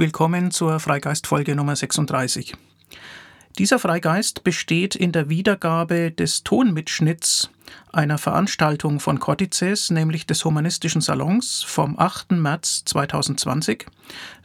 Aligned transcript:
Willkommen 0.00 0.52
zur 0.52 0.78
Freigeist-Folge 0.78 1.56
Nummer 1.56 1.74
36. 1.74 2.54
Dieser 3.58 3.80
Freigeist 3.80 4.44
besteht 4.44 4.94
in 4.94 5.10
der 5.10 5.28
Wiedergabe 5.28 6.12
des 6.12 6.44
Tonmitschnitts 6.44 7.50
einer 7.92 8.16
Veranstaltung 8.16 9.00
von 9.00 9.18
Cortices, 9.18 9.90
nämlich 9.90 10.24
des 10.24 10.44
Humanistischen 10.44 11.00
Salons 11.00 11.64
vom 11.64 11.98
8. 11.98 12.30
März 12.30 12.84
2020 12.84 13.86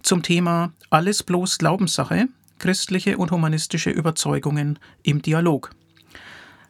zum 0.02 0.24
Thema 0.24 0.74
Alles 0.90 1.22
bloß 1.22 1.60
Glaubenssache, 1.60 2.30
christliche 2.58 3.20
und 3.20 3.30
humanistische 3.30 3.92
Überzeugungen 3.92 4.80
im 5.04 5.22
Dialog. 5.22 5.70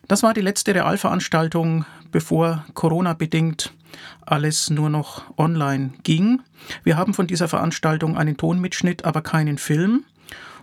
Das 0.09 0.23
war 0.23 0.33
die 0.33 0.41
letzte 0.41 0.75
Realveranstaltung, 0.75 1.85
bevor 2.11 2.65
Corona 2.73 3.13
bedingt 3.13 3.73
alles 4.25 4.69
nur 4.69 4.89
noch 4.89 5.37
online 5.37 5.93
ging. 6.03 6.41
Wir 6.83 6.97
haben 6.97 7.13
von 7.13 7.27
dieser 7.27 7.47
Veranstaltung 7.47 8.17
einen 8.17 8.37
Tonmitschnitt, 8.37 9.05
aber 9.05 9.21
keinen 9.21 9.57
Film. 9.57 10.05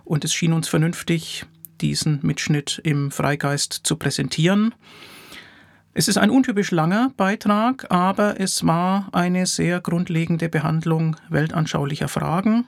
Und 0.03 0.25
es 0.25 0.33
schien 0.33 0.53
uns 0.53 0.67
vernünftig, 0.67 1.45
diesen 1.81 2.19
Mitschnitt 2.21 2.81
im 2.83 3.11
Freigeist 3.11 3.81
zu 3.83 3.95
präsentieren. 3.95 4.73
Es 5.93 6.07
ist 6.07 6.17
ein 6.17 6.29
untypisch 6.29 6.71
langer 6.71 7.11
Beitrag, 7.17 7.91
aber 7.91 8.39
es 8.39 8.65
war 8.65 9.09
eine 9.11 9.45
sehr 9.45 9.81
grundlegende 9.81 10.47
Behandlung 10.47 11.17
weltanschaulicher 11.29 12.07
Fragen. 12.07 12.65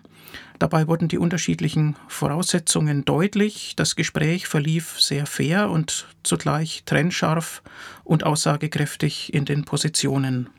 Dabei 0.60 0.88
wurden 0.88 1.08
die 1.08 1.18
unterschiedlichen 1.18 1.96
Voraussetzungen 2.08 3.06
deutlich. 3.06 3.76
Das 3.76 3.96
Gespräch 3.96 4.48
verlief 4.48 5.00
sehr 5.00 5.26
fair 5.26 5.70
und 5.70 6.08
zugleich 6.24 6.84
trennscharf 6.86 7.62
und 8.04 8.26
aussagekräftig 8.26 9.34
in 9.34 9.46
den 9.46 9.66
Positionen. 9.66 10.50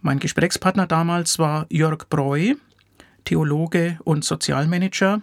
Mein 0.00 0.18
Gesprächspartner 0.20 0.86
damals 0.86 1.38
war 1.38 1.66
Jörg 1.70 2.08
Breu, 2.10 2.54
Theologe 3.24 3.98
und 4.04 4.24
Sozialmanager. 4.24 5.22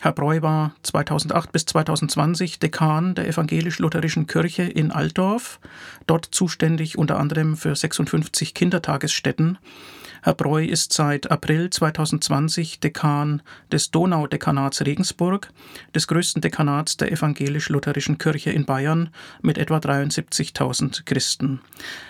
Herr 0.00 0.12
Breu 0.12 0.40
war 0.40 0.74
2008 0.82 1.52
bis 1.52 1.66
2020 1.66 2.58
Dekan 2.58 3.14
der 3.14 3.28
evangelisch-lutherischen 3.28 4.26
Kirche 4.26 4.62
in 4.62 4.92
Altdorf, 4.92 5.60
dort 6.06 6.24
zuständig 6.30 6.96
unter 6.96 7.18
anderem 7.18 7.56
für 7.56 7.76
56 7.76 8.54
Kindertagesstätten 8.54 9.58
Herr 10.22 10.34
Breu 10.34 10.62
ist 10.62 10.92
seit 10.92 11.30
April 11.30 11.70
2020 11.70 12.80
Dekan 12.80 13.40
des 13.72 13.90
Donaudekanats 13.90 14.84
Regensburg, 14.84 15.50
des 15.94 16.06
größten 16.08 16.42
Dekanats 16.42 16.98
der 16.98 17.10
evangelisch-lutherischen 17.10 18.18
Kirche 18.18 18.50
in 18.50 18.66
Bayern 18.66 19.08
mit 19.40 19.56
etwa 19.56 19.78
73.000 19.78 21.04
Christen. 21.06 21.60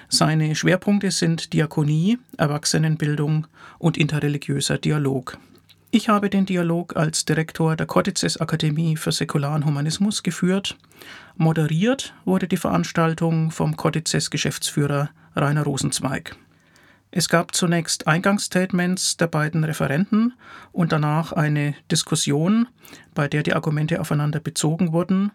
Seine 0.08 0.56
Schwerpunkte 0.56 1.12
sind 1.12 1.52
Diakonie, 1.52 2.18
Erwachsenenbildung 2.36 3.46
und 3.78 3.96
interreligiöser 3.96 4.78
Dialog. 4.78 5.38
Ich 5.92 6.08
habe 6.08 6.30
den 6.30 6.46
Dialog 6.46 6.96
als 6.96 7.24
Direktor 7.24 7.76
der 7.76 7.86
Cortices 7.86 8.40
Akademie 8.40 8.96
für 8.96 9.12
säkularen 9.12 9.64
Humanismus 9.64 10.24
geführt. 10.24 10.76
Moderiert 11.36 12.14
wurde 12.24 12.48
die 12.48 12.56
Veranstaltung 12.56 13.52
vom 13.52 13.76
Cortices 13.76 14.30
Geschäftsführer 14.30 15.10
Rainer 15.36 15.62
Rosenzweig. 15.62 16.36
Es 17.12 17.28
gab 17.28 17.54
zunächst 17.54 18.06
Eingangsstatements 18.06 19.16
der 19.16 19.26
beiden 19.26 19.64
Referenten 19.64 20.34
und 20.70 20.92
danach 20.92 21.32
eine 21.32 21.74
Diskussion, 21.90 22.68
bei 23.14 23.26
der 23.26 23.42
die 23.42 23.52
Argumente 23.52 24.00
aufeinander 24.00 24.38
bezogen 24.38 24.92
wurden. 24.92 25.32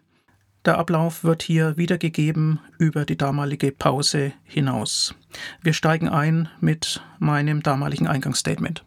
Der 0.64 0.78
Ablauf 0.78 1.24
wird 1.24 1.44
hier 1.44 1.78
wiedergegeben 1.78 2.60
über 2.80 3.06
die 3.06 3.18
damalige 3.18 3.72
Pause 3.72 4.32
hinaus. 4.46 5.16
Wir 5.62 5.74
steigen 5.74 6.08
ein 6.08 6.50
mit 6.62 7.04
meinem 7.20 7.62
damaligen 7.62 8.08
Eingangsstatement. 8.08 8.86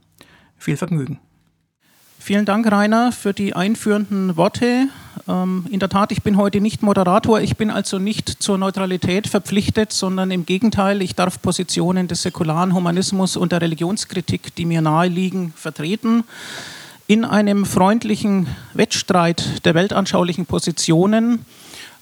Viel 0.57 0.77
Vergnügen. 0.77 1.21
Vielen 2.29 2.45
Dank, 2.45 2.71
Rainer, 2.71 3.11
für 3.11 3.33
die 3.33 3.55
einführenden 3.55 4.37
Worte. 4.37 4.89
Ähm, 5.27 5.65
in 5.71 5.81
der 5.81 5.89
Tat, 5.89 6.13
ich 6.13 6.23
bin 6.23 6.37
heute 6.37 6.61
nicht 6.61 6.83
Moderator. 6.83 7.41
Ich 7.41 7.57
bin 7.57 7.71
also 7.71 7.99
nicht 7.99 8.43
zur 8.43 8.59
Neutralität 8.59 9.27
verpflichtet, 9.27 9.95
sondern 9.95 10.31
im 10.31 10.45
Gegenteil, 10.45 11.01
ich 11.01 11.15
darf 11.15 11.41
Positionen 11.41 12.07
des 12.07 12.21
säkularen 12.21 12.75
Humanismus 12.75 13.39
und 13.39 13.53
der 13.53 13.63
Religionskritik, 13.63 14.55
die 14.57 14.67
mir 14.67 14.83
nahe 14.83 15.09
liegen, 15.09 15.55
vertreten. 15.57 16.25
In 17.07 17.25
einem 17.25 17.65
freundlichen 17.65 18.47
Wettstreit 18.75 19.65
der 19.65 19.75
weltanschaulichen 19.75 20.45
Positionen 20.45 21.47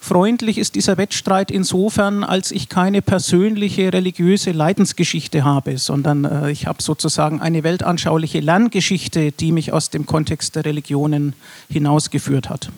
Freundlich 0.07 0.59
ist 0.59 0.77
dieser 0.77 0.99
Wettstreit 0.99 1.51
insofern, 1.51 2.23
als 2.23 2.53
ich 2.53 2.69
keine 2.69 3.03
persönliche 3.03 3.93
religiöse 3.93 4.53
Leidensgeschichte 4.53 5.43
habe, 5.43 5.79
sondern 5.79 6.25
äh, 6.25 6.53
ich 6.53 6.69
habe 6.69 6.81
sozusagen 6.81 7.41
eine 7.41 7.65
weltanschauliche 7.65 8.39
Lerngeschichte, 8.39 9.33
die 9.33 9.51
mich 9.51 9.73
aus 9.73 9.91
dem 9.91 10.07
Kontext 10.07 10.55
der 10.55 10.65
Religionen 10.65 11.35
hinausgeführt 11.69 12.49
hat. 12.51 12.71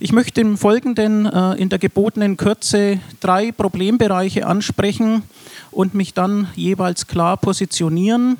Ich 0.00 0.10
möchte 0.10 0.40
im 0.40 0.58
Folgenden 0.58 1.26
äh, 1.26 1.52
in 1.52 1.68
der 1.68 1.78
gebotenen 1.78 2.36
Kürze 2.36 2.98
drei 3.20 3.52
Problembereiche 3.52 4.44
ansprechen 4.44 5.22
und 5.70 5.94
mich 5.94 6.14
dann 6.14 6.48
jeweils 6.56 7.06
klar 7.06 7.36
positionieren. 7.36 8.38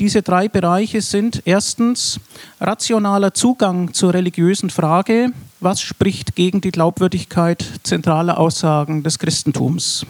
Diese 0.00 0.22
drei 0.22 0.48
Bereiche 0.48 1.00
sind 1.02 1.42
erstens 1.44 2.18
rationaler 2.60 3.32
Zugang 3.32 3.94
zur 3.94 4.12
religiösen 4.12 4.70
Frage, 4.70 5.30
was 5.60 5.80
spricht 5.80 6.34
gegen 6.34 6.60
die 6.60 6.72
Glaubwürdigkeit 6.72 7.64
zentraler 7.84 8.38
Aussagen 8.38 9.04
des 9.04 9.18
Christentums. 9.20 10.04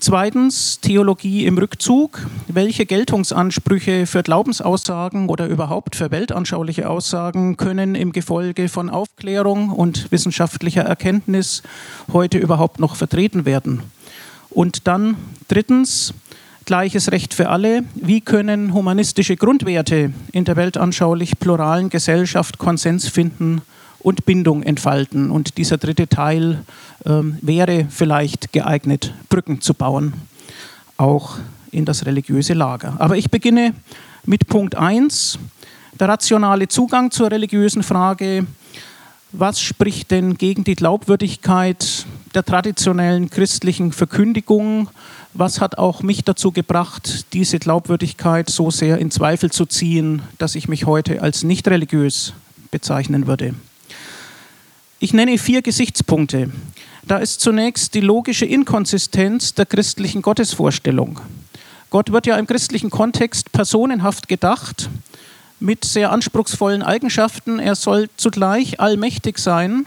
Zweitens 0.00 0.80
Theologie 0.80 1.44
im 1.44 1.58
Rückzug. 1.58 2.26
Welche 2.48 2.86
Geltungsansprüche 2.86 4.06
für 4.06 4.22
Glaubensaussagen 4.22 5.28
oder 5.28 5.46
überhaupt 5.46 5.94
für 5.94 6.10
weltanschauliche 6.10 6.88
Aussagen 6.88 7.58
können 7.58 7.94
im 7.94 8.12
Gefolge 8.12 8.70
von 8.70 8.88
Aufklärung 8.88 9.70
und 9.70 10.10
wissenschaftlicher 10.10 10.82
Erkenntnis 10.82 11.62
heute 12.12 12.38
überhaupt 12.38 12.80
noch 12.80 12.96
vertreten 12.96 13.44
werden? 13.44 13.82
Und 14.48 14.86
dann 14.88 15.16
drittens 15.48 16.14
gleiches 16.64 17.10
Recht 17.10 17.34
für 17.34 17.48
alle. 17.48 17.84
Wie 17.94 18.20
können 18.20 18.74
humanistische 18.74 19.36
Grundwerte 19.36 20.12
in 20.32 20.44
der 20.44 20.56
weltanschaulich 20.56 21.38
pluralen 21.38 21.90
Gesellschaft 21.90 22.58
Konsens 22.58 23.08
finden 23.08 23.62
und 23.98 24.24
Bindung 24.24 24.62
entfalten? 24.62 25.30
Und 25.30 25.58
dieser 25.58 25.78
dritte 25.78 26.08
Teil 26.08 26.64
ähm, 27.06 27.38
wäre 27.42 27.86
vielleicht 27.88 28.52
geeignet, 28.52 29.14
Brücken 29.28 29.60
zu 29.60 29.74
bauen, 29.74 30.14
auch 30.96 31.38
in 31.70 31.84
das 31.84 32.06
religiöse 32.06 32.54
Lager. 32.54 32.94
Aber 32.98 33.16
ich 33.16 33.30
beginne 33.30 33.74
mit 34.24 34.46
Punkt 34.48 34.74
1, 34.74 35.38
der 35.98 36.08
rationale 36.08 36.68
Zugang 36.68 37.10
zur 37.10 37.30
religiösen 37.30 37.82
Frage. 37.82 38.46
Was 39.32 39.60
spricht 39.60 40.10
denn 40.10 40.36
gegen 40.36 40.64
die 40.64 40.74
Glaubwürdigkeit 40.74 42.06
der 42.34 42.44
traditionellen 42.44 43.30
christlichen 43.30 43.92
Verkündigung 43.92 44.88
was 45.32 45.60
hat 45.60 45.78
auch 45.78 46.02
mich 46.02 46.24
dazu 46.24 46.50
gebracht, 46.50 47.32
diese 47.32 47.60
Glaubwürdigkeit 47.60 48.50
so 48.50 48.70
sehr 48.70 48.98
in 48.98 49.12
Zweifel 49.12 49.52
zu 49.52 49.64
ziehen, 49.64 50.22
dass 50.38 50.56
ich 50.56 50.66
mich 50.66 50.86
heute 50.86 51.22
als 51.22 51.44
nicht 51.44 51.68
religiös 51.68 52.32
bezeichnen 52.72 53.26
würde? 53.28 53.54
Ich 54.98 55.14
nenne 55.14 55.38
vier 55.38 55.62
Gesichtspunkte. 55.62 56.50
Da 57.04 57.18
ist 57.18 57.40
zunächst 57.40 57.94
die 57.94 58.00
logische 58.00 58.44
Inkonsistenz 58.44 59.54
der 59.54 59.66
christlichen 59.66 60.20
Gottesvorstellung. 60.20 61.20
Gott 61.90 62.12
wird 62.12 62.26
ja 62.26 62.36
im 62.36 62.46
christlichen 62.46 62.90
Kontext 62.90 63.52
personenhaft 63.52 64.28
gedacht, 64.28 64.90
mit 65.60 65.84
sehr 65.84 66.10
anspruchsvollen 66.10 66.82
Eigenschaften. 66.82 67.58
Er 67.58 67.74
soll 67.74 68.08
zugleich 68.16 68.80
allmächtig 68.80 69.38
sein, 69.38 69.86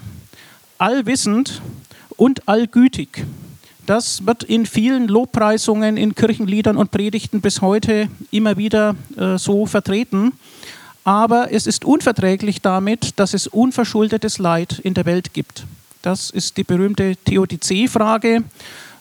allwissend 0.78 1.62
und 2.16 2.48
allgütig. 2.48 3.26
Das 3.86 4.26
wird 4.26 4.44
in 4.44 4.66
vielen 4.66 5.08
Lobpreisungen, 5.10 5.98
in 5.98 6.16
Kirchenliedern 6.16 6.78
und 6.78 6.92
Predigten 6.92 7.42
bis 7.42 7.62
heute 7.62 8.08
immer 8.32 8.56
wieder 8.56 8.96
äh, 9.18 9.38
so 9.38 9.66
vertreten. 9.66 10.32
Aber 11.04 11.52
es 11.52 11.68
ist 11.68 11.84
unverträglich 11.84 12.62
damit, 12.62 13.20
dass 13.20 13.34
es 13.34 13.48
unverschuldetes 13.48 14.38
Leid 14.38 14.80
in 14.80 14.94
der 14.94 15.06
Welt 15.06 15.34
gibt. 15.34 15.66
Das 16.02 16.30
ist 16.30 16.56
die 16.56 16.64
berühmte 16.64 17.18
Theodizee-Frage, 17.26 18.44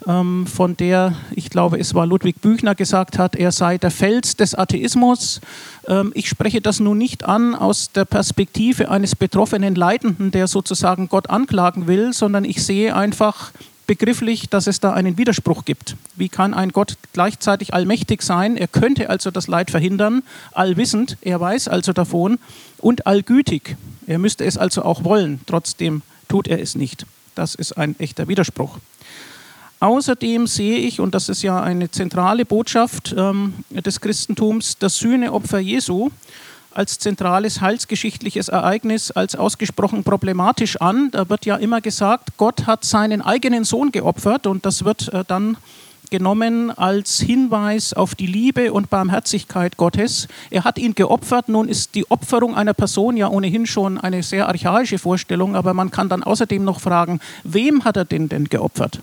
von 0.04 0.76
der 0.76 1.16
ich 1.34 1.48
glaube, 1.50 1.78
es 1.78 1.94
war 1.94 2.06
Ludwig 2.06 2.40
Büchner 2.40 2.74
gesagt 2.74 3.18
hat, 3.18 3.36
er 3.36 3.52
sei 3.52 3.78
der 3.78 3.90
Fels 3.90 4.36
des 4.36 4.54
Atheismus. 4.54 5.40
Ähm, 5.86 6.12
ich 6.14 6.28
spreche 6.28 6.60
das 6.60 6.80
nun 6.80 6.98
nicht 6.98 7.24
an 7.24 7.54
aus 7.54 7.92
der 7.92 8.04
Perspektive 8.04 8.90
eines 8.90 9.14
betroffenen 9.14 9.74
Leidenden, 9.74 10.30
der 10.30 10.46
sozusagen 10.46 11.08
Gott 11.08 11.30
anklagen 11.30 11.86
will, 11.86 12.12
sondern 12.12 12.44
ich 12.44 12.64
sehe 12.64 12.94
einfach 12.94 13.52
begrifflich, 13.86 14.48
dass 14.48 14.66
es 14.66 14.80
da 14.80 14.92
einen 14.92 15.18
Widerspruch 15.18 15.64
gibt. 15.64 15.96
Wie 16.16 16.28
kann 16.28 16.54
ein 16.54 16.70
Gott 16.70 16.96
gleichzeitig 17.12 17.74
allmächtig 17.74 18.22
sein? 18.22 18.56
Er 18.56 18.68
könnte 18.68 19.10
also 19.10 19.30
das 19.30 19.48
Leid 19.48 19.70
verhindern, 19.70 20.22
allwissend, 20.52 21.18
er 21.20 21.40
weiß 21.40 21.68
also 21.68 21.92
davon, 21.92 22.38
und 22.78 23.06
allgütig. 23.06 23.76
Er 24.06 24.18
müsste 24.18 24.44
es 24.44 24.56
also 24.56 24.82
auch 24.82 25.04
wollen, 25.04 25.40
trotzdem 25.46 26.02
tut 26.28 26.48
er 26.48 26.60
es 26.60 26.74
nicht. 26.74 27.06
Das 27.34 27.54
ist 27.54 27.72
ein 27.72 27.98
echter 27.98 28.28
Widerspruch. 28.28 28.78
Außerdem 29.82 30.46
sehe 30.46 30.78
ich, 30.78 31.00
und 31.00 31.12
das 31.12 31.28
ist 31.28 31.42
ja 31.42 31.60
eine 31.60 31.90
zentrale 31.90 32.44
Botschaft 32.44 33.16
ähm, 33.18 33.52
des 33.70 34.00
Christentums, 34.00 34.78
das 34.78 34.98
Sühneopfer 34.98 35.58
Jesu 35.58 36.10
als 36.70 37.00
zentrales 37.00 37.60
heilsgeschichtliches 37.60 38.48
Ereignis 38.48 39.10
als 39.10 39.34
ausgesprochen 39.34 40.04
problematisch 40.04 40.80
an. 40.80 41.10
Da 41.10 41.28
wird 41.28 41.46
ja 41.46 41.56
immer 41.56 41.80
gesagt, 41.80 42.36
Gott 42.36 42.68
hat 42.68 42.84
seinen 42.84 43.22
eigenen 43.22 43.64
Sohn 43.64 43.90
geopfert 43.90 44.46
und 44.46 44.64
das 44.64 44.84
wird 44.84 45.12
äh, 45.12 45.24
dann 45.26 45.56
genommen 46.10 46.70
als 46.70 47.18
Hinweis 47.18 47.92
auf 47.92 48.14
die 48.14 48.28
Liebe 48.28 48.72
und 48.72 48.88
Barmherzigkeit 48.88 49.76
Gottes. 49.78 50.28
Er 50.50 50.62
hat 50.62 50.78
ihn 50.78 50.94
geopfert. 50.94 51.48
Nun 51.48 51.66
ist 51.66 51.96
die 51.96 52.08
Opferung 52.08 52.54
einer 52.54 52.74
Person 52.74 53.16
ja 53.16 53.26
ohnehin 53.26 53.66
schon 53.66 53.98
eine 53.98 54.22
sehr 54.22 54.46
archaische 54.46 54.98
Vorstellung, 54.98 55.56
aber 55.56 55.74
man 55.74 55.90
kann 55.90 56.08
dann 56.08 56.22
außerdem 56.22 56.62
noch 56.62 56.78
fragen, 56.78 57.18
wem 57.42 57.82
hat 57.84 57.96
er 57.96 58.04
denn 58.04 58.28
denn 58.28 58.44
geopfert? 58.44 59.00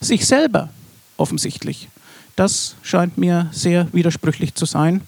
Sich 0.00 0.26
selber 0.26 0.70
offensichtlich. 1.16 1.88
Das 2.36 2.76
scheint 2.82 3.16
mir 3.16 3.48
sehr 3.52 3.88
widersprüchlich 3.92 4.54
zu 4.54 4.66
sein. 4.66 5.02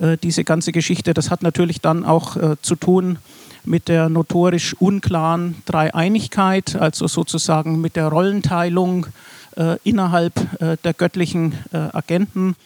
Äh, 0.00 0.16
diese 0.22 0.44
ganze 0.44 0.72
Geschichte, 0.72 1.14
das 1.14 1.30
hat 1.30 1.42
natürlich 1.42 1.80
dann 1.80 2.04
auch 2.04 2.36
äh, 2.36 2.56
zu 2.60 2.74
tun 2.74 3.18
mit 3.64 3.88
der 3.88 4.08
notorisch 4.08 4.74
unklaren 4.74 5.56
Dreieinigkeit, 5.64 6.76
also 6.76 7.06
sozusagen 7.06 7.80
mit 7.80 7.96
der 7.96 8.08
Rollenteilung 8.08 9.06
äh, 9.56 9.76
innerhalb 9.84 10.36
äh, 10.60 10.76
der 10.84 10.94
göttlichen 10.94 11.52
äh, 11.72 11.76
Agenten, 11.92 12.56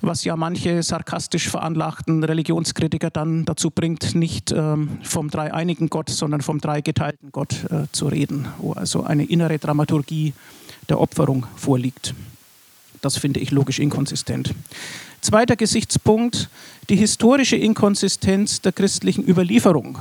was 0.00 0.24
ja 0.24 0.36
manche 0.36 0.82
sarkastisch 0.82 1.48
veranlagten 1.48 2.22
Religionskritiker 2.22 3.10
dann 3.10 3.44
dazu 3.44 3.70
bringt, 3.70 4.14
nicht 4.14 4.52
ähm, 4.52 4.98
vom 5.02 5.30
dreieinigen 5.30 5.88
Gott, 5.88 6.10
sondern 6.10 6.42
vom 6.42 6.60
dreigeteilten 6.60 7.32
Gott 7.32 7.64
äh, 7.70 7.86
zu 7.92 8.08
reden, 8.08 8.46
wo 8.58 8.72
also 8.72 9.02
eine 9.02 9.24
innere 9.24 9.58
Dramaturgie 9.58 10.34
der 10.88 11.00
Opferung 11.00 11.46
vorliegt. 11.56 12.14
Das 13.00 13.18
finde 13.18 13.40
ich 13.40 13.50
logisch 13.50 13.78
inkonsistent. 13.78 14.54
Zweiter 15.20 15.56
Gesichtspunkt, 15.56 16.48
die 16.88 16.96
historische 16.96 17.56
Inkonsistenz 17.56 18.60
der 18.60 18.72
christlichen 18.72 19.26
Überlieferung. 19.26 19.98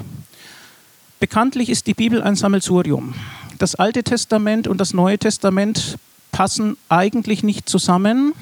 Bekanntlich 1.20 1.70
ist 1.70 1.88
die 1.88 1.94
Bibel 1.94 2.22
ein 2.22 2.36
Sammelsurium. 2.36 3.14
Das 3.58 3.76
Alte 3.76 4.04
Testament 4.04 4.68
und 4.68 4.80
das 4.80 4.94
Neue 4.94 5.18
Testament 5.18 5.98
passen 6.34 6.76
eigentlich 6.90 7.44
nicht 7.44 7.70
zusammen, 7.70 8.34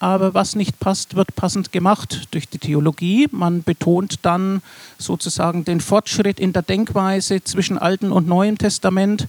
aber 0.00 0.34
was 0.34 0.54
nicht 0.54 0.78
passt, 0.78 1.16
wird 1.16 1.34
passend 1.34 1.72
gemacht 1.72 2.28
durch 2.30 2.48
die 2.48 2.58
Theologie. 2.58 3.28
Man 3.32 3.62
betont 3.62 4.20
dann 4.22 4.62
sozusagen 4.98 5.64
den 5.64 5.80
Fortschritt 5.80 6.38
in 6.38 6.52
der 6.52 6.62
Denkweise 6.62 7.42
zwischen 7.42 7.78
Alten 7.78 8.12
und 8.12 8.28
Neuem 8.28 8.58
Testament. 8.58 9.26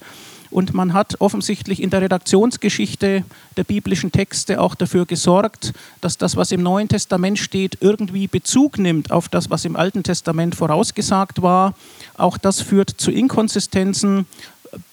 Und 0.51 0.73
man 0.73 0.93
hat 0.93 1.21
offensichtlich 1.21 1.81
in 1.81 1.89
der 1.89 2.01
Redaktionsgeschichte 2.01 3.23
der 3.55 3.63
biblischen 3.63 4.11
Texte 4.11 4.59
auch 4.59 4.73
dafür 4.73 5.05
gesorgt, 5.05 5.73
dass 6.01 6.17
das, 6.17 6.35
was 6.35 6.51
im 6.51 6.63
Neuen 6.63 6.87
Testament 6.87 7.37
steht, 7.37 7.77
irgendwie 7.81 8.27
Bezug 8.27 8.79
nimmt 8.79 9.11
auf 9.11 9.29
das, 9.29 9.49
was 9.49 9.65
im 9.65 9.75
Alten 9.75 10.03
Testament 10.03 10.55
vorausgesagt 10.55 11.41
war. 11.41 11.75
Auch 12.17 12.37
das 12.37 12.61
führt 12.61 12.89
zu 12.89 13.11
Inkonsistenzen 13.11 14.25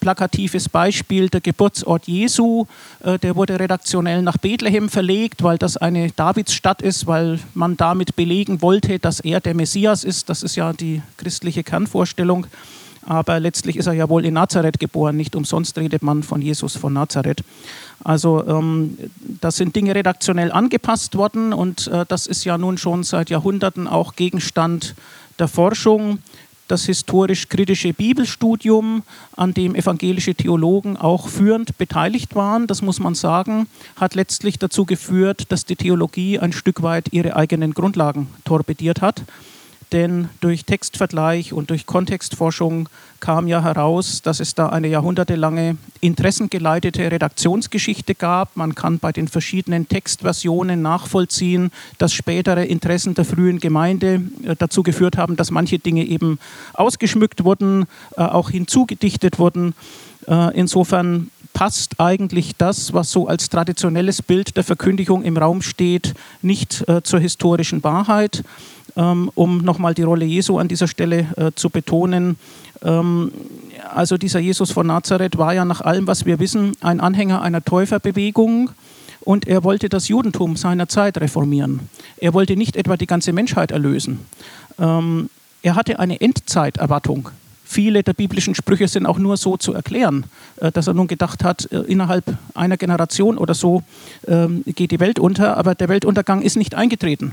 plakatives 0.00 0.68
Beispiel, 0.68 1.28
der 1.28 1.40
Geburtsort 1.40 2.06
Jesu, 2.06 2.66
äh, 3.02 3.18
der 3.18 3.36
wurde 3.36 3.58
redaktionell 3.58 4.22
nach 4.22 4.38
Bethlehem 4.38 4.88
verlegt, 4.88 5.42
weil 5.42 5.58
das 5.58 5.76
eine 5.76 6.10
Davidsstadt 6.10 6.82
ist, 6.82 7.06
weil 7.06 7.38
man 7.54 7.76
damit 7.76 8.16
belegen 8.16 8.62
wollte, 8.62 8.98
dass 8.98 9.20
er 9.20 9.40
der 9.40 9.54
Messias 9.54 10.04
ist. 10.04 10.28
Das 10.28 10.42
ist 10.42 10.56
ja 10.56 10.72
die 10.72 11.02
christliche 11.16 11.62
Kernvorstellung. 11.62 12.46
Aber 13.06 13.38
letztlich 13.38 13.76
ist 13.76 13.86
er 13.86 13.92
ja 13.92 14.08
wohl 14.08 14.24
in 14.24 14.34
Nazareth 14.34 14.80
geboren. 14.80 15.16
Nicht 15.16 15.36
umsonst 15.36 15.78
redet 15.78 16.02
man 16.02 16.24
von 16.24 16.42
Jesus 16.42 16.76
von 16.76 16.92
Nazareth. 16.92 17.44
Also 18.02 18.44
ähm, 18.46 18.98
das 19.40 19.56
sind 19.56 19.76
Dinge 19.76 19.94
redaktionell 19.94 20.50
angepasst 20.50 21.16
worden 21.16 21.52
und 21.52 21.86
äh, 21.86 22.04
das 22.06 22.26
ist 22.26 22.44
ja 22.44 22.58
nun 22.58 22.78
schon 22.78 23.04
seit 23.04 23.30
Jahrhunderten 23.30 23.86
auch 23.86 24.16
Gegenstand 24.16 24.94
der 25.38 25.48
Forschung 25.48 26.18
das 26.68 26.84
historisch-kritische 26.86 27.92
Bibelstudium, 27.92 29.04
an 29.36 29.54
dem 29.54 29.76
evangelische 29.76 30.34
Theologen 30.34 30.96
auch 30.96 31.28
führend 31.28 31.78
beteiligt 31.78 32.34
waren, 32.34 32.66
das 32.66 32.82
muss 32.82 32.98
man 32.98 33.14
sagen, 33.14 33.68
hat 33.94 34.16
letztlich 34.16 34.58
dazu 34.58 34.84
geführt, 34.84 35.52
dass 35.52 35.64
die 35.64 35.76
Theologie 35.76 36.40
ein 36.40 36.52
Stück 36.52 36.82
weit 36.82 37.12
ihre 37.12 37.36
eigenen 37.36 37.72
Grundlagen 37.72 38.26
torpediert 38.44 39.00
hat 39.00 39.22
denn 39.92 40.28
durch 40.40 40.64
Textvergleich 40.64 41.52
und 41.52 41.70
durch 41.70 41.86
Kontextforschung 41.86 42.88
kam 43.20 43.46
ja 43.46 43.62
heraus, 43.62 44.20
dass 44.22 44.40
es 44.40 44.54
da 44.54 44.68
eine 44.68 44.88
jahrhundertelange 44.88 45.76
interessengeleitete 46.00 47.10
Redaktionsgeschichte 47.10 48.14
gab. 48.14 48.56
Man 48.56 48.74
kann 48.74 48.98
bei 48.98 49.12
den 49.12 49.28
verschiedenen 49.28 49.88
Textversionen 49.88 50.82
nachvollziehen, 50.82 51.70
dass 51.98 52.12
spätere 52.12 52.64
Interessen 52.64 53.14
der 53.14 53.24
frühen 53.24 53.58
Gemeinde 53.60 54.22
äh, 54.44 54.56
dazu 54.58 54.82
geführt 54.82 55.16
haben, 55.16 55.36
dass 55.36 55.50
manche 55.50 55.78
Dinge 55.78 56.04
eben 56.04 56.38
ausgeschmückt 56.74 57.44
wurden, 57.44 57.86
äh, 58.16 58.22
auch 58.22 58.50
hinzugedichtet 58.50 59.38
wurden. 59.38 59.74
Äh, 60.26 60.58
insofern 60.58 61.30
passt 61.52 62.00
eigentlich 62.00 62.56
das, 62.58 62.92
was 62.92 63.10
so 63.10 63.28
als 63.28 63.48
traditionelles 63.48 64.20
Bild 64.20 64.56
der 64.58 64.64
Verkündigung 64.64 65.22
im 65.22 65.38
Raum 65.38 65.62
steht, 65.62 66.12
nicht 66.42 66.84
zur 67.02 67.18
historischen 67.18 67.82
Wahrheit. 67.82 68.44
Ähm, 68.96 69.30
um 69.34 69.58
nochmal 69.58 69.92
die 69.92 70.04
Rolle 70.04 70.24
Jesu 70.24 70.58
an 70.58 70.68
dieser 70.68 70.88
Stelle 70.88 71.26
äh, 71.36 71.52
zu 71.54 71.68
betonen. 71.68 72.38
Ähm, 72.82 73.30
also 73.94 74.16
dieser 74.16 74.38
Jesus 74.38 74.70
von 74.70 74.86
Nazareth 74.86 75.36
war 75.36 75.52
ja 75.52 75.66
nach 75.66 75.82
allem, 75.82 76.06
was 76.06 76.24
wir 76.24 76.38
wissen, 76.38 76.72
ein 76.80 77.00
Anhänger 77.00 77.42
einer 77.42 77.62
Täuferbewegung 77.62 78.70
und 79.20 79.46
er 79.46 79.64
wollte 79.64 79.90
das 79.90 80.08
Judentum 80.08 80.56
seiner 80.56 80.88
Zeit 80.88 81.18
reformieren. 81.18 81.80
Er 82.16 82.32
wollte 82.32 82.56
nicht 82.56 82.74
etwa 82.74 82.96
die 82.96 83.06
ganze 83.06 83.34
Menschheit 83.34 83.70
erlösen. 83.70 84.20
Ähm, 84.78 85.28
er 85.62 85.74
hatte 85.74 85.98
eine 85.98 86.18
Endzeiterwartung. 86.20 87.28
Viele 87.64 88.02
der 88.02 88.14
biblischen 88.14 88.54
Sprüche 88.54 88.88
sind 88.88 89.04
auch 89.04 89.18
nur 89.18 89.36
so 89.36 89.58
zu 89.58 89.74
erklären, 89.74 90.24
äh, 90.56 90.72
dass 90.72 90.86
er 90.86 90.94
nun 90.94 91.06
gedacht 91.06 91.44
hat, 91.44 91.70
äh, 91.70 91.80
innerhalb 91.80 92.38
einer 92.54 92.78
Generation 92.78 93.36
oder 93.36 93.54
so 93.54 93.82
geht 94.66 94.90
die 94.90 95.00
Welt 95.00 95.18
unter, 95.18 95.56
aber 95.56 95.74
der 95.74 95.88
Weltuntergang 95.88 96.42
ist 96.42 96.56
nicht 96.56 96.74
eingetreten. 96.74 97.32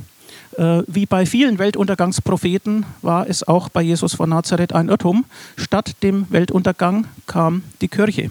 Äh, 0.57 0.83
wie 0.87 1.05
bei 1.05 1.25
vielen 1.25 1.57
Weltuntergangspropheten 1.57 2.85
war 3.01 3.27
es 3.27 3.47
auch 3.47 3.69
bei 3.69 3.81
Jesus 3.81 4.13
von 4.13 4.29
Nazareth 4.29 4.73
ein 4.73 4.89
Irrtum. 4.89 5.25
Statt 5.55 5.95
dem 6.03 6.27
Weltuntergang 6.29 7.07
kam 7.25 7.63
die 7.81 7.87
Kirche. 7.87 8.29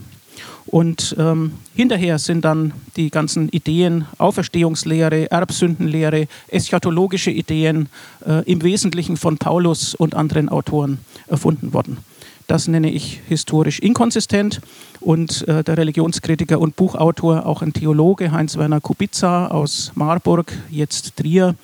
Und 0.67 1.17
ähm, 1.19 1.53
hinterher 1.75 2.19
sind 2.19 2.45
dann 2.45 2.73
die 2.97 3.11
ganzen 3.11 3.49
Ideen, 3.49 4.07
Auferstehungslehre, 4.19 5.31
Erbsündenlehre, 5.31 6.29
eschatologische 6.49 7.31
Ideen 7.31 7.89
äh, 8.25 8.49
im 8.51 8.63
Wesentlichen 8.63 9.17
von 9.17 9.39
Paulus 9.39 9.95
und 9.95 10.15
anderen 10.15 10.49
Autoren 10.49 10.99
erfunden 11.27 11.73
worden. 11.73 11.99
Das 12.47 12.69
nenne 12.69 12.91
ich 12.91 13.21
historisch 13.29 13.81
inkonsistent. 13.81 14.61
Und 15.03 15.47
äh, 15.49 15.65
der 15.65 15.77
Religionskritiker 15.77 16.61
und 16.61 16.77
Buchautor, 16.77 17.45
auch 17.45 17.61
ein 17.63 17.73
Theologe, 17.73 18.31
Heinz-Werner 18.31 18.81
Kubica 18.81 19.49
aus 19.49 19.91
Marburg, 19.97 20.53
jetzt 20.71 21.17
Trier, 21.17 21.57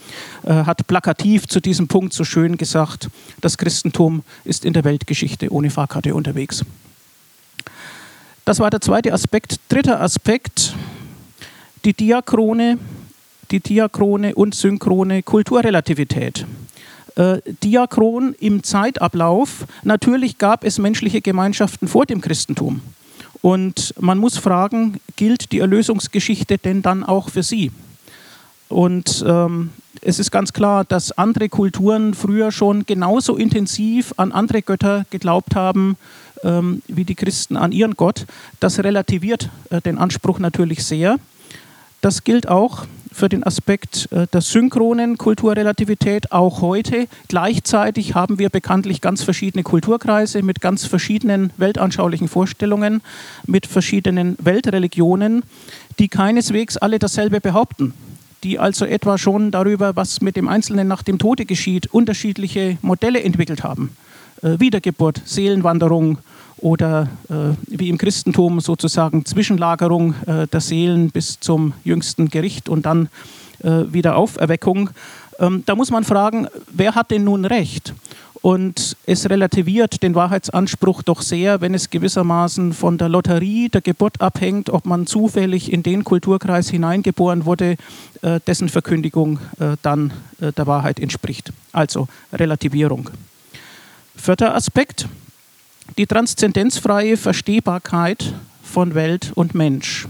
äh, 0.44 0.52
hat 0.52 0.86
plakativ 0.88 1.46
zu 1.46 1.60
diesem 1.60 1.86
Punkt 1.86 2.12
so 2.12 2.24
schön 2.24 2.56
gesagt, 2.56 3.08
das 3.40 3.56
Christentum 3.56 4.24
ist 4.44 4.64
in 4.64 4.72
der 4.72 4.82
Weltgeschichte 4.82 5.52
ohne 5.52 5.70
Fahrkarte 5.70 6.14
unterwegs. 6.16 6.64
Das 8.44 8.58
war 8.58 8.70
der 8.70 8.80
zweite 8.80 9.12
Aspekt. 9.12 9.60
Dritter 9.68 10.00
Aspekt, 10.00 10.74
die 11.84 11.92
Diachrone, 11.92 12.78
die 13.52 13.60
Diachrone 13.60 14.34
und 14.34 14.56
synchrone 14.56 15.22
Kulturrelativität 15.22 16.44
äh, 17.14 17.40
diachron 17.62 18.34
im 18.40 18.62
Zeitablauf. 18.62 19.66
Natürlich 19.82 20.38
gab 20.38 20.64
es 20.64 20.78
menschliche 20.78 21.20
Gemeinschaften 21.20 21.88
vor 21.88 22.06
dem 22.06 22.20
Christentum. 22.20 22.80
Und 23.42 23.94
man 24.00 24.18
muss 24.18 24.38
fragen, 24.38 25.00
gilt 25.16 25.52
die 25.52 25.60
Erlösungsgeschichte 25.60 26.58
denn 26.58 26.82
dann 26.82 27.04
auch 27.04 27.30
für 27.30 27.42
sie? 27.42 27.70
Und 28.68 29.24
ähm, 29.26 29.70
es 30.02 30.18
ist 30.18 30.30
ganz 30.30 30.52
klar, 30.52 30.84
dass 30.84 31.12
andere 31.12 31.48
Kulturen 31.48 32.14
früher 32.14 32.52
schon 32.52 32.84
genauso 32.86 33.36
intensiv 33.36 34.12
an 34.16 34.32
andere 34.32 34.62
Götter 34.62 35.06
geglaubt 35.10 35.56
haben, 35.56 35.96
ähm, 36.44 36.82
wie 36.86 37.04
die 37.04 37.14
Christen 37.14 37.56
an 37.56 37.72
ihren 37.72 37.94
Gott. 37.94 38.26
Das 38.60 38.78
relativiert 38.78 39.50
äh, 39.70 39.80
den 39.80 39.98
Anspruch 39.98 40.38
natürlich 40.38 40.84
sehr. 40.84 41.18
Das 42.00 42.24
gilt 42.24 42.48
auch 42.48 42.86
für 43.18 43.28
den 43.28 43.42
Aspekt 43.42 44.08
äh, 44.12 44.26
der 44.32 44.40
synchronen 44.40 45.18
Kulturrelativität 45.18 46.30
auch 46.30 46.60
heute. 46.60 47.08
Gleichzeitig 47.26 48.14
haben 48.14 48.38
wir 48.38 48.48
bekanntlich 48.48 49.00
ganz 49.00 49.24
verschiedene 49.24 49.64
Kulturkreise 49.64 50.42
mit 50.42 50.60
ganz 50.60 50.86
verschiedenen 50.86 51.52
weltanschaulichen 51.56 52.28
Vorstellungen, 52.28 53.02
mit 53.44 53.66
verschiedenen 53.66 54.36
Weltreligionen, 54.40 55.42
die 55.98 56.08
keineswegs 56.08 56.76
alle 56.76 56.98
dasselbe 56.98 57.40
behaupten 57.40 57.92
die 58.44 58.60
also 58.60 58.84
etwa 58.84 59.18
schon 59.18 59.50
darüber, 59.50 59.96
was 59.96 60.20
mit 60.20 60.36
dem 60.36 60.46
Einzelnen 60.46 60.86
nach 60.86 61.02
dem 61.02 61.18
Tode 61.18 61.44
geschieht, 61.44 61.88
unterschiedliche 61.92 62.78
Modelle 62.82 63.20
entwickelt 63.20 63.64
haben. 63.64 63.96
Äh, 64.42 64.60
Wiedergeburt, 64.60 65.22
Seelenwanderung, 65.24 66.18
oder 66.58 67.08
äh, 67.28 67.54
wie 67.66 67.88
im 67.88 67.98
Christentum 67.98 68.60
sozusagen 68.60 69.24
Zwischenlagerung 69.24 70.14
äh, 70.26 70.46
der 70.46 70.60
Seelen 70.60 71.10
bis 71.10 71.40
zum 71.40 71.72
jüngsten 71.84 72.28
Gericht 72.28 72.68
und 72.68 72.86
dann 72.86 73.08
äh, 73.62 73.84
Wiederauferweckung. 73.92 74.90
Ähm, 75.38 75.62
da 75.66 75.74
muss 75.74 75.90
man 75.90 76.04
fragen, 76.04 76.48
wer 76.72 76.94
hat 76.94 77.10
denn 77.10 77.24
nun 77.24 77.44
recht? 77.44 77.94
Und 78.40 78.96
es 79.04 79.28
relativiert 79.28 80.02
den 80.02 80.14
Wahrheitsanspruch 80.14 81.02
doch 81.02 81.22
sehr, 81.22 81.60
wenn 81.60 81.74
es 81.74 81.90
gewissermaßen 81.90 82.72
von 82.72 82.96
der 82.96 83.08
Lotterie 83.08 83.68
der 83.68 83.80
Geburt 83.80 84.20
abhängt, 84.20 84.70
ob 84.70 84.86
man 84.86 85.06
zufällig 85.06 85.72
in 85.72 85.82
den 85.82 86.04
Kulturkreis 86.04 86.70
hineingeboren 86.70 87.44
wurde, 87.46 87.76
äh, 88.22 88.38
dessen 88.46 88.68
Verkündigung 88.68 89.40
äh, 89.58 89.76
dann 89.82 90.12
äh, 90.40 90.52
der 90.52 90.66
Wahrheit 90.66 91.00
entspricht. 91.00 91.52
Also 91.72 92.06
Relativierung. 92.32 93.10
Vierter 94.14 94.54
Aspekt, 94.54 95.08
die 95.96 96.06
transzendenzfreie 96.06 97.16
Verstehbarkeit 97.16 98.32
von 98.62 98.94
Welt 98.94 99.32
und 99.34 99.54
Mensch. 99.54 100.06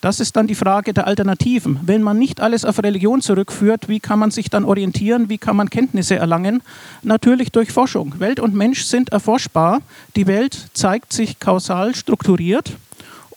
Das 0.00 0.20
ist 0.20 0.36
dann 0.36 0.46
die 0.46 0.54
Frage 0.54 0.94
der 0.94 1.08
Alternativen. 1.08 1.80
Wenn 1.82 2.02
man 2.02 2.18
nicht 2.18 2.40
alles 2.40 2.64
auf 2.64 2.82
Religion 2.82 3.20
zurückführt, 3.20 3.88
wie 3.88 3.98
kann 3.98 4.20
man 4.20 4.30
sich 4.30 4.48
dann 4.48 4.64
orientieren, 4.64 5.28
wie 5.28 5.38
kann 5.38 5.56
man 5.56 5.70
Kenntnisse 5.70 6.14
erlangen? 6.14 6.62
Natürlich 7.02 7.50
durch 7.50 7.72
Forschung. 7.72 8.14
Welt 8.20 8.38
und 8.38 8.54
Mensch 8.54 8.84
sind 8.84 9.08
erforschbar. 9.10 9.80
Die 10.14 10.28
Welt 10.28 10.68
zeigt 10.72 11.12
sich 11.12 11.40
kausal 11.40 11.96
strukturiert 11.96 12.76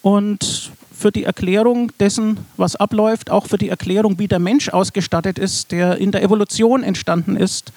und 0.03 0.71
für 0.95 1.11
die 1.11 1.23
Erklärung 1.23 1.91
dessen, 1.99 2.37
was 2.57 2.75
abläuft, 2.75 3.31
auch 3.31 3.47
für 3.47 3.57
die 3.57 3.69
Erklärung, 3.69 4.19
wie 4.19 4.27
der 4.27 4.37
Mensch 4.37 4.69
ausgestattet 4.69 5.39
ist, 5.39 5.71
der 5.71 5.97
in 5.97 6.11
der 6.11 6.21
Evolution 6.21 6.83
entstanden 6.83 7.35
ist, 7.35 7.73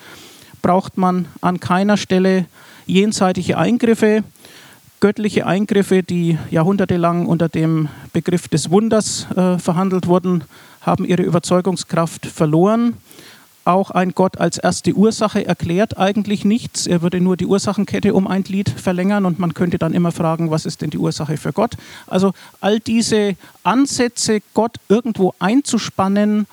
braucht 0.61 0.99
man 0.99 1.26
an 1.41 1.59
keiner 1.59 1.97
Stelle 1.97 2.45
jenseitige 2.87 3.59
Eingriffe 3.59 4.25
göttliche 5.05 5.47
Eingriffe, 5.47 6.03
die 6.03 6.38
jahrhundertelang 6.50 7.26
unter 7.26 7.50
dem 7.50 7.91
Begriff 8.14 8.49
des 8.49 8.71
Wunders 8.71 9.26
äh, 9.37 9.59
verhandelt 9.59 10.07
wurden, 10.07 10.45
haben 10.81 11.05
ihre 11.05 11.23
Überzeugungskraft 11.23 12.25
verloren. 12.25 12.95
Auch 13.67 13.91
ein 13.91 14.12
Gott 14.12 14.38
als 14.38 14.57
erste 14.57 14.95
Ursache 14.95 15.45
erklärt 15.45 15.99
eigentlich 15.99 16.47
nichts. 16.47 16.87
Er 16.87 17.03
würde 17.03 17.21
nur 17.21 17.37
die 17.37 17.45
Ursachenkette 17.45 18.14
um 18.14 18.26
ein 18.26 18.45
Glied 18.45 18.71
verlängern 18.71 19.26
und 19.26 19.38
man 19.38 19.53
könnte 19.53 19.76
dann 19.76 19.93
immer 19.93 20.11
fragen, 20.11 20.50
was 20.50 20.64
ist 20.64 20.81
denn 20.81 20.88
die 20.88 20.97
Ursache 20.97 21.37
für 21.37 21.53
Gott? 21.53 21.75
Also 22.07 22.33
all 22.62 22.81
diese 22.81 23.37
Ansätze, 23.62 24.41
Gott 24.55 24.76
irgendwo 24.88 25.35
einzuspannen, 25.38 26.47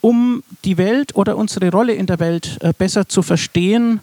um 0.00 0.44
die 0.64 0.78
Welt 0.78 1.16
oder 1.16 1.36
unsere 1.36 1.72
Rolle 1.72 1.94
in 1.94 2.06
der 2.06 2.20
Welt 2.20 2.58
äh, 2.60 2.72
besser 2.78 3.08
zu 3.08 3.22
verstehen, 3.22 3.98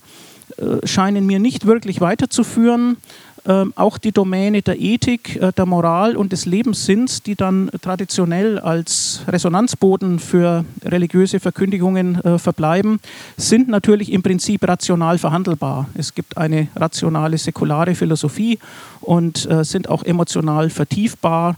scheinen 0.83 1.25
mir 1.25 1.39
nicht 1.39 1.65
wirklich 1.65 2.01
weiterzuführen. 2.01 2.97
Ähm, 3.45 3.73
auch 3.75 3.97
die 3.97 4.11
Domäne 4.11 4.61
der 4.61 4.79
Ethik, 4.79 5.37
äh, 5.37 5.51
der 5.53 5.65
Moral 5.65 6.17
und 6.17 6.31
des 6.31 6.45
Lebenssinns, 6.45 7.23
die 7.23 7.35
dann 7.35 7.69
traditionell 7.81 8.59
als 8.59 9.21
Resonanzboden 9.27 10.19
für 10.19 10.65
religiöse 10.83 11.39
Verkündigungen 11.39 12.21
äh, 12.21 12.37
verbleiben, 12.37 12.99
sind 13.37 13.69
natürlich 13.69 14.11
im 14.11 14.23
Prinzip 14.23 14.67
rational 14.67 15.17
verhandelbar. 15.17 15.89
Es 15.95 16.13
gibt 16.13 16.37
eine 16.37 16.67
rationale 16.75 17.37
säkulare 17.37 17.95
Philosophie 17.95 18.59
und 19.01 19.49
äh, 19.49 19.63
sind 19.63 19.89
auch 19.89 20.03
emotional 20.03 20.69
vertiefbar 20.69 21.55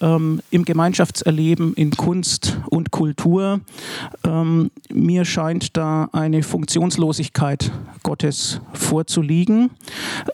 ähm, 0.00 0.40
im 0.50 0.64
Gemeinschaftserleben 0.64 1.74
in 1.74 1.90
Kunst 1.92 2.58
und 2.70 2.90
Kultur. 2.90 3.60
Ähm, 4.24 4.70
mir 4.92 5.24
scheint 5.24 5.76
da 5.76 6.08
eine 6.12 6.42
Funktionslosigkeit 6.42 7.70
Gottes 8.02 8.60
vorzuliegen, 8.72 9.70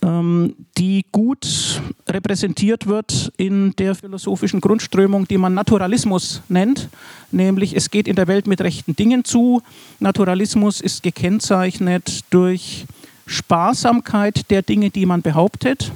ähm, 0.03 0.55
die 0.79 1.05
gut 1.13 1.83
repräsentiert 2.09 2.87
wird 2.87 3.33
in 3.37 3.73
der 3.77 3.95
philosophischen 3.95 4.61
Grundströmung, 4.61 5.27
die 5.27 5.39
man 5.39 5.55
Naturalismus 5.55 6.43
nennt, 6.49 6.89
nämlich 7.33 7.75
es 7.77 7.91
geht 7.91 8.09
in 8.09 8.17
der 8.17 8.29
Welt 8.29 8.47
mit 8.47 8.61
rechten 8.61 8.95
Dingen 8.97 9.25
zu. 9.25 9.63
Naturalismus 10.01 10.81
ist 10.81 11.03
gekennzeichnet 11.03 12.21
durch 12.31 12.87
Sparsamkeit 13.27 14.51
der 14.51 14.63
Dinge, 14.63 14.91
die 14.91 15.07
man 15.07 15.23
behauptet. 15.23 15.93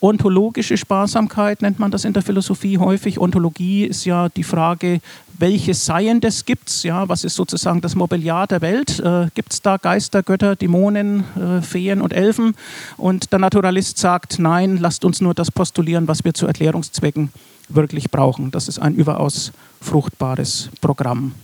Ontologische 0.00 0.76
Sparsamkeit 0.76 1.62
nennt 1.62 1.78
man 1.78 1.90
das 1.90 2.04
in 2.04 2.12
der 2.12 2.22
Philosophie 2.22 2.78
häufig. 2.78 3.18
Ontologie 3.18 3.84
ist 3.84 4.04
ja 4.04 4.28
die 4.28 4.44
Frage, 4.44 5.00
welche 5.38 5.74
Seiendes 5.74 6.44
gibt 6.44 6.68
es? 6.68 6.82
Ja, 6.82 7.08
was 7.08 7.24
ist 7.24 7.34
sozusagen 7.34 7.80
das 7.80 7.94
Mobiliar 7.94 8.46
der 8.46 8.60
Welt? 8.60 9.00
Äh, 9.00 9.28
gibt 9.34 9.52
es 9.52 9.62
da 9.62 9.76
Geister, 9.76 10.22
Götter, 10.22 10.56
Dämonen, 10.56 11.24
äh, 11.36 11.62
Feen 11.62 12.00
und 12.00 12.12
Elfen? 12.12 12.54
Und 12.96 13.32
der 13.32 13.38
Naturalist 13.38 13.98
sagt, 13.98 14.38
nein, 14.38 14.78
lasst 14.78 15.04
uns 15.04 15.20
nur 15.20 15.34
das 15.34 15.50
postulieren, 15.50 16.08
was 16.08 16.24
wir 16.24 16.34
zu 16.34 16.46
Erklärungszwecken 16.46 17.30
wirklich 17.68 18.10
brauchen. 18.10 18.50
Das 18.50 18.68
ist 18.68 18.78
ein 18.78 18.94
überaus 18.94 19.52
fruchtbares 19.80 20.70
Programm. 20.80 21.34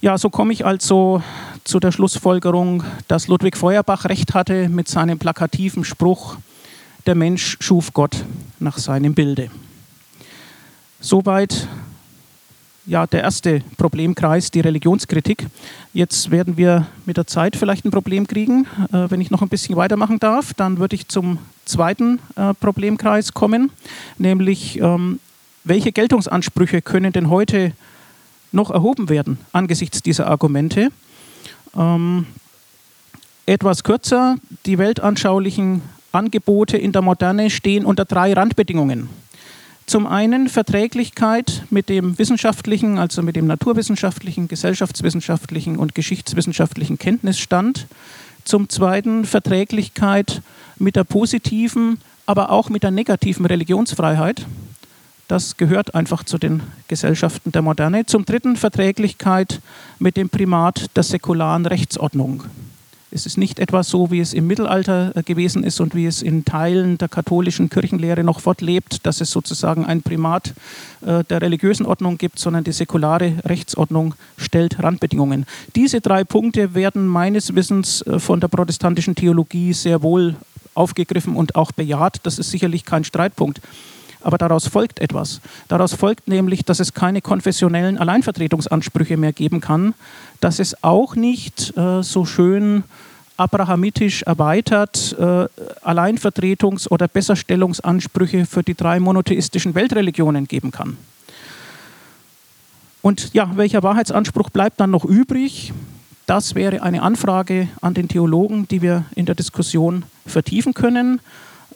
Ja, 0.00 0.18
so 0.18 0.30
komme 0.30 0.52
ich 0.52 0.66
also 0.66 1.22
zu 1.62 1.78
der 1.78 1.92
Schlussfolgerung, 1.92 2.82
dass 3.06 3.28
Ludwig 3.28 3.56
Feuerbach 3.56 4.04
recht 4.06 4.34
hatte 4.34 4.68
mit 4.68 4.88
seinem 4.88 5.18
plakativen 5.18 5.84
Spruch, 5.84 6.38
der 7.06 7.14
Mensch 7.14 7.56
schuf 7.60 7.92
Gott 7.92 8.24
nach 8.58 8.78
seinem 8.78 9.14
Bilde. 9.14 9.50
Soweit 11.00 11.68
ja, 12.86 13.06
der 13.06 13.22
erste 13.22 13.62
Problemkreis, 13.76 14.50
die 14.50 14.60
Religionskritik. 14.60 15.46
Jetzt 15.92 16.30
werden 16.30 16.56
wir 16.56 16.86
mit 17.06 17.16
der 17.16 17.26
Zeit 17.26 17.54
vielleicht 17.54 17.84
ein 17.84 17.90
Problem 17.90 18.26
kriegen. 18.26 18.66
Äh, 18.92 19.10
wenn 19.10 19.20
ich 19.20 19.30
noch 19.30 19.42
ein 19.42 19.48
bisschen 19.48 19.76
weitermachen 19.76 20.18
darf, 20.18 20.52
dann 20.54 20.78
würde 20.78 20.96
ich 20.96 21.08
zum 21.08 21.38
zweiten 21.64 22.18
äh, 22.34 22.54
Problemkreis 22.54 23.32
kommen, 23.34 23.70
nämlich 24.18 24.80
ähm, 24.80 25.20
welche 25.64 25.92
Geltungsansprüche 25.92 26.82
können 26.82 27.12
denn 27.12 27.30
heute 27.30 27.72
noch 28.50 28.70
erhoben 28.70 29.08
werden 29.08 29.38
angesichts 29.52 30.02
dieser 30.02 30.26
Argumente? 30.26 30.88
Ähm, 31.76 32.26
etwas 33.46 33.84
kürzer, 33.84 34.36
die 34.66 34.78
weltanschaulichen 34.78 35.82
Angebote 36.12 36.76
in 36.76 36.92
der 36.92 37.02
Moderne 37.02 37.50
stehen 37.50 37.84
unter 37.84 38.04
drei 38.04 38.32
Randbedingungen. 38.32 39.08
Zum 39.86 40.06
einen 40.06 40.48
Verträglichkeit 40.48 41.64
mit 41.70 41.88
dem 41.88 42.18
wissenschaftlichen, 42.18 42.98
also 42.98 43.22
mit 43.22 43.36
dem 43.36 43.46
naturwissenschaftlichen, 43.46 44.48
gesellschaftswissenschaftlichen 44.48 45.76
und 45.76 45.94
geschichtswissenschaftlichen 45.94 46.98
Kenntnisstand. 46.98 47.86
Zum 48.44 48.68
zweiten 48.68 49.24
Verträglichkeit 49.24 50.42
mit 50.78 50.96
der 50.96 51.04
positiven, 51.04 51.98
aber 52.26 52.50
auch 52.50 52.70
mit 52.70 52.82
der 52.82 52.90
negativen 52.90 53.44
Religionsfreiheit. 53.44 54.46
Das 55.28 55.56
gehört 55.56 55.94
einfach 55.94 56.24
zu 56.24 56.38
den 56.38 56.62
Gesellschaften 56.88 57.52
der 57.52 57.62
Moderne. 57.62 58.06
Zum 58.06 58.24
dritten 58.24 58.56
Verträglichkeit 58.56 59.60
mit 59.98 60.16
dem 60.16 60.28
Primat 60.28 60.94
der 60.96 61.02
säkularen 61.02 61.66
Rechtsordnung. 61.66 62.44
Es 63.14 63.26
ist 63.26 63.36
nicht 63.36 63.58
etwa 63.58 63.82
so, 63.82 64.10
wie 64.10 64.20
es 64.20 64.32
im 64.32 64.46
Mittelalter 64.46 65.14
äh, 65.14 65.22
gewesen 65.22 65.64
ist 65.64 65.80
und 65.80 65.94
wie 65.94 66.06
es 66.06 66.22
in 66.22 66.46
Teilen 66.46 66.96
der 66.96 67.08
katholischen 67.08 67.68
Kirchenlehre 67.68 68.24
noch 68.24 68.40
fortlebt, 68.40 69.04
dass 69.04 69.20
es 69.20 69.30
sozusagen 69.30 69.84
ein 69.84 70.00
Primat 70.00 70.54
äh, 71.04 71.22
der 71.24 71.42
religiösen 71.42 71.84
Ordnung 71.84 72.16
gibt, 72.16 72.38
sondern 72.38 72.64
die 72.64 72.72
säkulare 72.72 73.34
Rechtsordnung 73.44 74.14
stellt 74.38 74.82
Randbedingungen. 74.82 75.44
Diese 75.76 76.00
drei 76.00 76.24
Punkte 76.24 76.74
werden 76.74 77.06
meines 77.06 77.54
Wissens 77.54 78.00
äh, 78.02 78.18
von 78.18 78.40
der 78.40 78.48
protestantischen 78.48 79.14
Theologie 79.14 79.74
sehr 79.74 80.02
wohl 80.02 80.36
aufgegriffen 80.72 81.36
und 81.36 81.54
auch 81.54 81.72
bejaht. 81.72 82.20
Das 82.22 82.38
ist 82.38 82.50
sicherlich 82.50 82.86
kein 82.86 83.04
Streitpunkt. 83.04 83.60
Aber 84.22 84.38
daraus 84.38 84.68
folgt 84.68 85.00
etwas. 85.00 85.40
Daraus 85.68 85.94
folgt 85.94 86.28
nämlich, 86.28 86.64
dass 86.64 86.80
es 86.80 86.94
keine 86.94 87.20
konfessionellen 87.20 87.98
Alleinvertretungsansprüche 87.98 89.16
mehr 89.16 89.32
geben 89.32 89.60
kann, 89.60 89.94
dass 90.40 90.58
es 90.58 90.82
auch 90.82 91.16
nicht 91.16 91.76
äh, 91.76 92.02
so 92.02 92.24
schön 92.24 92.84
abrahamitisch 93.36 94.22
erweitert 94.22 95.16
äh, 95.18 95.46
Alleinvertretungs- 95.84 96.88
oder 96.88 97.08
Besserstellungsansprüche 97.08 98.46
für 98.46 98.62
die 98.62 98.74
drei 98.74 99.00
monotheistischen 99.00 99.74
Weltreligionen 99.74 100.46
geben 100.46 100.70
kann. 100.70 100.96
Und 103.00 103.34
ja, 103.34 103.50
welcher 103.56 103.82
Wahrheitsanspruch 103.82 104.50
bleibt 104.50 104.78
dann 104.78 104.90
noch 104.90 105.04
übrig? 105.04 105.72
Das 106.26 106.54
wäre 106.54 106.82
eine 106.82 107.02
Anfrage 107.02 107.68
an 107.80 107.94
den 107.94 108.06
Theologen, 108.06 108.68
die 108.68 108.80
wir 108.80 109.04
in 109.16 109.26
der 109.26 109.34
Diskussion 109.34 110.04
vertiefen 110.24 110.72
können. 110.72 111.20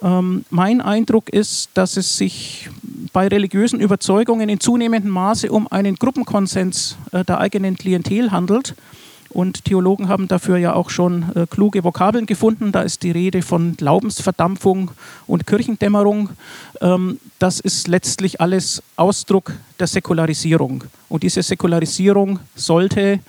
Ähm, 0.02 0.44
mein 0.50 0.80
Eindruck 0.80 1.30
ist, 1.30 1.70
dass 1.74 1.96
es 1.96 2.16
sich 2.16 2.68
bei 3.12 3.28
religiösen 3.28 3.80
Überzeugungen 3.80 4.48
in 4.48 4.60
zunehmendem 4.60 5.10
Maße 5.10 5.50
um 5.50 5.66
einen 5.68 5.96
Gruppenkonsens 5.96 6.96
äh, 7.12 7.24
der 7.24 7.38
eigenen 7.38 7.76
Klientel 7.76 8.30
handelt. 8.30 8.74
Und 9.30 9.64
Theologen 9.64 10.08
haben 10.08 10.28
dafür 10.28 10.56
ja 10.56 10.74
auch 10.74 10.88
schon 10.88 11.26
äh, 11.34 11.46
kluge 11.46 11.84
Vokabeln 11.84 12.26
gefunden. 12.26 12.72
Da 12.72 12.82
ist 12.82 13.02
die 13.02 13.10
Rede 13.10 13.42
von 13.42 13.76
Glaubensverdampfung 13.76 14.92
und 15.26 15.46
Kirchendämmerung. 15.46 16.30
Ähm, 16.80 17.20
das 17.38 17.60
ist 17.60 17.88
letztlich 17.88 18.40
alles 18.40 18.82
Ausdruck 18.96 19.52
der 19.78 19.88
Säkularisierung. 19.88 20.84
Und 21.08 21.22
diese 21.22 21.42
Säkularisierung 21.42 22.38
sollte, 22.54 23.20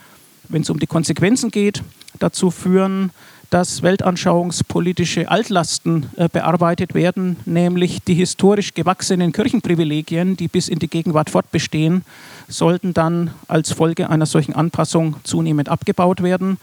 wenn 0.50 0.62
es 0.62 0.70
um 0.70 0.80
die 0.80 0.88
Konsequenzen 0.88 1.52
geht, 1.52 1.84
dazu 2.20 2.52
führen, 2.52 3.12
dass 3.50 3.82
weltanschauungspolitische 3.82 5.30
Altlasten 5.30 6.08
äh, 6.18 6.28
bearbeitet 6.28 6.94
werden, 6.94 7.38
nämlich 7.46 8.02
die 8.04 8.14
historisch 8.14 8.74
gewachsenen 8.74 9.32
Kirchenprivilegien, 9.32 10.36
die 10.36 10.48
bis 10.48 10.68
in 10.68 10.80
die 10.80 10.90
Gegenwart 10.90 11.30
fortbestehen, 11.30 12.04
sollten 12.48 12.94
dann 12.94 13.32
als 13.48 13.72
Folge 13.72 14.10
einer 14.10 14.26
solchen 14.26 14.54
Anpassung 14.54 15.16
zunehmend 15.24 15.70
abgebaut 15.70 16.24
werden. 16.24 16.58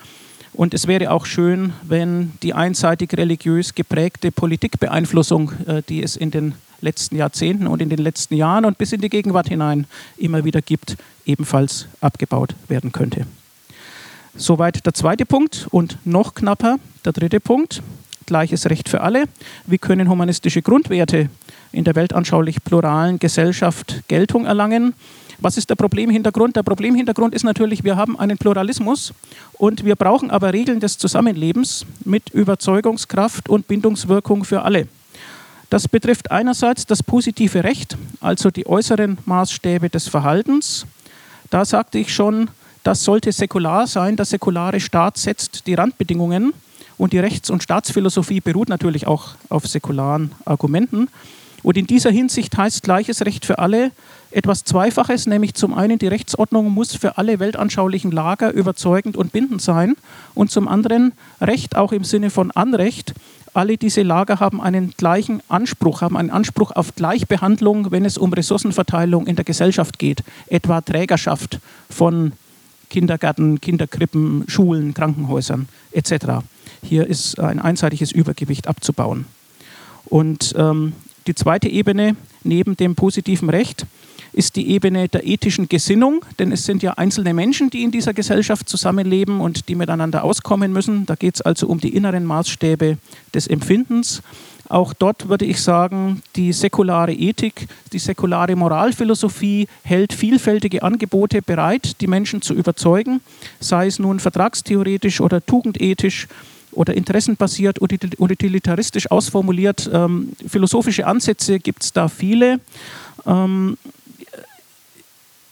Und 0.53 0.73
es 0.73 0.87
wäre 0.87 1.11
auch 1.11 1.27
schön, 1.27 1.73
wenn 1.83 2.33
die 2.43 2.55
einseitig 2.55 3.13
religiös 3.15 3.75
geprägte 3.75 4.31
Politikbeeinflussung, 4.31 5.53
äh, 5.67 5.83
die 5.89 6.03
es 6.03 6.17
in 6.17 6.31
den 6.31 6.55
letzten 6.81 7.17
Jahrzehnten 7.17 7.67
und 7.67 7.81
in 7.81 7.89
den 7.89 7.99
letzten 7.99 8.35
Jahren 8.35 8.65
und 8.65 8.79
bis 8.79 8.93
in 8.93 9.01
die 9.01 9.09
Gegenwart 9.09 9.49
hinein 9.49 9.87
immer 10.17 10.45
wieder 10.45 10.61
gibt, 10.61 10.97
ebenfalls 11.25 11.87
abgebaut 12.01 12.55
werden 12.69 12.93
könnte. 12.93 13.27
Soweit 14.37 14.85
der 14.85 14.95
zweite 14.95 15.27
Punkt 15.27 15.69
und 15.71 15.97
noch 16.05 16.35
knapper 16.35 16.79
der 17.05 17.13
dritte 17.13 17.39
Punkt. 17.39 17.83
Gleiches 18.27 18.69
Recht 18.69 18.89
für 18.89 19.01
alle. 19.01 19.25
Wie 19.67 19.79
können 19.79 20.09
humanistische 20.09 20.61
Grundwerte 20.61 21.29
in 21.71 21.85
der 21.85 21.95
weltanschaulich 21.95 22.65
pluralen 22.65 23.21
Gesellschaft 23.21 24.03
Geltung 24.09 24.45
erlangen? 24.45 24.95
Was 25.39 25.57
ist 25.57 25.71
der 25.71 25.77
Problemhintergrund? 25.77 26.57
Der 26.57 26.65
Problemhintergrund 26.65 27.33
ist 27.33 27.45
natürlich, 27.45 27.85
wir 27.85 27.97
haben 27.97 28.19
einen 28.19 28.37
Pluralismus 28.37 29.13
und 29.53 29.85
wir 29.85 29.95
brauchen 29.95 30.33
aber 30.33 30.53
Regeln 30.53 30.81
des 30.81 30.99
Zusammenlebens 30.99 31.87
mit 32.05 32.31
Überzeugungskraft 32.31 33.49
und 33.49 33.69
Bindungswirkung 33.69 34.43
für 34.43 34.63
alle. 34.63 34.89
Das 35.71 35.87
betrifft 35.87 36.31
einerseits 36.33 36.87
das 36.87 37.03
positive 37.03 37.63
Recht, 37.63 37.97
also 38.21 38.51
die 38.51 38.67
äußeren 38.67 39.19
Maßstäbe 39.27 39.91
des 39.91 40.09
Verhaltens. 40.09 40.87
Da 41.51 41.65
sagte 41.65 41.99
ich 41.99 42.13
schon, 42.13 42.49
das 42.85 43.03
sollte 43.03 43.33
säkular 43.33 43.87
sein. 43.87 44.17
Der 44.17 44.27
säkulare 44.27 44.79
Staat 44.79 45.17
setzt 45.17 45.67
die 45.67 45.75
Randbedingungen 45.75 46.53
und 46.97 47.13
die 47.13 47.19
Rechts- 47.19 47.51
und 47.51 47.63
Staatsphilosophie 47.63 48.41
beruht 48.41 48.69
natürlich 48.69 49.07
auch 49.07 49.31
auf 49.49 49.67
säkularen 49.67 50.33
Argumenten. 50.45 51.09
Und 51.63 51.79
in 51.79 51.87
dieser 51.87 52.11
Hinsicht 52.11 52.57
heißt 52.57 52.83
gleiches 52.83 53.25
Recht 53.25 53.47
für 53.47 53.59
alle 53.59 53.91
etwas 54.31 54.65
Zweifaches, 54.65 55.27
nämlich 55.27 55.55
zum 55.55 55.73
einen 55.73 55.99
die 55.99 56.09
Rechtsordnung 56.09 56.71
muss 56.71 56.95
für 56.95 57.17
alle 57.17 57.39
weltanschaulichen 57.41 58.11
Lager 58.11 58.53
überzeugend 58.53 59.17
und 59.17 59.33
bindend 59.33 59.63
sein 59.63 59.97
und 60.35 60.51
zum 60.51 60.69
anderen 60.69 61.13
Recht 61.41 61.77
auch 61.77 61.93
im 61.93 62.05
Sinne 62.05 62.31
von 62.31 62.51
Anrecht. 62.51 63.15
Alle 63.55 63.79
diese 63.79 64.03
Lager 64.03 64.41
haben 64.41 64.61
einen 64.61 64.93
gleichen 64.97 65.41
Anspruch, 65.49 66.03
haben 66.03 66.17
einen 66.17 66.31
Anspruch 66.31 66.73
auf 66.73 66.97
Gleichbehandlung, 66.97 67.93
wenn 67.93 68.05
es 68.05 68.19
um 68.19 68.33
Ressourcenverteilung 68.33 69.27
in 69.27 69.37
der 69.37 69.45
Gesellschaft 69.45 69.99
geht, 69.99 70.23
etwa 70.49 70.81
Trägerschaft 70.81 71.61
von 71.89 72.33
Kindergärten, 72.95 73.61
Kinderkrippen, 73.61 74.45
Schulen, 74.47 74.95
Krankenhäusern 74.95 75.67
etc. 75.91 76.45
Hier 76.81 77.09
ist 77.09 77.41
ein 77.41 77.59
einseitiges 77.59 78.13
Übergewicht 78.13 78.69
abzubauen. 78.69 79.27
Und 80.05 80.55
ähm, 80.57 80.93
die 81.27 81.35
zweite 81.35 81.69
Ebene 81.69 82.15
neben 82.45 82.77
dem 82.77 82.95
positiven 82.95 83.51
Recht 83.51 83.85
ist 84.33 84.55
die 84.55 84.69
Ebene 84.71 85.09
der 85.09 85.27
ethischen 85.27 85.69
Gesinnung, 85.69 86.25
denn 86.39 86.53
es 86.53 86.67
sind 86.67 86.85
ja 86.85 86.93
einzelne 86.93 87.35
Menschen, 87.35 87.69
die 87.69 87.83
in 87.83 87.91
dieser 87.91 88.15
Gesellschaft 88.15 88.69
zusammenleben 88.69 89.41
und 89.41 89.69
die 89.69 89.75
miteinander 89.75 90.23
auskommen 90.23 90.73
müssen. 90.73 91.05
Da 91.05 91.17
geht 91.17 91.35
es 91.35 91.41
also 91.41 91.67
um 91.67 91.81
die 91.81 91.97
inneren 91.97 92.25
Maßstäbe 92.25 92.99
des 93.35 93.49
Empfindens. 93.49 94.23
Auch 94.69 94.95
dort 94.95 95.29
würde 95.29 95.45
ich 95.45 95.61
sagen, 95.61 96.23
die 96.37 96.53
säkulare 96.53 97.13
Ethik, 97.13 97.69
die 97.93 97.99
säkulare 97.99 98.57
Moralphilosophie 98.57 99.69
hält 99.83 100.13
vielfältige 100.13 100.83
Angebote 100.83 101.43
bereit, 101.43 102.01
die 102.01 102.07
Menschen 102.07 102.41
zu 102.41 102.55
überzeugen, 102.55 103.21
sei 103.61 103.87
es 103.87 103.99
nun 103.99 104.21
vertragstheoretisch 104.21 105.21
oder 105.21 105.45
tugendethisch 105.45 106.29
oder 106.73 106.95
interessenbasiert 106.95 107.81
oder 107.81 107.97
utilitaristisch 108.19 109.11
ausformuliert. 109.11 109.89
Ähm, 109.93 110.33
philosophische 110.47 111.07
Ansätze 111.07 111.59
gibt 111.61 111.85
es 111.85 111.93
da 111.93 112.09
viele. 112.09 112.61
Ähm, 113.27 113.77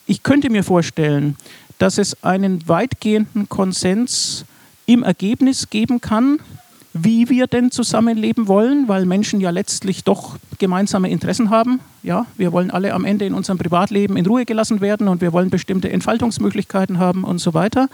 ich 0.06 0.22
könnte 0.22 0.50
mir 0.50 0.64
vorstellen, 0.64 1.36
dass 1.78 1.98
es 1.98 2.22
einen 2.22 2.66
weitgehenden 2.68 3.48
Konsens 3.48 4.44
im 4.86 5.02
Ergebnis 5.02 5.70
geben 5.70 6.00
kann, 6.00 6.38
wie 6.94 7.28
wir 7.28 7.46
denn 7.46 7.70
zusammenleben 7.70 8.48
wollen, 8.48 8.88
weil 8.88 9.06
Menschen 9.06 9.40
ja 9.40 9.50
letztlich 9.50 10.04
doch 10.04 10.36
gemeinsame 10.58 11.10
Interessen 11.10 11.50
haben. 11.50 11.80
Ja, 12.02 12.26
wir 12.36 12.52
wollen 12.52 12.70
alle 12.70 12.92
am 12.92 13.04
Ende 13.04 13.24
in 13.24 13.34
unserem 13.34 13.58
Privatleben 13.58 14.16
in 14.16 14.26
Ruhe 14.26 14.44
gelassen 14.44 14.80
werden 14.80 15.08
und 15.08 15.20
wir 15.20 15.32
wollen 15.32 15.50
bestimmte 15.50 15.90
Entfaltungsmöglichkeiten 15.90 16.98
haben 16.98 17.24
und 17.24 17.38
so 17.38 17.54
weiter. 17.54 17.88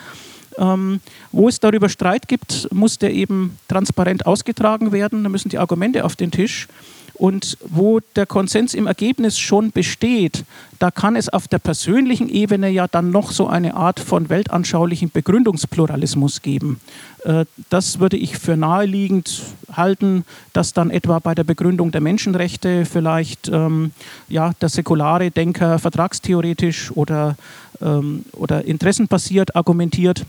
Ähm, 0.56 1.00
wo 1.30 1.48
es 1.48 1.60
darüber 1.60 1.88
Streit 1.88 2.26
gibt, 2.26 2.68
muss 2.72 2.98
der 2.98 3.12
eben 3.12 3.56
transparent 3.68 4.26
ausgetragen 4.26 4.90
werden. 4.90 5.22
Da 5.22 5.28
müssen 5.28 5.50
die 5.50 5.58
Argumente 5.58 6.04
auf 6.04 6.16
den 6.16 6.32
Tisch. 6.32 6.66
Und 7.14 7.58
wo 7.68 7.98
der 8.14 8.26
Konsens 8.26 8.74
im 8.74 8.86
Ergebnis 8.86 9.38
schon 9.40 9.72
besteht, 9.72 10.44
da 10.78 10.92
kann 10.92 11.16
es 11.16 11.28
auf 11.28 11.48
der 11.48 11.58
persönlichen 11.58 12.28
Ebene 12.28 12.70
ja 12.70 12.86
dann 12.86 13.10
noch 13.10 13.32
so 13.32 13.48
eine 13.48 13.74
Art 13.74 13.98
von 13.98 14.28
weltanschaulichen 14.28 15.10
Begründungspluralismus 15.10 16.42
geben. 16.42 16.80
Äh, 17.28 17.44
das 17.68 18.00
würde 18.00 18.16
ich 18.16 18.38
für 18.38 18.56
naheliegend 18.56 19.42
halten, 19.72 20.24
dass 20.52 20.72
dann 20.72 20.90
etwa 20.90 21.18
bei 21.18 21.34
der 21.34 21.44
Begründung 21.44 21.92
der 21.92 22.00
Menschenrechte 22.00 22.86
vielleicht 22.86 23.48
ähm, 23.48 23.92
ja, 24.28 24.52
der 24.60 24.70
säkulare 24.70 25.30
Denker 25.30 25.78
vertragstheoretisch 25.78 26.90
oder, 26.92 27.36
ähm, 27.82 28.24
oder 28.32 28.64
interessenbasiert 28.64 29.54
argumentiert 29.54 30.24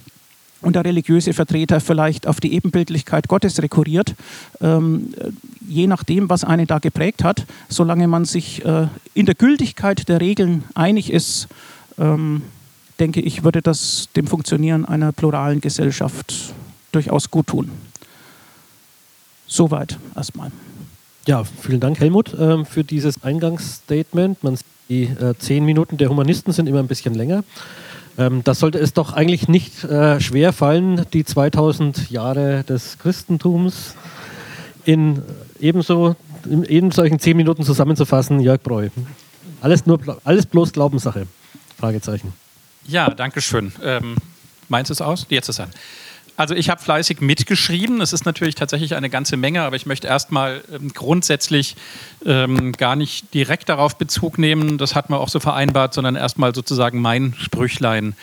und 0.62 0.75
der 0.75 0.83
religiöse 0.83 1.31
Vertreter 1.31 1.79
vielleicht 1.79 2.27
auf 2.27 2.41
die 2.41 2.53
Ebenbildlichkeit 2.53 3.29
Gottes 3.29 3.62
rekurriert, 3.62 4.13
ähm, 4.59 5.13
je 5.65 5.88
nachdem, 5.88 6.29
was 6.29 6.43
einen 6.43 6.67
da 6.67 6.79
geprägt 6.79 7.23
hat, 7.23 7.45
solange 7.69 8.09
man 8.09 8.25
sich 8.25 8.65
äh, 8.65 8.88
in 9.13 9.25
der 9.25 9.35
Gültigkeit 9.35 10.09
der 10.09 10.19
Regeln 10.19 10.65
einig 10.75 11.13
ist, 11.13 11.47
ähm, 11.97 12.41
denke 12.99 13.21
ich, 13.21 13.45
würde 13.45 13.62
das 13.62 14.09
dem 14.17 14.27
Funktionieren 14.27 14.83
einer 14.83 15.13
pluralen 15.13 15.62
Gesellschaft 15.62 16.53
durchaus 16.91 17.30
gut 17.30 17.47
tun. 17.47 17.71
Soweit 19.47 19.97
erstmal. 20.15 20.52
Ja, 21.28 21.43
vielen 21.43 21.80
Dank, 21.80 21.99
Helmut, 21.99 22.34
äh, 22.34 22.65
für 22.65 22.84
dieses 22.84 23.23
Eingangsstatement. 23.23 24.43
Man, 24.43 24.58
die 24.89 25.04
äh, 25.04 25.36
zehn 25.38 25.65
Minuten 25.65 25.97
der 25.97 26.10
Humanisten 26.10 26.54
sind 26.54 26.67
immer 26.67 26.80
ein 26.80 26.88
bisschen 26.88 27.13
länger. 27.13 27.43
Ähm, 28.17 28.43
das 28.43 28.60
sollte 28.60 28.80
es 28.80 28.93
doch 28.93 29.13
eigentlich 29.13 29.47
nicht 29.47 29.84
äh, 29.84 30.19
schwer 30.19 30.54
fallen, 30.54 31.06
die 31.13 31.23
2000 31.23 32.10
Jahre 32.10 32.63
des 32.63 32.97
Christentums 32.99 33.95
in 34.86 35.21
ebenso 35.60 36.15
in 36.45 36.63
eben 36.63 36.91
solchen 36.91 37.19
zehn 37.19 37.38
Minuten 37.38 37.63
zusammenzufassen. 37.63 38.39
Jörg 38.39 38.62
Breu. 38.62 38.89
Alles, 39.62 39.86
nur, 39.86 39.99
alles 40.23 40.45
bloß 40.45 40.71
Glaubenssache. 40.71 41.28
Fragezeichen. 41.78 42.34
Ja, 42.88 43.10
danke 43.10 43.41
schön. 43.41 43.71
Ähm, 43.84 44.15
meins 44.67 44.89
ist 44.89 45.02
aus? 45.02 45.25
Jetzt 45.30 45.49
ist 45.49 45.60
an. 45.60 45.69
Also 46.39 46.56
ich 46.56 46.69
habe 46.69 46.82
fleißig 46.82 47.19
mitgeschrieben. 47.19 47.99
Es 47.99 48.13
ist 48.13 48.25
natürlich 48.25 48.56
tatsächlich 48.56 48.95
eine 48.95 49.10
ganze 49.10 49.36
Menge, 49.36 49.63
aber 49.63 49.75
ich 49.75 49.86
möchte 49.86 50.08
erstmal 50.08 50.63
ähm, 50.73 50.93
grundsätzlich 50.93 51.75
ähm, 52.25 52.71
gar 52.71 52.95
nicht 52.95 53.34
direkt 53.34 53.67
darauf 53.67 53.97
Bezug 53.97 54.38
nehmen. 54.38 54.78
Das 54.78 54.95
hat 54.95 55.10
man 55.10 55.19
auch 55.19 55.28
so 55.28 55.41
vereinbart, 55.41 55.93
sondern 55.93 56.15
erstmal 56.15 56.56
sozusagen 56.56 57.02
mein 57.02 57.34
Sprüchlein 57.38 58.15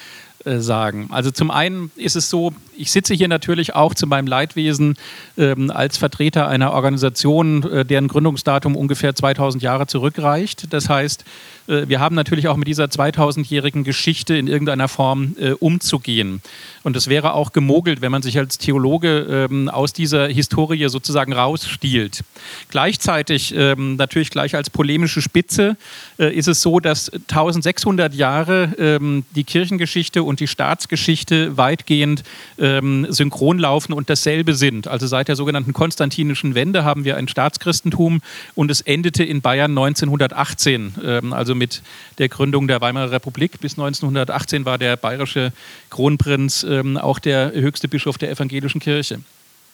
äh, 0.46 0.60
sagen. 0.60 1.08
Also 1.10 1.30
zum 1.30 1.50
einen 1.50 1.90
ist 1.94 2.16
es 2.16 2.30
so, 2.30 2.54
ich 2.76 2.90
sitze 2.90 3.14
hier 3.14 3.28
natürlich 3.28 3.74
auch 3.74 3.94
zu 3.94 4.06
meinem 4.06 4.26
Leidwesen 4.26 4.96
ähm, 5.36 5.70
als 5.70 5.96
Vertreter 5.96 6.48
einer 6.48 6.72
Organisation, 6.72 7.62
äh, 7.70 7.84
deren 7.84 8.08
Gründungsdatum 8.08 8.76
ungefähr 8.76 9.14
2000 9.14 9.62
Jahre 9.62 9.86
zurückreicht. 9.86 10.72
Das 10.72 10.88
heißt, 10.88 11.24
äh, 11.68 11.88
wir 11.88 12.00
haben 12.00 12.14
natürlich 12.14 12.48
auch 12.48 12.56
mit 12.56 12.68
dieser 12.68 12.84
2000-jährigen 12.84 13.84
Geschichte 13.84 14.36
in 14.36 14.46
irgendeiner 14.46 14.88
Form 14.88 15.36
äh, 15.38 15.52
umzugehen. 15.52 16.42
Und 16.82 16.96
es 16.96 17.08
wäre 17.08 17.34
auch 17.34 17.52
gemogelt, 17.52 18.00
wenn 18.00 18.12
man 18.12 18.22
sich 18.22 18.38
als 18.38 18.58
Theologe 18.58 19.48
ähm, 19.50 19.68
aus 19.68 19.92
dieser 19.92 20.28
Historie 20.28 20.88
sozusagen 20.88 21.32
rausstiehlt. 21.32 22.22
Gleichzeitig, 22.70 23.54
ähm, 23.56 23.96
natürlich 23.96 24.30
gleich 24.30 24.54
als 24.54 24.70
polemische 24.70 25.22
Spitze, 25.22 25.76
äh, 26.18 26.32
ist 26.34 26.48
es 26.48 26.62
so, 26.62 26.80
dass 26.80 27.10
1600 27.12 28.14
Jahre 28.14 28.74
ähm, 28.78 29.24
die 29.34 29.44
Kirchengeschichte 29.44 30.22
und 30.22 30.40
die 30.40 30.46
Staatsgeschichte 30.46 31.56
weitgehend 31.56 32.22
ähm, 32.66 33.06
synchron 33.08 33.58
laufen 33.58 33.92
und 33.92 34.10
dasselbe 34.10 34.54
sind. 34.54 34.88
Also 34.88 35.06
seit 35.06 35.28
der 35.28 35.36
sogenannten 35.36 35.72
konstantinischen 35.72 36.54
Wende 36.54 36.84
haben 36.84 37.04
wir 37.04 37.16
ein 37.16 37.28
Staatschristentum 37.28 38.20
und 38.54 38.70
es 38.70 38.80
endete 38.80 39.24
in 39.24 39.40
Bayern 39.40 39.72
1918, 39.72 40.94
ähm, 41.04 41.32
also 41.32 41.54
mit 41.54 41.82
der 42.18 42.28
Gründung 42.28 42.66
der 42.66 42.80
Weimarer 42.80 43.12
Republik. 43.12 43.60
Bis 43.60 43.72
1918 43.72 44.64
war 44.64 44.78
der 44.78 44.96
bayerische 44.96 45.52
Kronprinz 45.90 46.64
ähm, 46.68 46.96
auch 46.96 47.18
der 47.18 47.52
höchste 47.52 47.88
Bischof 47.88 48.18
der 48.18 48.30
evangelischen 48.30 48.80
Kirche. 48.80 49.20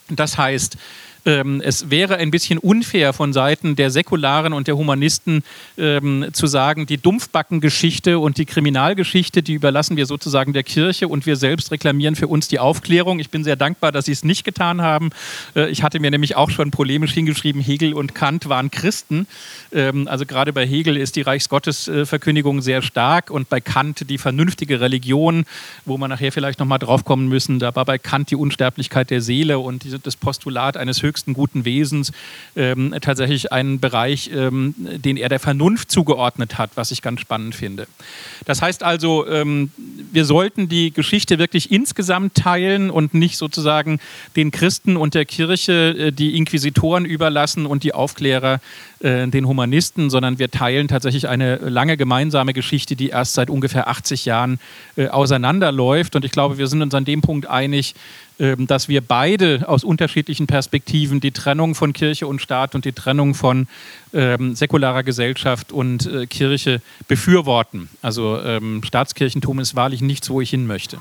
Das 0.09 0.37
heißt, 0.37 0.77
Ähm, 1.25 1.61
es 1.65 1.91
wäre 1.91 2.17
ein 2.17 2.33
bisschen 2.33 2.59
unfair 2.59 3.13
von 3.13 3.33
Seiten 3.33 3.77
der 3.77 3.91
Säkularen 3.91 4.53
und 4.53 4.67
der 4.67 4.77
Humanisten 4.77 5.45
ähm, 5.79 6.27
zu 6.33 6.49
sagen, 6.49 6.87
die 6.87 6.99
Dumpfbackengeschichte 6.99 8.19
und 8.19 8.39
die 8.39 8.45
Kriminalgeschichte, 8.45 9.43
die 9.43 9.55
überlassen 9.55 9.97
wir 9.97 10.07
sozusagen 10.07 10.53
der 10.53 10.65
Kirche 10.65 11.07
und 11.07 11.25
wir 11.25 11.37
selbst 11.37 11.71
reklamieren 11.71 12.17
für 12.17 12.27
uns 12.27 12.49
die 12.49 12.59
Aufklärung. 12.59 13.21
Ich 13.21 13.31
bin 13.31 13.45
sehr 13.45 13.55
dankbar, 13.55 13.93
dass 13.93 14.07
Sie 14.07 14.13
es 14.13 14.25
nicht 14.25 14.45
getan 14.45 14.83
haben. 14.83 15.11
Äh, 15.55 15.71
ich 15.71 15.85
hatte 15.85 16.01
mir 16.01 16.11
nämlich 16.11 16.35
auch 16.35 16.51
schon 16.51 16.73
polemisch 16.73 17.13
hingeschrieben, 17.13 17.63
Hegel 17.63 17.95
und 17.95 18.17
Kant 18.17 18.49
waren 18.49 18.73
Christen. 18.73 19.29
Ähm, 19.73 20.09
also 20.09 20.27
gerade 20.27 20.53
bei 20.53 20.67
Hegel 20.67 20.97
ist 20.97 21.15
die 21.15 21.23
Reichsgottesverkündigung 21.23 22.63
sehr 22.63 22.83
stark 22.83 23.31
und 23.31 23.49
bei 23.49 23.61
Kant 23.61 24.11
die 24.11 24.19
vernünftige 24.19 24.81
Religion, 24.81 25.45
wo 25.85 25.99
man 25.99 26.11
nachher 26.11 26.33
vielleicht 26.33 26.59
nochmal 26.59 26.81
drauf 26.81 27.05
kommen 27.05 27.29
müssen. 27.29 27.61
Da 27.61 27.77
war 27.77 27.85
bei 27.85 27.99
Kant 27.99 28.33
die 28.33 28.37
Unsterblichkeit 28.37 29.11
der 29.11 29.21
Seele 29.21 29.61
und 29.61 29.87
das 30.05 30.17
Postulat 30.17 30.77
eines 30.77 31.03
höchsten 31.03 31.12
guten 31.35 31.65
Wesens 31.65 32.13
ähm, 32.57 32.95
tatsächlich 33.01 33.53
ein 33.53 33.81
Bereich, 33.81 34.31
ähm, 34.35 34.75
den 34.77 35.17
er 35.17 35.29
der 35.29 35.41
Vernunft 35.41 35.91
zugeordnet 35.91 36.59
hat, 36.59 36.71
was 36.75 36.91
ich 36.91 37.03
ganz 37.03 37.21
spannend 37.21 37.55
finde. 37.55 37.87
Das 38.45 38.63
heißt 38.63 38.83
also, 38.83 39.27
ähm, 39.27 39.71
wir 40.13 40.25
sollten 40.25 40.69
die 40.69 40.93
Geschichte 40.93 41.39
wirklich 41.39 41.71
insgesamt 41.71 42.35
teilen 42.35 42.91
und 42.91 43.15
nicht 43.15 43.37
sozusagen 43.37 44.01
den 44.37 44.51
Christen 44.51 44.97
und 44.97 45.15
der 45.15 45.25
Kirche 45.25 45.95
äh, 45.99 46.13
die 46.13 46.37
Inquisitoren 46.37 47.05
überlassen 47.05 47.67
und 47.67 47.85
die 47.85 47.95
Aufklärer 47.95 48.61
äh, 49.03 49.27
den 49.29 49.47
Humanisten, 49.47 50.11
sondern 50.11 50.39
wir 50.39 50.51
teilen 50.51 50.89
tatsächlich 50.89 51.29
eine 51.29 51.57
lange 51.57 51.97
gemeinsame 51.97 52.53
Geschichte, 52.53 52.95
die 52.95 53.09
erst 53.09 53.35
seit 53.35 53.51
ungefähr 53.51 53.89
80 53.89 54.25
Jahren 54.25 54.61
äh, 54.97 55.09
auseinanderläuft. 55.09 56.15
Und 56.15 56.25
ich 56.25 56.31
glaube, 56.31 56.59
wir 56.59 56.69
sind 56.69 56.83
uns 56.83 56.95
an 56.95 57.05
dem 57.05 57.21
Punkt 57.21 57.47
einig, 57.47 57.95
dass 58.39 58.89
wir 58.89 59.03
beide 59.03 59.69
aus 59.69 59.85
unterschiedlichen 59.85 60.47
Perspektiven 60.47 61.21
die 61.21 61.31
Trennung 61.31 61.75
von 61.75 61.93
Kirche 61.93 62.27
und 62.27 62.41
Staat 62.41 62.75
und 62.75 62.85
die 62.85 62.93
Trennung 62.93 63.35
von 63.35 63.69
ähm, 64.13 64.55
säkularer 64.57 65.03
Gesellschaft 65.03 65.71
und 65.71 66.07
äh, 66.07 66.27
Kirche 66.27 66.83
befürworten. 67.09 67.89
Also 68.01 68.41
ähm, 68.41 68.83
Staatskirchentum 68.85 69.61
ist 69.61 69.77
wahrlich 69.77 70.01
nichts, 70.01 70.29
wo 70.31 70.41
ich 70.41 70.51
hin 70.51 70.67
möchte. 70.67 70.99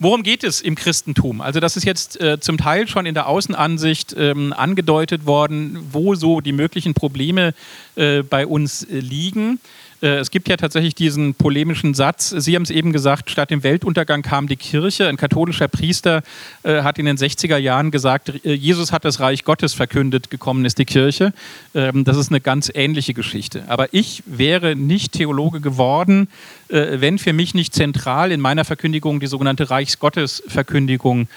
Worum 0.00 0.22
geht 0.22 0.42
es 0.42 0.60
im 0.60 0.74
Christentum? 0.74 1.40
Also 1.40 1.60
das 1.60 1.76
ist 1.76 1.84
jetzt 1.84 2.20
äh, 2.20 2.40
zum 2.40 2.58
Teil 2.58 2.88
schon 2.88 3.06
in 3.06 3.14
der 3.14 3.28
Außenansicht 3.28 4.14
ähm, 4.18 4.52
angedeutet 4.52 5.24
worden, 5.24 5.78
wo 5.92 6.14
so 6.14 6.40
die 6.40 6.52
möglichen 6.52 6.94
Probleme 6.94 7.54
äh, 7.94 8.22
bei 8.22 8.46
uns 8.46 8.82
äh, 8.82 8.98
liegen. 8.98 9.60
Äh, 10.02 10.18
es 10.18 10.30
gibt 10.30 10.48
ja 10.48 10.56
tatsächlich 10.56 10.94
diesen 10.94 11.34
polemischen 11.34 11.94
Satz. 11.94 12.30
Sie 12.30 12.54
haben 12.54 12.62
es 12.62 12.70
eben 12.70 12.92
gesagt, 12.92 13.30
statt 13.30 13.50
dem 13.50 13.62
Weltuntergang 13.62 14.22
kam 14.22 14.48
die 14.48 14.56
Kirche. 14.56 15.08
Ein 15.08 15.16
katholischer 15.16 15.68
Priester 15.68 16.22
äh, 16.62 16.82
hat 16.82 16.98
in 16.98 17.06
den 17.06 17.16
60er 17.16 17.56
Jahren 17.56 17.90
gesagt, 17.90 18.44
äh, 18.44 18.52
Jesus 18.52 18.92
hat 18.92 19.04
das 19.04 19.20
Reich 19.20 19.44
Gottes 19.44 19.74
verkündet, 19.74 20.30
gekommen 20.30 20.64
ist 20.64 20.78
die 20.78 20.84
Kirche. 20.84 21.32
Ähm, 21.74 22.04
das 22.04 22.16
ist 22.16 22.30
eine 22.30 22.40
ganz 22.40 22.70
ähnliche 22.74 23.14
Geschichte. 23.14 23.64
Aber 23.68 23.92
ich 23.92 24.22
wäre 24.26 24.76
nicht 24.76 25.12
Theologe 25.12 25.60
geworden, 25.60 26.28
wenn 26.68 27.18
für 27.18 27.32
mich 27.32 27.54
nicht 27.54 27.74
zentral 27.74 28.32
in 28.32 28.40
meiner 28.40 28.64
Verkündigung 28.64 29.20
die 29.20 29.26
sogenannte 29.26 29.70
Reichsgottesverkündigung 29.70 31.28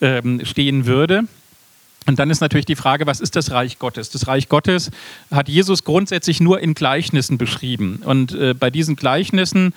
ähm, 0.00 0.44
stehen 0.44 0.86
würde. 0.86 1.24
Und 2.06 2.18
dann 2.18 2.30
ist 2.30 2.40
natürlich 2.40 2.66
die 2.66 2.76
Frage, 2.76 3.06
was 3.06 3.20
ist 3.20 3.36
das 3.36 3.50
Reich 3.50 3.78
Gottes? 3.78 4.10
Das 4.10 4.26
Reich 4.28 4.48
Gottes 4.48 4.90
hat 5.30 5.48
Jesus 5.48 5.84
grundsätzlich 5.84 6.40
nur 6.40 6.60
in 6.60 6.74
Gleichnissen 6.74 7.36
beschrieben. 7.36 8.00
Und 8.04 8.32
äh, 8.32 8.54
bei 8.54 8.70
diesen 8.70 8.96
Gleichnissen 8.96 9.74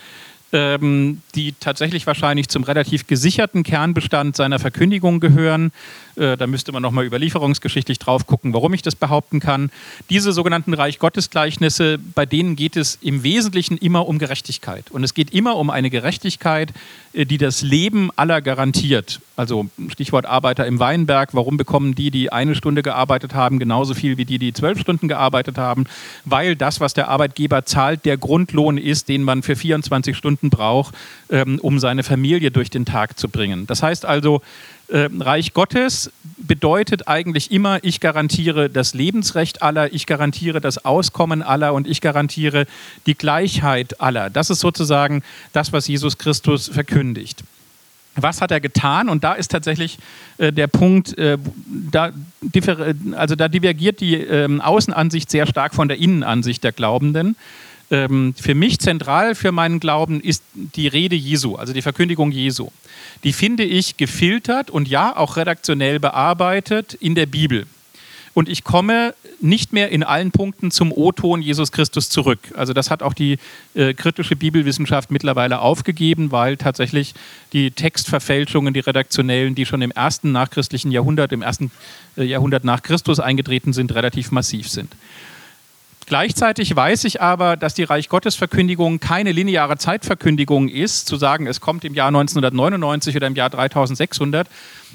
ähm, 0.51 1.21
die 1.35 1.53
tatsächlich 1.59 2.07
wahrscheinlich 2.07 2.49
zum 2.49 2.63
relativ 2.63 3.07
gesicherten 3.07 3.63
Kernbestand 3.63 4.35
seiner 4.35 4.59
Verkündigung 4.59 5.19
gehören. 5.19 5.71
Äh, 6.19 6.37
da 6.37 6.47
müsste 6.47 6.71
man 6.71 6.81
nochmal 6.81 7.05
überlieferungsgeschichtlich 7.05 7.97
drauf 7.97 8.27
gucken, 8.27 8.53
warum 8.53 8.73
ich 8.73 8.81
das 8.81 8.95
behaupten 8.95 9.39
kann. 9.39 9.71
Diese 10.09 10.33
sogenannten 10.33 10.73
Reich 10.73 10.99
Gottes 10.99 11.29
Gleichnisse, 11.29 11.97
bei 11.97 12.25
denen 12.25 12.55
geht 12.55 12.75
es 12.75 12.99
im 13.01 13.23
Wesentlichen 13.23 13.77
immer 13.77 14.07
um 14.07 14.19
Gerechtigkeit. 14.19 14.91
Und 14.91 15.03
es 15.03 15.13
geht 15.13 15.33
immer 15.33 15.55
um 15.55 15.69
eine 15.69 15.89
Gerechtigkeit, 15.89 16.73
äh, 17.13 17.25
die 17.25 17.37
das 17.37 17.61
Leben 17.61 18.11
aller 18.15 18.41
garantiert. 18.41 19.21
Also 19.37 19.67
Stichwort 19.87 20.25
Arbeiter 20.25 20.67
im 20.67 20.79
Weinberg. 20.79 21.29
Warum 21.33 21.55
bekommen 21.55 21.95
die, 21.95 22.11
die 22.11 22.31
eine 22.31 22.55
Stunde 22.55 22.83
gearbeitet 22.83 23.33
haben, 23.33 23.57
genauso 23.57 23.93
viel 23.93 24.17
wie 24.17 24.25
die, 24.25 24.37
die 24.37 24.51
zwölf 24.51 24.79
Stunden 24.81 25.07
gearbeitet 25.07 25.57
haben? 25.57 25.85
Weil 26.25 26.57
das, 26.57 26.81
was 26.81 26.93
der 26.93 27.07
Arbeitgeber 27.07 27.63
zahlt, 27.63 28.03
der 28.03 28.17
Grundlohn 28.17 28.77
ist, 28.77 29.07
den 29.07 29.23
man 29.23 29.41
für 29.41 29.55
24 29.55 30.17
Stunden 30.17 30.49
braucht, 30.49 30.93
ähm, 31.29 31.57
um 31.61 31.79
seine 31.79 32.03
Familie 32.03 32.51
durch 32.51 32.69
den 32.69 32.83
Tag 32.83 33.17
zu 33.17 33.29
bringen. 33.29 33.65
Das 33.65 33.81
heißt 33.81 34.05
also, 34.05 34.41
äh, 34.89 35.09
Reich 35.19 35.53
Gottes 35.53 36.11
bedeutet 36.37 37.07
eigentlich 37.07 37.51
immer, 37.51 37.83
ich 37.83 37.99
garantiere 37.99 38.69
das 38.69 38.93
Lebensrecht 38.93 39.61
aller, 39.61 39.93
ich 39.93 40.05
garantiere 40.05 40.61
das 40.61 40.83
Auskommen 40.85 41.43
aller 41.43 41.73
und 41.73 41.87
ich 41.87 42.01
garantiere 42.01 42.65
die 43.05 43.15
Gleichheit 43.15 44.01
aller. 44.01 44.29
Das 44.29 44.49
ist 44.49 44.59
sozusagen 44.59 45.23
das, 45.53 45.73
was 45.73 45.87
Jesus 45.87 46.17
Christus 46.17 46.69
verkündigt. 46.69 47.43
Was 48.15 48.41
hat 48.41 48.51
er 48.51 48.59
getan? 48.59 49.07
Und 49.07 49.23
da 49.23 49.33
ist 49.33 49.49
tatsächlich 49.51 49.97
äh, 50.37 50.51
der 50.51 50.67
Punkt, 50.67 51.17
äh, 51.17 51.37
da, 51.91 52.11
also 53.15 53.35
da 53.35 53.47
divergiert 53.47 54.01
die 54.01 54.15
ähm, 54.15 54.61
Außenansicht 54.61 55.29
sehr 55.29 55.45
stark 55.45 55.75
von 55.75 55.87
der 55.87 55.99
Innenansicht 55.99 56.63
der 56.63 56.71
Glaubenden 56.71 57.35
ähm, 57.91 58.33
für 58.39 58.55
mich 58.55 58.79
zentral 58.79 59.35
für 59.35 59.51
meinen 59.51 59.79
Glauben 59.79 60.21
ist 60.21 60.43
die 60.53 60.87
Rede 60.87 61.15
Jesu, 61.15 61.55
also 61.55 61.73
die 61.73 61.81
Verkündigung 61.81 62.31
Jesu. 62.31 62.69
Die 63.23 63.33
finde 63.33 63.63
ich 63.63 63.97
gefiltert 63.97 64.69
und 64.69 64.87
ja 64.87 65.15
auch 65.15 65.37
redaktionell 65.37 65.99
bearbeitet 65.99 66.93
in 66.93 67.15
der 67.15 67.25
Bibel. 67.25 67.65
Und 68.33 68.47
ich 68.47 68.63
komme 68.63 69.15
nicht 69.41 69.73
mehr 69.73 69.89
in 69.89 70.03
allen 70.03 70.31
Punkten 70.31 70.71
zum 70.71 70.91
O-Ton 70.91 71.41
Jesus 71.41 71.71
Christus 71.71 72.09
zurück. 72.09 72.39
Also 72.55 72.73
das 72.73 72.91
hat 72.91 73.01
auch 73.01 73.13
die 73.13 73.37
äh, 73.73 73.93
kritische 73.93 74.35
Bibelwissenschaft 74.35 75.11
mittlerweile 75.11 75.59
aufgegeben, 75.59 76.31
weil 76.31 76.55
tatsächlich 76.55 77.15
die 77.53 77.71
Textverfälschungen, 77.71 78.73
die 78.73 78.81
redaktionellen, 78.81 79.55
die 79.55 79.65
schon 79.65 79.81
im 79.81 79.91
ersten 79.91 80.31
nachchristlichen 80.31 80.91
Jahrhundert, 80.91 81.31
im 81.31 81.41
ersten 81.41 81.71
äh, 82.17 82.23
Jahrhundert 82.23 82.63
nach 82.63 82.83
Christus 82.83 83.19
eingetreten 83.19 83.73
sind, 83.73 83.93
relativ 83.95 84.31
massiv 84.31 84.69
sind. 84.69 84.93
Gleichzeitig 86.09 86.75
weiß 86.75 87.03
ich 87.03 87.21
aber, 87.21 87.55
dass 87.55 87.75
die 87.75 87.83
Reich 87.83 88.09
Gottes 88.09 88.33
Verkündigung 88.33 88.99
keine 88.99 89.31
lineare 89.31 89.77
Zeitverkündigung 89.77 90.67
ist, 90.67 91.07
zu 91.07 91.17
sagen, 91.17 91.45
es 91.45 91.61
kommt 91.61 91.85
im 91.85 91.93
Jahr 91.93 92.07
1999 92.07 93.15
oder 93.15 93.27
im 93.27 93.35
Jahr 93.35 93.51
3600, 93.51 94.47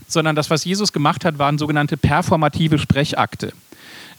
sondern 0.08 0.34
das, 0.34 0.50
was 0.50 0.64
Jesus 0.64 0.92
gemacht 0.92 1.24
hat, 1.24 1.38
waren 1.38 1.56
sogenannte 1.56 1.96
performative 1.96 2.80
Sprechakte. 2.80 3.52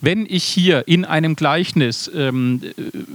Wenn 0.00 0.24
ich 0.26 0.44
hier 0.44 0.88
in 0.88 1.04
einem 1.04 1.36
Gleichnis 1.36 2.10
ähm, 2.14 2.62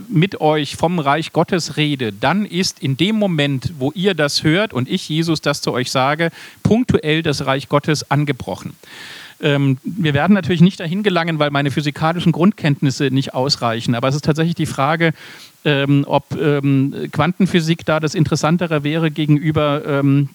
mit 0.07 0.39
euch 0.41 0.75
vom 0.75 0.99
Reich 0.99 1.33
Gottes 1.33 1.75
rede, 1.75 2.13
dann 2.13 2.45
ist 2.45 2.83
in 2.83 2.97
dem 2.97 3.15
Moment, 3.15 3.73
wo 3.79 3.91
ihr 3.95 4.13
das 4.13 4.43
hört 4.43 4.73
und 4.73 4.89
ich, 4.89 5.09
Jesus, 5.09 5.41
das 5.41 5.61
zu 5.61 5.71
euch 5.71 5.89
sage, 5.89 6.29
punktuell 6.61 7.23
das 7.23 7.47
Reich 7.47 7.67
Gottes 7.67 8.11
angebrochen. 8.11 8.75
Ähm, 9.41 9.77
wir 9.83 10.13
werden 10.13 10.33
natürlich 10.33 10.61
nicht 10.61 10.79
dahin 10.79 11.03
gelangen, 11.03 11.39
weil 11.39 11.49
meine 11.49 11.71
physikalischen 11.71 12.31
Grundkenntnisse 12.31 13.05
nicht 13.05 13.33
ausreichen. 13.33 13.95
Aber 13.95 14.07
es 14.07 14.15
ist 14.15 14.25
tatsächlich 14.25 14.55
die 14.55 14.65
Frage, 14.65 15.13
ähm, 15.65 16.05
ob 16.07 16.35
ähm, 16.39 17.09
Quantenphysik 17.11 17.85
da 17.85 17.99
das 17.99 18.15
Interessantere 18.15 18.83
wäre 18.83 19.11
gegenüber 19.11 19.83
ähm, 19.85 20.29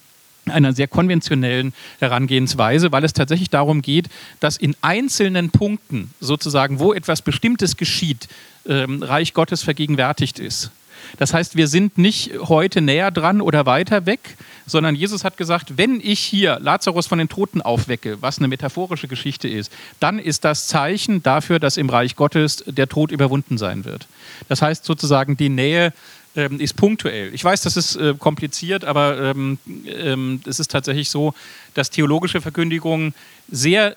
einer 0.49 0.73
sehr 0.73 0.89
konventionellen 0.89 1.73
Herangehensweise, 1.99 2.93
weil 2.93 3.05
es 3.05 3.13
tatsächlich 3.13 3.51
darum 3.51 3.83
geht, 3.83 4.09
dass 4.41 4.57
in 4.57 4.77
einzelnen 4.81 5.51
Punkten 5.51 6.11
sozusagen, 6.21 6.79
wo 6.79 6.93
etwas 6.93 7.23
Bestimmtes 7.23 7.77
geschieht, 7.77 8.29
ähm, 8.69 9.03
Reich 9.03 9.35
Gottes 9.35 9.63
vergegenwärtigt 9.63 10.39
ist. 10.39 10.71
Das 11.19 11.33
heißt, 11.33 11.57
wir 11.57 11.69
sind 11.69 11.99
nicht 11.99 12.33
heute 12.39 12.81
näher 12.81 13.11
dran 13.11 13.41
oder 13.41 13.67
weiter 13.67 14.07
weg, 14.07 14.37
sondern 14.67 14.95
Jesus 14.95 15.25
hat 15.25 15.37
gesagt, 15.37 15.77
wenn 15.77 16.01
ich 16.03 16.21
hier 16.21 16.59
Lazarus 16.61 17.07
von 17.07 17.19
den 17.19 17.29
Toten 17.29 17.63
aufwecke, 17.63 18.21
was 18.21 18.39
eine 18.39 18.49
metaphorische 18.49 19.09
Geschichte 19.09 19.49
ist, 19.49 19.73
dann 20.01 20.19
ist 20.19 20.45
das 20.45 20.67
Zeichen 20.67 21.23
dafür, 21.23 21.59
dass 21.59 21.77
im 21.77 21.89
Reich 21.89 22.17
Gottes 22.17 22.65
der 22.67 22.89
Tod 22.89 23.13
überwunden 23.13 23.59
sein 23.59 23.85
wird. 23.85 24.07
Das 24.49 24.63
heißt 24.63 24.85
sozusagen, 24.85 25.37
die 25.37 25.49
Nähe 25.49 25.93
ähm, 26.37 26.61
ist 26.61 26.77
punktuell. 26.77 27.33
Ich 27.35 27.43
weiß, 27.43 27.63
das 27.63 27.77
ist 27.77 27.97
äh, 27.97 28.15
kompliziert, 28.19 28.85
aber 28.85 29.19
ähm, 29.19 29.59
ähm, 29.87 30.41
es 30.47 30.61
ist 30.61 30.71
tatsächlich 30.71 31.09
so, 31.09 31.35
dass 31.77 31.91
theologische 31.91 32.41
Verkündigung 32.41 33.13
sehr 33.49 33.95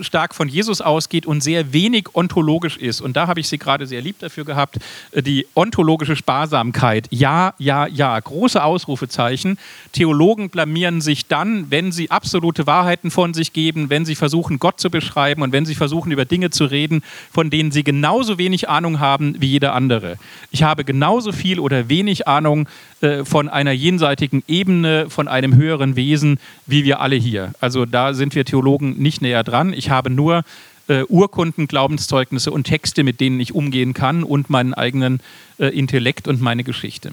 stark 0.00 0.34
von 0.34 0.48
Jesus 0.48 0.80
ausgeht 0.80 1.26
und 1.26 1.42
sehr 1.42 1.72
wenig 1.72 2.14
ontologisch 2.14 2.76
ist. 2.76 3.00
Und 3.00 3.16
da 3.16 3.26
habe 3.26 3.40
ich 3.40 3.48
Sie 3.48 3.58
gerade 3.58 3.86
sehr 3.86 4.00
lieb 4.00 4.18
dafür 4.20 4.44
gehabt. 4.44 4.78
Äh, 5.10 5.22
die 5.22 5.46
ontologische 5.54 6.14
Sparsamkeit. 6.14 7.08
Ja, 7.10 7.54
ja, 7.58 7.86
ja. 7.86 8.18
Große 8.18 8.62
Ausrufezeichen. 8.62 9.58
Theologen 9.92 10.50
blamieren 10.50 11.00
sich 11.00 11.26
dann, 11.26 11.70
wenn 11.70 11.90
sie 11.90 12.10
absolute 12.10 12.66
Wahrheiten 12.66 13.10
von 13.10 13.34
sich 13.34 13.52
geben, 13.52 13.90
wenn 13.90 14.04
sie 14.04 14.14
versuchen, 14.14 14.58
Gott 14.58 14.78
zu 14.78 14.90
beschreiben 14.90 15.42
und 15.42 15.52
wenn 15.52 15.66
sie 15.66 15.74
versuchen, 15.74 16.12
über 16.12 16.24
Dinge 16.24 16.50
zu 16.50 16.64
reden, 16.64 17.02
von 17.32 17.50
denen 17.50 17.72
sie 17.72 17.82
genauso 17.82 18.38
wenig 18.38 18.68
Ahnung 18.68 19.00
haben 19.00 19.40
wie 19.40 19.48
jeder 19.48 19.74
andere. 19.74 20.16
Ich 20.50 20.62
habe 20.62 20.84
genauso 20.84 21.32
viel 21.32 21.58
oder 21.58 21.88
wenig 21.88 22.28
Ahnung 22.28 22.68
äh, 23.00 23.24
von 23.24 23.48
einer 23.48 23.72
jenseitigen 23.72 24.44
Ebene, 24.46 25.10
von 25.10 25.26
einem 25.26 25.56
höheren 25.56 25.96
Wesen, 25.96 26.38
wie 26.66 26.84
wir 26.84 27.00
alle 27.00 27.16
hier. 27.22 27.52
Also 27.60 27.86
da 27.86 28.14
sind 28.14 28.34
wir 28.34 28.44
Theologen 28.44 28.98
nicht 28.98 29.22
näher 29.22 29.44
dran. 29.44 29.72
Ich 29.72 29.90
habe 29.90 30.10
nur 30.10 30.44
äh, 30.88 31.04
Urkunden, 31.04 31.68
Glaubenszeugnisse 31.68 32.50
und 32.50 32.64
Texte, 32.64 33.04
mit 33.04 33.20
denen 33.20 33.40
ich 33.40 33.54
umgehen 33.54 33.94
kann 33.94 34.24
und 34.24 34.50
meinen 34.50 34.74
eigenen 34.74 35.20
äh, 35.58 35.66
Intellekt 35.66 36.28
und 36.28 36.40
meine 36.40 36.64
Geschichte. 36.64 37.12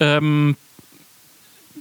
Ähm, 0.00 0.56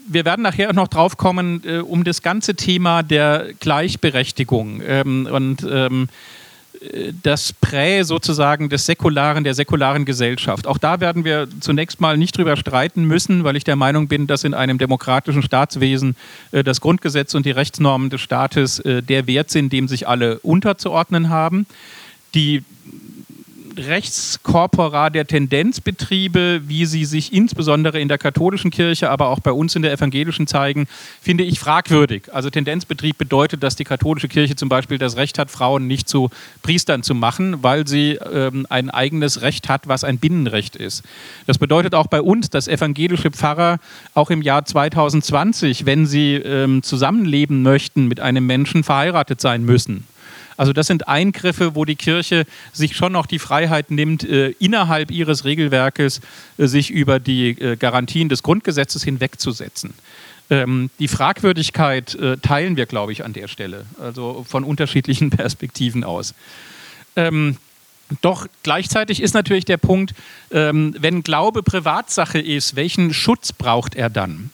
wir 0.07 0.25
werden 0.25 0.41
nachher 0.41 0.73
noch 0.73 0.87
drauf 0.87 1.17
kommen, 1.17 1.61
äh, 1.65 1.79
um 1.79 2.03
das 2.03 2.21
ganze 2.21 2.55
Thema 2.55 3.03
der 3.03 3.53
Gleichberechtigung 3.59 4.81
ähm, 4.85 5.27
und 5.31 5.65
ähm, 5.69 6.09
das 7.21 7.53
Prä 7.53 8.03
sozusagen 8.03 8.69
des 8.69 8.87
säkularen, 8.87 9.43
der 9.43 9.53
säkularen 9.53 10.03
Gesellschaft. 10.03 10.65
Auch 10.65 10.79
da 10.79 10.99
werden 10.99 11.23
wir 11.23 11.47
zunächst 11.59 12.01
mal 12.01 12.17
nicht 12.17 12.35
drüber 12.35 12.57
streiten 12.57 13.03
müssen, 13.03 13.43
weil 13.43 13.55
ich 13.55 13.63
der 13.63 13.75
Meinung 13.75 14.07
bin, 14.07 14.25
dass 14.25 14.43
in 14.43 14.55
einem 14.55 14.79
demokratischen 14.79 15.43
Staatswesen 15.43 16.15
äh, 16.51 16.63
das 16.63 16.81
Grundgesetz 16.81 17.35
und 17.35 17.45
die 17.45 17.51
Rechtsnormen 17.51 18.09
des 18.09 18.21
Staates 18.21 18.79
äh, 18.79 19.03
der 19.03 19.27
Wert 19.27 19.51
sind, 19.51 19.71
dem 19.71 19.87
sich 19.87 20.07
alle 20.07 20.39
unterzuordnen 20.39 21.29
haben. 21.29 21.67
Die 22.33 22.63
Rechtskorpora 23.77 25.09
der 25.09 25.25
Tendenzbetriebe, 25.25 26.61
wie 26.67 26.85
sie 26.85 27.05
sich 27.05 27.33
insbesondere 27.33 27.99
in 27.99 28.07
der 28.07 28.17
katholischen 28.17 28.71
Kirche, 28.71 29.09
aber 29.09 29.29
auch 29.29 29.39
bei 29.39 29.51
uns 29.51 29.75
in 29.75 29.81
der 29.81 29.91
evangelischen 29.91 30.47
zeigen, 30.47 30.87
finde 31.21 31.43
ich 31.43 31.59
fragwürdig. 31.59 32.33
Also 32.33 32.49
Tendenzbetrieb 32.49 33.17
bedeutet, 33.17 33.63
dass 33.63 33.75
die 33.75 33.83
katholische 33.83 34.27
Kirche 34.27 34.55
zum 34.55 34.69
Beispiel 34.69 34.97
das 34.97 35.15
Recht 35.15 35.39
hat, 35.39 35.51
Frauen 35.51 35.87
nicht 35.87 36.09
zu 36.09 36.29
Priestern 36.61 37.03
zu 37.03 37.15
machen, 37.15 37.63
weil 37.63 37.87
sie 37.87 38.19
ähm, 38.31 38.65
ein 38.69 38.89
eigenes 38.89 39.41
Recht 39.41 39.69
hat, 39.69 39.87
was 39.87 40.03
ein 40.03 40.17
Binnenrecht 40.17 40.75
ist. 40.75 41.03
Das 41.47 41.57
bedeutet 41.57 41.95
auch 41.95 42.07
bei 42.07 42.21
uns, 42.21 42.49
dass 42.49 42.67
evangelische 42.67 43.31
Pfarrer 43.31 43.79
auch 44.13 44.29
im 44.29 44.41
Jahr 44.41 44.65
2020, 44.65 45.85
wenn 45.85 46.05
sie 46.05 46.35
ähm, 46.35 46.83
zusammenleben 46.83 47.63
möchten 47.63 48.07
mit 48.07 48.19
einem 48.19 48.45
Menschen, 48.45 48.83
verheiratet 48.83 49.41
sein 49.41 49.63
müssen. 49.63 50.05
Also 50.61 50.73
das 50.73 50.85
sind 50.85 51.07
Eingriffe, 51.07 51.73
wo 51.73 51.85
die 51.85 51.95
Kirche 51.95 52.45
sich 52.71 52.95
schon 52.95 53.13
noch 53.13 53.25
die 53.25 53.39
Freiheit 53.39 53.89
nimmt, 53.89 54.23
äh, 54.23 54.49
innerhalb 54.59 55.09
ihres 55.09 55.43
Regelwerkes 55.43 56.21
äh, 56.59 56.67
sich 56.67 56.91
über 56.91 57.19
die 57.19 57.59
äh, 57.59 57.75
Garantien 57.77 58.29
des 58.29 58.43
Grundgesetzes 58.43 59.03
hinwegzusetzen. 59.03 59.95
Ähm, 60.51 60.91
die 60.99 61.07
Fragwürdigkeit 61.07 62.15
teilen 62.43 62.77
wir, 62.77 62.85
glaube 62.85 63.11
ich, 63.11 63.25
an 63.25 63.33
der 63.33 63.47
Stelle, 63.47 63.87
also 63.99 64.45
von 64.47 64.63
unterschiedlichen 64.63 65.29
Perspektiven 65.31 66.03
aus. 66.03 66.35
Ähm, 67.15 67.57
doch 68.21 68.45
gleichzeitig 68.61 69.19
ist 69.19 69.33
natürlich 69.33 69.65
der 69.65 69.77
Punkt, 69.77 70.13
ähm, 70.51 70.93
wenn 70.99 71.23
Glaube 71.23 71.63
Privatsache 71.63 72.39
ist, 72.39 72.75
welchen 72.75 73.15
Schutz 73.15 73.51
braucht 73.51 73.95
er 73.95 74.11
dann? 74.11 74.51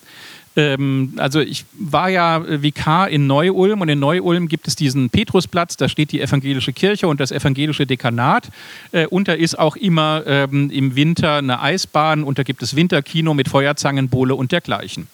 Ähm, 0.57 1.13
also 1.17 1.39
ich 1.39 1.65
war 1.73 2.09
ja 2.09 2.43
Vikar 2.63 3.09
in 3.09 3.27
Neu-Ulm 3.27 3.79
und 3.79 3.89
in 3.89 3.99
Neu-Ulm 3.99 4.47
gibt 4.47 4.67
es 4.67 4.75
diesen 4.75 5.11
Petrusplatz, 5.11 5.77
da 5.77 5.87
steht 5.87 6.11
die 6.11 6.19
evangelische 6.19 6.73
Kirche 6.73 7.07
und 7.07 7.19
das 7.19 7.31
evangelische 7.31 7.85
Dekanat 7.85 8.49
äh, 8.91 9.05
und 9.05 9.27
da 9.27 9.33
ist 9.33 9.57
auch 9.57 9.75
immer 9.75 10.23
ähm, 10.25 10.71
im 10.71 10.95
Winter 10.95 11.35
eine 11.35 11.61
Eisbahn 11.61 12.23
und 12.23 12.39
da 12.39 12.43
gibt 12.43 12.63
es 12.63 12.75
Winterkino 12.75 13.35
mit 13.35 13.47
Feuerzangenbowle 13.47 14.33
und 14.33 14.51
dergleichen. 14.51 15.07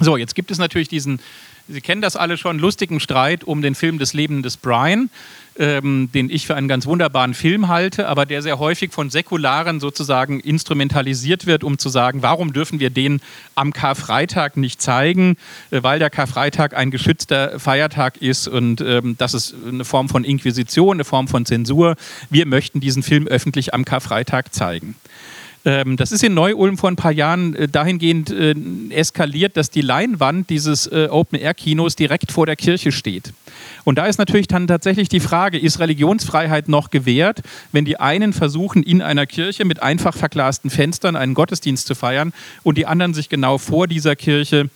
So, 0.00 0.16
jetzt 0.16 0.34
gibt 0.34 0.50
es 0.50 0.58
natürlich 0.58 0.88
diesen 0.88 1.20
Sie 1.68 1.80
kennen 1.80 2.02
das 2.02 2.16
alle 2.16 2.36
schon, 2.36 2.58
lustigen 2.58 2.98
Streit 2.98 3.44
um 3.44 3.62
den 3.62 3.74
Film 3.74 3.98
Das 3.98 4.14
Leben 4.14 4.42
des 4.42 4.56
Brian, 4.56 5.10
ähm, 5.58 6.10
den 6.12 6.30
ich 6.30 6.46
für 6.46 6.54
einen 6.54 6.68
ganz 6.68 6.86
wunderbaren 6.86 7.34
Film 7.34 7.68
halte, 7.68 8.08
aber 8.08 8.26
der 8.26 8.42
sehr 8.42 8.58
häufig 8.58 8.92
von 8.92 9.10
Säkularen 9.10 9.80
sozusagen 9.80 10.40
instrumentalisiert 10.40 11.46
wird, 11.46 11.64
um 11.64 11.78
zu 11.78 11.88
sagen, 11.88 12.22
warum 12.22 12.52
dürfen 12.52 12.80
wir 12.80 12.90
den 12.90 13.20
am 13.54 13.72
Karfreitag 13.72 14.56
nicht 14.56 14.80
zeigen, 14.80 15.36
äh, 15.70 15.82
weil 15.82 15.98
der 15.98 16.10
Karfreitag 16.10 16.74
ein 16.74 16.90
geschützter 16.90 17.58
Feiertag 17.58 18.16
ist 18.20 18.48
und 18.48 18.80
ähm, 18.80 19.16
das 19.18 19.34
ist 19.34 19.54
eine 19.66 19.84
Form 19.84 20.08
von 20.08 20.24
Inquisition, 20.24 20.96
eine 20.96 21.04
Form 21.04 21.28
von 21.28 21.44
Zensur. 21.46 21.96
Wir 22.30 22.46
möchten 22.46 22.80
diesen 22.80 23.02
Film 23.02 23.26
öffentlich 23.26 23.74
am 23.74 23.84
Karfreitag 23.84 24.54
zeigen. 24.54 24.94
Ähm, 25.64 25.96
das 25.96 26.10
ist 26.10 26.24
in 26.24 26.34
Neu-Ulm 26.34 26.76
vor 26.76 26.90
ein 26.90 26.96
paar 26.96 27.12
Jahren 27.12 27.54
äh, 27.54 27.68
dahingehend 27.68 28.30
äh, 28.30 28.54
eskaliert, 28.90 29.56
dass 29.56 29.70
die 29.70 29.80
Leinwand 29.80 30.50
dieses 30.50 30.86
äh, 30.86 31.08
Open-Air-Kinos 31.10 31.94
direkt 31.94 32.32
vor 32.32 32.46
der 32.46 32.56
Kirche 32.56 32.90
steht. 32.90 33.32
Und 33.84 33.96
da 33.96 34.06
ist 34.06 34.18
natürlich 34.18 34.48
dann 34.48 34.66
tatsächlich 34.66 35.08
die 35.08 35.20
Frage, 35.20 35.58
ist 35.58 35.78
Religionsfreiheit 35.78 36.68
noch 36.68 36.90
gewährt, 36.90 37.42
wenn 37.70 37.84
die 37.84 37.98
einen 37.98 38.32
versuchen, 38.32 38.82
in 38.82 39.02
einer 39.02 39.26
Kirche 39.26 39.64
mit 39.64 39.82
einfach 39.82 40.16
verglasten 40.16 40.70
Fenstern 40.70 41.16
einen 41.16 41.34
Gottesdienst 41.34 41.86
zu 41.86 41.94
feiern 41.94 42.32
und 42.62 42.78
die 42.78 42.86
anderen 42.86 43.14
sich 43.14 43.28
genau 43.28 43.58
vor 43.58 43.86
dieser 43.86 44.16
Kirche 44.16 44.68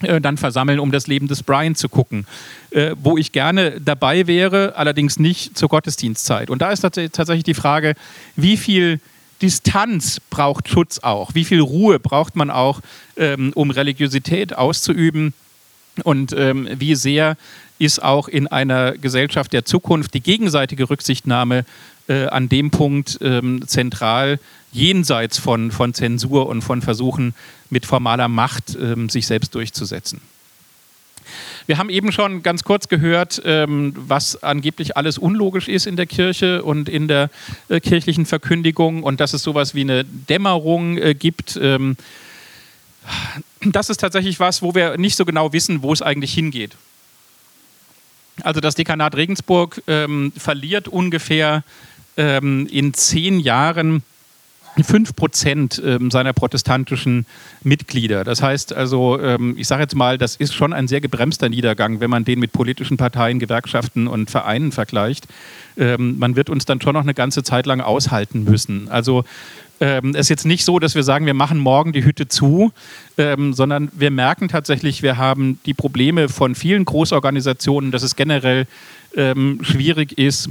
äh, 0.00 0.20
dann 0.20 0.36
versammeln, 0.36 0.80
um 0.80 0.90
das 0.90 1.06
Leben 1.06 1.28
des 1.28 1.42
Brian 1.44 1.76
zu 1.76 1.88
gucken, 1.88 2.26
äh, 2.70 2.96
wo 3.00 3.16
ich 3.16 3.30
gerne 3.30 3.80
dabei 3.80 4.26
wäre, 4.26 4.74
allerdings 4.76 5.20
nicht 5.20 5.56
zur 5.56 5.68
Gottesdienstzeit. 5.68 6.50
Und 6.50 6.62
da 6.62 6.72
ist 6.72 6.80
tatsächlich 6.80 7.44
die 7.44 7.54
Frage, 7.54 7.94
wie 8.34 8.56
viel 8.56 9.00
Distanz 9.42 10.20
braucht 10.30 10.68
Schutz 10.68 10.98
auch. 11.00 11.34
Wie 11.34 11.44
viel 11.44 11.60
Ruhe 11.60 11.98
braucht 11.98 12.36
man 12.36 12.50
auch, 12.50 12.80
ähm, 13.16 13.52
um 13.54 13.70
Religiosität 13.70 14.56
auszuüben? 14.56 15.34
Und 16.04 16.32
ähm, 16.32 16.68
wie 16.78 16.94
sehr 16.94 17.36
ist 17.78 18.02
auch 18.02 18.28
in 18.28 18.46
einer 18.46 18.92
Gesellschaft 18.92 19.52
der 19.52 19.64
Zukunft 19.64 20.14
die 20.14 20.20
gegenseitige 20.20 20.88
Rücksichtnahme 20.88 21.64
äh, 22.08 22.26
an 22.26 22.48
dem 22.48 22.70
Punkt 22.70 23.18
ähm, 23.20 23.66
zentral, 23.66 24.38
jenseits 24.72 25.38
von, 25.38 25.70
von 25.70 25.94
Zensur 25.94 26.48
und 26.48 26.62
von 26.62 26.82
Versuchen 26.82 27.34
mit 27.70 27.86
formaler 27.86 28.28
Macht 28.28 28.76
ähm, 28.80 29.08
sich 29.08 29.26
selbst 29.26 29.54
durchzusetzen? 29.54 30.20
Wir 31.66 31.78
haben 31.78 31.90
eben 31.90 32.12
schon 32.12 32.42
ganz 32.44 32.62
kurz 32.62 32.88
gehört, 32.88 33.42
ähm, 33.44 33.92
was 33.96 34.42
angeblich 34.42 34.96
alles 34.96 35.18
unlogisch 35.18 35.66
ist 35.66 35.86
in 35.86 35.96
der 35.96 36.06
Kirche 36.06 36.62
und 36.62 36.88
in 36.88 37.08
der 37.08 37.28
äh, 37.68 37.80
kirchlichen 37.80 38.24
Verkündigung 38.24 39.02
und 39.02 39.20
dass 39.20 39.32
es 39.32 39.42
sowas 39.42 39.74
wie 39.74 39.80
eine 39.80 40.04
Dämmerung 40.04 40.96
äh, 40.96 41.14
gibt. 41.14 41.58
Ähm, 41.60 41.96
das 43.62 43.90
ist 43.90 43.98
tatsächlich 43.98 44.38
was, 44.38 44.62
wo 44.62 44.74
wir 44.74 44.96
nicht 44.96 45.16
so 45.16 45.24
genau 45.24 45.52
wissen, 45.52 45.82
wo 45.82 45.92
es 45.92 46.02
eigentlich 46.02 46.32
hingeht. 46.32 46.76
Also 48.42 48.60
das 48.60 48.74
Dekanat 48.74 49.16
Regensburg 49.16 49.82
ähm, 49.88 50.32
verliert 50.36 50.86
ungefähr 50.86 51.64
ähm, 52.16 52.68
in 52.70 52.94
zehn 52.94 53.40
Jahren 53.40 54.02
fünf 54.84 55.16
Prozent 55.16 55.80
ähm, 55.84 56.10
seiner 56.10 56.32
protestantischen 56.32 57.26
Mitglieder. 57.62 58.24
Das 58.24 58.42
heißt 58.42 58.72
also, 58.72 59.20
ähm, 59.20 59.54
ich 59.56 59.66
sage 59.66 59.82
jetzt 59.82 59.94
mal, 59.94 60.18
das 60.18 60.36
ist 60.36 60.54
schon 60.54 60.72
ein 60.72 60.88
sehr 60.88 61.00
gebremster 61.00 61.48
Niedergang, 61.48 62.00
wenn 62.00 62.10
man 62.10 62.24
den 62.24 62.38
mit 62.38 62.52
politischen 62.52 62.96
Parteien, 62.96 63.38
Gewerkschaften 63.38 64.06
und 64.06 64.30
Vereinen 64.30 64.72
vergleicht. 64.72 65.26
Ähm, 65.76 66.18
man 66.18 66.36
wird 66.36 66.50
uns 66.50 66.64
dann 66.64 66.80
schon 66.80 66.94
noch 66.94 67.02
eine 67.02 67.14
ganze 67.14 67.42
Zeit 67.42 67.66
lang 67.66 67.80
aushalten 67.80 68.44
müssen. 68.44 68.88
Also 68.88 69.24
es 69.78 70.14
ist 70.14 70.30
jetzt 70.30 70.46
nicht 70.46 70.64
so, 70.64 70.78
dass 70.78 70.94
wir 70.94 71.02
sagen, 71.02 71.26
wir 71.26 71.34
machen 71.34 71.58
morgen 71.58 71.92
die 71.92 72.02
Hütte 72.02 72.28
zu, 72.28 72.72
sondern 73.18 73.90
wir 73.92 74.10
merken 74.10 74.48
tatsächlich, 74.48 75.02
wir 75.02 75.18
haben 75.18 75.60
die 75.66 75.74
Probleme 75.74 76.30
von 76.30 76.54
vielen 76.54 76.86
Großorganisationen, 76.86 77.90
dass 77.90 78.02
es 78.02 78.16
generell 78.16 78.66
schwierig 79.12 80.16
ist, 80.16 80.48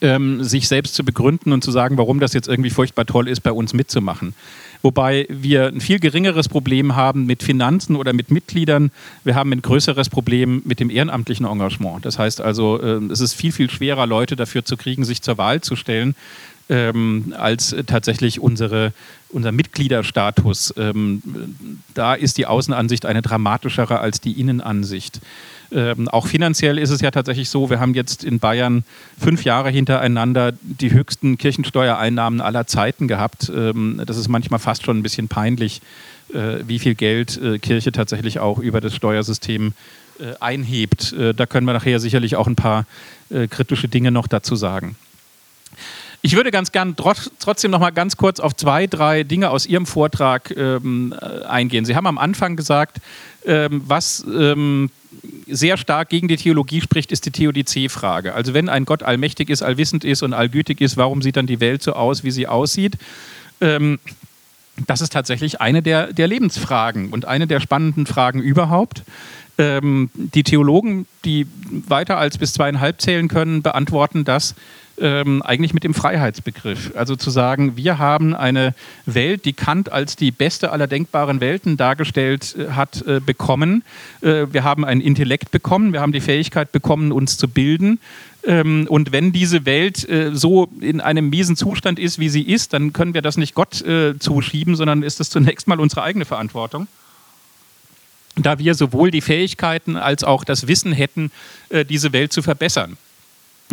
ähm, 0.00 0.42
sich 0.42 0.68
selbst 0.68 0.94
zu 0.94 1.04
begründen 1.04 1.52
und 1.52 1.62
zu 1.62 1.70
sagen, 1.70 1.98
warum 1.98 2.20
das 2.20 2.32
jetzt 2.32 2.48
irgendwie 2.48 2.70
furchtbar 2.70 3.06
toll 3.06 3.28
ist, 3.28 3.42
bei 3.42 3.52
uns 3.52 3.74
mitzumachen. 3.74 4.34
Wobei 4.82 5.26
wir 5.28 5.68
ein 5.68 5.80
viel 5.80 6.00
geringeres 6.00 6.48
Problem 6.48 6.96
haben 6.96 7.24
mit 7.24 7.42
Finanzen 7.42 7.94
oder 7.94 8.12
mit 8.12 8.32
Mitgliedern. 8.32 8.90
Wir 9.22 9.36
haben 9.36 9.52
ein 9.52 9.62
größeres 9.62 10.10
Problem 10.10 10.62
mit 10.64 10.80
dem 10.80 10.90
ehrenamtlichen 10.90 11.46
Engagement. 11.46 12.04
Das 12.04 12.18
heißt 12.18 12.40
also, 12.40 12.80
äh, 12.80 13.00
es 13.12 13.20
ist 13.20 13.34
viel, 13.34 13.52
viel 13.52 13.70
schwerer, 13.70 14.06
Leute 14.06 14.34
dafür 14.34 14.64
zu 14.64 14.76
kriegen, 14.76 15.04
sich 15.04 15.22
zur 15.22 15.38
Wahl 15.38 15.60
zu 15.60 15.76
stellen, 15.76 16.16
ähm, 16.68 17.32
als 17.38 17.76
tatsächlich 17.86 18.40
unsere, 18.40 18.92
unser 19.28 19.52
Mitgliederstatus. 19.52 20.74
Ähm, 20.76 21.22
da 21.94 22.14
ist 22.14 22.38
die 22.38 22.46
Außenansicht 22.46 23.06
eine 23.06 23.22
dramatischere 23.22 24.00
als 24.00 24.20
die 24.20 24.40
Innenansicht. 24.40 25.20
Ähm, 25.74 26.08
auch 26.08 26.26
finanziell 26.26 26.78
ist 26.78 26.90
es 26.90 27.00
ja 27.00 27.10
tatsächlich 27.10 27.48
so, 27.48 27.70
wir 27.70 27.80
haben 27.80 27.94
jetzt 27.94 28.24
in 28.24 28.38
Bayern 28.38 28.84
fünf 29.18 29.44
Jahre 29.44 29.70
hintereinander 29.70 30.52
die 30.60 30.92
höchsten 30.92 31.38
Kirchensteuereinnahmen 31.38 32.40
aller 32.40 32.66
Zeiten 32.66 33.08
gehabt. 33.08 33.50
Ähm, 33.54 34.02
das 34.04 34.16
ist 34.16 34.28
manchmal 34.28 34.60
fast 34.60 34.84
schon 34.84 34.98
ein 34.98 35.02
bisschen 35.02 35.28
peinlich, 35.28 35.80
äh, 36.34 36.58
wie 36.66 36.78
viel 36.78 36.94
Geld 36.94 37.40
äh, 37.40 37.58
Kirche 37.58 37.92
tatsächlich 37.92 38.38
auch 38.38 38.58
über 38.58 38.80
das 38.80 38.94
Steuersystem 38.94 39.72
äh, 40.20 40.34
einhebt. 40.40 41.12
Äh, 41.14 41.32
da 41.32 41.46
können 41.46 41.66
wir 41.66 41.72
nachher 41.72 42.00
sicherlich 42.00 42.36
auch 42.36 42.46
ein 42.46 42.56
paar 42.56 42.84
äh, 43.30 43.48
kritische 43.48 43.88
Dinge 43.88 44.10
noch 44.10 44.26
dazu 44.26 44.56
sagen. 44.56 44.96
Ich 46.24 46.36
würde 46.36 46.52
ganz 46.52 46.70
gern 46.70 46.94
trotzdem 46.94 47.72
noch 47.72 47.80
mal 47.80 47.90
ganz 47.90 48.16
kurz 48.16 48.38
auf 48.38 48.54
zwei, 48.54 48.86
drei 48.86 49.24
Dinge 49.24 49.50
aus 49.50 49.66
Ihrem 49.66 49.86
Vortrag 49.86 50.56
ähm, 50.56 51.12
äh, 51.20 51.44
eingehen. 51.46 51.84
Sie 51.84 51.96
haben 51.96 52.06
am 52.06 52.16
Anfang 52.16 52.54
gesagt, 52.54 52.98
ähm, 53.46 53.82
was 53.86 54.24
ähm, 54.26 54.90
sehr 55.46 55.76
stark 55.76 56.08
gegen 56.08 56.28
die 56.28 56.36
Theologie 56.36 56.80
spricht, 56.80 57.12
ist 57.12 57.26
die 57.26 57.30
Theodizee-Frage. 57.30 58.34
Also 58.34 58.54
wenn 58.54 58.68
ein 58.68 58.84
Gott 58.84 59.02
allmächtig 59.02 59.50
ist, 59.50 59.62
allwissend 59.62 60.04
ist 60.04 60.22
und 60.22 60.32
allgütig 60.32 60.80
ist, 60.80 60.96
warum 60.96 61.22
sieht 61.22 61.36
dann 61.36 61.46
die 61.46 61.60
Welt 61.60 61.82
so 61.82 61.92
aus, 61.92 62.24
wie 62.24 62.30
sie 62.30 62.46
aussieht? 62.46 62.96
Ähm, 63.60 63.98
das 64.86 65.00
ist 65.00 65.12
tatsächlich 65.12 65.60
eine 65.60 65.82
der, 65.82 66.12
der 66.12 66.28
Lebensfragen 66.28 67.10
und 67.10 67.26
eine 67.26 67.46
der 67.46 67.60
spannenden 67.60 68.06
Fragen 68.06 68.40
überhaupt. 68.40 69.02
Ähm, 69.58 70.10
die 70.14 70.44
Theologen, 70.44 71.06
die 71.24 71.46
weiter 71.86 72.16
als 72.16 72.38
bis 72.38 72.54
zweieinhalb 72.54 73.00
zählen 73.00 73.28
können, 73.28 73.62
beantworten 73.62 74.24
das 74.24 74.54
ähm, 75.02 75.42
eigentlich 75.42 75.74
mit 75.74 75.84
dem 75.84 75.92
Freiheitsbegriff. 75.92 76.92
Also 76.96 77.16
zu 77.16 77.30
sagen, 77.30 77.76
wir 77.76 77.98
haben 77.98 78.34
eine 78.34 78.74
Welt, 79.04 79.44
die 79.44 79.52
Kant 79.52 79.92
als 79.92 80.16
die 80.16 80.30
beste 80.30 80.70
aller 80.70 80.86
denkbaren 80.86 81.40
Welten 81.40 81.76
dargestellt 81.76 82.56
äh, 82.56 82.70
hat, 82.70 83.04
äh, 83.06 83.20
bekommen. 83.20 83.82
Äh, 84.22 84.46
wir 84.52 84.64
haben 84.64 84.84
ein 84.84 85.00
Intellekt 85.00 85.50
bekommen, 85.50 85.92
wir 85.92 86.00
haben 86.00 86.12
die 86.12 86.20
Fähigkeit 86.20 86.72
bekommen, 86.72 87.12
uns 87.12 87.36
zu 87.36 87.48
bilden. 87.48 87.98
Ähm, 88.44 88.86
und 88.88 89.12
wenn 89.12 89.32
diese 89.32 89.66
Welt 89.66 90.08
äh, 90.08 90.30
so 90.32 90.68
in 90.80 91.00
einem 91.00 91.28
miesen 91.28 91.56
Zustand 91.56 91.98
ist, 91.98 92.18
wie 92.18 92.28
sie 92.28 92.42
ist, 92.42 92.72
dann 92.72 92.92
können 92.92 93.12
wir 93.12 93.22
das 93.22 93.36
nicht 93.36 93.54
Gott 93.54 93.82
äh, 93.82 94.18
zuschieben, 94.18 94.76
sondern 94.76 95.02
ist 95.02 95.20
das 95.20 95.30
zunächst 95.30 95.66
mal 95.66 95.80
unsere 95.80 96.02
eigene 96.02 96.24
Verantwortung 96.24 96.86
da 98.36 98.58
wir 98.58 98.74
sowohl 98.74 99.10
die 99.10 99.20
Fähigkeiten 99.20 99.96
als 99.96 100.24
auch 100.24 100.44
das 100.44 100.66
Wissen 100.66 100.92
hätten, 100.92 101.30
äh, 101.68 101.84
diese 101.84 102.14
Welt 102.14 102.32
zu 102.32 102.40
verbessern. 102.40 102.96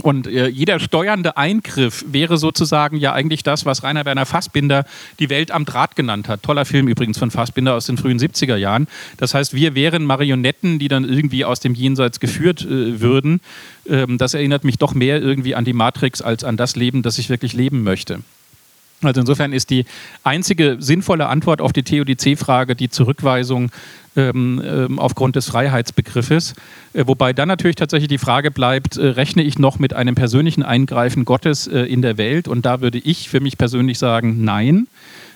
Und 0.02 0.28
äh, 0.28 0.48
jeder 0.48 0.80
steuernde 0.80 1.38
Eingriff 1.38 2.06
wäre 2.08 2.38
sozusagen 2.38 2.98
ja 2.98 3.14
eigentlich 3.14 3.44
das, 3.44 3.66
was 3.66 3.84
Rainer 3.84 4.06
Werner 4.06 4.26
Fassbinder 4.26 4.86
die 5.20 5.30
Welt 5.30 5.52
am 5.52 5.66
Draht 5.66 5.96
genannt 5.96 6.28
hat. 6.28 6.44
Toller 6.44 6.66
Film 6.66 6.88
übrigens 6.88 7.18
von 7.18 7.32
Fassbinder 7.32 7.76
aus 7.76 7.86
den 7.86 7.98
frühen 7.98 8.20
70er 8.20 8.56
Jahren. 8.56 8.88
Das 9.18 9.34
heißt, 9.34 9.54
wir 9.54 9.76
wären 9.76 10.06
Marionetten, 10.06 10.80
die 10.80 10.88
dann 10.88 11.04
irgendwie 11.04 11.46
aus 11.46 11.60
dem 11.60 11.74
Jenseits 11.74 12.20
geführt 12.20 12.62
äh, 12.62 13.02
würden. 13.02 13.42
Ähm, 13.88 14.18
das 14.18 14.34
erinnert 14.34 14.64
mich 14.64 14.78
doch 14.78 14.94
mehr 14.94 15.22
irgendwie 15.22 15.56
an 15.56 15.66
die 15.66 15.74
Matrix 15.74 16.22
als 16.22 16.44
an 16.44 16.58
das 16.58 16.76
Leben, 16.76 17.02
das 17.02 17.18
ich 17.18 17.30
wirklich 17.30 17.54
leben 17.54 17.84
möchte. 17.84 18.20
Also 19.02 19.22
insofern 19.22 19.54
ist 19.54 19.70
die 19.70 19.86
einzige 20.24 20.78
sinnvolle 20.80 21.28
Antwort 21.28 21.62
auf 21.62 21.72
die 21.72 21.84
Theodizee-Frage 21.84 22.76
die 22.76 22.90
Zurückweisung 22.90 23.72
ähm, 24.20 24.62
ähm, 24.64 25.00
aufgrund 25.00 25.36
des 25.36 25.48
Freiheitsbegriffes. 25.48 26.54
Äh, 26.94 27.04
wobei 27.08 27.34
dann 27.34 27.48
natürlich 27.48 27.76
tatsächlich 27.76 28.10
die 28.10 28.18
Frage 28.18 28.52
bleibt, 28.52 28.98
äh, 28.98 29.08
rechne 29.08 29.44
ich 29.44 29.60
noch 29.60 29.80
mit 29.80 29.94
einem 29.94 30.16
persönlichen 30.16 30.64
Eingreifen 30.64 31.26
Gottes 31.26 31.68
äh, 31.68 31.82
in 31.82 32.02
der 32.02 32.18
Welt? 32.18 32.48
Und 32.48 32.66
da 32.66 32.82
würde 32.82 32.98
ich 32.98 33.30
für 33.30 33.40
mich 33.40 33.58
persönlich 33.58 34.00
sagen, 34.00 34.44
nein 34.44 34.88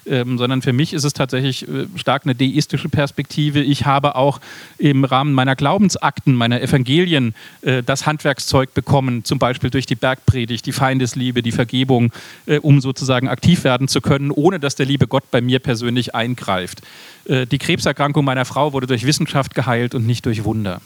ähm, 0.06 0.38
sondern 0.38 0.62
für 0.62 0.74
mich 0.74 0.94
ist 0.94 1.04
es 1.04 1.14
tatsächlich 1.14 1.68
äh, 1.68 1.86
stark 1.96 2.24
eine 2.26 2.36
deistische 2.36 2.90
Perspektive. 2.90 3.62
Ich 3.62 3.86
habe 3.86 4.16
auch 4.16 4.40
im 4.78 5.04
Rahmen 5.04 5.34
meiner 5.34 5.56
Glaubensakten, 5.56 6.36
meiner 6.36 6.62
Evangelien 6.62 7.36
äh, 7.62 7.84
das 7.84 8.06
Handwerkszeug 8.06 8.74
bekommen, 8.74 9.24
zum 9.24 9.40
Beispiel 9.40 9.70
durch 9.70 9.86
die 9.86 9.96
Bergpredigt, 9.96 10.66
die 10.66 10.72
Feindesliebe, 10.72 11.42
die 11.42 11.52
Vergebung, 11.52 12.12
äh, 12.46 12.58
um 12.60 12.82
sozusagen 12.82 13.28
aktiv 13.28 13.64
werden 13.64 13.88
zu 13.88 14.02
können, 14.02 14.32
ohne 14.32 14.60
dass 14.60 14.76
der 14.76 14.86
liebe 14.86 15.08
Gott 15.08 15.30
bei 15.32 15.42
mir 15.42 15.60
persönlich 15.60 16.16
eingreift. 16.16 16.82
Äh, 17.26 17.46
die 17.48 17.58
Krebserkrankung 17.58 18.26
meiner 18.26 18.46
Frau 18.46 18.74
wurde 18.74 18.88
durch 18.88 19.06
Wissenschaft 19.06 19.56
geheilt 19.56 19.96
und 19.96 20.06
nicht 20.06 20.26
durch 20.26 20.44
Wunder. 20.44 20.82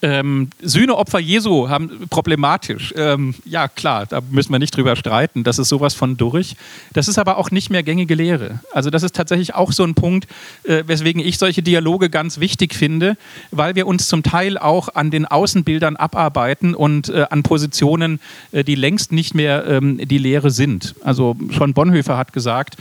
Ähm, 0.00 0.50
Sühneopfer 0.62 1.18
Jesu 1.18 1.68
haben 1.68 2.06
problematisch. 2.08 2.94
Ähm, 2.96 3.34
ja, 3.44 3.66
klar, 3.66 4.06
da 4.06 4.20
müssen 4.30 4.52
wir 4.52 4.60
nicht 4.60 4.76
drüber 4.76 4.94
streiten. 4.94 5.42
Das 5.42 5.58
ist 5.58 5.68
sowas 5.68 5.94
von 5.94 6.16
durch. 6.16 6.54
Das 6.92 7.08
ist 7.08 7.18
aber 7.18 7.36
auch 7.36 7.50
nicht 7.50 7.70
mehr 7.70 7.82
gängige 7.82 8.14
Lehre. 8.14 8.60
Also, 8.72 8.90
das 8.90 9.02
ist 9.02 9.16
tatsächlich 9.16 9.54
auch 9.56 9.72
so 9.72 9.82
ein 9.82 9.94
Punkt, 9.94 10.28
äh, 10.62 10.84
weswegen 10.86 11.20
ich 11.20 11.38
solche 11.38 11.62
Dialoge 11.62 12.10
ganz 12.10 12.38
wichtig 12.38 12.74
finde, 12.74 13.16
weil 13.50 13.74
wir 13.74 13.88
uns 13.88 14.08
zum 14.08 14.22
Teil 14.22 14.56
auch 14.56 14.88
an 14.94 15.10
den 15.10 15.26
Außenbildern 15.26 15.96
abarbeiten 15.96 16.74
und 16.74 17.08
äh, 17.08 17.26
an 17.30 17.42
Positionen, 17.42 18.20
äh, 18.52 18.62
die 18.62 18.76
längst 18.76 19.10
nicht 19.10 19.34
mehr 19.34 19.66
ähm, 19.66 19.98
die 19.98 20.18
Lehre 20.18 20.50
sind. 20.50 20.94
Also, 21.02 21.36
schon 21.50 21.74
Bonhoeffer 21.74 22.16
hat 22.16 22.32
gesagt, 22.32 22.76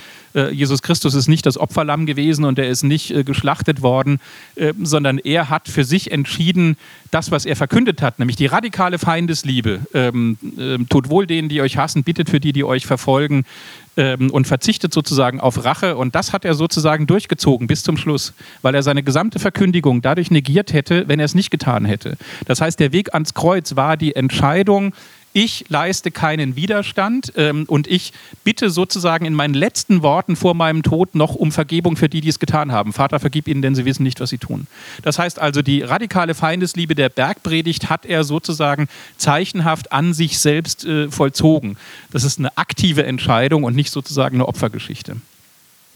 Jesus 0.52 0.82
Christus 0.82 1.14
ist 1.14 1.28
nicht 1.28 1.46
das 1.46 1.58
Opferlamm 1.58 2.06
gewesen 2.06 2.46
und 2.46 2.60
er 2.60 2.68
ist 2.68 2.84
nicht 2.84 3.12
äh, 3.12 3.24
geschlachtet 3.24 3.82
worden, 3.82 4.20
äh, 4.56 4.74
sondern 4.82 5.18
er 5.18 5.50
hat 5.50 5.68
für 5.68 5.84
sich 5.84 6.12
entschieden, 6.12 6.78
das, 7.12 7.32
was 7.32 7.46
er 7.46 7.56
verkündet 7.56 8.02
hat, 8.02 8.20
nämlich 8.20 8.36
die 8.36 8.46
radikale 8.46 9.00
Feindesliebe, 9.00 9.80
ähm, 9.94 10.38
ähm, 10.58 10.88
tut 10.90 11.10
wohl 11.10 11.26
denen, 11.26 11.50
die 11.50 11.62
euch 11.62 11.78
hassen, 11.78 12.04
bittet 12.04 12.30
für 12.30 12.40
die, 12.40 12.54
die 12.54 12.64
euch 12.64 12.86
verfolgen 12.86 13.46
ähm, 13.96 14.30
und 14.30 14.48
verzichtet 14.48 14.94
sozusagen 14.94 15.40
auf 15.40 15.64
Rache. 15.64 15.98
Und 15.98 16.16
das 16.16 16.34
hat 16.34 16.46
er 16.46 16.54
sozusagen 16.54 17.08
durchgezogen 17.08 17.68
bis 17.68 17.84
zum 17.84 17.98
Schluss, 17.98 18.34
weil 18.62 18.76
er 18.76 18.84
seine 18.84 19.04
gesamte 19.04 19.40
Verkündigung 19.40 20.02
dadurch 20.02 20.32
negiert 20.32 20.74
hätte, 20.74 21.08
wenn 21.08 21.20
er 21.20 21.26
es 21.26 21.36
nicht 21.36 21.52
getan 21.52 21.86
hätte. 21.86 22.18
Das 22.46 22.62
heißt, 22.62 22.80
der 22.80 22.92
Weg 22.92 23.14
ans 23.14 23.34
Kreuz 23.34 23.76
war 23.76 23.98
die 23.98 24.16
Entscheidung, 24.16 24.94
ich 25.34 25.66
leiste 25.70 26.10
keinen 26.10 26.56
Widerstand 26.56 27.34
ähm, 27.36 27.66
und 27.68 27.88
ich 27.88 28.12
bitte 28.44 28.70
sozusagen 28.70 29.26
in 29.26 29.34
meinen 29.34 29.54
letzten 29.54 30.02
Worten 30.02 30.36
vor 30.36 30.54
meinem 30.54 30.84
Tod 30.84 31.14
noch 31.14 31.36
um 31.36 31.52
Vergebung 31.52 31.96
für 31.96 32.10
die, 32.10 32.22
die 32.22 32.30
es 32.30 32.40
getan 32.40 32.72
haben. 32.72 32.92
Vater, 32.94 33.20
vergib 33.20 33.48
ihnen, 33.48 33.62
denn 33.62 33.76
sie 33.76 33.86
wissen 33.86 34.04
nicht, 34.04 34.20
was 34.20 34.30
sie 34.30 34.40
tun. 34.40 34.68
Das 35.04 35.20
heißt 35.20 35.40
also, 35.40 35.62
die 35.62 35.82
radikale 35.82 36.34
Feindesliebe 36.34 36.96
der 36.96 37.10
Bergpredigt 37.10 37.90
hat 37.90 38.06
er 38.06 38.24
sozusagen 38.24 38.88
zeichenhaft 39.18 39.92
an 39.92 40.14
sich 40.14 40.40
selbst 40.40 40.86
äh, 40.86 41.12
vollzogen. 41.12 41.78
Das 42.12 42.24
ist 42.24 42.40
eine 42.40 42.58
aktive 42.58 43.06
Entscheidung 43.06 43.64
und 43.64 43.76
nicht 43.76 43.92
sozusagen 43.92 44.38
eine 44.38 44.48
Opfergeschichte. 44.48 45.18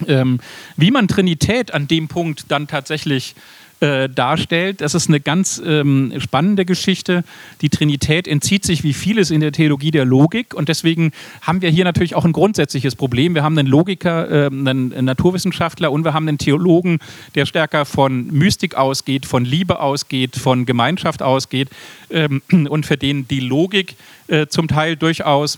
Ähm, 0.07 0.39
wie 0.77 0.91
man 0.91 1.07
Trinität 1.07 1.73
an 1.73 1.87
dem 1.87 2.07
Punkt 2.07 2.45
dann 2.49 2.67
tatsächlich 2.67 3.35
äh, 3.81 4.09
darstellt. 4.09 4.81
Das 4.81 4.93
ist 4.93 5.09
eine 5.09 5.19
ganz 5.19 5.61
ähm, 5.65 6.13
spannende 6.19 6.65
Geschichte. 6.65 7.23
Die 7.61 7.69
Trinität 7.69 8.27
entzieht 8.27 8.63
sich 8.63 8.83
wie 8.83 8.93
vieles 8.93 9.31
in 9.31 9.41
der 9.41 9.51
Theologie 9.51 9.89
der 9.89 10.05
Logik 10.05 10.53
und 10.53 10.69
deswegen 10.69 11.11
haben 11.41 11.63
wir 11.63 11.69
hier 11.71 11.83
natürlich 11.83 12.13
auch 12.13 12.23
ein 12.23 12.31
grundsätzliches 12.31 12.95
Problem. 12.95 13.33
Wir 13.33 13.43
haben 13.43 13.57
einen 13.57 13.67
Logiker, 13.67 14.29
äh, 14.29 14.45
einen 14.45 14.89
Naturwissenschaftler 15.05 15.91
und 15.91 16.05
wir 16.05 16.13
haben 16.13 16.27
einen 16.27 16.37
Theologen, 16.37 16.99
der 17.33 17.47
stärker 17.47 17.85
von 17.85 18.27
Mystik 18.27 18.75
ausgeht, 18.75 19.25
von 19.25 19.45
Liebe 19.45 19.79
ausgeht, 19.79 20.35
von 20.35 20.67
Gemeinschaft 20.67 21.23
ausgeht 21.23 21.69
ähm, 22.11 22.43
und 22.51 22.85
für 22.85 22.97
den 22.97 23.27
die 23.27 23.39
Logik 23.39 23.95
äh, 24.27 24.45
zum 24.47 24.67
Teil 24.67 24.95
durchaus 24.95 25.57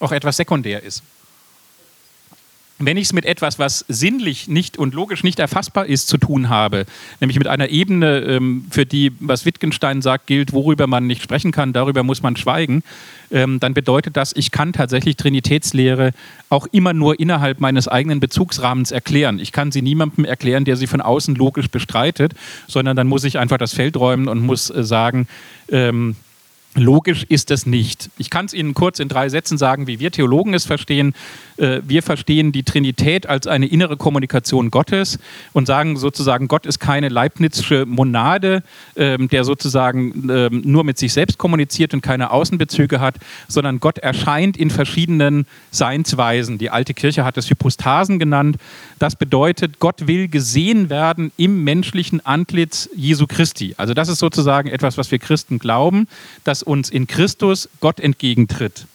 auch 0.00 0.12
etwas 0.12 0.36
sekundär 0.36 0.82
ist 0.82 1.02
wenn 2.78 2.96
ich 2.96 3.04
es 3.04 3.12
mit 3.12 3.24
etwas, 3.24 3.58
was 3.58 3.84
sinnlich 3.88 4.48
nicht 4.48 4.78
und 4.78 4.94
logisch 4.94 5.24
nicht 5.24 5.38
erfassbar 5.38 5.86
ist, 5.86 6.08
zu 6.08 6.16
tun 6.16 6.48
habe, 6.48 6.86
nämlich 7.20 7.38
mit 7.38 7.48
einer 7.48 7.68
Ebene, 7.68 8.20
ähm, 8.20 8.66
für 8.70 8.86
die, 8.86 9.12
was 9.18 9.44
Wittgenstein 9.44 10.00
sagt, 10.00 10.26
gilt, 10.26 10.52
worüber 10.52 10.86
man 10.86 11.06
nicht 11.06 11.22
sprechen 11.22 11.50
kann, 11.50 11.72
darüber 11.72 12.04
muss 12.04 12.22
man 12.22 12.36
schweigen, 12.36 12.82
ähm, 13.30 13.58
dann 13.60 13.74
bedeutet 13.74 14.16
das, 14.16 14.34
ich 14.34 14.52
kann 14.52 14.72
tatsächlich 14.72 15.16
Trinitätslehre 15.16 16.12
auch 16.48 16.66
immer 16.70 16.92
nur 16.92 17.18
innerhalb 17.18 17.60
meines 17.60 17.88
eigenen 17.88 18.20
Bezugsrahmens 18.20 18.90
erklären. 18.90 19.38
Ich 19.38 19.52
kann 19.52 19.72
sie 19.72 19.82
niemandem 19.82 20.24
erklären, 20.24 20.64
der 20.64 20.76
sie 20.76 20.86
von 20.86 21.00
außen 21.00 21.34
logisch 21.34 21.68
bestreitet, 21.68 22.34
sondern 22.68 22.96
dann 22.96 23.08
muss 23.08 23.24
ich 23.24 23.38
einfach 23.38 23.58
das 23.58 23.74
Feld 23.74 23.96
räumen 23.96 24.28
und 24.28 24.40
muss 24.40 24.70
äh, 24.70 24.84
sagen, 24.84 25.26
ähm, 25.70 26.16
Logisch 26.74 27.24
ist 27.28 27.50
es 27.50 27.66
nicht. 27.66 28.10
Ich 28.18 28.30
kann 28.30 28.46
es 28.46 28.52
Ihnen 28.52 28.74
kurz 28.74 29.00
in 29.00 29.08
drei 29.08 29.28
Sätzen 29.28 29.58
sagen, 29.58 29.86
wie 29.86 29.98
wir 29.98 30.12
Theologen 30.12 30.54
es 30.54 30.64
verstehen. 30.64 31.14
Äh, 31.56 31.80
wir 31.84 32.02
verstehen 32.02 32.52
die 32.52 32.62
Trinität 32.62 33.26
als 33.26 33.46
eine 33.46 33.66
innere 33.66 33.96
Kommunikation 33.96 34.70
Gottes 34.70 35.18
und 35.52 35.66
sagen 35.66 35.96
sozusagen, 35.96 36.46
Gott 36.46 36.66
ist 36.66 36.78
keine 36.78 37.08
Leibnizsche 37.08 37.84
Monade, 37.86 38.62
ähm, 38.96 39.28
der 39.28 39.44
sozusagen 39.44 40.28
ähm, 40.30 40.62
nur 40.64 40.84
mit 40.84 40.98
sich 40.98 41.12
selbst 41.12 41.38
kommuniziert 41.38 41.94
und 41.94 42.02
keine 42.02 42.30
Außenbezüge 42.30 43.00
hat, 43.00 43.16
sondern 43.48 43.80
Gott 43.80 43.98
erscheint 43.98 44.56
in 44.56 44.70
verschiedenen 44.70 45.46
Seinsweisen. 45.70 46.58
Die 46.58 46.70
alte 46.70 46.94
Kirche 46.94 47.24
hat 47.24 47.38
es 47.38 47.50
Hypostasen 47.50 48.18
genannt. 48.18 48.56
Das 48.98 49.16
bedeutet, 49.16 49.80
Gott 49.80 50.06
will 50.06 50.28
gesehen 50.28 50.90
werden 50.90 51.32
im 51.36 51.64
menschlichen 51.64 52.24
Antlitz 52.24 52.88
Jesu 52.94 53.26
Christi. 53.26 53.74
Also 53.78 53.94
das 53.94 54.08
ist 54.08 54.18
sozusagen 54.18 54.68
etwas, 54.68 54.96
was 54.98 55.10
wir 55.10 55.18
Christen 55.18 55.58
glauben, 55.58 56.06
dass 56.44 56.57
uns 56.62 56.90
in 56.90 57.06
Christus 57.06 57.68
Gott 57.80 58.00
entgegentritt. 58.00 58.86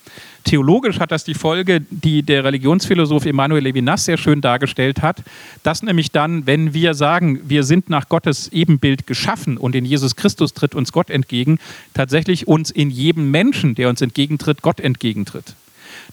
Theologisch 0.43 0.99
hat 0.99 1.12
das 1.12 1.23
die 1.23 1.36
Folge, 1.36 1.82
die 1.89 2.21
der 2.21 2.43
Religionsphilosoph 2.43 3.26
Emmanuel 3.26 3.63
Levinas 3.63 4.06
sehr 4.06 4.17
schön 4.17 4.41
dargestellt 4.41 5.02
hat, 5.02 5.23
dass 5.63 5.84
nämlich 5.84 6.12
dann, 6.12 6.45
wenn 6.45 6.73
wir 6.73 6.93
sagen, 6.93 7.39
wir 7.45 7.63
sind 7.63 7.89
nach 7.89 8.10
Gottes 8.10 8.52
Ebenbild 8.52 9.08
geschaffen 9.08 9.58
und 9.58 9.73
in 9.73 9.86
Jesus 9.86 10.17
Christus 10.17 10.54
tritt 10.54 10.76
uns 10.76 10.91
Gott 10.91 11.10
entgegen, 11.10 11.60
tatsächlich 11.93 12.47
uns 12.47 12.71
in 12.71 12.89
jedem 12.89 13.32
Menschen, 13.32 13.76
der 13.76 13.88
uns 13.88 14.02
entgegentritt, 14.02 14.62
Gott 14.62 14.82
entgegentritt. 14.82 15.56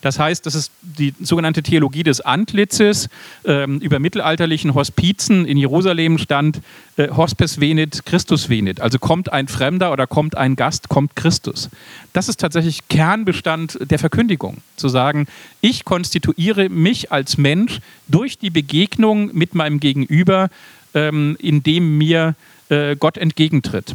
Das 0.00 0.18
heißt, 0.18 0.46
das 0.46 0.54
ist 0.54 0.72
die 0.82 1.14
sogenannte 1.20 1.62
Theologie 1.62 2.02
des 2.02 2.20
Antlitzes. 2.20 3.08
Ähm, 3.44 3.80
über 3.80 3.98
mittelalterlichen 3.98 4.74
Hospizen 4.74 5.44
in 5.44 5.56
Jerusalem 5.56 6.18
stand 6.18 6.60
äh, 6.96 7.08
Hospes 7.08 7.60
venit, 7.60 8.07
Christus 8.07 8.48
venit. 8.48 8.80
Also 8.80 8.98
kommt 8.98 9.32
ein 9.32 9.48
Fremder 9.48 9.92
oder 9.92 10.07
kommt 10.07 10.36
ein 10.36 10.57
Gast, 10.57 10.88
kommt 10.88 11.16
Christus. 11.16 11.68
Das 12.12 12.28
ist 12.28 12.40
tatsächlich 12.40 12.88
Kernbestand 12.88 13.78
der 13.90 13.98
Verkündigung. 13.98 14.59
Zu 14.76 14.88
sagen, 14.88 15.26
ich 15.61 15.84
konstituiere 15.84 16.68
mich 16.68 17.12
als 17.12 17.36
Mensch 17.36 17.80
durch 18.09 18.38
die 18.38 18.51
Begegnung 18.51 19.30
mit 19.34 19.55
meinem 19.55 19.80
Gegenüber, 19.80 20.48
ähm, 20.94 21.36
indem 21.38 21.98
mir 21.98 22.34
äh, 22.68 22.96
Gott 22.96 23.18
entgegentritt. 23.18 23.94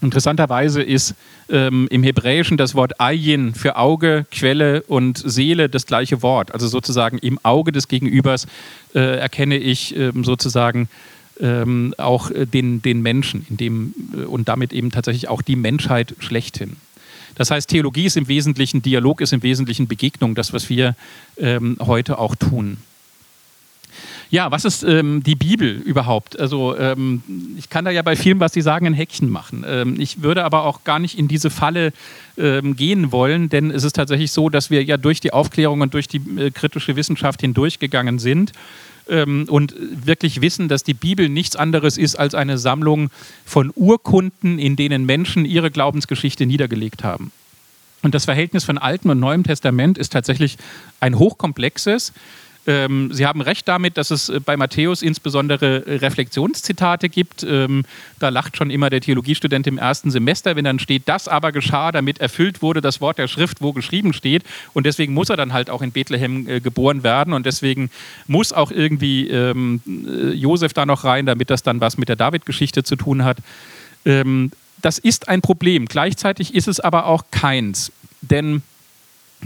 Interessanterweise 0.00 0.82
ist 0.82 1.14
ähm, 1.48 1.86
im 1.90 2.02
Hebräischen 2.02 2.56
das 2.56 2.74
Wort 2.74 3.00
Ayin 3.00 3.54
für 3.54 3.76
Auge, 3.76 4.26
Quelle 4.30 4.82
und 4.82 5.22
Seele 5.24 5.68
das 5.68 5.86
gleiche 5.86 6.22
Wort. 6.22 6.52
Also 6.52 6.66
sozusagen 6.68 7.18
im 7.18 7.38
Auge 7.42 7.72
des 7.72 7.88
Gegenübers 7.88 8.46
äh, 8.94 9.18
erkenne 9.18 9.56
ich 9.56 9.96
ähm, 9.96 10.24
sozusagen 10.24 10.88
ähm, 11.40 11.94
auch 11.96 12.30
äh, 12.30 12.46
den, 12.46 12.82
den 12.82 13.02
Menschen 13.02 13.46
in 13.48 13.56
dem, 13.56 13.94
äh, 14.14 14.24
und 14.24 14.48
damit 14.48 14.72
eben 14.72 14.90
tatsächlich 14.90 15.28
auch 15.28 15.42
die 15.42 15.56
Menschheit 15.56 16.14
schlechthin. 16.18 16.76
Das 17.36 17.50
heißt, 17.50 17.68
Theologie 17.68 18.04
ist 18.04 18.16
im 18.16 18.28
Wesentlichen, 18.28 18.82
Dialog 18.82 19.20
ist 19.20 19.32
im 19.32 19.42
Wesentlichen 19.42 19.88
Begegnung, 19.88 20.34
das, 20.34 20.52
was 20.52 20.68
wir 20.68 20.94
ähm, 21.36 21.76
heute 21.80 22.18
auch 22.18 22.36
tun. 22.36 22.78
Ja, 24.34 24.50
was 24.50 24.64
ist 24.64 24.82
ähm, 24.82 25.22
die 25.22 25.36
Bibel 25.36 25.76
überhaupt? 25.76 26.40
Also 26.40 26.76
ähm, 26.76 27.22
ich 27.56 27.70
kann 27.70 27.84
da 27.84 27.92
ja 27.92 28.02
bei 28.02 28.16
vielen, 28.16 28.40
was 28.40 28.52
Sie 28.52 28.62
sagen, 28.62 28.84
ein 28.84 28.92
Häkchen 28.92 29.30
machen. 29.30 29.64
Ähm, 29.64 29.94
ich 30.00 30.22
würde 30.22 30.42
aber 30.42 30.64
auch 30.64 30.82
gar 30.82 30.98
nicht 30.98 31.16
in 31.16 31.28
diese 31.28 31.50
Falle 31.50 31.92
ähm, 32.36 32.74
gehen 32.74 33.12
wollen, 33.12 33.48
denn 33.48 33.70
es 33.70 33.84
ist 33.84 33.92
tatsächlich 33.92 34.32
so, 34.32 34.48
dass 34.48 34.70
wir 34.70 34.82
ja 34.82 34.96
durch 34.96 35.20
die 35.20 35.32
Aufklärung 35.32 35.82
und 35.82 35.94
durch 35.94 36.08
die 36.08 36.20
äh, 36.36 36.50
kritische 36.50 36.96
Wissenschaft 36.96 37.42
hindurchgegangen 37.42 38.18
sind 38.18 38.50
ähm, 39.08 39.46
und 39.48 39.72
wirklich 39.78 40.40
wissen, 40.40 40.66
dass 40.66 40.82
die 40.82 40.94
Bibel 40.94 41.28
nichts 41.28 41.54
anderes 41.54 41.96
ist 41.96 42.16
als 42.16 42.34
eine 42.34 42.58
Sammlung 42.58 43.10
von 43.44 43.70
Urkunden, 43.76 44.58
in 44.58 44.74
denen 44.74 45.06
Menschen 45.06 45.44
ihre 45.44 45.70
Glaubensgeschichte 45.70 46.44
niedergelegt 46.44 47.04
haben. 47.04 47.30
Und 48.02 48.16
das 48.16 48.24
Verhältnis 48.24 48.64
von 48.64 48.78
Altem 48.78 49.12
und 49.12 49.20
Neuem 49.20 49.44
Testament 49.44 49.96
ist 49.96 50.12
tatsächlich 50.12 50.58
ein 50.98 51.20
hochkomplexes. 51.20 52.12
Ähm, 52.66 53.12
Sie 53.12 53.26
haben 53.26 53.40
recht 53.40 53.68
damit, 53.68 53.96
dass 53.96 54.10
es 54.10 54.28
äh, 54.28 54.40
bei 54.40 54.56
Matthäus 54.56 55.02
insbesondere 55.02 55.86
äh, 55.86 55.96
Reflexionszitate 55.96 57.08
gibt. 57.08 57.42
Ähm, 57.42 57.84
da 58.18 58.30
lacht 58.30 58.56
schon 58.56 58.70
immer 58.70 58.90
der 58.90 59.00
Theologiestudent 59.00 59.66
im 59.66 59.78
ersten 59.78 60.10
Semester, 60.10 60.56
wenn 60.56 60.64
dann 60.64 60.78
steht, 60.78 61.02
das 61.06 61.28
aber 61.28 61.52
geschah, 61.52 61.92
damit 61.92 62.20
erfüllt 62.20 62.62
wurde 62.62 62.80
das 62.80 63.00
Wort 63.00 63.18
der 63.18 63.28
Schrift, 63.28 63.60
wo 63.60 63.72
geschrieben 63.72 64.12
steht. 64.12 64.44
Und 64.72 64.86
deswegen 64.86 65.12
muss 65.12 65.28
er 65.28 65.36
dann 65.36 65.52
halt 65.52 65.70
auch 65.70 65.82
in 65.82 65.92
Bethlehem 65.92 66.48
äh, 66.48 66.60
geboren 66.60 67.02
werden. 67.02 67.32
Und 67.32 67.46
deswegen 67.46 67.90
muss 68.26 68.52
auch 68.52 68.70
irgendwie 68.70 69.28
ähm, 69.28 69.82
äh, 69.86 70.32
Josef 70.32 70.72
da 70.72 70.86
noch 70.86 71.04
rein, 71.04 71.26
damit 71.26 71.50
das 71.50 71.62
dann 71.62 71.80
was 71.80 71.98
mit 71.98 72.08
der 72.08 72.16
David-Geschichte 72.16 72.82
zu 72.82 72.96
tun 72.96 73.24
hat. 73.24 73.38
Ähm, 74.06 74.52
das 74.80 74.98
ist 74.98 75.28
ein 75.28 75.40
Problem. 75.40 75.86
Gleichzeitig 75.86 76.54
ist 76.54 76.68
es 76.68 76.80
aber 76.80 77.06
auch 77.06 77.24
keins. 77.30 77.92
Denn 78.20 78.62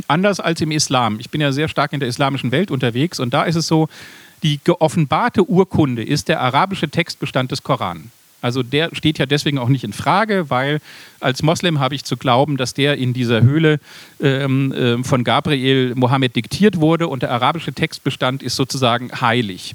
anders 0.07 0.41
als 0.41 0.61
im 0.61 0.71
Islam. 0.71 1.19
Ich 1.21 1.31
bin 1.31 1.41
ja 1.41 1.53
sehr 1.53 1.69
stark 1.69 1.93
in 1.93 2.01
der 2.01 2.09
islamischen 2.09 2.53
Welt 2.53 2.71
unterwegs 2.71 3.21
und 3.21 3.35
da 3.35 3.45
ist 3.45 3.57
es 3.57 3.67
so, 3.67 3.89
die 4.43 4.61
geoffenbarte 4.63 5.49
Urkunde 5.49 6.05
ist 6.05 6.29
der 6.29 6.41
arabische 6.41 6.89
Textbestand 6.89 7.51
des 7.51 7.63
Koran. 7.63 8.11
Also 8.41 8.63
der 8.63 8.95
steht 8.95 9.19
ja 9.19 9.27
deswegen 9.27 9.59
auch 9.59 9.69
nicht 9.69 9.83
in 9.83 9.93
Frage, 9.93 10.49
weil 10.49 10.81
als 11.19 11.43
Moslem 11.43 11.81
habe 11.81 11.97
ich 11.97 12.05
zu 12.05 12.17
glauben, 12.17 12.57
dass 12.57 12.73
der 12.73 12.97
in 12.97 13.13
dieser 13.13 13.43
Höhle 13.43 13.81
ähm, 14.21 14.73
äh, 14.73 15.03
von 15.03 15.25
Gabriel 15.25 15.95
Mohammed 15.97 16.37
diktiert 16.37 16.79
wurde 16.81 17.09
und 17.09 17.23
der 17.23 17.33
arabische 17.33 17.73
Textbestand 17.73 18.45
ist 18.45 18.55
sozusagen 18.55 19.11
heilig. 19.21 19.75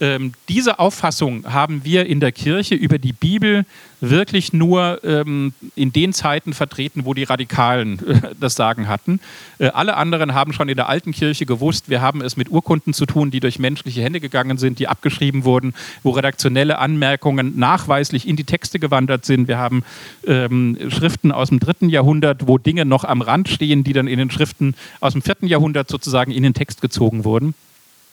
Ähm, 0.00 0.32
diese 0.48 0.78
Auffassung 0.78 1.52
haben 1.52 1.84
wir 1.84 2.06
in 2.06 2.20
der 2.20 2.32
Kirche 2.32 2.74
über 2.74 2.98
die 2.98 3.12
Bibel 3.12 3.64
wirklich 4.00 4.52
nur 4.52 5.02
ähm, 5.04 5.54
in 5.74 5.92
den 5.92 6.12
Zeiten 6.12 6.52
vertreten, 6.52 7.06
wo 7.06 7.14
die 7.14 7.24
Radikalen 7.24 7.98
äh, 8.06 8.34
das 8.38 8.54
Sagen 8.54 8.88
hatten. 8.88 9.20
Äh, 9.58 9.68
alle 9.68 9.96
anderen 9.96 10.34
haben 10.34 10.52
schon 10.52 10.68
in 10.68 10.76
der 10.76 10.88
alten 10.88 11.12
Kirche 11.12 11.46
gewusst, 11.46 11.88
wir 11.88 12.02
haben 12.02 12.20
es 12.20 12.36
mit 12.36 12.50
Urkunden 12.50 12.92
zu 12.92 13.06
tun, 13.06 13.30
die 13.30 13.40
durch 13.40 13.58
menschliche 13.58 14.02
Hände 14.02 14.20
gegangen 14.20 14.58
sind, 14.58 14.78
die 14.78 14.88
abgeschrieben 14.88 15.44
wurden, 15.44 15.74
wo 16.02 16.10
redaktionelle 16.10 16.78
Anmerkungen 16.78 17.58
nachweislich 17.58 18.28
in 18.28 18.36
die 18.36 18.44
Texte 18.44 18.78
gewandert 18.78 19.24
sind. 19.24 19.48
Wir 19.48 19.56
haben 19.56 19.82
ähm, 20.26 20.76
Schriften 20.88 21.32
aus 21.32 21.48
dem 21.48 21.58
dritten 21.58 21.88
Jahrhundert, 21.88 22.46
wo 22.46 22.58
Dinge 22.58 22.84
noch 22.84 23.04
am 23.04 23.22
Rand 23.22 23.48
stehen, 23.48 23.82
die 23.82 23.94
dann 23.94 24.08
in 24.08 24.18
den 24.18 24.30
Schriften 24.30 24.74
aus 25.00 25.14
dem 25.14 25.22
vierten 25.22 25.46
Jahrhundert 25.46 25.88
sozusagen 25.88 26.32
in 26.32 26.42
den 26.42 26.52
Text 26.52 26.82
gezogen 26.82 27.24
wurden. 27.24 27.54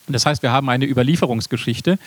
Das 0.07 0.25
heißt, 0.25 0.43
wir 0.43 0.51
haben 0.51 0.69
eine 0.69 0.85
Überlieferungsgeschichte. 0.85 1.97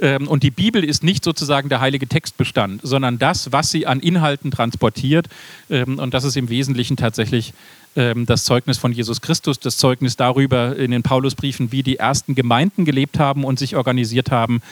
Ähm, 0.00 0.28
und 0.28 0.42
die 0.42 0.50
Bibel 0.50 0.82
ist 0.82 1.02
nicht 1.02 1.24
sozusagen 1.24 1.68
der 1.68 1.80
heilige 1.80 2.06
Textbestand, 2.06 2.80
sondern 2.82 3.18
das, 3.18 3.52
was 3.52 3.70
sie 3.70 3.86
an 3.86 4.00
Inhalten 4.00 4.50
transportiert. 4.50 5.28
Ähm, 5.68 5.98
und 5.98 6.14
das 6.14 6.24
ist 6.24 6.36
im 6.36 6.48
Wesentlichen 6.48 6.96
tatsächlich 6.96 7.52
ähm, 7.96 8.24
das 8.24 8.44
Zeugnis 8.44 8.78
von 8.78 8.92
Jesus 8.92 9.20
Christus, 9.20 9.58
das 9.58 9.76
Zeugnis 9.76 10.16
darüber 10.16 10.76
in 10.76 10.90
den 10.90 11.02
Paulusbriefen, 11.02 11.72
wie 11.72 11.82
die 11.82 11.96
ersten 11.96 12.34
Gemeinden 12.34 12.84
gelebt 12.84 13.18
haben 13.18 13.44
und 13.44 13.58
sich 13.58 13.76
organisiert 13.76 14.30
haben 14.30 14.62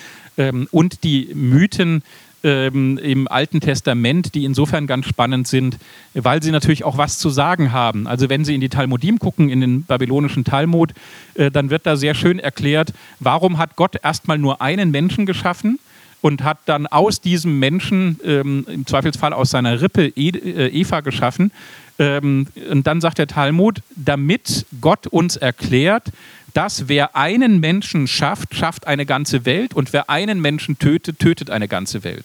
und 0.70 1.02
die 1.02 1.34
Mythen, 1.34 2.04
ähm, 2.44 2.98
im 2.98 3.28
Alten 3.28 3.60
Testament, 3.60 4.34
die 4.34 4.44
insofern 4.44 4.86
ganz 4.86 5.06
spannend 5.06 5.48
sind, 5.48 5.78
weil 6.14 6.42
sie 6.42 6.50
natürlich 6.50 6.84
auch 6.84 6.96
was 6.96 7.18
zu 7.18 7.30
sagen 7.30 7.72
haben. 7.72 8.06
Also 8.06 8.28
wenn 8.28 8.44
Sie 8.44 8.54
in 8.54 8.60
die 8.60 8.68
Talmudim 8.68 9.18
gucken, 9.18 9.48
in 9.48 9.60
den 9.60 9.82
babylonischen 9.82 10.44
Talmud, 10.44 10.92
äh, 11.34 11.50
dann 11.50 11.70
wird 11.70 11.86
da 11.86 11.96
sehr 11.96 12.14
schön 12.14 12.38
erklärt, 12.38 12.92
warum 13.20 13.58
hat 13.58 13.76
Gott 13.76 13.96
erstmal 14.02 14.38
nur 14.38 14.62
einen 14.62 14.90
Menschen 14.90 15.26
geschaffen 15.26 15.78
und 16.20 16.42
hat 16.42 16.58
dann 16.66 16.86
aus 16.86 17.20
diesem 17.20 17.58
Menschen, 17.58 18.18
ähm, 18.24 18.66
im 18.68 18.86
Zweifelsfall 18.86 19.32
aus 19.32 19.50
seiner 19.50 19.80
Rippe, 19.80 20.06
e 20.06 20.28
äh, 20.30 20.68
Eva 20.68 21.00
geschaffen. 21.00 21.52
Ähm, 21.98 22.46
und 22.70 22.86
dann 22.86 23.00
sagt 23.00 23.18
der 23.18 23.26
Talmud, 23.26 23.80
damit 23.96 24.66
Gott 24.80 25.06
uns 25.06 25.36
erklärt, 25.36 26.12
dass 26.54 26.88
wer 26.88 27.16
einen 27.16 27.60
Menschen 27.60 28.06
schafft, 28.06 28.54
schafft 28.54 28.86
eine 28.86 29.06
ganze 29.06 29.44
Welt 29.44 29.74
und 29.74 29.92
wer 29.92 30.10
einen 30.10 30.40
Menschen 30.40 30.78
tötet, 30.78 31.18
tötet 31.18 31.50
eine 31.50 31.68
ganze 31.68 32.04
Welt. 32.04 32.24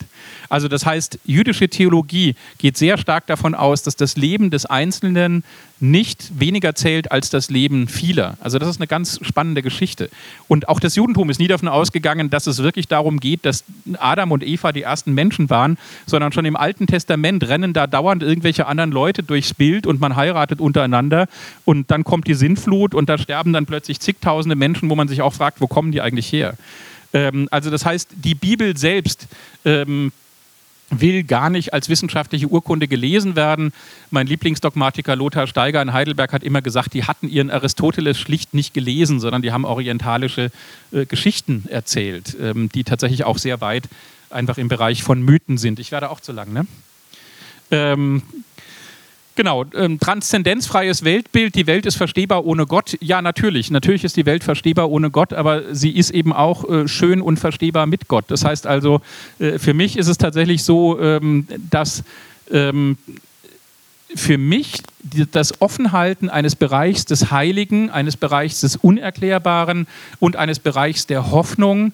Also 0.49 0.67
das 0.67 0.85
heißt, 0.85 1.19
jüdische 1.25 1.69
Theologie 1.69 2.35
geht 2.57 2.77
sehr 2.77 2.97
stark 2.97 3.27
davon 3.27 3.55
aus, 3.55 3.83
dass 3.83 3.95
das 3.95 4.15
Leben 4.15 4.49
des 4.49 4.65
Einzelnen 4.65 5.43
nicht 5.83 6.39
weniger 6.39 6.75
zählt 6.75 7.11
als 7.11 7.29
das 7.29 7.49
Leben 7.49 7.89
vieler. 7.89 8.37
Also 8.39 8.57
das 8.57 8.69
ist 8.69 8.77
eine 8.77 8.87
ganz 8.87 9.19
spannende 9.21 9.61
Geschichte. 9.61 10.09
Und 10.47 10.69
auch 10.69 10.79
das 10.79 10.95
Judentum 10.95 11.29
ist 11.29 11.39
nie 11.39 11.49
davon 11.49 11.67
ausgegangen, 11.67 12.29
dass 12.29 12.47
es 12.47 12.59
wirklich 12.59 12.87
darum 12.87 13.19
geht, 13.19 13.45
dass 13.45 13.65
Adam 13.99 14.31
und 14.31 14.43
Eva 14.43 14.71
die 14.71 14.83
ersten 14.83 15.13
Menschen 15.13 15.49
waren, 15.49 15.77
sondern 16.05 16.31
schon 16.31 16.45
im 16.45 16.55
Alten 16.55 16.87
Testament 16.87 17.45
rennen 17.49 17.73
da 17.73 17.85
dauernd 17.85 18.23
irgendwelche 18.23 18.65
anderen 18.65 18.91
Leute 18.91 19.23
durchs 19.23 19.53
Bild 19.53 19.85
und 19.85 19.99
man 19.99 20.15
heiratet 20.15 20.61
untereinander 20.61 21.27
und 21.65 21.91
dann 21.91 22.05
kommt 22.05 22.27
die 22.27 22.33
Sintflut 22.33 22.95
und 22.95 23.09
da 23.09 23.17
sterben 23.17 23.51
dann 23.51 23.65
plötzlich 23.65 23.99
zigtausende 23.99 24.55
Menschen, 24.55 24.89
wo 24.89 24.95
man 24.95 25.09
sich 25.09 25.21
auch 25.21 25.33
fragt, 25.33 25.59
wo 25.59 25.67
kommen 25.67 25.91
die 25.91 25.99
eigentlich 25.99 26.31
her? 26.31 26.55
Ähm, 27.11 27.49
also 27.51 27.69
das 27.69 27.85
heißt, 27.85 28.09
die 28.23 28.35
Bibel 28.35 28.77
selbst 28.77 29.27
ähm, 29.65 30.13
will 31.01 31.23
gar 31.23 31.49
nicht 31.49 31.73
als 31.73 31.89
wissenschaftliche 31.89 32.47
Urkunde 32.47 32.87
gelesen 32.87 33.35
werden. 33.35 33.73
Mein 34.11 34.27
Lieblingsdogmatiker 34.27 35.15
Lothar 35.15 35.47
Steiger 35.47 35.81
in 35.81 35.93
Heidelberg 35.93 36.33
hat 36.33 36.43
immer 36.43 36.61
gesagt, 36.61 36.93
die 36.93 37.03
hatten 37.03 37.29
ihren 37.29 37.51
Aristoteles 37.51 38.17
schlicht 38.19 38.53
nicht 38.53 38.73
gelesen, 38.73 39.19
sondern 39.19 39.41
die 39.41 39.51
haben 39.51 39.65
orientalische 39.65 40.51
äh, 40.91 41.05
Geschichten 41.05 41.65
erzählt, 41.69 42.35
ähm, 42.41 42.69
die 42.69 42.83
tatsächlich 42.83 43.23
auch 43.23 43.37
sehr 43.37 43.61
weit 43.61 43.83
einfach 44.29 44.57
im 44.57 44.67
Bereich 44.67 45.03
von 45.03 45.21
Mythen 45.21 45.57
sind. 45.57 45.79
Ich 45.79 45.91
werde 45.91 46.09
auch 46.09 46.19
zu 46.19 46.31
lang, 46.31 46.51
ne? 46.53 46.65
Ähm, 47.71 48.21
Genau, 49.35 49.65
ähm, 49.75 49.99
transzendenzfreies 49.99 51.03
Weltbild, 51.03 51.55
die 51.55 51.65
Welt 51.65 51.87
ist 51.87 51.95
verstehbar 51.95 52.45
ohne 52.45 52.67
Gott. 52.67 52.97
Ja, 53.01 53.19
natürlich, 53.21 53.71
natürlich 53.71 54.03
ist 54.03 54.15
die 54.15 54.27
Welt 54.27 54.43
verstehbar 54.43 54.91
ohne 54.91 55.09
Gott, 55.09 55.33
aber 55.33 55.73
sie 55.73 55.89
ist 55.89 56.11
eben 56.11 56.31
auch 56.31 56.69
äh, 56.69 56.87
schön 56.87 57.19
und 57.19 57.37
verstehbar 57.37 57.87
mit 57.87 58.07
Gott. 58.07 58.25
Das 58.27 58.45
heißt 58.45 58.67
also, 58.67 59.01
äh, 59.39 59.57
für 59.57 59.73
mich 59.73 59.97
ist 59.97 60.07
es 60.07 60.19
tatsächlich 60.19 60.63
so, 60.63 60.99
ähm, 60.99 61.47
dass 61.71 62.03
ähm, 62.51 62.97
für 64.15 64.37
mich 64.37 64.83
das 65.31 65.59
Offenhalten 65.61 66.29
eines 66.29 66.55
Bereichs 66.55 67.05
des 67.05 67.31
Heiligen, 67.31 67.89
eines 67.89 68.17
Bereichs 68.17 68.61
des 68.61 68.75
Unerklärbaren 68.75 69.87
und 70.19 70.35
eines 70.35 70.59
Bereichs 70.59 71.07
der 71.07 71.31
Hoffnung 71.31 71.93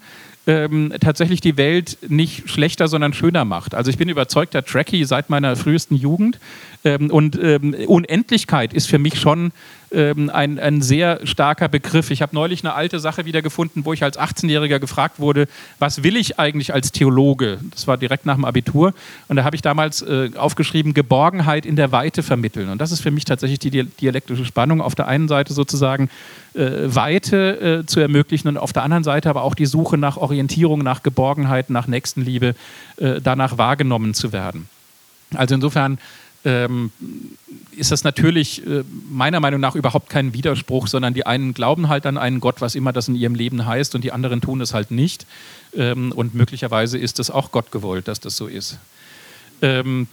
ähm, 0.50 0.94
tatsächlich 1.00 1.42
die 1.42 1.58
Welt 1.58 1.98
nicht 2.08 2.50
schlechter, 2.50 2.88
sondern 2.88 3.14
schöner 3.14 3.46
macht. 3.46 3.76
Also 3.76 3.92
ich 3.92 3.98
bin 3.98 4.10
überzeugter 4.10 4.66
Trekkie 4.66 5.06
seit 5.06 5.30
meiner 5.30 5.56
frühesten 5.56 5.96
Jugend 5.96 6.40
ähm, 6.84 7.12
und 7.12 7.38
ähm, 7.42 7.76
Unendlichkeit 7.88 8.74
ist 8.74 8.88
für 8.88 9.00
mich 9.00 9.20
schon 9.20 9.52
ähm, 9.92 10.30
ein, 10.30 10.60
ein 10.60 10.82
sehr 10.82 11.26
starker 11.26 11.68
Begriff. 11.68 12.12
Ich 12.12 12.22
habe 12.22 12.36
neulich 12.36 12.64
eine 12.64 12.74
alte 12.74 13.00
Sache 13.00 13.26
wiedergefunden, 13.26 13.86
wo 13.86 13.94
ich 13.94 14.04
als 14.04 14.18
18-Jähriger 14.18 14.80
gefragt 14.80 15.20
wurde, 15.20 15.48
was 15.80 16.04
will 16.04 16.16
ich 16.16 16.40
eigentlich 16.40 16.74
als 16.74 16.92
Theologe? 16.92 17.60
Das 17.72 17.88
war 17.88 17.98
direkt 17.98 18.26
nach 18.26 18.36
dem 18.36 18.46
Abitur. 18.46 18.94
Und 19.28 19.36
da 19.36 19.44
habe 19.44 19.56
ich 19.56 19.62
damals 19.62 20.02
äh, 20.02 20.30
aufgeschrieben, 20.36 20.94
Geborgenheit 20.94 21.66
in 21.66 21.76
der 21.76 21.92
Weite 21.92 22.24
vermitteln. 22.24 22.70
Und 22.70 22.80
das 22.80 22.92
ist 22.92 23.02
für 23.02 23.12
mich 23.12 23.26
tatsächlich 23.26 23.60
die 23.60 23.84
dialektische 23.84 24.46
Spannung. 24.46 24.80
Auf 24.82 24.96
der 24.96 25.08
einen 25.08 25.28
Seite 25.28 25.54
sozusagen 25.54 26.10
äh, 26.54 26.70
Weite 26.86 27.82
äh, 27.82 27.86
zu 27.86 28.00
ermöglichen 28.00 28.48
und 28.48 28.58
auf 28.58 28.72
der 28.74 28.84
anderen 28.84 29.04
Seite 29.04 29.30
aber 29.30 29.44
auch 29.44 29.56
die 29.56 29.66
Suche 29.66 29.98
nach 29.98 30.18
Orientierung, 30.18 30.82
nach 30.84 31.04
Geborgenheit, 31.04 31.70
nach 31.70 31.88
Nächstenliebe, 31.88 32.56
äh, 32.98 33.20
danach 33.22 33.58
wahrgenommen 33.58 34.14
zu 34.14 34.32
werden. 34.32 34.70
Also 35.36 35.56
insofern 35.56 36.00
ähm, 36.46 36.92
ist 37.76 37.92
das 37.92 38.04
natürlich 38.04 38.66
äh, 38.66 38.84
meiner 39.10 39.40
Meinung 39.40 39.60
nach 39.60 39.76
überhaupt 39.76 40.10
kein 40.10 40.34
Widerspruch, 40.34 40.88
sondern 40.88 41.14
die 41.14 41.26
einen 41.26 41.54
glauben 41.54 41.90
halt 41.90 42.06
an 42.06 42.18
einen 42.18 42.40
Gott, 42.40 42.62
was 42.62 42.76
immer 42.76 42.94
das 42.94 43.08
in 43.08 43.16
ihrem 43.16 43.36
Leben 43.36 43.66
heißt, 43.66 43.96
und 43.96 44.04
die 44.04 44.12
anderen 44.12 44.42
tun 44.42 44.62
es 44.62 44.74
halt 44.74 44.92
nicht. 44.92 45.26
Ähm, 45.76 46.12
und 46.12 46.36
möglicherweise 46.36 46.98
ist 46.98 47.20
es 47.20 47.30
auch 47.30 47.52
Gott 47.52 47.72
gewollt, 47.72 48.08
dass 48.08 48.20
das 48.20 48.38
so 48.38 48.48
ist. 48.48 48.80
Ähm, 49.62 50.08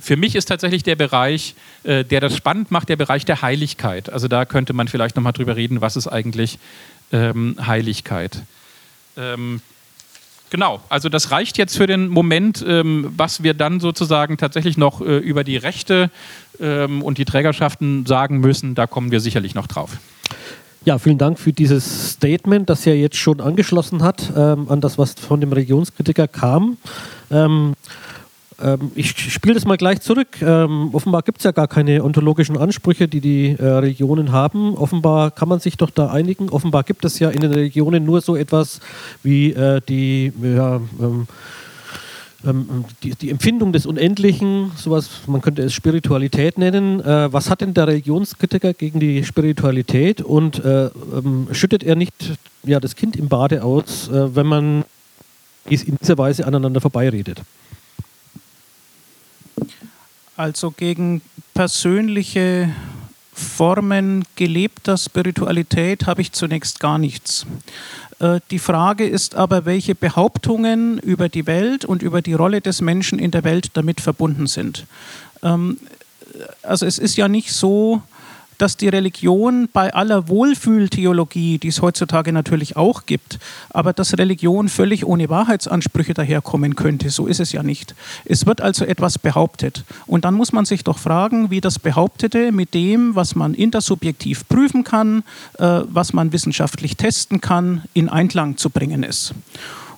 für 0.00 0.16
mich 0.16 0.34
ist 0.34 0.46
tatsächlich 0.46 0.82
der 0.82 0.96
Bereich, 0.96 1.54
äh, 1.84 2.04
der 2.04 2.20
das 2.20 2.36
spannend 2.36 2.70
macht, 2.70 2.88
der 2.88 2.96
Bereich 2.96 3.24
der 3.24 3.42
Heiligkeit. 3.42 4.10
Also 4.10 4.28
da 4.28 4.44
könnte 4.44 4.72
man 4.72 4.88
vielleicht 4.88 5.16
nochmal 5.16 5.32
drüber 5.32 5.56
reden, 5.56 5.80
was 5.80 5.96
ist 5.96 6.08
eigentlich 6.08 6.58
ähm, 7.12 7.56
Heiligkeit. 7.64 8.42
Ähm, 9.16 9.60
genau, 10.50 10.80
also 10.88 11.08
das 11.08 11.30
reicht 11.30 11.58
jetzt 11.58 11.76
für 11.76 11.86
den 11.86 12.08
Moment, 12.08 12.64
ähm, 12.66 13.12
was 13.16 13.42
wir 13.42 13.54
dann 13.54 13.80
sozusagen 13.80 14.36
tatsächlich 14.36 14.76
noch 14.76 15.00
äh, 15.00 15.18
über 15.18 15.44
die 15.44 15.56
Rechte 15.56 16.10
ähm, 16.60 17.02
und 17.02 17.18
die 17.18 17.24
Trägerschaften 17.24 18.06
sagen 18.06 18.38
müssen, 18.38 18.74
da 18.74 18.86
kommen 18.86 19.10
wir 19.10 19.20
sicherlich 19.20 19.54
noch 19.54 19.66
drauf. 19.66 19.98
Ja, 20.84 20.98
vielen 20.98 21.18
Dank 21.18 21.40
für 21.40 21.52
dieses 21.52 22.12
Statement, 22.12 22.70
das 22.70 22.84
ja 22.84 22.92
jetzt 22.92 23.16
schon 23.16 23.40
angeschlossen 23.40 24.04
hat 24.04 24.32
ähm, 24.36 24.68
an 24.68 24.80
das, 24.80 24.98
was 24.98 25.14
von 25.14 25.40
dem 25.40 25.52
Religionskritiker 25.52 26.28
kam. 26.28 26.76
Ähm, 28.62 28.90
ich 28.94 29.10
spiele 29.32 29.54
das 29.54 29.64
mal 29.64 29.76
gleich 29.76 30.00
zurück. 30.00 30.40
Ähm, 30.40 30.90
offenbar 30.92 31.22
gibt 31.22 31.38
es 31.38 31.44
ja 31.44 31.52
gar 31.52 31.68
keine 31.68 32.02
ontologischen 32.02 32.56
Ansprüche, 32.56 33.06
die 33.06 33.20
die 33.20 33.56
äh, 33.58 33.64
Religionen 33.64 34.32
haben. 34.32 34.74
Offenbar 34.76 35.30
kann 35.30 35.48
man 35.48 35.60
sich 35.60 35.76
doch 35.76 35.90
da 35.90 36.08
einigen. 36.08 36.48
Offenbar 36.48 36.84
gibt 36.84 37.04
es 37.04 37.18
ja 37.18 37.30
in 37.30 37.40
den 37.40 37.52
Religionen 37.52 38.04
nur 38.04 38.20
so 38.20 38.36
etwas 38.36 38.80
wie 39.22 39.52
äh, 39.52 39.80
die, 39.86 40.32
ja, 40.42 40.76
ähm, 40.76 41.26
ähm 42.46 42.84
die, 43.02 43.14
die, 43.14 43.30
Empfindung 43.30 43.72
des 43.72 43.84
Unendlichen, 43.84 44.72
sowas, 44.76 45.10
man 45.26 45.42
könnte 45.42 45.62
es 45.62 45.74
Spiritualität 45.74 46.56
nennen. 46.56 47.00
Äh, 47.00 47.30
was 47.32 47.50
hat 47.50 47.60
denn 47.60 47.74
der 47.74 47.88
Religionskritiker 47.88 48.72
gegen 48.72 49.00
die 49.00 49.22
Spiritualität 49.24 50.22
und 50.22 50.64
äh, 50.64 50.86
ähm, 50.86 51.48
schüttet 51.52 51.82
er 51.82 51.94
nicht 51.96 52.14
ja, 52.64 52.80
das 52.80 52.96
Kind 52.96 53.16
im 53.16 53.28
Bade 53.28 53.62
aus, 53.62 54.08
äh, 54.08 54.34
wenn 54.34 54.46
man 54.46 54.84
in 55.68 55.96
dieser 56.00 56.16
Weise 56.16 56.46
aneinander 56.46 56.80
vorbeiredet? 56.80 57.42
Also 60.36 60.70
gegen 60.70 61.22
persönliche 61.54 62.68
Formen 63.32 64.24
gelebter 64.34 64.98
Spiritualität 64.98 66.06
habe 66.06 66.20
ich 66.20 66.32
zunächst 66.32 66.78
gar 66.78 66.98
nichts. 66.98 67.46
Äh, 68.18 68.40
die 68.50 68.58
Frage 68.58 69.06
ist 69.06 69.34
aber, 69.34 69.64
welche 69.64 69.94
Behauptungen 69.94 70.98
über 70.98 71.30
die 71.30 71.46
Welt 71.46 71.86
und 71.86 72.02
über 72.02 72.20
die 72.20 72.34
Rolle 72.34 72.60
des 72.60 72.82
Menschen 72.82 73.18
in 73.18 73.30
der 73.30 73.44
Welt 73.44 73.70
damit 73.74 74.02
verbunden 74.02 74.46
sind. 74.46 74.86
Ähm, 75.42 75.78
also 76.62 76.84
es 76.84 76.98
ist 76.98 77.16
ja 77.16 77.28
nicht 77.28 77.52
so, 77.52 78.02
dass 78.58 78.76
die 78.76 78.88
Religion 78.88 79.68
bei 79.72 79.92
aller 79.92 80.28
Wohlfühltheologie, 80.28 81.58
die 81.58 81.68
es 81.68 81.82
heutzutage 81.82 82.32
natürlich 82.32 82.76
auch 82.76 83.06
gibt, 83.06 83.38
aber 83.70 83.92
dass 83.92 84.16
Religion 84.18 84.68
völlig 84.68 85.06
ohne 85.06 85.28
Wahrheitsansprüche 85.28 86.14
daherkommen 86.14 86.76
könnte. 86.76 87.10
So 87.10 87.26
ist 87.26 87.40
es 87.40 87.52
ja 87.52 87.62
nicht. 87.62 87.94
Es 88.24 88.46
wird 88.46 88.60
also 88.60 88.84
etwas 88.84 89.18
behauptet. 89.18 89.84
Und 90.06 90.24
dann 90.24 90.34
muss 90.34 90.52
man 90.52 90.64
sich 90.64 90.84
doch 90.84 90.98
fragen, 90.98 91.50
wie 91.50 91.60
das 91.60 91.78
Behauptete 91.78 92.52
mit 92.52 92.74
dem, 92.74 93.14
was 93.14 93.34
man 93.34 93.54
intersubjektiv 93.54 94.48
prüfen 94.48 94.84
kann, 94.84 95.22
äh, 95.58 95.80
was 95.88 96.12
man 96.12 96.32
wissenschaftlich 96.32 96.96
testen 96.96 97.40
kann, 97.40 97.82
in 97.94 98.08
Einklang 98.08 98.56
zu 98.56 98.70
bringen 98.70 99.02
ist. 99.02 99.34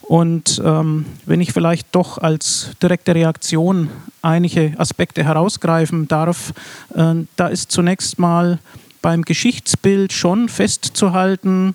Und 0.09 0.63
ähm, 0.65 1.05
wenn 1.27 1.43
ich 1.43 1.53
vielleicht 1.53 1.95
doch 1.95 2.17
als 2.17 2.71
direkte 2.83 3.15
Reaktion 3.15 3.91
einige 4.23 4.73
Aspekte 4.79 5.23
herausgreifen 5.23 6.09
darf, 6.09 6.55
äh, 6.95 7.15
da 7.37 7.49
ist 7.49 7.71
zunächst 7.71 8.19
mal 8.19 8.59
beim 9.03 9.21
Geschichtsbild 9.23 10.15
schon 10.15 10.49
festzuhalten, 10.49 11.75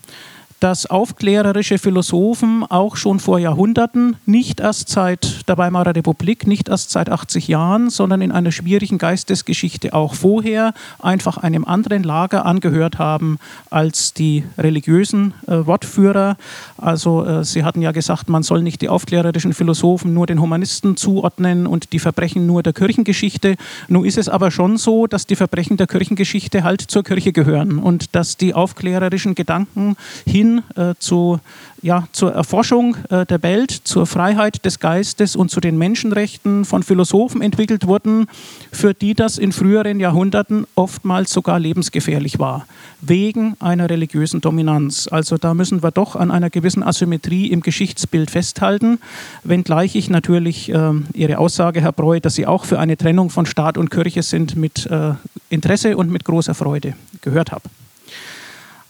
dass 0.63 0.85
aufklärerische 0.85 1.77
Philosophen 1.77 2.63
auch 2.63 2.95
schon 2.95 3.19
vor 3.19 3.37
Jahrhunderten, 3.37 4.15
nicht 4.25 4.61
erst 4.61 4.87
seit 4.87 5.49
der 5.49 5.57
Weimarer 5.57 5.93
Republik, 5.93 6.47
nicht 6.47 6.69
erst 6.69 6.89
seit 6.89 7.09
80 7.09 7.49
Jahren, 7.49 7.89
sondern 7.89 8.21
in 8.21 8.31
einer 8.31 8.53
schwierigen 8.53 8.97
Geistesgeschichte 8.97 9.93
auch 9.93 10.13
vorher 10.13 10.73
einfach 10.99 11.35
einem 11.35 11.65
anderen 11.65 12.03
Lager 12.03 12.45
angehört 12.45 12.97
haben 12.97 13.39
als 13.71 14.13
die 14.13 14.45
religiösen 14.57 15.33
äh, 15.47 15.65
Wortführer. 15.65 16.37
Also 16.77 17.25
äh, 17.25 17.43
sie 17.43 17.65
hatten 17.65 17.81
ja 17.81 17.91
gesagt, 17.91 18.29
man 18.29 18.43
soll 18.43 18.61
nicht 18.61 18.81
die 18.81 18.87
aufklärerischen 18.87 19.51
Philosophen 19.51 20.13
nur 20.13 20.27
den 20.27 20.39
Humanisten 20.39 20.95
zuordnen 20.95 21.67
und 21.67 21.91
die 21.91 21.99
Verbrechen 21.99 22.45
nur 22.45 22.63
der 22.63 22.71
Kirchengeschichte. 22.71 23.57
Nun 23.89 24.05
ist 24.05 24.17
es 24.17 24.29
aber 24.29 24.49
schon 24.49 24.77
so, 24.77 25.07
dass 25.07 25.27
die 25.27 25.35
Verbrechen 25.35 25.75
der 25.75 25.87
Kirchengeschichte 25.87 26.63
halt 26.63 26.79
zur 26.79 27.03
Kirche 27.03 27.33
gehören 27.33 27.79
und 27.79 28.15
dass 28.15 28.37
die 28.37 28.53
aufklärerischen 28.53 29.35
Gedanken 29.35 29.97
hin 30.25 30.52
äh, 30.75 30.93
zu, 30.99 31.39
ja, 31.81 32.07
zur 32.11 32.33
Erforschung 32.33 32.97
äh, 33.09 33.25
der 33.25 33.41
Welt, 33.43 33.71
zur 33.71 34.05
Freiheit 34.05 34.65
des 34.65 34.79
Geistes 34.79 35.35
und 35.35 35.49
zu 35.49 35.59
den 35.59 35.77
Menschenrechten 35.77 36.65
von 36.65 36.83
Philosophen 36.83 37.41
entwickelt 37.41 37.87
wurden, 37.87 38.27
für 38.71 38.93
die 38.93 39.13
das 39.13 39.37
in 39.37 39.51
früheren 39.51 39.99
Jahrhunderten 39.99 40.65
oftmals 40.75 41.31
sogar 41.31 41.59
lebensgefährlich 41.59 42.39
war, 42.39 42.65
wegen 43.01 43.55
einer 43.59 43.89
religiösen 43.89 44.41
Dominanz. 44.41 45.07
Also 45.09 45.37
da 45.37 45.53
müssen 45.53 45.83
wir 45.83 45.91
doch 45.91 46.15
an 46.15 46.31
einer 46.31 46.49
gewissen 46.49 46.83
Asymmetrie 46.83 47.47
im 47.47 47.61
Geschichtsbild 47.61 48.31
festhalten, 48.31 48.99
wenngleich 49.43 49.95
ich 49.95 50.09
natürlich 50.09 50.69
äh, 50.69 50.91
Ihre 51.13 51.37
Aussage, 51.37 51.81
Herr 51.81 51.91
Breu, 51.91 52.19
dass 52.19 52.35
Sie 52.35 52.45
auch 52.45 52.65
für 52.65 52.79
eine 52.79 52.97
Trennung 52.97 53.29
von 53.29 53.45
Staat 53.45 53.77
und 53.77 53.89
Kirche 53.89 54.23
sind, 54.23 54.55
mit 54.55 54.85
äh, 54.87 55.13
Interesse 55.49 55.97
und 55.97 56.09
mit 56.09 56.25
großer 56.25 56.53
Freude 56.53 56.93
gehört 57.21 57.51
habe. 57.51 57.69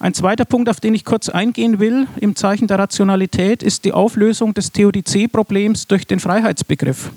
Ein 0.03 0.13
zweiter 0.13 0.43
Punkt, 0.43 0.67
auf 0.67 0.81
den 0.81 0.93
ich 0.95 1.05
kurz 1.05 1.29
eingehen 1.29 1.79
will, 1.79 2.07
im 2.19 2.35
Zeichen 2.35 2.67
der 2.67 2.77
Rationalität, 2.77 3.63
ist 3.63 3.85
die 3.85 3.93
Auflösung 3.93 4.53
des 4.53 4.73
Theodizee-Problems 4.73 5.87
durch 5.87 6.05
den 6.05 6.19
Freiheitsbegriff. 6.19 7.09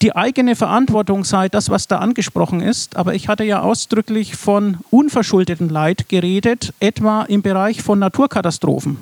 Die 0.00 0.14
eigene 0.14 0.54
Verantwortung 0.54 1.24
sei 1.24 1.48
das, 1.48 1.70
was 1.70 1.88
da 1.88 1.98
angesprochen 1.98 2.60
ist, 2.60 2.94
aber 2.94 3.14
ich 3.14 3.26
hatte 3.26 3.42
ja 3.42 3.62
ausdrücklich 3.62 4.36
von 4.36 4.76
unverschuldeten 4.90 5.70
Leid 5.70 6.08
geredet, 6.08 6.72
etwa 6.78 7.24
im 7.24 7.42
Bereich 7.42 7.82
von 7.82 7.98
Naturkatastrophen. 7.98 8.98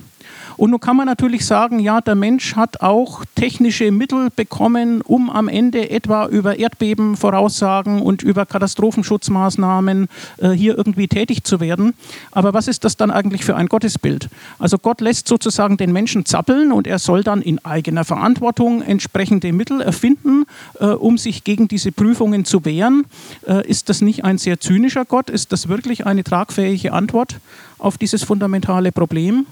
Und 0.56 0.70
nun 0.70 0.80
kann 0.80 0.96
man 0.96 1.06
natürlich 1.06 1.44
sagen, 1.46 1.78
ja, 1.80 2.00
der 2.00 2.14
Mensch 2.14 2.56
hat 2.56 2.80
auch 2.80 3.24
technische 3.34 3.90
Mittel 3.90 4.28
bekommen, 4.34 5.00
um 5.02 5.30
am 5.30 5.48
Ende 5.48 5.90
etwa 5.90 6.26
über 6.26 6.58
Erdbebenvoraussagen 6.58 8.00
und 8.00 8.22
über 8.22 8.46
Katastrophenschutzmaßnahmen 8.46 10.08
äh, 10.38 10.50
hier 10.50 10.76
irgendwie 10.76 11.08
tätig 11.08 11.44
zu 11.44 11.60
werden. 11.60 11.94
Aber 12.32 12.54
was 12.54 12.68
ist 12.68 12.84
das 12.84 12.96
dann 12.96 13.10
eigentlich 13.10 13.44
für 13.44 13.56
ein 13.56 13.66
Gottesbild? 13.66 14.28
Also 14.58 14.78
Gott 14.78 15.00
lässt 15.00 15.28
sozusagen 15.28 15.76
den 15.76 15.92
Menschen 15.92 16.24
zappeln 16.24 16.72
und 16.72 16.86
er 16.86 16.98
soll 16.98 17.22
dann 17.22 17.42
in 17.42 17.64
eigener 17.64 18.04
Verantwortung 18.04 18.82
entsprechende 18.82 19.52
Mittel 19.52 19.80
erfinden, 19.80 20.44
äh, 20.80 20.86
um 20.86 21.18
sich 21.18 21.44
gegen 21.44 21.68
diese 21.68 21.92
Prüfungen 21.92 22.44
zu 22.44 22.64
wehren. 22.64 23.04
Äh, 23.46 23.66
ist 23.68 23.88
das 23.88 24.00
nicht 24.00 24.24
ein 24.24 24.38
sehr 24.38 24.60
zynischer 24.60 25.04
Gott? 25.04 25.30
Ist 25.30 25.52
das 25.52 25.68
wirklich 25.68 26.06
eine 26.06 26.24
tragfähige 26.24 26.92
Antwort 26.92 27.38
auf 27.78 27.98
dieses 27.98 28.24
fundamentale 28.24 28.92
Problem? 28.92 29.46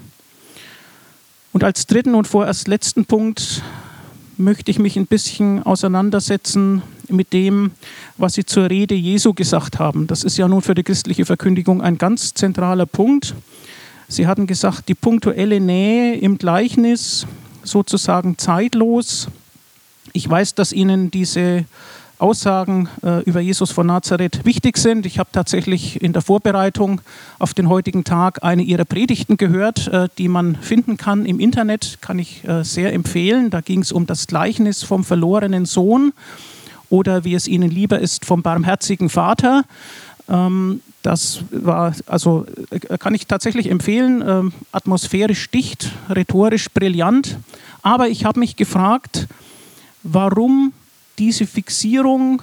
Und 1.54 1.62
als 1.62 1.86
dritten 1.86 2.16
und 2.16 2.26
vorerst 2.26 2.66
letzten 2.66 3.04
Punkt 3.04 3.62
möchte 4.36 4.72
ich 4.72 4.80
mich 4.80 4.96
ein 4.96 5.06
bisschen 5.06 5.62
auseinandersetzen 5.62 6.82
mit 7.08 7.32
dem, 7.32 7.70
was 8.16 8.34
Sie 8.34 8.44
zur 8.44 8.68
Rede 8.68 8.96
Jesu 8.96 9.34
gesagt 9.34 9.78
haben. 9.78 10.08
Das 10.08 10.24
ist 10.24 10.36
ja 10.36 10.48
nun 10.48 10.62
für 10.62 10.74
die 10.74 10.82
christliche 10.82 11.24
Verkündigung 11.24 11.80
ein 11.80 11.96
ganz 11.96 12.34
zentraler 12.34 12.86
Punkt. 12.86 13.36
Sie 14.08 14.26
hatten 14.26 14.48
gesagt, 14.48 14.88
die 14.88 14.96
punktuelle 14.96 15.60
Nähe 15.60 16.16
im 16.16 16.38
Gleichnis 16.38 17.24
sozusagen 17.62 18.36
zeitlos. 18.36 19.28
Ich 20.12 20.28
weiß, 20.28 20.56
dass 20.56 20.72
Ihnen 20.72 21.12
diese 21.12 21.66
Aussagen 22.18 22.88
äh, 23.02 23.22
über 23.24 23.40
Jesus 23.40 23.70
von 23.70 23.86
Nazareth 23.86 24.44
wichtig 24.44 24.76
sind. 24.78 25.04
Ich 25.06 25.18
habe 25.18 25.30
tatsächlich 25.32 26.00
in 26.00 26.12
der 26.12 26.22
Vorbereitung 26.22 27.00
auf 27.38 27.54
den 27.54 27.68
heutigen 27.68 28.04
Tag 28.04 28.42
eine 28.42 28.62
ihrer 28.62 28.84
Predigten 28.84 29.36
gehört, 29.36 29.88
äh, 29.88 30.08
die 30.18 30.28
man 30.28 30.56
finden 30.56 30.96
kann 30.96 31.26
im 31.26 31.40
Internet, 31.40 31.98
kann 32.00 32.18
ich 32.18 32.46
äh, 32.46 32.62
sehr 32.64 32.92
empfehlen. 32.92 33.50
Da 33.50 33.60
ging 33.60 33.80
es 33.80 33.92
um 33.92 34.06
das 34.06 34.26
Gleichnis 34.26 34.82
vom 34.82 35.04
verlorenen 35.04 35.66
Sohn 35.66 36.12
oder 36.88 37.24
wie 37.24 37.34
es 37.34 37.48
Ihnen 37.48 37.70
lieber 37.70 37.98
ist, 37.98 38.24
vom 38.24 38.42
barmherzigen 38.42 39.08
Vater. 39.08 39.64
Ähm, 40.28 40.80
das 41.02 41.40
war, 41.50 41.94
also 42.06 42.46
äh, 42.70 42.96
kann 42.98 43.14
ich 43.14 43.26
tatsächlich 43.26 43.70
empfehlen, 43.70 44.22
ähm, 44.26 44.52
atmosphärisch 44.72 45.50
dicht, 45.50 45.90
rhetorisch 46.08 46.70
brillant. 46.70 47.38
Aber 47.82 48.08
ich 48.08 48.24
habe 48.24 48.40
mich 48.40 48.56
gefragt, 48.56 49.26
warum 50.02 50.72
diese 51.18 51.46
Fixierung 51.46 52.42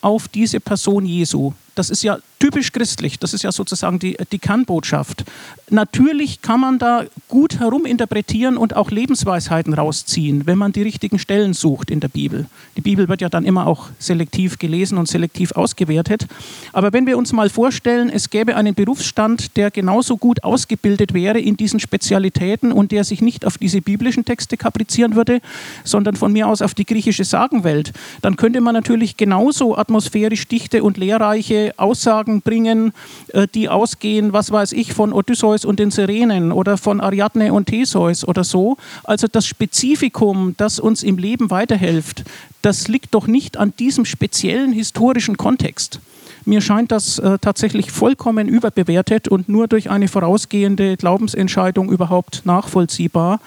auf 0.00 0.28
diese 0.28 0.60
Person 0.60 1.06
Jesu. 1.06 1.52
Das 1.74 1.90
ist 1.90 2.02
ja 2.02 2.18
typisch 2.38 2.72
christlich. 2.72 3.18
Das 3.18 3.32
ist 3.32 3.42
ja 3.42 3.52
sozusagen 3.52 3.98
die, 3.98 4.16
die 4.30 4.38
Kernbotschaft. 4.38 5.24
Natürlich 5.70 6.42
kann 6.42 6.60
man 6.60 6.78
da 6.78 7.04
gut 7.28 7.58
heruminterpretieren 7.58 8.58
und 8.58 8.76
auch 8.76 8.90
Lebensweisheiten 8.90 9.72
rausziehen, 9.72 10.46
wenn 10.46 10.58
man 10.58 10.72
die 10.72 10.82
richtigen 10.82 11.18
Stellen 11.18 11.54
sucht 11.54 11.90
in 11.90 12.00
der 12.00 12.08
Bibel. 12.08 12.46
Die 12.76 12.82
Bibel 12.82 13.08
wird 13.08 13.22
ja 13.22 13.30
dann 13.30 13.46
immer 13.46 13.66
auch 13.66 13.88
selektiv 13.98 14.58
gelesen 14.58 14.98
und 14.98 15.08
selektiv 15.08 15.52
ausgewertet. 15.52 16.26
Aber 16.74 16.92
wenn 16.92 17.06
wir 17.06 17.16
uns 17.16 17.32
mal 17.32 17.48
vorstellen, 17.48 18.10
es 18.10 18.28
gäbe 18.28 18.56
einen 18.56 18.74
Berufsstand, 18.74 19.56
der 19.56 19.70
genauso 19.70 20.18
gut 20.18 20.44
ausgebildet 20.44 21.14
wäre 21.14 21.40
in 21.40 21.56
diesen 21.56 21.80
Spezialitäten 21.80 22.72
und 22.72 22.92
der 22.92 23.04
sich 23.04 23.22
nicht 23.22 23.46
auf 23.46 23.56
diese 23.56 23.80
biblischen 23.80 24.26
Texte 24.26 24.58
kaprizieren 24.58 25.16
würde, 25.16 25.40
sondern 25.82 26.14
von 26.14 26.30
mir 26.32 26.46
aus 26.46 26.60
auf 26.60 26.74
die 26.74 26.84
griechische 26.84 27.24
Sagenwelt, 27.24 27.92
dann 28.20 28.36
könnte 28.36 28.60
man 28.60 28.74
natürlich 28.74 29.16
genauso 29.16 29.78
atmosphärisch 29.78 30.46
dichte 30.46 30.82
und 30.82 30.98
lehrreiche 30.98 31.63
Aussagen 31.76 32.42
bringen, 32.42 32.92
äh, 33.28 33.46
die 33.52 33.68
ausgehen, 33.68 34.32
was 34.32 34.50
weiß 34.50 34.72
ich, 34.72 34.92
von 34.92 35.12
Odysseus 35.12 35.64
und 35.64 35.78
den 35.78 35.90
Sirenen 35.90 36.52
oder 36.52 36.76
von 36.76 37.00
Ariadne 37.00 37.52
und 37.52 37.66
Theseus 37.66 38.26
oder 38.26 38.44
so. 38.44 38.76
Also 39.04 39.26
das 39.30 39.46
Spezifikum, 39.46 40.54
das 40.56 40.78
uns 40.78 41.02
im 41.02 41.18
Leben 41.18 41.50
weiterhilft, 41.50 42.24
das 42.62 42.88
liegt 42.88 43.14
doch 43.14 43.26
nicht 43.26 43.56
an 43.56 43.74
diesem 43.78 44.04
speziellen 44.04 44.72
historischen 44.72 45.36
Kontext. 45.36 46.00
Mir 46.46 46.60
scheint 46.60 46.92
das 46.92 47.18
äh, 47.18 47.38
tatsächlich 47.38 47.90
vollkommen 47.90 48.48
überbewertet 48.48 49.28
und 49.28 49.48
nur 49.48 49.66
durch 49.66 49.88
eine 49.88 50.08
vorausgehende 50.08 50.96
Glaubensentscheidung 50.96 51.90
überhaupt 51.90 52.42
nachvollziehbar. 52.44 53.40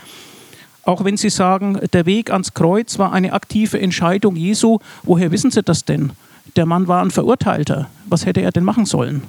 Auch 0.84 1.04
wenn 1.04 1.18
Sie 1.18 1.30
sagen, 1.30 1.80
der 1.94 2.06
Weg 2.06 2.32
ans 2.32 2.54
Kreuz 2.54 2.98
war 2.98 3.12
eine 3.12 3.34
aktive 3.34 3.80
Entscheidung 3.80 4.36
Jesu, 4.36 4.80
woher 5.04 5.32
wissen 5.32 5.52
Sie 5.52 5.62
das 5.62 5.86
denn? 5.86 6.12
Der 6.56 6.66
Mann 6.66 6.88
war 6.88 7.02
ein 7.02 7.12
Verurteilter. 7.12 7.90
Was 8.06 8.26
hätte 8.26 8.42
er 8.42 8.52
denn 8.52 8.64
machen 8.64 8.86
sollen? 8.86 9.24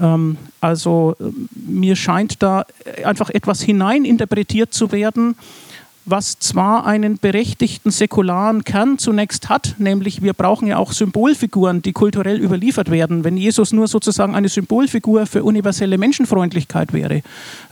Ähm, 0.00 0.36
also 0.60 1.16
äh, 1.20 1.24
mir 1.54 1.96
scheint 1.96 2.42
da 2.42 2.64
einfach 3.04 3.30
etwas 3.30 3.62
hineininterpretiert 3.62 4.72
zu 4.72 4.92
werden, 4.92 5.36
was 6.06 6.38
zwar 6.38 6.86
einen 6.86 7.18
berechtigten 7.18 7.90
säkularen 7.90 8.62
Kern 8.62 8.96
zunächst 8.96 9.48
hat, 9.48 9.74
nämlich 9.78 10.22
wir 10.22 10.34
brauchen 10.34 10.68
ja 10.68 10.78
auch 10.78 10.92
Symbolfiguren, 10.92 11.82
die 11.82 11.92
kulturell 11.92 12.40
überliefert 12.40 12.92
werden. 12.92 13.24
Wenn 13.24 13.36
Jesus 13.36 13.72
nur 13.72 13.88
sozusagen 13.88 14.36
eine 14.36 14.48
Symbolfigur 14.48 15.26
für 15.26 15.42
universelle 15.42 15.98
Menschenfreundlichkeit 15.98 16.92
wäre, 16.92 17.22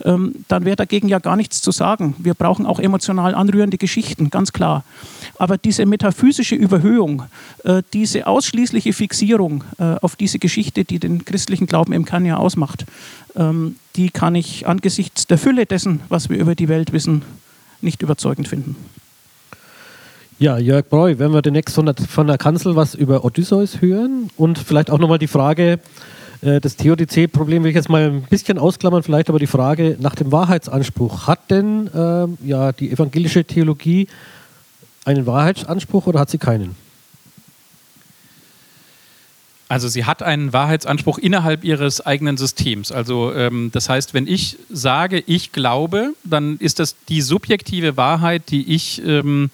ähm, 0.03 0.35
dann 0.49 0.65
wäre 0.65 0.75
dagegen 0.75 1.07
ja 1.07 1.19
gar 1.19 1.37
nichts 1.37 1.61
zu 1.61 1.71
sagen. 1.71 2.13
Wir 2.17 2.33
brauchen 2.33 2.65
auch 2.65 2.79
emotional 2.79 3.33
anrührende 3.33 3.77
Geschichten, 3.77 4.29
ganz 4.29 4.51
klar. 4.51 4.83
Aber 5.37 5.57
diese 5.57 5.85
metaphysische 5.85 6.55
Überhöhung, 6.55 7.23
äh, 7.63 7.83
diese 7.93 8.27
ausschließliche 8.27 8.93
Fixierung 8.93 9.63
äh, 9.77 9.95
auf 10.01 10.15
diese 10.15 10.39
Geschichte, 10.39 10.85
die 10.85 10.99
den 10.99 11.25
christlichen 11.25 11.67
Glauben 11.67 11.93
im 11.93 12.05
Kern 12.05 12.25
ja 12.25 12.37
ausmacht, 12.37 12.85
ähm, 13.35 13.75
die 13.95 14.09
kann 14.09 14.35
ich 14.35 14.67
angesichts 14.67 15.27
der 15.27 15.37
Fülle 15.37 15.65
dessen, 15.65 16.01
was 16.09 16.29
wir 16.29 16.37
über 16.37 16.55
die 16.55 16.69
Welt 16.69 16.93
wissen, 16.93 17.23
nicht 17.81 18.01
überzeugend 18.01 18.47
finden. 18.47 18.75
Ja, 20.37 20.57
Jörg 20.57 20.89
Breu, 20.89 21.15
wenn 21.17 21.31
wir 21.31 21.41
demnächst 21.41 21.75
von 21.75 22.27
der, 22.27 22.37
Kanzel 22.37 22.75
was 22.75 22.93
über 22.93 23.23
Odysseus 23.23 23.81
hören 23.81 24.29
und 24.35 24.59
vielleicht 24.59 24.91
auch 24.91 24.99
nochmal 24.99 25.17
die 25.17 25.27
Frage, 25.27 25.79
äh, 26.41 26.59
das 26.59 26.75
Theodizee-Problem 26.75 27.63
will 27.63 27.69
ich 27.69 27.75
jetzt 27.75 27.87
mal 27.87 28.03
ein 28.03 28.23
bisschen 28.23 28.57
ausklammern, 28.57 29.01
vielleicht 29.01 29.29
aber 29.29 29.39
die 29.39 29.47
Frage 29.47 29.95
nach 29.99 30.15
dem 30.15 30.33
Wahrheitsanspruch. 30.33 31.27
Hat 31.27 31.49
denn 31.51 31.87
äh, 31.87 32.27
ja, 32.45 32.73
die 32.73 32.91
evangelische 32.91 33.45
Theologie 33.45 34.07
einen 35.05 35.25
Wahrheitsanspruch 35.25 36.07
oder 36.07 36.19
hat 36.19 36.29
sie 36.29 36.37
keinen? 36.37 36.75
Also 39.67 39.87
sie 39.87 40.05
hat 40.05 40.21
einen 40.21 40.53
Wahrheitsanspruch 40.53 41.17
innerhalb 41.17 41.63
ihres 41.63 42.05
eigenen 42.05 42.37
Systems. 42.37 42.91
Also 42.91 43.33
ähm, 43.33 43.71
das 43.73 43.89
heißt, 43.89 44.13
wenn 44.13 44.27
ich 44.27 44.57
sage, 44.69 45.23
ich 45.25 45.53
glaube, 45.53 46.13
dann 46.23 46.57
ist 46.57 46.79
das 46.79 46.95
die 47.09 47.21
subjektive 47.21 47.97
Wahrheit, 47.97 48.43
die 48.51 48.73
ich 48.75 49.01
ähm, 49.03 49.49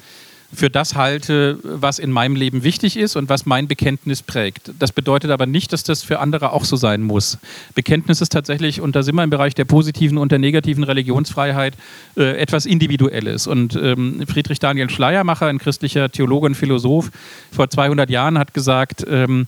für 0.53 0.69
das 0.69 0.95
halte, 0.95 1.59
was 1.63 1.99
in 1.99 2.11
meinem 2.11 2.35
Leben 2.35 2.63
wichtig 2.63 2.97
ist 2.97 3.15
und 3.15 3.29
was 3.29 3.45
mein 3.45 3.67
Bekenntnis 3.67 4.21
prägt. 4.21 4.71
Das 4.79 4.91
bedeutet 4.91 5.31
aber 5.31 5.45
nicht, 5.45 5.71
dass 5.73 5.83
das 5.83 6.03
für 6.03 6.19
andere 6.19 6.51
auch 6.51 6.65
so 6.65 6.75
sein 6.75 7.01
muss. 7.01 7.37
Bekenntnis 7.75 8.21
ist 8.21 8.31
tatsächlich, 8.31 8.81
und 8.81 8.95
da 8.95 9.03
sind 9.03 9.15
wir 9.15 9.23
im 9.23 9.29
Bereich 9.29 9.55
der 9.55 9.65
positiven 9.65 10.17
und 10.17 10.31
der 10.31 10.39
negativen 10.39 10.83
Religionsfreiheit, 10.83 11.75
äh, 12.17 12.37
etwas 12.37 12.65
Individuelles. 12.65 13.47
Und 13.47 13.75
ähm, 13.75 14.23
Friedrich 14.27 14.59
Daniel 14.59 14.89
Schleiermacher, 14.89 15.47
ein 15.47 15.59
christlicher 15.59 16.11
Theologe 16.11 16.47
und 16.47 16.55
Philosoph, 16.55 17.11
vor 17.51 17.69
200 17.69 18.09
Jahren 18.09 18.37
hat 18.37 18.53
gesagt, 18.53 19.05
ähm, 19.07 19.47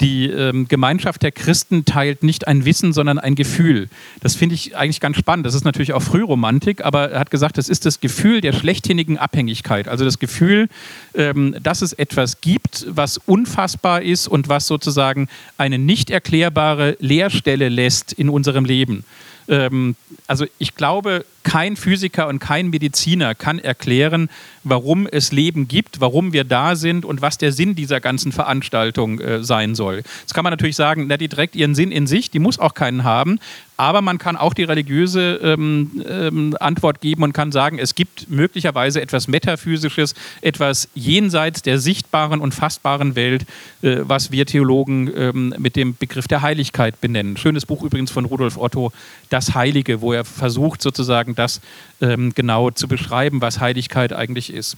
die 0.00 0.26
ähm, 0.26 0.68
Gemeinschaft 0.68 1.22
der 1.22 1.32
Christen 1.32 1.84
teilt 1.84 2.22
nicht 2.22 2.46
ein 2.46 2.64
Wissen, 2.64 2.92
sondern 2.92 3.18
ein 3.18 3.34
Gefühl. 3.34 3.88
Das 4.20 4.34
finde 4.34 4.54
ich 4.54 4.76
eigentlich 4.76 5.00
ganz 5.00 5.16
spannend. 5.16 5.46
Das 5.46 5.54
ist 5.54 5.64
natürlich 5.64 5.92
auch 5.92 6.02
Frühromantik, 6.02 6.84
aber 6.84 7.10
er 7.12 7.20
hat 7.20 7.30
gesagt, 7.30 7.56
das 7.56 7.68
ist 7.68 7.86
das 7.86 8.00
Gefühl 8.00 8.40
der 8.40 8.52
schlechthinigen 8.52 9.18
Abhängigkeit. 9.18 9.88
Also 9.88 10.04
das 10.04 10.18
Gefühl, 10.18 10.68
ähm, 11.14 11.56
dass 11.62 11.82
es 11.82 11.92
etwas 11.92 12.40
gibt, 12.40 12.86
was 12.88 13.18
unfassbar 13.18 14.02
ist 14.02 14.28
und 14.28 14.48
was 14.48 14.66
sozusagen 14.66 15.28
eine 15.56 15.78
nicht 15.78 16.10
erklärbare 16.10 16.96
Leerstelle 17.00 17.68
lässt 17.68 18.12
in 18.12 18.28
unserem 18.28 18.64
Leben. 18.64 19.04
Ähm, 19.48 19.96
also 20.26 20.46
ich 20.58 20.74
glaube, 20.74 21.24
kein 21.46 21.76
Physiker 21.76 22.26
und 22.26 22.40
kein 22.40 22.70
Mediziner 22.70 23.36
kann 23.36 23.60
erklären, 23.60 24.28
warum 24.64 25.06
es 25.06 25.30
Leben 25.30 25.68
gibt, 25.68 26.00
warum 26.00 26.32
wir 26.32 26.42
da 26.42 26.74
sind 26.74 27.04
und 27.04 27.22
was 27.22 27.38
der 27.38 27.52
Sinn 27.52 27.76
dieser 27.76 28.00
ganzen 28.00 28.32
Veranstaltung 28.32 29.20
äh, 29.20 29.44
sein 29.44 29.76
soll. 29.76 30.02
Jetzt 30.22 30.34
kann 30.34 30.42
man 30.42 30.52
natürlich 30.52 30.74
sagen, 30.74 31.06
na, 31.06 31.16
die 31.16 31.28
trägt 31.28 31.54
ihren 31.54 31.76
Sinn 31.76 31.92
in 31.92 32.08
sich, 32.08 32.32
die 32.32 32.40
muss 32.40 32.58
auch 32.58 32.74
keinen 32.74 33.04
haben, 33.04 33.38
aber 33.76 34.02
man 34.02 34.18
kann 34.18 34.36
auch 34.36 34.54
die 34.54 34.64
religiöse 34.64 35.38
ähm, 35.42 36.02
ähm, 36.08 36.56
Antwort 36.58 37.00
geben 37.00 37.22
und 37.22 37.32
kann 37.32 37.52
sagen, 37.52 37.78
es 37.78 37.94
gibt 37.94 38.28
möglicherweise 38.28 39.00
etwas 39.00 39.28
Metaphysisches, 39.28 40.14
etwas 40.40 40.88
jenseits 40.94 41.62
der 41.62 41.78
sichtbaren 41.78 42.40
und 42.40 42.54
fassbaren 42.54 43.14
Welt, 43.14 43.46
äh, 43.82 43.98
was 44.00 44.32
wir 44.32 44.46
Theologen 44.46 45.12
ähm, 45.14 45.54
mit 45.58 45.76
dem 45.76 45.94
Begriff 45.94 46.26
der 46.26 46.42
Heiligkeit 46.42 47.00
benennen. 47.00 47.36
Schönes 47.36 47.66
Buch 47.66 47.84
übrigens 47.84 48.10
von 48.10 48.24
Rudolf 48.24 48.56
Otto, 48.56 48.92
Das 49.28 49.54
Heilige, 49.54 50.00
wo 50.00 50.12
er 50.12 50.24
versucht 50.24 50.82
sozusagen 50.82 51.35
das 51.36 51.60
ähm, 52.00 52.32
genau 52.34 52.70
zu 52.70 52.88
beschreiben, 52.88 53.40
was 53.40 53.60
Heiligkeit 53.60 54.12
eigentlich 54.12 54.52
ist. 54.52 54.76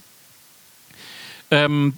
Ähm, 1.51 1.93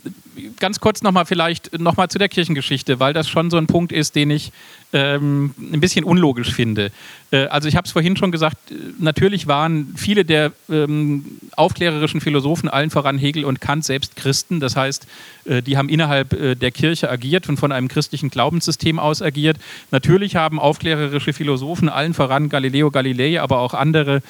ganz 0.60 0.80
kurz 0.80 1.02
nochmal 1.02 1.26
vielleicht 1.26 1.78
nochmal 1.78 2.10
zu 2.10 2.18
der 2.18 2.30
Kirchengeschichte, 2.30 3.00
weil 3.00 3.14
das 3.14 3.28
schon 3.28 3.50
so 3.50 3.58
ein 3.58 3.68
Punkt 3.68 3.92
ist, 3.92 4.16
den 4.16 4.32
ich 4.32 4.52
ähm, 4.94 5.54
ein 5.60 5.80
bisschen 5.80 6.06
unlogisch 6.06 6.54
finde. 6.54 6.92
Äh, 7.32 7.46
also 7.48 7.68
ich 7.68 7.76
habe 7.76 7.86
es 7.86 7.92
vorhin 7.92 8.16
schon 8.16 8.32
gesagt, 8.32 8.58
natürlich 9.00 9.48
waren 9.48 9.94
viele 9.98 10.26
der 10.26 10.52
ähm, 10.70 11.26
aufklärerischen 11.56 12.22
Philosophen, 12.22 12.70
allen 12.70 12.90
voran 12.90 13.18
Hegel 13.18 13.46
und 13.46 13.62
Kant, 13.62 13.86
selbst 13.86 14.16
Christen. 14.16 14.60
Das 14.60 14.76
heißt, 14.76 15.08
äh, 15.46 15.62
die 15.62 15.78
haben 15.78 15.90
innerhalb 15.90 16.34
äh, 16.34 16.56
der 16.56 16.72
Kirche 16.72 17.10
agiert 17.10 17.50
und 17.50 17.58
von 17.58 17.72
einem 17.72 17.88
christlichen 17.88 18.30
Glaubenssystem 18.30 19.00
aus 19.00 19.22
agiert. 19.22 19.58
Natürlich 19.92 20.36
haben 20.36 20.60
aufklärerische 20.60 21.34
Philosophen, 21.34 21.90
allen 21.90 22.14
voran 22.14 22.50
Galileo 22.50 22.92
Galilei, 22.92 23.42
aber 23.42 23.60
auch 23.60 23.74
andere, 23.74 24.22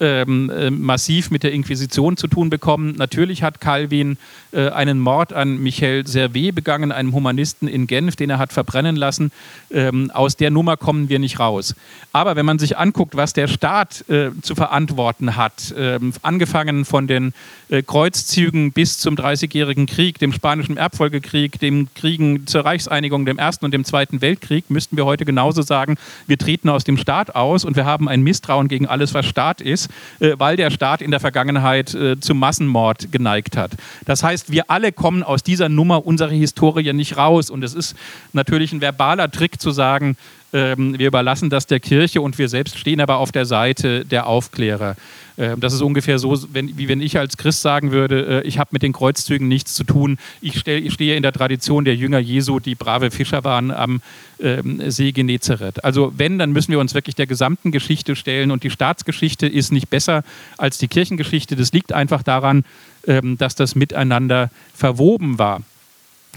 ähm, 0.00 0.50
äh, 0.50 0.70
massiv 0.70 1.30
mit 1.30 1.42
der 1.42 1.52
Inquisition 1.52 2.16
zu 2.16 2.26
tun 2.28 2.50
bekommen. 2.50 2.94
Natürlich 2.96 3.42
hat 3.42 3.60
Calvin 3.60 4.18
äh, 4.52 4.68
einen 4.68 4.98
Mord 4.98 5.32
an 5.32 5.58
Michel 5.58 6.06
Servet 6.06 6.54
begangen, 6.54 6.92
einem 6.92 7.12
Humanisten 7.12 7.68
in 7.68 7.86
Genf, 7.86 8.16
den 8.16 8.30
er 8.30 8.38
hat 8.38 8.52
verbrennen 8.52 8.96
lassen. 8.96 9.32
Ähm, 9.70 10.10
aus 10.12 10.36
der 10.36 10.50
Nummer 10.50 10.76
kommen 10.76 11.08
wir 11.08 11.18
nicht 11.18 11.38
raus. 11.38 11.74
Aber 12.12 12.36
wenn 12.36 12.46
man 12.46 12.58
sich 12.58 12.78
anguckt, 12.78 13.16
was 13.16 13.32
der 13.32 13.48
Staat 13.48 14.08
äh, 14.08 14.30
zu 14.42 14.54
verantworten 14.54 15.36
hat, 15.36 15.74
ähm, 15.76 16.12
angefangen 16.22 16.84
von 16.84 17.06
den 17.06 17.32
äh, 17.68 17.82
Kreuzzügen 17.82 18.72
bis 18.72 18.98
zum 18.98 19.16
Dreißigjährigen 19.16 19.86
Krieg, 19.86 20.18
dem 20.18 20.32
Spanischen 20.32 20.76
Erbfolgekrieg, 20.76 21.58
dem 21.58 21.88
Kriegen 21.94 22.46
zur 22.46 22.64
Reichseinigung, 22.64 23.26
dem 23.26 23.38
Ersten 23.38 23.64
und 23.64 23.74
dem 23.74 23.84
Zweiten 23.84 24.20
Weltkrieg, 24.20 24.70
müssten 24.70 24.96
wir 24.96 25.04
heute 25.04 25.24
genauso 25.24 25.62
sagen, 25.62 25.96
wir 26.26 26.38
treten 26.38 26.68
aus 26.68 26.84
dem 26.84 26.96
Staat 26.96 27.34
aus 27.34 27.64
und 27.64 27.74
wir 27.74 27.84
haben 27.84 28.08
ein 28.08 28.22
Misstrauen 28.22 28.68
gegen 28.68 28.86
alles, 28.86 29.14
was 29.14 29.26
Staat 29.26 29.60
ist, 29.60 29.90
äh, 30.20 30.34
weil 30.38 30.56
der 30.56 30.70
Staat 30.70 31.02
in 31.02 31.10
der 31.10 31.20
Vergangenheit 31.20 31.94
äh, 31.94 32.20
zum 32.20 32.38
Massenmord 32.38 33.10
geneigt 33.10 33.56
hat. 33.56 33.72
Das 34.04 34.22
heißt, 34.22 34.52
wir 34.52 34.70
alle 34.70 34.92
kommen 34.92 35.22
aus 35.22 35.42
dieser 35.42 35.68
Nummer 35.68 36.06
unserer 36.06 36.30
Historie 36.30 36.92
nicht 36.92 37.16
raus 37.16 37.50
und 37.50 37.64
es 37.64 37.74
ist 37.74 37.96
natürlich 38.32 38.72
ein 38.72 38.80
verbaler 38.80 39.30
Trick 39.30 39.60
zu 39.60 39.72
sagen, 39.72 40.16
ähm, 40.52 40.98
wir 40.98 41.08
überlassen 41.08 41.50
das 41.50 41.66
der 41.66 41.80
Kirche 41.80 42.20
und 42.20 42.38
wir 42.38 42.48
selbst 42.48 42.78
stehen 42.78 43.00
aber 43.00 43.16
auf 43.16 43.32
der 43.32 43.46
Seite 43.46 44.04
der 44.04 44.26
Aufklärer. 44.26 44.96
Ähm, 45.38 45.60
das 45.60 45.72
ist 45.72 45.82
ungefähr 45.82 46.18
so, 46.18 46.36
wenn, 46.52 46.76
wie 46.78 46.88
wenn 46.88 47.00
ich 47.00 47.18
als 47.18 47.36
Christ 47.36 47.62
sagen 47.62 47.92
würde, 47.92 48.42
äh, 48.42 48.46
ich 48.46 48.58
habe 48.58 48.70
mit 48.72 48.82
den 48.82 48.92
Kreuzzügen 48.92 49.48
nichts 49.48 49.74
zu 49.74 49.84
tun. 49.84 50.18
Ich, 50.40 50.58
stell, 50.58 50.84
ich, 50.84 50.94
stehe 50.94 51.16
in 51.16 51.22
der 51.22 51.32
Tradition 51.32 51.84
der 51.84 51.94
Jünger 51.94 52.18
Jesu, 52.18 52.60
die 52.60 52.74
brave 52.74 53.10
Fischer 53.10 53.44
waren 53.44 53.70
am 53.70 54.00
ähm, 54.40 54.82
See 54.90 55.12
Genezareth. 55.12 55.84
Also 55.84 56.12
wenn, 56.16 56.38
dann 56.38 56.52
müssen 56.52 56.72
wir 56.72 56.80
uns 56.80 56.94
wirklich 56.94 57.14
der 57.14 57.26
gesamten 57.26 57.72
Geschichte 57.72 58.16
stellen 58.16 58.50
und 58.50 58.62
die 58.62 58.70
Staatsgeschichte 58.70 59.46
ist 59.46 59.72
nicht 59.72 59.90
besser 59.90 60.24
als 60.56 60.78
die 60.78 60.88
Kirchengeschichte. 60.88 61.56
Das 61.56 61.72
liegt 61.72 61.92
einfach 61.92 62.22
daran, 62.22 62.64
ähm, 63.06 63.38
dass 63.38 63.54
das 63.54 63.74
miteinander 63.74 64.50
verwoben 64.74 65.38
war. 65.38 65.62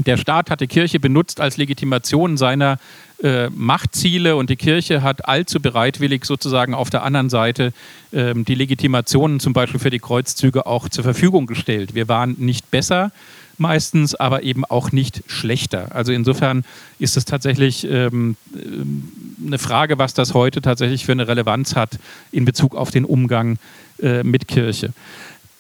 Der 0.06 0.16
Staat 0.16 0.50
hat 0.50 0.62
die 0.62 0.68
Kirche 0.68 1.00
benutzt 1.00 1.41
als 1.41 1.58
Legitimation 1.58 2.38
seiner 2.38 2.80
äh, 3.24 3.49
Machtziele 3.49 4.36
und 4.36 4.49
die 4.49 4.55
Kirche 4.55 5.01
hat 5.01 5.28
allzu 5.28 5.59
bereitwillig 5.59 6.26
sozusagen 6.26 6.74
auf 6.74 6.89
der 6.89 7.03
anderen 7.03 7.30
Seite 7.30 7.74
äh, 8.11 8.34
die 8.36 8.55
Legitimationen 8.55 9.39
zum 9.39 9.53
Beispiel 9.53 9.80
für 9.80 9.89
die 9.89 9.99
Kreuzzüge 9.99 10.65
auch 10.65 10.89
zur 10.89 11.03
Verfügung 11.03 11.45
gestellt. 11.45 11.95
Wir 11.95 12.07
waren 12.07 12.36
nicht 12.38 12.72
besser 12.72 13.11
meistens, 13.57 14.15
aber 14.15 14.43
eben 14.43 14.63
auch 14.65 14.91
nicht 14.91 15.24
schlechter. 15.28 15.93
Also 15.93 16.13
insofern 16.13 16.63
ist 16.97 17.17
es 17.17 17.26
tatsächlich 17.26 17.86
ähm, 17.86 18.36
ähm 18.55 19.11
eine 19.45 19.57
Frage, 19.57 19.97
was 19.97 20.13
das 20.13 20.34
heute 20.34 20.61
tatsächlich 20.61 21.05
für 21.05 21.13
eine 21.13 21.28
Relevanz 21.28 21.76
hat 21.76 21.97
in 22.32 22.43
Bezug 22.43 22.76
auf 22.76 22.91
den 22.91 23.05
Umgang 23.05 23.57
äh, 24.01 24.22
mit 24.24 24.49
Kirche. 24.49 24.91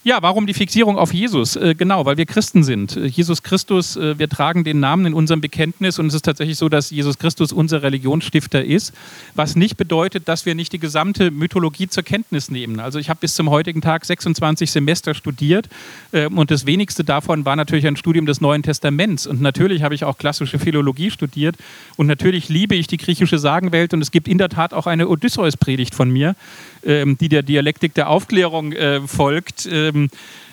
Ja, 0.05 0.21
warum 0.21 0.47
die 0.47 0.53
Fixierung 0.53 0.97
auf 0.97 1.13
Jesus? 1.13 1.57
Äh, 1.57 1.75
genau, 1.77 2.05
weil 2.05 2.15
wir 2.15 2.25
Christen 2.25 2.63
sind. 2.63 2.95
Äh, 2.95 3.07
Jesus 3.07 3.43
Christus, 3.43 3.97
äh, 3.97 4.17
wir 4.17 4.29
tragen 4.29 4.63
den 4.63 4.79
Namen 4.79 5.07
in 5.07 5.13
unserem 5.13 5.41
Bekenntnis 5.41 5.99
und 5.99 6.07
es 6.07 6.13
ist 6.13 6.23
tatsächlich 6.23 6.57
so, 6.57 6.69
dass 6.69 6.89
Jesus 6.89 7.17
Christus 7.17 7.51
unser 7.51 7.83
Religionsstifter 7.83 8.63
ist, 8.63 8.93
was 9.35 9.57
nicht 9.57 9.75
bedeutet, 9.75 10.29
dass 10.29 10.45
wir 10.45 10.55
nicht 10.55 10.71
die 10.71 10.79
gesamte 10.79 11.31
Mythologie 11.31 11.89
zur 11.89 12.03
Kenntnis 12.03 12.49
nehmen. 12.49 12.79
Also 12.79 12.97
ich 12.97 13.09
habe 13.09 13.19
bis 13.19 13.35
zum 13.35 13.49
heutigen 13.49 13.81
Tag 13.81 14.05
26 14.05 14.71
Semester 14.71 15.13
studiert 15.13 15.67
und 16.11 16.49
das 16.49 16.65
wenigste 16.65 17.03
davon 17.03 17.45
war 17.45 17.55
natürlich 17.55 17.85
ein 17.85 17.97
Studium 17.97 18.25
des 18.25 18.41
Neuen 18.41 18.63
Testaments 18.63 19.27
und 19.27 19.41
natürlich 19.41 19.83
habe 19.83 19.95
ich 19.95 20.03
auch 20.03 20.17
klassische 20.17 20.59
Philologie 20.59 21.11
studiert 21.11 21.55
und 21.97 22.07
natürlich 22.07 22.49
liebe 22.49 22.75
ich 22.75 22.87
die 22.87 22.97
griechische 22.97 23.37
Sagenwelt 23.37 23.93
und 23.93 24.01
es 24.01 24.11
gibt 24.11 24.27
in 24.27 24.37
der 24.37 24.49
Tat 24.49 24.73
auch 24.73 24.87
eine 24.87 25.07
Odysseus-Predigt 25.07 25.93
von 25.93 26.09
mir, 26.09 26.35
ähm, 26.83 27.17
die 27.17 27.29
der 27.29 27.43
Dialektik 27.43 27.93
der 27.93 28.09
Aufklärung 28.09 28.73
folgt 29.05 29.67
ähm, 29.89 30.09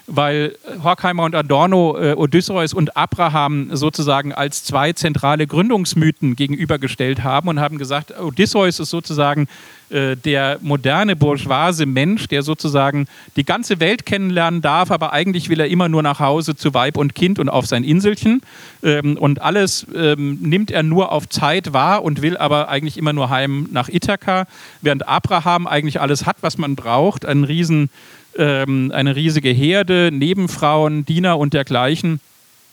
weil 0.07 0.57
Horkheimer 0.82 1.24
und 1.24 1.34
Adorno 1.34 1.99
äh, 1.99 2.12
Odysseus 2.12 2.72
und 2.72 2.97
Abraham 2.97 3.74
sozusagen 3.74 4.32
als 4.32 4.62
zwei 4.62 4.93
zentrale 4.93 5.47
Gründungsmythen 5.47 6.37
gegenübergestellt 6.37 7.24
haben 7.24 7.49
und 7.49 7.61
haben 7.61 7.78
gesagt, 7.78 8.18
Odysseus 8.18 8.78
ist 8.78 8.91
sozusagen 8.91 9.49
äh, 9.91 10.16
der 10.16 10.59
moderne 10.62 11.16
bourgeoise 11.16 11.87
Mensch, 11.87 12.28
der 12.28 12.43
sozusagen 12.43 13.09
die 13.34 13.45
ganze 13.45 13.80
Welt 13.80 14.07
kennenlernen 14.07 14.62
darf, 14.62 14.93
aber 14.93 15.12
eigentlich 15.12 15.49
will 15.49 15.61
er 15.61 15.68
immer 15.68 15.89
nur 15.89 16.03
nach 16.03 16.20
Hause 16.20 16.55
zu 16.55 16.72
Weib 16.72 16.97
und 16.97 17.14
Kind 17.14 17.39
und 17.41 17.49
auf 17.49 17.66
sein 17.66 17.82
Inselchen. 17.82 18.43
Ähm, 18.84 19.16
und 19.16 19.43
alles 19.43 19.87
ähm, 19.95 20.39
nimmt 20.41 20.70
er 20.70 20.84
nur 20.84 21.11
auf 21.11 21.28
Zeit 21.28 21.72
wahr 21.72 22.05
und 22.05 22.22
will 22.22 22.37
aber 22.37 22.68
eigentlich 22.68 22.97
immer 22.97 23.12
nur 23.12 23.30
heim 23.30 23.68
nach 23.72 23.89
Ithaka, 23.89 24.47
während 24.82 25.09
Abraham 25.09 25.66
eigentlich 25.66 26.01
alles 26.01 26.26
hat, 26.26 26.37
was 26.43 26.59
man 26.59 26.76
braucht, 26.76 27.24
einen 27.24 27.45
riesen 27.45 27.91
ähm, 28.39 28.93
eine 28.95 29.16
riesige 29.16 29.51
Herde, 29.51 30.11
Nebenfrauen, 30.12 31.05
Diener 31.05 31.39
und 31.39 31.55
dergleichen 31.55 32.20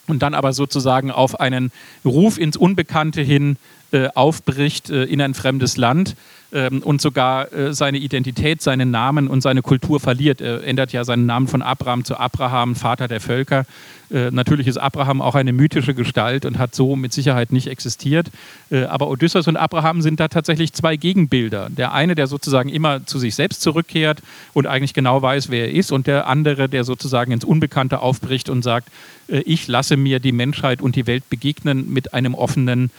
und 0.07 0.21
dann 0.21 0.33
aber 0.33 0.53
sozusagen 0.53 1.11
auf 1.11 1.39
einen 1.39 1.71
Ruf 2.03 2.37
ins 2.37 2.57
Unbekannte 2.57 3.21
hin 3.21 3.57
äh, 3.93 4.09
aufbricht 4.15 4.89
äh, 4.89 5.03
in 5.03 5.21
ein 5.21 5.35
fremdes 5.35 5.77
Land 5.77 6.15
ähm, 6.51 6.81
und 6.83 7.01
sogar 7.01 7.53
äh, 7.53 7.73
seine 7.73 7.99
Identität, 7.99 8.61
seinen 8.61 8.91
Namen 8.91 9.27
und 9.27 9.41
seine 9.41 9.61
Kultur 9.61 9.99
verliert. 9.99 10.41
Er 10.41 10.63
ändert 10.63 10.91
ja 10.93 11.03
seinen 11.03 11.25
Namen 11.25 11.47
von 11.47 11.61
Abraham 11.61 12.03
zu 12.03 12.17
Abraham, 12.17 12.75
Vater 12.75 13.07
der 13.07 13.21
Völker. 13.21 13.65
Äh, 14.11 14.31
natürlich 14.31 14.67
ist 14.67 14.77
Abraham 14.77 15.21
auch 15.21 15.35
eine 15.35 15.53
mythische 15.53 15.93
Gestalt 15.93 16.45
und 16.45 16.59
hat 16.59 16.75
so 16.75 16.95
mit 16.95 17.13
Sicherheit 17.13 17.51
nicht 17.51 17.67
existiert. 17.67 18.29
Äh, 18.69 18.83
aber 18.83 19.09
Odysseus 19.09 19.47
und 19.47 19.57
Abraham 19.57 20.01
sind 20.01 20.19
da 20.19 20.27
tatsächlich 20.27 20.73
zwei 20.73 20.95
Gegenbilder. 20.95 21.69
Der 21.69 21.93
eine, 21.93 22.15
der 22.15 22.27
sozusagen 22.27 22.69
immer 22.69 23.05
zu 23.05 23.19
sich 23.19 23.35
selbst 23.35 23.61
zurückkehrt 23.61 24.21
und 24.53 24.67
eigentlich 24.67 24.93
genau 24.93 25.21
weiß, 25.21 25.49
wer 25.49 25.67
er 25.67 25.73
ist, 25.73 25.91
und 25.91 26.07
der 26.07 26.27
andere, 26.27 26.69
der 26.69 26.83
sozusagen 26.83 27.31
ins 27.31 27.43
Unbekannte 27.43 27.99
aufbricht 27.99 28.49
und 28.49 28.63
sagt, 28.63 28.89
äh, 29.27 29.39
ich 29.39 29.67
lasse 29.67 29.97
mir 29.97 30.19
die 30.19 30.31
Menschheit 30.31 30.81
und 30.81 30.95
die 30.95 31.07
Welt 31.07 31.29
begegnen 31.29 31.91
mit 31.91 32.13
einem 32.13 32.35
offenen 32.35 32.91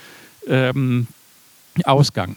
ähm, 0.48 1.06
Ausgang. 1.84 2.36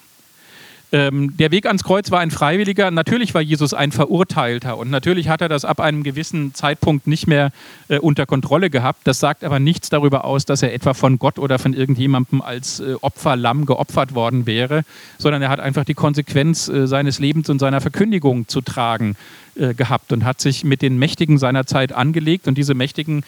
Ähm, 0.94 1.36
der 1.36 1.52
Weg 1.52 1.66
ans 1.66 1.84
Kreuz 1.84 2.12
war 2.12 2.22
ein 2.22 2.32
freiwilliger. 2.32 2.92
Natürlich 2.92 3.34
war 3.34 3.42
Jesus 3.42 3.74
ein 3.74 3.92
Verurteilter 3.92 4.78
und 4.78 4.90
natürlich 4.90 5.28
hat 5.28 5.42
er 5.42 5.50
das 5.50 5.66
ab 5.66 5.82
einem 5.82 6.02
gewissen 6.02 6.54
Zeitpunkt 6.54 7.08
nicht 7.08 7.28
mehr 7.28 7.52
äh, 7.90 8.00
unter 8.00 8.26
Kontrolle 8.26 8.70
gehabt. 8.70 9.02
Das 9.04 9.20
sagt 9.20 9.44
aber 9.44 9.60
nichts 9.60 9.90
darüber 9.90 10.24
aus, 10.24 10.46
dass 10.46 10.64
er 10.64 10.74
etwa 10.74 10.94
von 10.94 11.20
Gott 11.20 11.40
oder 11.40 11.60
von 11.60 11.74
irgendjemandem 11.74 12.42
als 12.42 12.80
äh, 12.80 12.96
Opferlamm 13.02 13.66
geopfert 13.66 14.16
worden 14.16 14.46
wäre, 14.46 14.84
sondern 15.18 15.42
er 15.42 15.50
hat 15.50 15.60
einfach 15.60 15.84
die 15.84 15.94
Konsequenz 15.94 16.70
äh, 16.70 16.88
seines 16.88 17.20
Lebens 17.20 17.50
und 17.50 17.60
seiner 17.60 17.82
Verkündigung 17.82 18.48
zu 18.48 18.62
tragen 18.62 19.18
äh, 19.56 19.74
gehabt 19.74 20.14
und 20.14 20.24
hat 20.24 20.40
sich 20.40 20.64
mit 20.64 20.82
den 20.82 20.98
Mächtigen 20.98 21.38
seiner 21.38 21.66
Zeit 21.66 21.92
angelegt 21.92 22.48
und 22.48 22.58
diese 22.58 22.76
Mächtigen 22.76 23.24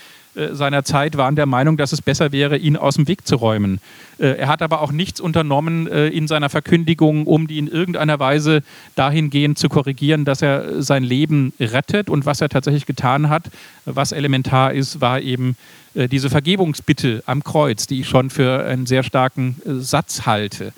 seiner 0.51 0.83
Zeit 0.83 1.17
waren 1.17 1.35
der 1.35 1.45
Meinung, 1.45 1.77
dass 1.77 1.91
es 1.91 2.01
besser 2.01 2.31
wäre, 2.31 2.57
ihn 2.57 2.77
aus 2.77 2.95
dem 2.95 3.07
Weg 3.07 3.27
zu 3.27 3.35
räumen. 3.35 3.79
Äh, 4.19 4.37
er 4.37 4.47
hat 4.47 4.61
aber 4.61 4.81
auch 4.81 4.91
nichts 4.91 5.19
unternommen 5.19 5.87
in 5.87 6.27
seiner 6.27 6.49
Verkündigung, 6.49 7.25
um 7.25 7.47
die 7.47 7.57
in 7.57 7.67
irgendeiner 7.67 8.19
Weise 8.19 8.63
dahingehend 8.95 9.57
zu 9.57 9.69
korrigieren, 9.69 10.25
dass 10.25 10.41
er 10.41 10.81
sein 10.81 11.03
Leben 11.03 11.53
rettet. 11.59 12.09
Und 12.09 12.25
was 12.25 12.41
er 12.41 12.49
tatsächlich 12.49 12.85
getan 12.85 13.29
hat, 13.29 13.49
was 13.85 14.11
elementar 14.11 14.73
ist, 14.73 15.01
war 15.01 15.21
eben 15.21 15.55
diese 15.95 16.29
Vergebungsbitte 16.29 17.23
am 17.25 17.43
Kreuz, 17.43 17.87
die 17.87 18.01
ich 18.01 18.07
schon 18.07 18.29
für 18.29 18.63
einen 18.63 18.85
sehr 18.85 19.03
starken 19.03 19.55
Satz 19.65 20.25
halte. 20.25 20.71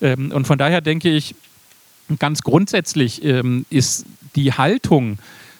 Ähm, 0.00 0.32
und 0.32 0.46
von 0.46 0.58
daher 0.58 0.80
denke 0.80 1.10
ich, 1.10 1.34
ganz 2.18 2.42
grundsätzlich 2.42 3.24
ähm, 3.24 3.66
ist 3.70 4.06
die 4.36 4.52
Haltung, 4.52 5.14
äh, 5.14 5.16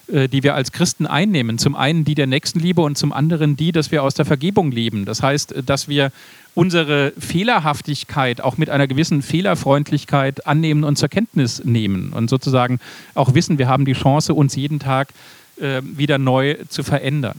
die 0.08 0.42
wir 0.42 0.54
als 0.54 0.72
Christen 0.72 1.06
einnehmen. 1.06 1.58
Zum 1.58 1.74
einen 1.74 2.04
die 2.04 2.14
der 2.14 2.26
Nächstenliebe 2.26 2.80
und 2.80 2.96
zum 2.96 3.12
anderen 3.12 3.56
die, 3.56 3.72
dass 3.72 3.90
wir 3.90 4.02
aus 4.02 4.14
der 4.14 4.24
Vergebung 4.24 4.70
leben. 4.70 5.04
Das 5.04 5.22
heißt, 5.22 5.54
dass 5.66 5.88
wir 5.88 6.12
unsere 6.56 7.12
Fehlerhaftigkeit 7.18 8.40
auch 8.40 8.56
mit 8.56 8.70
einer 8.70 8.86
gewissen 8.86 9.20
Fehlerfreundlichkeit 9.22 10.46
annehmen 10.46 10.84
und 10.84 10.96
zur 10.96 11.10
Kenntnis 11.10 11.62
nehmen 11.64 12.12
und 12.14 12.30
sozusagen 12.30 12.80
auch 13.14 13.34
wissen, 13.34 13.58
wir 13.58 13.68
haben 13.68 13.84
die 13.84 13.92
Chance, 13.92 14.32
uns 14.32 14.56
jeden 14.56 14.78
Tag 14.78 15.08
äh, 15.60 15.82
wieder 15.82 16.16
neu 16.18 16.56
zu 16.68 16.82
verändern. 16.82 17.38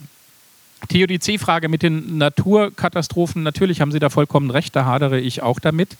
Theodizee-Frage 0.89 1.67
mit 1.67 1.81
den 1.81 2.19
Naturkatastrophen, 2.19 3.41
natürlich 3.41 3.81
haben 3.81 3.91
Sie 3.91 3.99
da 3.99 4.11
vollkommen 4.11 4.51
recht, 4.51 4.75
da 4.75 4.85
hadere 4.85 5.19
ich 5.19 5.41
auch 5.41 5.59
damit. 5.59 5.97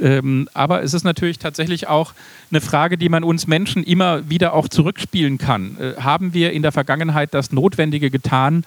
Ähm, 0.00 0.48
aber 0.54 0.82
es 0.82 0.94
ist 0.94 1.04
natürlich 1.04 1.38
tatsächlich 1.38 1.88
auch 1.88 2.12
eine 2.50 2.60
Frage, 2.60 2.98
die 2.98 3.08
man 3.08 3.24
uns 3.24 3.46
Menschen 3.46 3.82
immer 3.82 4.28
wieder 4.28 4.52
auch 4.52 4.68
zurückspielen 4.68 5.38
kann. 5.38 5.76
Äh, 5.78 6.00
haben 6.00 6.34
wir 6.34 6.52
in 6.52 6.62
der 6.62 6.72
Vergangenheit 6.72 7.32
das 7.34 7.52
Notwendige 7.52 8.10
getan, 8.10 8.64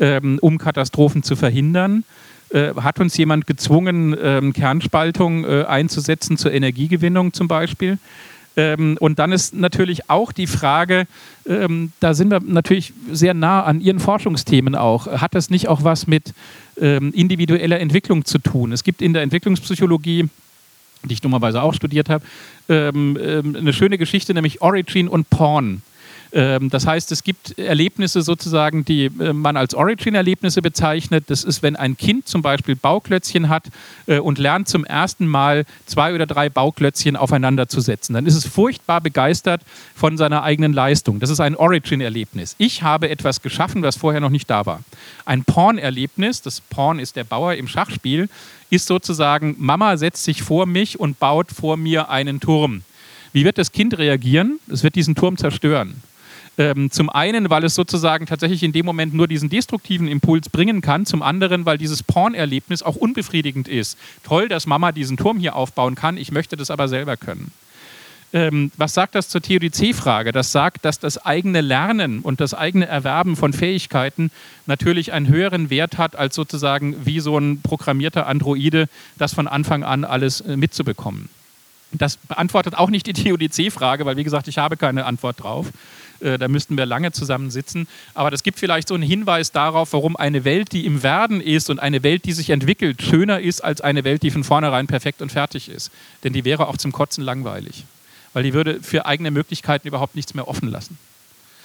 ähm, 0.00 0.38
um 0.40 0.58
Katastrophen 0.58 1.22
zu 1.22 1.36
verhindern? 1.36 2.04
Äh, 2.50 2.74
hat 2.74 3.00
uns 3.00 3.16
jemand 3.16 3.46
gezwungen, 3.46 4.16
ähm, 4.20 4.52
Kernspaltung 4.52 5.44
äh, 5.44 5.64
einzusetzen 5.64 6.36
zur 6.36 6.52
Energiegewinnung 6.52 7.32
zum 7.32 7.48
Beispiel? 7.48 7.98
Ähm, 8.56 8.96
und 9.00 9.18
dann 9.18 9.32
ist 9.32 9.54
natürlich 9.54 10.10
auch 10.10 10.32
die 10.32 10.46
Frage, 10.46 11.06
ähm, 11.46 11.92
da 12.00 12.12
sind 12.12 12.30
wir 12.30 12.40
natürlich 12.40 12.92
sehr 13.10 13.34
nah 13.34 13.62
an 13.62 13.80
Ihren 13.80 14.00
Forschungsthemen 14.00 14.74
auch. 14.74 15.06
Hat 15.06 15.34
das 15.34 15.48
nicht 15.48 15.68
auch 15.68 15.84
was 15.84 16.06
mit 16.06 16.34
ähm, 16.78 17.12
individueller 17.14 17.80
Entwicklung 17.80 18.24
zu 18.24 18.38
tun? 18.38 18.72
Es 18.72 18.84
gibt 18.84 19.00
in 19.00 19.14
der 19.14 19.22
Entwicklungspsychologie 19.22 20.28
die 21.04 21.14
ich 21.14 21.20
dummerweise 21.20 21.62
auch 21.62 21.74
studiert 21.74 22.08
habe, 22.08 22.24
ähm, 22.68 23.18
ähm, 23.20 23.56
eine 23.56 23.72
schöne 23.72 23.98
Geschichte, 23.98 24.34
nämlich 24.34 24.62
Origin 24.62 25.08
und 25.08 25.30
Porn. 25.30 25.82
Ähm, 26.32 26.70
das 26.70 26.86
heißt, 26.86 27.12
es 27.12 27.24
gibt 27.24 27.58
Erlebnisse 27.58 28.22
sozusagen, 28.22 28.84
die 28.84 29.06
äh, 29.06 29.32
man 29.32 29.56
als 29.56 29.74
Origin-Erlebnisse 29.74 30.62
bezeichnet. 30.62 31.24
Das 31.28 31.44
ist, 31.44 31.62
wenn 31.62 31.76
ein 31.76 31.96
Kind 31.96 32.26
zum 32.26 32.40
Beispiel 32.40 32.74
Bauklötzchen 32.74 33.48
hat 33.48 33.64
äh, 34.06 34.18
und 34.18 34.38
lernt 34.38 34.68
zum 34.68 34.84
ersten 34.84 35.26
Mal 35.26 35.64
zwei 35.84 36.14
oder 36.14 36.26
drei 36.26 36.48
Bauklötzchen 36.48 37.16
aufeinander 37.16 37.68
zu 37.68 37.80
setzen. 37.80 38.14
Dann 38.14 38.26
ist 38.26 38.34
es 38.34 38.46
furchtbar 38.46 39.00
begeistert 39.00 39.60
von 39.94 40.16
seiner 40.16 40.42
eigenen 40.42 40.72
Leistung. 40.72 41.20
Das 41.20 41.28
ist 41.28 41.40
ein 41.40 41.54
Origin-Erlebnis. 41.54 42.54
Ich 42.56 42.82
habe 42.82 43.10
etwas 43.10 43.42
geschaffen, 43.42 43.82
was 43.82 43.96
vorher 43.96 44.20
noch 44.20 44.30
nicht 44.30 44.48
da 44.48 44.64
war. 44.64 44.80
Ein 45.26 45.44
Porn-Erlebnis, 45.44 46.40
das 46.40 46.62
Porn 46.62 46.98
ist 46.98 47.16
der 47.16 47.24
Bauer 47.24 47.54
im 47.54 47.68
Schachspiel, 47.68 48.30
ist 48.70 48.86
sozusagen, 48.86 49.54
Mama 49.58 49.98
setzt 49.98 50.24
sich 50.24 50.42
vor 50.42 50.64
mich 50.64 50.98
und 50.98 51.18
baut 51.18 51.50
vor 51.52 51.76
mir 51.76 52.08
einen 52.08 52.40
Turm. 52.40 52.82
Wie 53.34 53.44
wird 53.44 53.58
das 53.58 53.72
Kind 53.72 53.98
reagieren? 53.98 54.60
Es 54.68 54.82
wird 54.82 54.94
diesen 54.94 55.14
Turm 55.14 55.36
zerstören. 55.36 56.02
Ähm, 56.58 56.90
zum 56.90 57.08
einen, 57.08 57.48
weil 57.48 57.64
es 57.64 57.74
sozusagen 57.74 58.26
tatsächlich 58.26 58.62
in 58.62 58.72
dem 58.72 58.84
Moment 58.84 59.14
nur 59.14 59.26
diesen 59.26 59.48
destruktiven 59.48 60.06
Impuls 60.06 60.50
bringen 60.50 60.82
kann. 60.82 61.06
Zum 61.06 61.22
anderen, 61.22 61.64
weil 61.64 61.78
dieses 61.78 62.02
Pornerlebnis 62.02 62.82
auch 62.82 62.96
unbefriedigend 62.96 63.68
ist. 63.68 63.98
Toll, 64.22 64.48
dass 64.48 64.66
Mama 64.66 64.92
diesen 64.92 65.16
Turm 65.16 65.38
hier 65.38 65.56
aufbauen 65.56 65.94
kann. 65.94 66.18
Ich 66.18 66.30
möchte 66.30 66.56
das 66.56 66.70
aber 66.70 66.88
selber 66.88 67.16
können. 67.16 67.52
Ähm, 68.34 68.72
was 68.76 68.94
sagt 68.94 69.14
das 69.14 69.28
zur 69.28 69.42
Theodizee-Frage? 69.42 70.32
Das 70.32 70.52
sagt, 70.52 70.84
dass 70.84 70.98
das 70.98 71.18
eigene 71.18 71.60
Lernen 71.60 72.20
und 72.20 72.40
das 72.40 72.54
eigene 72.54 72.86
Erwerben 72.86 73.36
von 73.36 73.52
Fähigkeiten 73.52 74.30
natürlich 74.66 75.12
einen 75.12 75.28
höheren 75.28 75.68
Wert 75.68 75.98
hat, 75.98 76.16
als 76.16 76.34
sozusagen 76.34 76.96
wie 77.04 77.20
so 77.20 77.36
ein 77.36 77.60
programmierter 77.60 78.26
Androide 78.26 78.88
das 79.18 79.34
von 79.34 79.48
Anfang 79.48 79.84
an 79.84 80.04
alles 80.04 80.40
äh, 80.40 80.56
mitzubekommen. 80.56 81.28
Das 81.92 82.16
beantwortet 82.16 82.74
auch 82.74 82.88
nicht 82.88 83.06
die 83.06 83.12
Theodizee-Frage, 83.12 84.06
weil 84.06 84.16
wie 84.16 84.24
gesagt, 84.24 84.48
ich 84.48 84.56
habe 84.56 84.78
keine 84.78 85.04
Antwort 85.04 85.42
drauf. 85.42 85.66
Äh, 86.22 86.38
da 86.38 86.48
müssten 86.48 86.76
wir 86.76 86.86
lange 86.86 87.12
zusammensitzen. 87.12 87.88
Aber 88.14 88.30
das 88.30 88.42
gibt 88.42 88.58
vielleicht 88.58 88.88
so 88.88 88.94
einen 88.94 89.02
Hinweis 89.02 89.52
darauf, 89.52 89.92
warum 89.92 90.16
eine 90.16 90.44
Welt, 90.44 90.72
die 90.72 90.86
im 90.86 91.02
Werden 91.02 91.40
ist 91.40 91.70
und 91.70 91.80
eine 91.80 92.02
Welt, 92.02 92.24
die 92.24 92.32
sich 92.32 92.50
entwickelt, 92.50 93.02
schöner 93.02 93.40
ist 93.40 93.62
als 93.62 93.80
eine 93.80 94.04
Welt, 94.04 94.22
die 94.22 94.30
von 94.30 94.44
vornherein 94.44 94.86
perfekt 94.86 95.22
und 95.22 95.32
fertig 95.32 95.68
ist. 95.68 95.90
Denn 96.24 96.32
die 96.32 96.44
wäre 96.44 96.68
auch 96.68 96.76
zum 96.76 96.92
Kotzen 96.92 97.24
langweilig. 97.24 97.84
Weil 98.32 98.44
die 98.44 98.54
würde 98.54 98.82
für 98.82 99.06
eigene 99.06 99.30
Möglichkeiten 99.30 99.88
überhaupt 99.88 100.16
nichts 100.16 100.34
mehr 100.34 100.48
offen 100.48 100.68
lassen. 100.68 100.96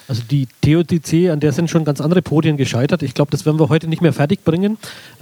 Also 0.07 0.23
die 0.29 0.47
Theodizee, 0.61 1.29
an 1.29 1.39
der 1.39 1.51
sind 1.51 1.69
schon 1.69 1.83
ganz 1.83 1.99
andere 1.99 2.21
Podien 2.21 2.55
gescheitert. 2.55 3.03
Ich 3.03 3.13
glaube, 3.13 3.31
das 3.31 3.45
werden 3.45 3.59
wir 3.59 3.69
heute 3.69 3.87
nicht 3.87 4.01
mehr 4.01 4.13
fertig 4.13 4.43
bringen. 4.43 4.77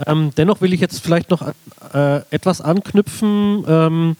Ähm, 0.05 0.31
dennoch 0.37 0.61
will 0.61 0.73
ich 0.73 0.79
jetzt 0.79 0.99
vielleicht 0.99 1.31
noch 1.31 1.41
äh, 1.93 2.17
etwas 2.29 2.61
anknüpfen, 2.61 3.63
ähm, 3.67 4.15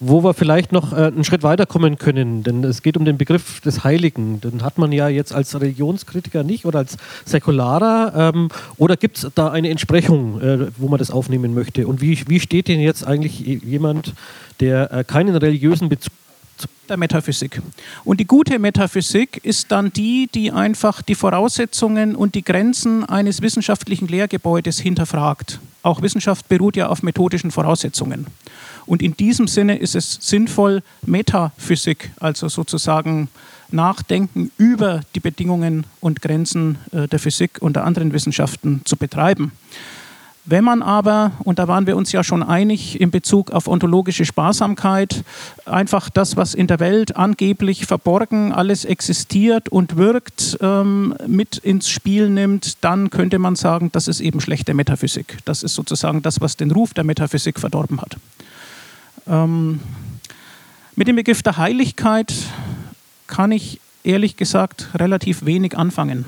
wo 0.00 0.24
wir 0.24 0.34
vielleicht 0.34 0.72
noch 0.72 0.92
äh, 0.92 1.06
einen 1.06 1.22
Schritt 1.22 1.42
weiterkommen 1.44 1.96
können. 1.98 2.42
Denn 2.42 2.64
es 2.64 2.82
geht 2.82 2.96
um 2.96 3.04
den 3.04 3.18
Begriff 3.18 3.60
des 3.60 3.84
Heiligen. 3.84 4.40
Den 4.40 4.62
hat 4.62 4.78
man 4.78 4.90
ja 4.90 5.08
jetzt 5.08 5.32
als 5.32 5.54
Religionskritiker 5.54 6.42
nicht 6.42 6.64
oder 6.64 6.80
als 6.80 6.96
Säkularer. 7.24 8.32
Ähm, 8.34 8.48
oder 8.78 8.96
gibt 8.96 9.18
es 9.18 9.30
da 9.34 9.50
eine 9.50 9.68
Entsprechung, 9.68 10.40
äh, 10.40 10.66
wo 10.76 10.88
man 10.88 10.98
das 10.98 11.12
aufnehmen 11.12 11.54
möchte? 11.54 11.86
Und 11.86 12.00
wie, 12.00 12.18
wie 12.26 12.40
steht 12.40 12.66
denn 12.66 12.80
jetzt 12.80 13.06
eigentlich 13.06 13.40
jemand, 13.40 14.14
der 14.58 14.92
äh, 14.92 15.04
keinen 15.04 15.36
religiösen 15.36 15.88
Bezug 15.88 16.12
der 16.88 16.96
Metaphysik. 16.96 17.62
Und 18.04 18.20
die 18.20 18.26
gute 18.26 18.58
Metaphysik 18.58 19.40
ist 19.44 19.70
dann 19.70 19.92
die, 19.92 20.28
die 20.34 20.52
einfach 20.52 21.02
die 21.02 21.14
Voraussetzungen 21.14 22.16
und 22.16 22.34
die 22.34 22.42
Grenzen 22.42 23.04
eines 23.04 23.42
wissenschaftlichen 23.42 24.08
Lehrgebäudes 24.08 24.78
hinterfragt. 24.78 25.60
Auch 25.82 26.02
Wissenschaft 26.02 26.48
beruht 26.48 26.76
ja 26.76 26.88
auf 26.88 27.02
methodischen 27.02 27.50
Voraussetzungen. 27.50 28.26
Und 28.86 29.02
in 29.02 29.16
diesem 29.16 29.46
Sinne 29.46 29.76
ist 29.76 29.94
es 29.94 30.18
sinnvoll, 30.20 30.82
Metaphysik, 31.02 32.10
also 32.18 32.48
sozusagen 32.48 33.28
Nachdenken 33.70 34.50
über 34.58 35.00
die 35.14 35.20
Bedingungen 35.20 35.86
und 36.00 36.22
Grenzen 36.22 36.78
äh, 36.92 37.06
der 37.08 37.18
Physik 37.18 37.58
und 37.60 37.76
der 37.76 37.84
anderen 37.84 38.12
Wissenschaften 38.12 38.82
zu 38.84 38.96
betreiben. 38.96 39.52
Wenn 40.50 40.64
man 40.64 40.82
aber, 40.82 41.30
und 41.44 41.60
da 41.60 41.68
waren 41.68 41.86
wir 41.86 41.96
uns 41.96 42.10
ja 42.10 42.24
schon 42.24 42.42
einig 42.42 43.00
in 43.00 43.12
Bezug 43.12 43.52
auf 43.52 43.68
ontologische 43.68 44.24
Sparsamkeit, 44.24 45.22
einfach 45.64 46.10
das, 46.10 46.36
was 46.36 46.54
in 46.54 46.66
der 46.66 46.80
Welt 46.80 47.14
angeblich 47.14 47.86
verborgen 47.86 48.52
alles 48.52 48.84
existiert 48.84 49.68
und 49.68 49.96
wirkt, 49.96 50.58
ähm, 50.60 51.14
mit 51.28 51.58
ins 51.58 51.88
Spiel 51.88 52.28
nimmt, 52.28 52.82
dann 52.82 53.10
könnte 53.10 53.38
man 53.38 53.54
sagen, 53.54 53.90
das 53.92 54.08
ist 54.08 54.18
eben 54.18 54.40
schlechte 54.40 54.74
Metaphysik. 54.74 55.38
Das 55.44 55.62
ist 55.62 55.76
sozusagen 55.76 56.20
das, 56.20 56.40
was 56.40 56.56
den 56.56 56.72
Ruf 56.72 56.94
der 56.94 57.04
Metaphysik 57.04 57.60
verdorben 57.60 58.00
hat. 58.00 58.16
Ähm, 59.28 59.78
mit 60.96 61.06
dem 61.06 61.14
Begriff 61.14 61.44
der 61.44 61.58
Heiligkeit 61.58 62.34
kann 63.28 63.52
ich 63.52 63.78
ehrlich 64.02 64.36
gesagt 64.36 64.88
relativ 64.96 65.44
wenig 65.44 65.78
anfangen. 65.78 66.24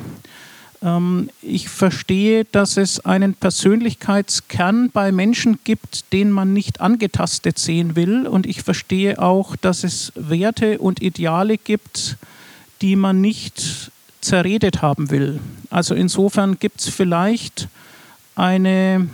Ähm, 0.82 1.30
ich 1.40 1.68
verstehe, 1.68 2.44
dass 2.44 2.76
es 2.76 3.00
einen 3.04 3.34
Persönlichkeitskern 3.34 4.90
bei 4.90 5.12
Menschen 5.12 5.58
gibt, 5.64 6.12
den 6.12 6.30
man 6.30 6.52
nicht 6.52 6.80
angetastet 6.80 7.58
sehen 7.58 7.96
will. 7.96 8.26
Und 8.26 8.46
ich 8.46 8.62
verstehe 8.62 9.20
auch, 9.20 9.56
dass 9.56 9.84
es 9.84 10.12
Werte 10.14 10.78
und 10.78 11.00
Ideale 11.00 11.58
gibt, 11.58 12.16
die 12.80 12.96
man 12.96 13.20
nicht 13.20 13.90
zerredet 14.20 14.82
haben 14.82 15.10
will. 15.10 15.40
Also 15.70 15.94
insofern 15.94 16.58
gibt 16.58 16.80
es 16.80 16.88
vielleicht 16.88 17.68
eine, 18.34 19.08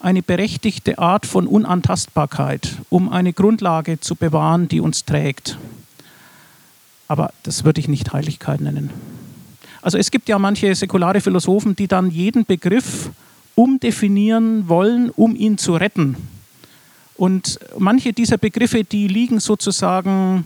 eine 0.00 0.22
berechtigte 0.22 0.98
Art 0.98 1.26
von 1.26 1.46
Unantastbarkeit, 1.46 2.76
um 2.88 3.08
eine 3.08 3.32
Grundlage 3.32 4.00
zu 4.00 4.14
bewahren, 4.14 4.68
die 4.68 4.80
uns 4.80 5.04
trägt. 5.04 5.58
Aber 7.06 7.32
das 7.42 7.64
würde 7.64 7.80
ich 7.80 7.88
nicht 7.88 8.12
Heiligkeit 8.12 8.60
nennen. 8.60 8.90
Also 9.82 9.98
es 9.98 10.10
gibt 10.10 10.28
ja 10.28 10.38
manche 10.38 10.74
säkulare 10.74 11.20
Philosophen, 11.20 11.76
die 11.76 11.86
dann 11.86 12.10
jeden 12.10 12.44
Begriff 12.44 13.10
umdefinieren 13.54 14.68
wollen, 14.68 15.10
um 15.10 15.34
ihn 15.34 15.58
zu 15.58 15.74
retten. 15.74 16.16
Und 17.16 17.58
manche 17.76 18.12
dieser 18.12 18.38
Begriffe, 18.38 18.84
die 18.84 19.08
liegen 19.08 19.40
sozusagen, 19.40 20.44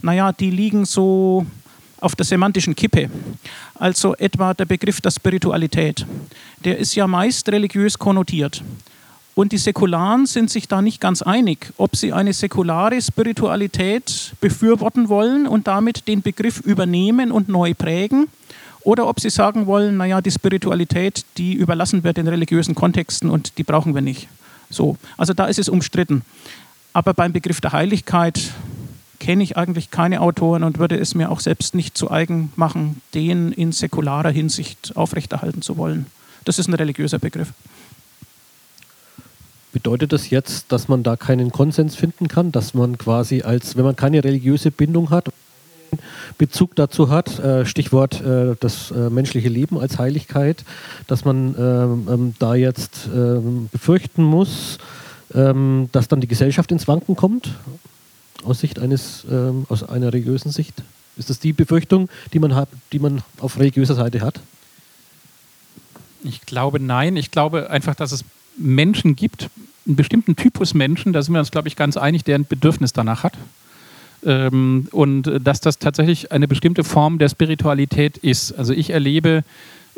naja, 0.00 0.32
die 0.32 0.50
liegen 0.50 0.86
so 0.86 1.44
auf 2.00 2.14
der 2.14 2.24
semantischen 2.24 2.74
Kippe. 2.74 3.10
Also 3.74 4.14
etwa 4.16 4.54
der 4.54 4.64
Begriff 4.64 5.00
der 5.00 5.10
Spiritualität. 5.10 6.06
Der 6.64 6.78
ist 6.78 6.94
ja 6.94 7.06
meist 7.06 7.48
religiös 7.50 7.98
konnotiert. 7.98 8.62
Und 9.34 9.52
die 9.52 9.58
Säkularen 9.58 10.24
sind 10.24 10.48
sich 10.50 10.66
da 10.66 10.80
nicht 10.80 10.98
ganz 10.98 11.20
einig, 11.20 11.70
ob 11.76 11.94
sie 11.94 12.14
eine 12.14 12.32
säkulare 12.32 13.02
Spiritualität 13.02 14.32
befürworten 14.40 15.10
wollen 15.10 15.46
und 15.46 15.66
damit 15.66 16.08
den 16.08 16.22
Begriff 16.22 16.60
übernehmen 16.60 17.30
und 17.30 17.50
neu 17.50 17.74
prägen 17.74 18.28
oder 18.86 19.08
ob 19.08 19.18
sie 19.18 19.30
sagen 19.30 19.66
wollen, 19.66 19.96
naja, 19.96 20.20
die 20.20 20.30
Spiritualität, 20.30 21.24
die 21.38 21.54
überlassen 21.54 22.04
wir 22.04 22.12
den 22.12 22.28
religiösen 22.28 22.76
Kontexten 22.76 23.30
und 23.30 23.58
die 23.58 23.64
brauchen 23.64 23.96
wir 23.96 24.00
nicht. 24.00 24.28
So, 24.70 24.96
also 25.16 25.34
da 25.34 25.46
ist 25.46 25.58
es 25.58 25.68
umstritten. 25.68 26.22
Aber 26.92 27.12
beim 27.12 27.32
Begriff 27.32 27.60
der 27.60 27.72
Heiligkeit 27.72 28.52
kenne 29.18 29.42
ich 29.42 29.56
eigentlich 29.56 29.90
keine 29.90 30.20
Autoren 30.20 30.62
und 30.62 30.78
würde 30.78 30.96
es 30.96 31.16
mir 31.16 31.32
auch 31.32 31.40
selbst 31.40 31.74
nicht 31.74 31.98
zu 31.98 32.12
eigen 32.12 32.52
machen, 32.54 33.02
den 33.12 33.50
in 33.50 33.72
säkularer 33.72 34.30
Hinsicht 34.30 34.92
aufrechterhalten 34.94 35.62
zu 35.62 35.76
wollen. 35.76 36.06
Das 36.44 36.60
ist 36.60 36.68
ein 36.68 36.74
religiöser 36.74 37.18
Begriff. 37.18 37.52
Bedeutet 39.72 40.12
das 40.12 40.30
jetzt, 40.30 40.70
dass 40.70 40.86
man 40.86 41.02
da 41.02 41.16
keinen 41.16 41.50
Konsens 41.50 41.96
finden 41.96 42.28
kann, 42.28 42.52
dass 42.52 42.72
man 42.72 42.96
quasi 42.98 43.42
als, 43.42 43.74
wenn 43.76 43.84
man 43.84 43.96
keine 43.96 44.22
religiöse 44.22 44.70
Bindung 44.70 45.10
hat, 45.10 45.28
Bezug 46.38 46.76
dazu 46.76 47.10
hat, 47.10 47.38
äh, 47.38 47.64
Stichwort 47.66 48.20
äh, 48.20 48.56
das 48.60 48.90
äh, 48.90 49.10
menschliche 49.10 49.48
Leben 49.48 49.78
als 49.78 49.98
Heiligkeit, 49.98 50.64
dass 51.06 51.24
man 51.24 51.54
ähm, 51.58 52.08
ähm, 52.10 52.34
da 52.38 52.54
jetzt 52.54 53.08
ähm, 53.14 53.68
befürchten 53.72 54.22
muss, 54.22 54.78
dass 55.28 56.08
dann 56.08 56.20
die 56.20 56.28
Gesellschaft 56.28 56.70
ins 56.70 56.86
Wanken 56.86 57.16
kommt, 57.16 57.50
aus 58.44 58.60
Sicht 58.60 58.78
eines, 58.78 59.26
aus 59.68 59.82
einer 59.82 60.12
religiösen 60.12 60.52
Sicht? 60.52 60.84
Ist 61.16 61.28
das 61.28 61.40
die 61.40 61.52
Befürchtung, 61.52 62.08
die 62.32 62.38
man, 62.38 62.54
hat, 62.54 62.68
die 62.92 63.00
man 63.00 63.22
auf 63.40 63.58
religiöser 63.58 63.96
Seite 63.96 64.20
hat? 64.20 64.40
Ich 66.22 66.42
glaube 66.42 66.78
nein. 66.78 67.16
Ich 67.16 67.32
glaube 67.32 67.70
einfach, 67.70 67.96
dass 67.96 68.12
es 68.12 68.24
Menschen 68.56 69.16
gibt, 69.16 69.50
einen 69.86 69.96
bestimmten 69.96 70.36
Typus 70.36 70.74
Menschen, 70.74 71.12
da 71.12 71.22
sind 71.22 71.34
wir 71.34 71.40
uns, 71.40 71.50
glaube 71.50 71.68
ich, 71.68 71.76
ganz 71.76 71.96
einig, 71.96 72.24
der 72.24 72.36
ein 72.36 72.46
Bedürfnis 72.46 72.92
danach 72.92 73.22
hat. 73.22 73.34
Ähm, 74.26 74.88
und 74.90 75.30
dass 75.40 75.60
das 75.60 75.78
tatsächlich 75.78 76.32
eine 76.32 76.48
bestimmte 76.48 76.82
Form 76.82 77.18
der 77.18 77.28
Spiritualität 77.28 78.18
ist. 78.18 78.52
Also 78.52 78.72
ich 78.72 78.90
erlebe 78.90 79.44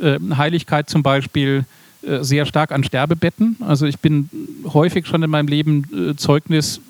äh, 0.00 0.18
Heiligkeit 0.36 0.90
zum 0.90 1.02
Beispiel 1.02 1.64
äh, 2.02 2.22
sehr 2.22 2.46
stark 2.46 2.70
an 2.70 2.84
Sterbebetten. 2.84 3.56
Also 3.60 3.86
ich 3.86 3.98
bin 3.98 4.28
häufig 4.72 5.06
schon 5.06 5.22
in 5.22 5.30
meinem 5.30 5.48
Leben 5.48 6.10
äh, 6.10 6.16
Zeugnis, 6.16 6.80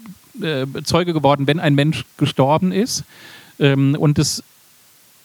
äh, 0.43 0.67
Zeuge 0.85 1.13
geworden, 1.15 1.47
wenn 1.47 1.61
ein 1.61 1.75
Mensch 1.75 2.05
gestorben 2.17 2.73
ist. 2.73 3.05
Ähm, 3.59 3.97
und 3.99 4.19
es 4.19 4.43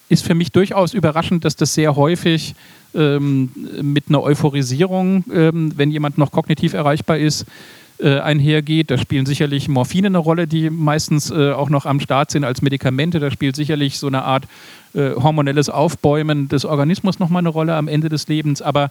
ist 0.08 0.24
für 0.24 0.36
mich 0.36 0.52
durchaus 0.52 0.94
überraschend, 0.94 1.44
dass 1.44 1.56
das 1.56 1.74
sehr 1.74 1.96
häufig 1.96 2.56
ähm, 2.94 3.52
mit 3.82 4.06
einer 4.08 4.22
Euphorisierung, 4.22 5.26
ähm, 5.34 5.74
wenn 5.76 5.92
jemand 5.92 6.18
noch 6.18 6.32
kognitiv 6.32 6.74
erreichbar 6.74 7.18
ist, 7.18 7.46
äh, 8.00 8.20
einhergeht. 8.20 8.92
Da 8.92 8.98
spielen 8.98 9.26
sicherlich 9.26 9.68
Morphine 9.68 10.08
eine 10.08 10.18
Rolle, 10.18 10.48
die 10.48 10.70
meistens 10.70 11.32
äh, 11.32 11.52
auch 11.52 11.70
noch 11.70 11.86
am 11.86 12.00
Start 12.00 12.32
sind 12.32 12.44
als 12.44 12.62
Medikamente. 12.62 13.20
Da 13.20 13.32
spielt 13.32 13.56
sicherlich 13.56 14.00
so 14.00 14.08
eine 14.08 14.24
Art 14.24 14.46
äh, 14.94 15.12
hormonelles 15.12 15.70
Aufbäumen 15.70 16.50
des 16.50 16.66
Organismus 16.66 17.20
nochmal 17.20 17.42
eine 17.42 17.50
Rolle 17.50 17.76
am 17.76 17.88
Ende 17.88 18.10
des 18.10 18.28
Lebens. 18.28 18.62
Aber 18.62 18.90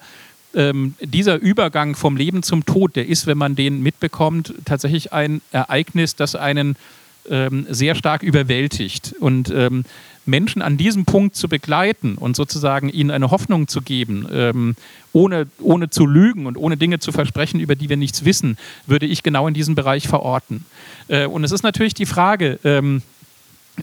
ähm, 0.55 0.95
dieser 1.01 1.37
Übergang 1.37 1.95
vom 1.95 2.17
Leben 2.17 2.43
zum 2.43 2.65
Tod, 2.67 2.97
der 2.97 3.07
ist, 3.09 3.27
wenn 3.27 3.39
man 3.39 3.55
den 3.57 3.83
mitbekommt, 3.83 4.55
tatsächlich 4.65 5.13
ein 5.13 5.41
Ereignis, 5.51 6.17
das 6.17 6.35
einen 6.35 6.77
ähm, 7.31 7.67
sehr 7.71 7.95
stark 7.95 8.23
überwältigt. 8.23 9.15
Und 9.19 9.51
ähm, 9.51 9.85
Menschen 10.25 10.63
an 10.63 10.77
diesem 10.77 11.05
Punkt 11.05 11.37
zu 11.37 11.49
begleiten 11.49 12.17
und 12.17 12.37
sozusagen 12.37 12.89
ihnen 12.89 13.11
eine 13.11 13.31
Hoffnung 13.31 13.69
zu 13.69 13.83
geben, 13.83 14.27
ähm, 14.33 14.77
ohne, 15.13 15.47
ohne 15.61 15.91
zu 15.91 16.07
lügen 16.07 16.47
und 16.47 16.57
ohne 16.57 16.77
Dinge 16.77 16.99
zu 16.99 17.13
versprechen, 17.13 17.61
über 17.61 17.75
die 17.75 17.89
wir 17.89 17.97
nichts 17.97 18.25
wissen, 18.25 18.57
würde 18.87 19.07
ich 19.07 19.23
genau 19.23 19.49
in 19.49 19.55
diesem 19.55 19.75
Bereich 19.75 20.09
verorten. 20.09 20.65
Äh, 21.09 21.27
und 21.27 21.45
es 21.45 21.53
ist 21.53 21.63
natürlich 21.63 21.95
die 21.95 22.07
Frage, 22.07 22.59
ähm, 22.65 23.03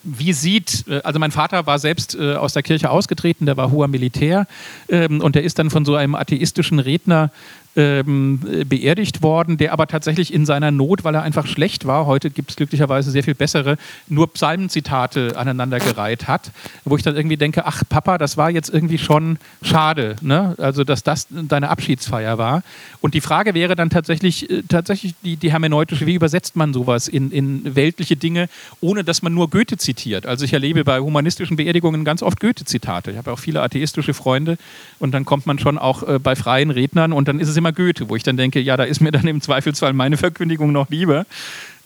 wie 0.03 0.33
sieht, 0.33 0.85
äh, 0.87 1.01
also 1.03 1.19
mein 1.19 1.31
Vater 1.31 1.65
war 1.65 1.79
selbst 1.79 2.15
äh, 2.15 2.35
aus 2.35 2.53
der 2.53 2.63
Kirche 2.63 2.89
ausgetreten, 2.89 3.45
der 3.45 3.57
war 3.57 3.71
hoher 3.71 3.87
Militär 3.87 4.47
ähm, 4.87 5.21
und 5.21 5.35
der 5.35 5.43
ist 5.43 5.59
dann 5.59 5.69
von 5.69 5.85
so 5.85 5.95
einem 5.95 6.15
atheistischen 6.15 6.79
Redner 6.79 7.31
ähm, 7.75 8.39
beerdigt 8.67 9.21
worden, 9.21 9.57
der 9.57 9.73
aber 9.73 9.87
tatsächlich 9.87 10.33
in 10.33 10.45
seiner 10.45 10.71
Not, 10.71 11.03
weil 11.03 11.15
er 11.15 11.21
einfach 11.21 11.47
schlecht 11.47 11.85
war, 11.85 12.05
heute 12.05 12.29
gibt 12.29 12.49
es 12.49 12.55
glücklicherweise 12.55 13.11
sehr 13.11 13.23
viel 13.23 13.35
bessere, 13.35 13.77
nur 14.07 14.33
Psalmenzitate 14.33 15.37
aneinandergereiht 15.37 16.27
hat, 16.27 16.51
wo 16.83 16.97
ich 16.97 17.03
dann 17.03 17.15
irgendwie 17.15 17.37
denke, 17.37 17.65
ach 17.65 17.83
Papa, 17.87 18.17
das 18.17 18.37
war 18.37 18.49
jetzt 18.49 18.69
irgendwie 18.73 18.97
schon 18.97 19.37
schade, 19.61 20.15
ne? 20.21 20.55
also 20.57 20.83
dass 20.83 21.03
das 21.03 21.27
deine 21.29 21.69
Abschiedsfeier 21.69 22.37
war. 22.37 22.63
Und 23.01 23.13
die 23.13 23.21
Frage 23.21 23.53
wäre 23.53 23.75
dann 23.75 23.89
tatsächlich, 23.89 24.49
äh, 24.49 24.63
tatsächlich 24.67 25.13
die, 25.23 25.37
die 25.37 25.51
hermeneutische, 25.51 26.07
wie 26.07 26.15
übersetzt 26.15 26.55
man 26.55 26.73
sowas 26.73 27.07
in, 27.07 27.31
in 27.31 27.75
weltliche 27.75 28.15
Dinge, 28.15 28.49
ohne 28.81 29.03
dass 29.03 29.21
man 29.21 29.33
nur 29.33 29.49
Goethe 29.49 29.77
zitiert. 29.77 30.25
Also 30.25 30.43
ich 30.43 30.53
erlebe 30.53 30.83
bei 30.83 30.99
humanistischen 30.99 31.55
Beerdigungen 31.55 32.03
ganz 32.03 32.23
oft 32.23 32.39
Goethe-Zitate. 32.39 33.11
Ich 33.11 33.17
habe 33.17 33.31
auch 33.31 33.39
viele 33.39 33.61
atheistische 33.61 34.13
Freunde 34.13 34.57
und 34.97 35.11
dann 35.11 35.23
kommt 35.25 35.45
man 35.45 35.59
schon 35.59 35.77
auch 35.77 36.01
äh, 36.01 36.19
bei 36.19 36.35
freien 36.35 36.71
Rednern 36.71 37.13
und 37.13 37.27
dann 37.27 37.39
ist 37.39 37.47
es 37.47 37.58
immer 37.59 37.71
Goethe, 37.71 38.09
wo 38.09 38.15
ich 38.15 38.23
dann 38.23 38.37
denke, 38.37 38.59
ja, 38.59 38.75
da 38.75 38.83
ist 38.83 38.99
mir 38.99 39.11
dann 39.11 39.27
im 39.27 39.41
Zweifelsfall 39.41 39.93
meine 39.93 40.17
Verkündigung 40.17 40.71
noch 40.71 40.89
lieber. 40.89 41.25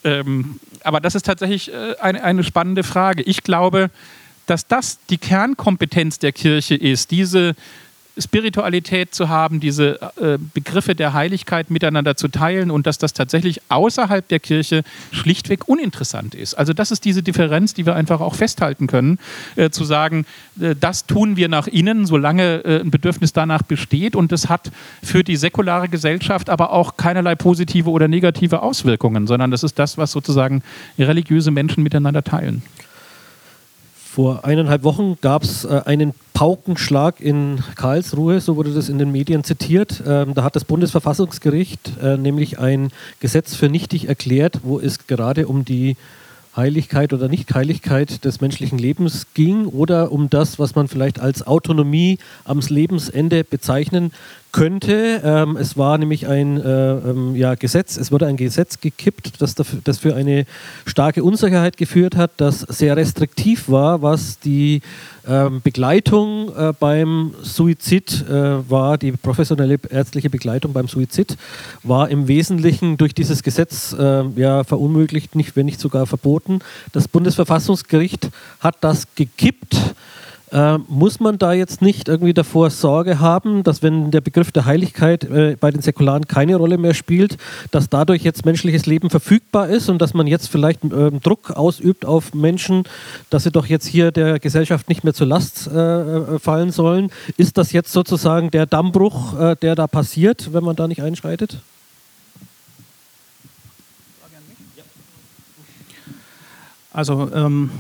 Ähm, 0.06 0.60
aber 0.84 1.00
das 1.00 1.16
ist 1.16 1.26
tatsächlich 1.26 1.72
äh, 1.74 1.96
eine, 2.00 2.24
eine 2.24 2.44
spannende 2.44 2.84
Frage. 2.84 3.24
Ich 3.24 3.44
glaube, 3.44 3.90
dass 4.46 4.68
das 4.68 5.00
die 5.10 5.18
Kernkompetenz 5.18 6.20
der 6.20 6.32
Kirche 6.32 6.76
ist, 6.76 7.12
diese 7.12 7.56
Spiritualität 8.18 9.16
zu 9.16 9.30
haben, 9.30 9.60
diese 9.60 10.00
äh, 10.22 10.38
Begriffe 10.54 10.94
der 10.94 11.14
Heiligkeit 11.14 11.72
miteinander 11.72 12.16
zu 12.16 12.28
teilen 12.28 12.70
und 12.70 12.86
dass 12.86 13.00
das 13.00 13.14
tatsächlich 13.14 13.62
außerhalb 13.70 14.28
der 14.28 14.40
Kirche 14.40 14.84
schlichtweg 15.12 15.68
uninteressant 15.68 16.36
ist. 16.36 16.54
Also 16.54 16.74
das 16.74 16.92
ist 16.92 17.06
diese 17.06 17.24
Differenz, 17.24 17.74
die 17.74 17.88
wir 17.88 17.96
einfach 17.96 18.22
auch 18.22 18.36
festhalten 18.36 18.86
können, 18.86 19.18
äh, 19.56 19.72
zu 19.72 19.84
sagen, 19.84 20.26
äh, 20.60 20.76
das 20.80 21.08
tun 21.08 21.38
wir 21.38 21.48
nach 21.48 21.66
innen, 21.66 22.06
solange 22.06 22.64
äh, 22.66 22.82
ein 22.82 22.92
Bedürfnis 22.92 23.34
danach 23.34 23.64
besteht 23.64 24.16
und 24.16 24.32
das 24.32 24.48
hat 24.48 24.72
für 25.02 25.24
die 25.24 25.36
säkulare 25.36 25.90
Gesellschaft 25.90 26.52
aber 26.52 26.72
auch 26.72 26.98
keinerlei 26.98 27.34
positive 27.34 27.90
oder 27.90 28.08
negative 28.08 28.62
Auswirkungen, 28.62 29.26
sondern 29.26 29.50
das 29.50 29.64
ist 29.64 29.80
das, 29.80 29.98
was 29.98 30.12
sozusagen 30.12 30.62
religiöse 31.00 31.50
Menschen 31.50 31.82
miteinander 31.82 32.24
teilen. 32.24 32.62
Vor 34.14 34.46
eineinhalb 34.46 34.84
Wochen 34.84 35.18
gab 35.22 35.42
es 35.42 35.66
äh, 35.66 35.82
einen 35.86 36.14
Paukenschlag 36.36 37.20
in 37.20 37.64
Karlsruhe, 37.74 38.42
so 38.42 38.56
wurde 38.58 38.72
das 38.72 38.88
in 38.88 39.00
den 39.00 39.12
Medien 39.12 39.44
zitiert. 39.44 40.04
Ähm, 40.06 40.36
da 40.36 40.44
hat 40.44 40.56
das 40.56 40.66
Bundesverfassungsgericht 40.66 41.94
äh, 42.00 42.16
nämlich 42.18 42.60
ein 42.60 42.92
Gesetz 43.20 43.56
für 43.56 43.70
nichtig 43.70 44.10
erklärt, 44.10 44.60
wo 44.62 44.80
es 44.80 45.08
gerade 45.08 45.48
um 45.48 45.66
die 45.66 45.98
Heiligkeit 46.56 47.14
oder 47.14 47.28
Nicht-Heiligkeit 47.28 48.24
des 48.26 48.42
menschlichen 48.42 48.78
Lebens 48.78 49.28
ging 49.34 49.66
oder 49.66 50.12
um 50.12 50.30
das, 50.30 50.60
was 50.60 50.76
man 50.76 50.88
vielleicht 50.88 51.20
als 51.20 51.46
Autonomie 51.46 52.20
am 52.46 52.60
Lebensende 52.60 53.44
bezeichnen 53.44 54.12
könnte. 54.52 55.22
Ähm, 55.24 55.58
es 55.58 55.78
war 55.78 55.98
nämlich 55.98 56.28
ein 56.28 56.62
äh, 56.62 56.92
ähm, 56.94 57.36
ja, 57.36 57.56
Gesetz, 57.56 57.98
es 57.98 58.12
wurde 58.12 58.28
ein 58.28 58.38
Gesetz 58.38 58.80
gekippt, 58.80 59.42
das, 59.42 59.56
dafür, 59.56 59.80
das 59.84 59.98
für 59.98 60.16
eine 60.16 60.46
starke 60.86 61.24
Unsicherheit 61.24 61.76
geführt 61.76 62.16
hat, 62.16 62.32
das 62.38 62.60
sehr 62.60 62.96
restriktiv 62.96 63.68
war, 63.70 64.02
was 64.02 64.40
die 64.40 64.82
ähm, 65.28 65.62
Begleitung 65.62 66.56
äh, 66.56 66.74
beim 66.78 67.34
Suizid 67.42 68.26
äh, 68.28 68.70
war, 68.70 68.98
die 68.98 69.12
professionelle 69.14 69.80
ärztliche 69.90 70.30
Begleitung 70.30 70.74
beim 70.74 70.88
Suizid, 70.88 71.38
war 71.84 72.10
im 72.10 72.28
Wesentlichen 72.28 72.98
durch 72.98 73.14
dieses 73.14 73.44
Gesetz 73.44 73.94
äh, 73.94 74.24
ja, 74.36 74.64
verunmöglicht, 74.64 75.36
nicht, 75.36 75.56
wenn 75.56 75.66
nicht 75.66 75.80
sogar 75.80 76.06
verboten. 76.06 76.60
Das 76.92 77.08
Bundesverfassungsgericht 77.08 78.30
hat 78.60 78.78
das 78.82 79.08
gekippt 79.16 79.96
äh, 80.54 80.78
muss 80.88 81.20
man 81.20 81.40
da 81.40 81.52
jetzt 81.52 81.82
nicht 81.82 82.08
irgendwie 82.08 82.34
davor 82.34 82.70
Sorge 82.70 83.20
haben, 83.20 83.64
dass 83.64 83.82
wenn 83.82 84.12
der 84.12 84.22
Begriff 84.22 84.52
der 84.52 84.66
Heiligkeit 84.66 85.24
äh, 85.24 85.58
bei 85.60 85.72
den 85.72 85.82
Säkularen 85.82 86.28
keine 86.28 86.56
Rolle 86.58 86.78
mehr 86.78 86.94
spielt, 86.94 87.38
dass 87.72 87.90
dadurch 87.90 88.24
jetzt 88.24 88.46
menschliches 88.46 88.86
Leben 88.86 89.10
verfügbar 89.10 89.68
ist 89.68 89.90
und 89.90 90.00
dass 90.00 90.14
man 90.14 90.28
jetzt 90.28 90.48
vielleicht 90.48 90.84
äh, 90.84 91.12
Druck 91.12 91.52
ausübt 91.52 92.06
auf 92.06 92.36
Menschen, 92.36 92.84
dass 93.32 93.44
sie 93.44 93.52
doch 93.52 93.66
jetzt 93.66 93.88
hier 93.88 94.12
der 94.12 94.40
Gesellschaft 94.40 94.90
nicht 94.90 95.04
mehr 95.04 95.16
zur 95.16 95.28
Last 95.28 95.68
äh, 95.68 95.80
äh, 95.80 96.40
fallen 96.40 96.72
sollen? 96.72 97.10
Ist 97.36 97.58
das 97.58 97.72
jetzt 97.72 97.92
sozusagen 97.92 98.52
der 98.52 98.68
Dammbruch, 98.68 99.40
äh, 99.40 99.56
der 99.56 99.74
da 99.74 99.88
passiert, 99.88 100.54
wenn 100.54 100.64
man 100.64 100.76
da 100.76 100.88
nicht 100.88 101.02
einschreitet? 101.02 101.58
Also 106.94 107.32
ähm, 107.34 107.72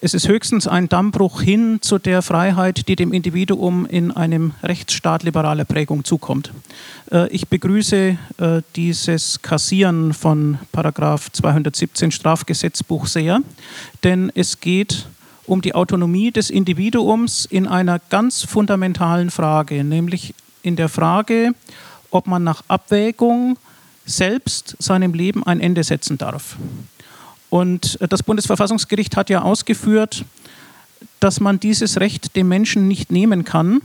es 0.00 0.14
ist 0.14 0.28
höchstens 0.28 0.66
ein 0.66 0.88
Dammbruch 0.88 1.42
hin 1.42 1.78
zu 1.80 1.98
der 1.98 2.22
Freiheit, 2.22 2.88
die 2.88 2.96
dem 2.96 3.12
Individuum 3.12 3.86
in 3.86 4.10
einem 4.10 4.52
Rechtsstaat 4.62 5.22
liberaler 5.22 5.64
Prägung 5.64 6.04
zukommt. 6.04 6.52
Äh, 7.10 7.28
ich 7.28 7.48
begrüße 7.48 8.16
äh, 8.38 8.62
dieses 8.76 9.42
Kassieren 9.42 10.12
von 10.14 10.58
Paragraph 10.72 11.32
217 11.32 12.10
Strafgesetzbuch 12.10 13.06
sehr, 13.06 13.40
denn 14.04 14.30
es 14.34 14.60
geht 14.60 15.06
um 15.46 15.62
die 15.62 15.74
Autonomie 15.74 16.30
des 16.30 16.50
Individuums 16.50 17.46
in 17.46 17.66
einer 17.66 17.98
ganz 17.98 18.42
fundamentalen 18.42 19.30
Frage, 19.30 19.82
nämlich 19.82 20.34
in 20.62 20.76
der 20.76 20.88
Frage, 20.88 21.52
ob 22.10 22.26
man 22.26 22.44
nach 22.44 22.62
Abwägung 22.68 23.58
selbst 24.04 24.76
seinem 24.78 25.14
Leben 25.14 25.44
ein 25.44 25.60
Ende 25.60 25.84
setzen 25.84 26.18
darf. 26.18 26.56
Und 27.50 27.98
das 28.08 28.22
Bundesverfassungsgericht 28.22 29.16
hat 29.16 29.30
ja 29.30 29.42
ausgeführt, 29.42 30.24
dass 31.20 31.40
man 31.40 31.60
dieses 31.60 32.00
Recht 32.00 32.36
dem 32.36 32.48
Menschen 32.48 32.88
nicht 32.88 33.10
nehmen 33.10 33.44
kann. 33.44 33.80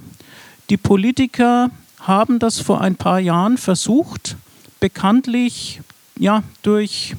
Die 0.69 0.77
Politiker 0.77 1.69
haben 1.99 2.39
das 2.39 2.59
vor 2.59 2.81
ein 2.81 2.95
paar 2.95 3.19
Jahren 3.19 3.57
versucht, 3.57 4.35
bekanntlich 4.79 5.81
ja, 6.17 6.43
durch 6.61 7.15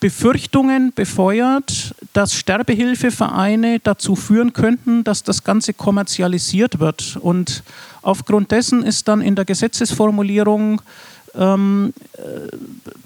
Befürchtungen 0.00 0.92
befeuert, 0.92 1.94
dass 2.12 2.34
Sterbehilfevereine 2.34 3.80
dazu 3.80 4.16
führen 4.16 4.52
könnten, 4.52 5.02
dass 5.02 5.22
das 5.22 5.44
Ganze 5.44 5.72
kommerzialisiert 5.72 6.78
wird. 6.78 7.16
Und 7.16 7.62
aufgrund 8.02 8.50
dessen 8.50 8.82
ist 8.82 9.08
dann 9.08 9.22
in 9.22 9.34
der 9.34 9.46
Gesetzesformulierung 9.46 10.82
ähm, 11.36 11.92
äh, 12.16 12.20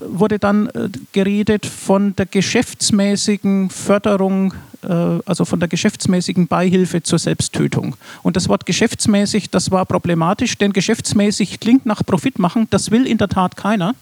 wurde 0.00 0.38
dann 0.38 0.68
äh, 0.68 0.88
geredet 1.12 1.66
von 1.66 2.14
der 2.16 2.26
geschäftsmäßigen 2.26 3.70
Förderung, 3.70 4.54
äh, 4.82 4.88
also 5.24 5.44
von 5.44 5.60
der 5.60 5.68
geschäftsmäßigen 5.68 6.46
Beihilfe 6.46 7.02
zur 7.02 7.18
Selbsttötung. 7.18 7.96
Und 8.22 8.36
das 8.36 8.48
Wort 8.48 8.66
geschäftsmäßig, 8.66 9.50
das 9.50 9.70
war 9.70 9.86
problematisch, 9.86 10.58
denn 10.58 10.72
geschäftsmäßig 10.72 11.60
klingt 11.60 11.86
nach 11.86 12.04
Profit 12.04 12.38
machen, 12.38 12.66
das 12.70 12.90
will 12.90 13.06
in 13.06 13.18
der 13.18 13.28
Tat 13.28 13.56
keiner. 13.56 13.94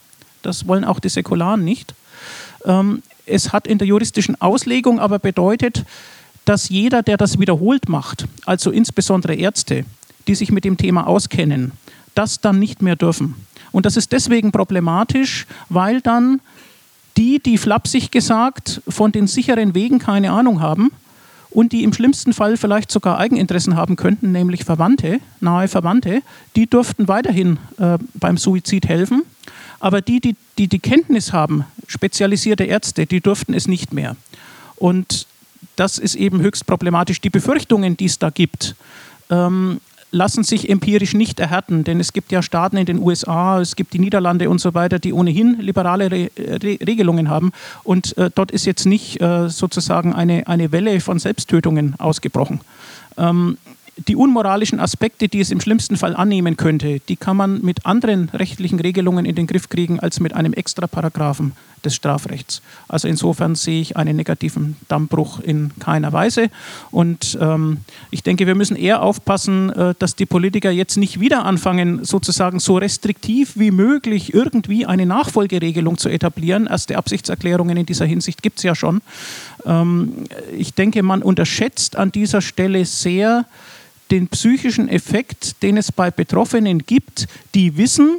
Das 0.43 0.67
wollen 0.67 0.85
auch 0.85 1.01
die 1.01 1.09
Säkularen 1.09 1.65
nicht. 1.65 1.95
Ähm, 2.65 3.03
es 3.27 3.53
hat 3.53 3.67
in 3.67 3.79
der 3.79 3.87
juristischen 3.87 4.41
Auslegung 4.41 5.01
aber 5.01 5.19
bedeutet, 5.19 5.85
dass 6.45 6.69
jeder, 6.69 7.03
der 7.03 7.17
das 7.17 7.41
wiederholt 7.41 7.89
macht, 7.89 8.27
also 8.45 8.71
insbesondere 8.71 9.35
Ärzte, 9.35 9.85
die 10.29 10.35
sich 10.35 10.53
mit 10.53 10.65
dem 10.65 10.77
Thema 10.77 11.07
auskennen, 11.07 11.73
das 12.15 12.41
dann 12.41 12.59
nicht 12.59 12.83
mehr 12.83 12.97
dürfen. 12.97 13.35
Und 13.77 13.85
das 13.85 13.99
ist 13.99 14.13
deswegen 14.13 14.53
problematisch, 14.53 15.47
weil 15.69 16.01
dann 16.01 16.41
die, 17.19 17.41
die 17.41 17.59
flapsig 17.59 18.11
gesagt 18.11 18.81
von 18.89 19.13
den 19.13 19.27
sicheren 19.27 19.75
Wegen 19.75 19.99
keine 19.99 20.33
Ahnung 20.33 20.63
haben 20.63 20.93
und 21.51 21.73
die 21.73 21.85
im 21.85 21.93
schlimmsten 21.93 22.33
Fall 22.33 22.57
vielleicht 22.57 22.91
sogar 22.91 23.19
Eigeninteressen 23.19 23.77
haben 23.77 23.97
könnten, 23.97 24.33
nämlich 24.33 24.65
Verwandte, 24.65 25.21
nahe 25.41 25.69
Verwandte, 25.69 26.23
die 26.57 26.67
dürften 26.67 27.07
weiterhin 27.07 27.59
äh, 27.77 27.99
beim 28.15 28.39
Suizid 28.39 28.89
helfen. 28.89 29.25
Aber 29.79 30.01
die, 30.01 30.21
die, 30.21 30.37
die 30.57 30.69
die 30.69 30.79
Kenntnis 30.79 31.35
haben, 31.35 31.67
spezialisierte 31.87 32.65
Ärzte, 32.65 33.05
die 33.05 33.21
dürften 33.21 33.53
es 33.53 33.69
nicht 33.69 33.93
mehr. 33.93 34.17
Und 34.77 35.27
das 35.77 35.99
ist 35.99 36.15
eben 36.15 36.41
höchst 36.41 36.65
problematisch. 36.65 37.21
Die 37.21 37.29
Befürchtungen, 37.29 37.99
die 37.99 38.07
es 38.07 38.19
da 38.19 38.31
gibt, 38.31 38.75
ähm, 39.29 39.83
lassen 40.11 40.45
sich 40.45 40.69
empirisch 40.71 41.15
nicht 41.15 41.41
erhärten, 41.41 41.85
denn 41.85 42.01
es 42.01 42.13
gibt 42.13 42.33
ja 42.33 42.43
Staaten 42.43 42.77
in 42.77 42.87
den 42.87 42.99
USA, 42.99 43.61
es 43.61 43.77
gibt 43.77 43.93
die 43.93 43.99
Niederlande 43.99 44.49
und 44.49 44.61
so 44.61 44.75
weiter, 44.75 44.99
die 44.99 45.13
ohnehin 45.13 45.59
liberale 45.61 46.11
Re 46.11 46.31
Re 46.39 46.79
Regelungen 46.87 47.29
haben 47.29 47.53
und 47.85 48.17
äh, 48.17 48.31
dort 48.35 48.51
ist 48.51 48.67
jetzt 48.67 48.87
nicht 48.87 49.21
äh, 49.21 49.49
sozusagen 49.49 50.13
eine, 50.15 50.47
eine 50.47 50.73
Welle 50.73 51.01
von 51.01 51.19
Selbsttötungen 51.19 51.95
ausgebrochen. 51.99 52.61
Ähm, 53.17 53.59
die 54.09 54.17
unmoralischen 54.17 54.79
Aspekte, 54.79 55.29
die 55.29 55.41
es 55.41 55.51
im 55.51 55.61
schlimmsten 55.61 55.97
Fall 55.97 56.15
annehmen 56.15 56.57
könnte, 56.57 57.01
die 57.09 57.17
kann 57.17 57.37
man 57.37 57.63
mit 57.63 57.87
anderen 57.87 58.29
rechtlichen 58.29 58.79
Regelungen 58.79 59.25
in 59.25 59.35
den 59.35 59.47
Griff 59.47 59.71
kriegen 59.71 60.01
als 60.01 60.21
mit 60.21 60.35
einem 60.35 60.53
extra 60.53 60.87
Paragraphen 60.87 61.53
des 61.87 61.95
Strafrechts. 61.95 62.61
Also 62.89 63.09
insofern 63.09 63.55
sehe 63.55 63.81
ich 63.81 63.97
einen 63.97 64.17
negativen 64.17 64.77
Dammbruch 64.89 65.41
in 65.41 65.71
keiner 65.79 66.13
Weise. 66.13 66.51
Und 66.91 67.39
ähm, 67.41 67.79
ich 68.11 68.23
denke, 68.23 68.47
wir 68.47 68.55
müssen 68.55 68.77
eher 68.77 69.03
aufpassen, 69.03 69.71
äh, 69.71 69.95
dass 69.99 70.17
die 70.17 70.27
Politiker 70.27 70.71
jetzt 70.71 70.97
nicht 70.99 71.19
wieder 71.21 71.47
anfangen, 71.47 72.05
sozusagen 72.05 72.61
so 72.61 72.77
restriktiv 72.77 73.53
wie 73.55 73.71
möglich 73.71 74.35
irgendwie 74.35 74.85
eine 74.85 75.07
Nachfolgeregelung 75.07 75.97
zu 75.97 76.11
etablieren. 76.11 76.67
Erste 76.67 76.99
Absichtserklärungen 76.99 77.79
in 77.79 77.87
dieser 77.87 78.05
Hinsicht 78.05 78.43
gibt 78.43 78.59
es 78.59 78.65
ja 78.65 78.75
schon. 78.75 79.01
Ähm, 79.65 80.27
ich 80.57 80.75
denke, 80.75 81.03
man 81.03 81.23
unterschätzt 81.23 81.97
an 81.97 82.13
dieser 82.13 82.43
Stelle 82.43 82.85
sehr, 82.85 83.47
den 84.11 84.29
psychischen 84.29 84.89
Effekt, 84.89 85.63
den 85.63 85.77
es 85.77 85.91
bei 85.91 86.11
Betroffenen 86.11 86.79
gibt, 86.87 87.27
die 87.55 87.77
wissen, 87.77 88.19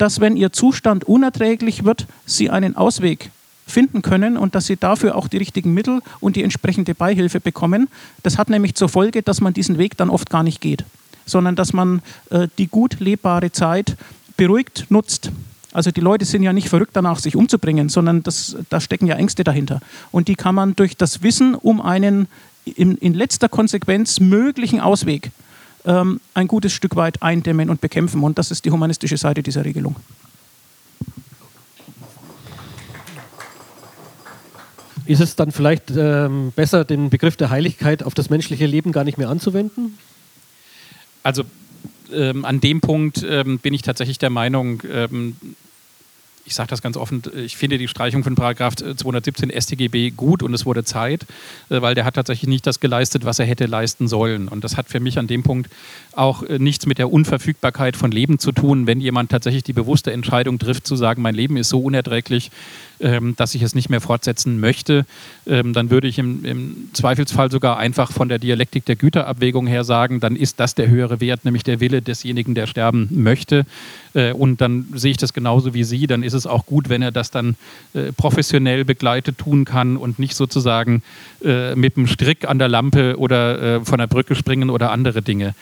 dass 0.00 0.18
wenn 0.18 0.36
ihr 0.36 0.50
Zustand 0.50 1.04
unerträglich 1.04 1.84
wird, 1.84 2.06
sie 2.24 2.48
einen 2.48 2.74
Ausweg 2.74 3.30
finden 3.66 4.00
können 4.00 4.38
und 4.38 4.54
dass 4.54 4.66
sie 4.66 4.76
dafür 4.76 5.14
auch 5.14 5.28
die 5.28 5.36
richtigen 5.36 5.74
Mittel 5.74 6.00
und 6.20 6.36
die 6.36 6.42
entsprechende 6.42 6.94
Beihilfe 6.94 7.38
bekommen. 7.38 7.88
Das 8.22 8.38
hat 8.38 8.48
nämlich 8.48 8.74
zur 8.74 8.88
Folge, 8.88 9.22
dass 9.22 9.42
man 9.42 9.52
diesen 9.52 9.76
Weg 9.76 9.98
dann 9.98 10.08
oft 10.08 10.30
gar 10.30 10.42
nicht 10.42 10.62
geht, 10.62 10.84
sondern 11.26 11.54
dass 11.54 11.74
man 11.74 12.00
äh, 12.30 12.48
die 12.56 12.66
gut 12.66 12.98
lebbare 12.98 13.52
Zeit 13.52 13.96
beruhigt 14.38 14.86
nutzt. 14.88 15.30
Also 15.72 15.90
die 15.90 16.00
Leute 16.00 16.24
sind 16.24 16.42
ja 16.42 16.54
nicht 16.54 16.70
verrückt 16.70 16.92
danach, 16.94 17.18
sich 17.18 17.36
umzubringen, 17.36 17.90
sondern 17.90 18.22
das, 18.22 18.56
da 18.70 18.80
stecken 18.80 19.06
ja 19.06 19.16
Ängste 19.16 19.44
dahinter. 19.44 19.80
Und 20.10 20.28
die 20.28 20.34
kann 20.34 20.54
man 20.54 20.74
durch 20.74 20.96
das 20.96 21.22
Wissen 21.22 21.54
um 21.54 21.80
einen 21.82 22.26
in, 22.64 22.96
in 22.96 23.12
letzter 23.12 23.50
Konsequenz 23.50 24.18
möglichen 24.18 24.80
Ausweg 24.80 25.30
ähm, 25.84 26.20
ein 26.34 26.48
gutes 26.48 26.72
Stück 26.72 26.96
weit 26.96 27.22
eindämmen 27.22 27.70
und 27.70 27.80
bekämpfen. 27.80 28.22
Und 28.22 28.38
das 28.38 28.50
ist 28.50 28.64
die 28.64 28.70
humanistische 28.70 29.16
Seite 29.16 29.42
dieser 29.42 29.64
Regelung. 29.64 29.96
Ist 35.06 35.20
es 35.20 35.34
dann 35.34 35.50
vielleicht 35.50 35.90
ähm, 35.90 36.52
besser, 36.54 36.84
den 36.84 37.10
Begriff 37.10 37.36
der 37.36 37.50
Heiligkeit 37.50 38.04
auf 38.04 38.14
das 38.14 38.30
menschliche 38.30 38.66
Leben 38.66 38.92
gar 38.92 39.02
nicht 39.02 39.18
mehr 39.18 39.28
anzuwenden? 39.28 39.98
Also 41.22 41.42
ähm, 42.12 42.44
an 42.44 42.60
dem 42.60 42.80
Punkt 42.80 43.24
ähm, 43.28 43.58
bin 43.58 43.74
ich 43.74 43.82
tatsächlich 43.82 44.18
der 44.18 44.30
Meinung, 44.30 44.82
ähm, 44.90 45.36
ich 46.44 46.54
sage 46.54 46.68
das 46.68 46.82
ganz 46.82 46.96
offen, 46.96 47.22
ich 47.34 47.56
finde 47.56 47.78
die 47.78 47.88
Streichung 47.88 48.24
von 48.24 48.34
Paragraph 48.34 48.74
217 48.76 49.50
StGB 49.50 50.10
gut 50.10 50.42
und 50.42 50.52
es 50.54 50.66
wurde 50.66 50.84
Zeit, 50.84 51.24
äh, 51.68 51.80
weil 51.80 51.94
der 51.94 52.04
hat 52.04 52.14
tatsächlich 52.14 52.48
nicht 52.48 52.66
das 52.66 52.80
geleistet, 52.80 53.24
was 53.24 53.38
er 53.38 53.46
hätte 53.46 53.66
leisten 53.66 54.08
sollen. 54.08 54.48
Und 54.48 54.64
das 54.64 54.76
hat 54.76 54.88
für 54.88 55.00
mich 55.00 55.18
an 55.18 55.26
dem 55.26 55.42
Punkt 55.42 55.70
auch 56.12 56.42
äh, 56.42 56.58
nichts 56.58 56.86
mit 56.86 56.98
der 56.98 57.12
Unverfügbarkeit 57.12 57.96
von 57.96 58.10
Leben 58.10 58.38
zu 58.38 58.52
tun, 58.52 58.86
wenn 58.86 59.00
jemand 59.00 59.30
tatsächlich 59.30 59.62
die 59.62 59.72
bewusste 59.72 60.12
Entscheidung 60.12 60.58
trifft, 60.58 60.86
zu 60.86 60.96
sagen, 60.96 61.22
mein 61.22 61.34
Leben 61.34 61.56
ist 61.56 61.68
so 61.68 61.80
unerträglich, 61.80 62.50
ähm, 63.00 63.34
dass 63.36 63.54
ich 63.54 63.62
es 63.62 63.74
nicht 63.74 63.90
mehr 63.90 64.00
fortsetzen 64.00 64.60
möchte, 64.60 65.06
ähm, 65.46 65.72
dann 65.72 65.90
würde 65.90 66.08
ich 66.08 66.18
im, 66.18 66.44
im, 66.44 66.88
Zweifelsfall 66.92 67.50
sogar 67.50 67.78
einfach 67.78 68.12
von 68.12 68.28
der 68.28 68.38
Dialektik 68.38 68.84
der 68.84 68.96
Güterabwägung 68.96 69.66
her 69.66 69.84
sagen, 69.84 70.20
dann 70.20 70.36
ist 70.36 70.60
das 70.60 70.74
der 70.74 70.88
höhere 70.88 71.20
Wert, 71.20 71.44
nämlich 71.44 71.62
der 71.62 71.80
Wille 71.80 72.02
desjenigen, 72.02 72.54
der 72.54 72.66
sterben 72.66 73.08
möchte. 73.10 73.64
Äh, 74.14 74.32
und 74.32 74.60
dann 74.60 74.86
sehe 74.94 75.12
ich 75.12 75.16
das 75.16 75.32
genauso 75.32 75.74
wie 75.74 75.84
Sie. 75.84 76.06
Dann 76.06 76.22
ist 76.22 76.34
es 76.34 76.46
auch 76.46 76.66
gut, 76.66 76.88
wenn 76.88 77.02
er 77.02 77.12
das 77.12 77.30
dann 77.30 77.56
äh, 77.94 78.12
professionell 78.12 78.84
begleitet 78.84 79.38
tun 79.38 79.64
kann 79.64 79.96
und 79.96 80.18
nicht 80.18 80.34
sozusagen 80.34 81.02
äh, 81.44 81.74
mit 81.74 81.96
einem 81.96 82.06
Strick 82.06 82.48
an 82.48 82.58
der 82.58 82.68
Lampe 82.68 83.18
oder 83.18 83.76
äh, 83.76 83.84
von 83.84 83.98
der 83.98 84.06
Brücke 84.06 84.34
springen 84.34 84.70
oder 84.70 84.90
andere 84.90 85.22
Dinge. 85.22 85.54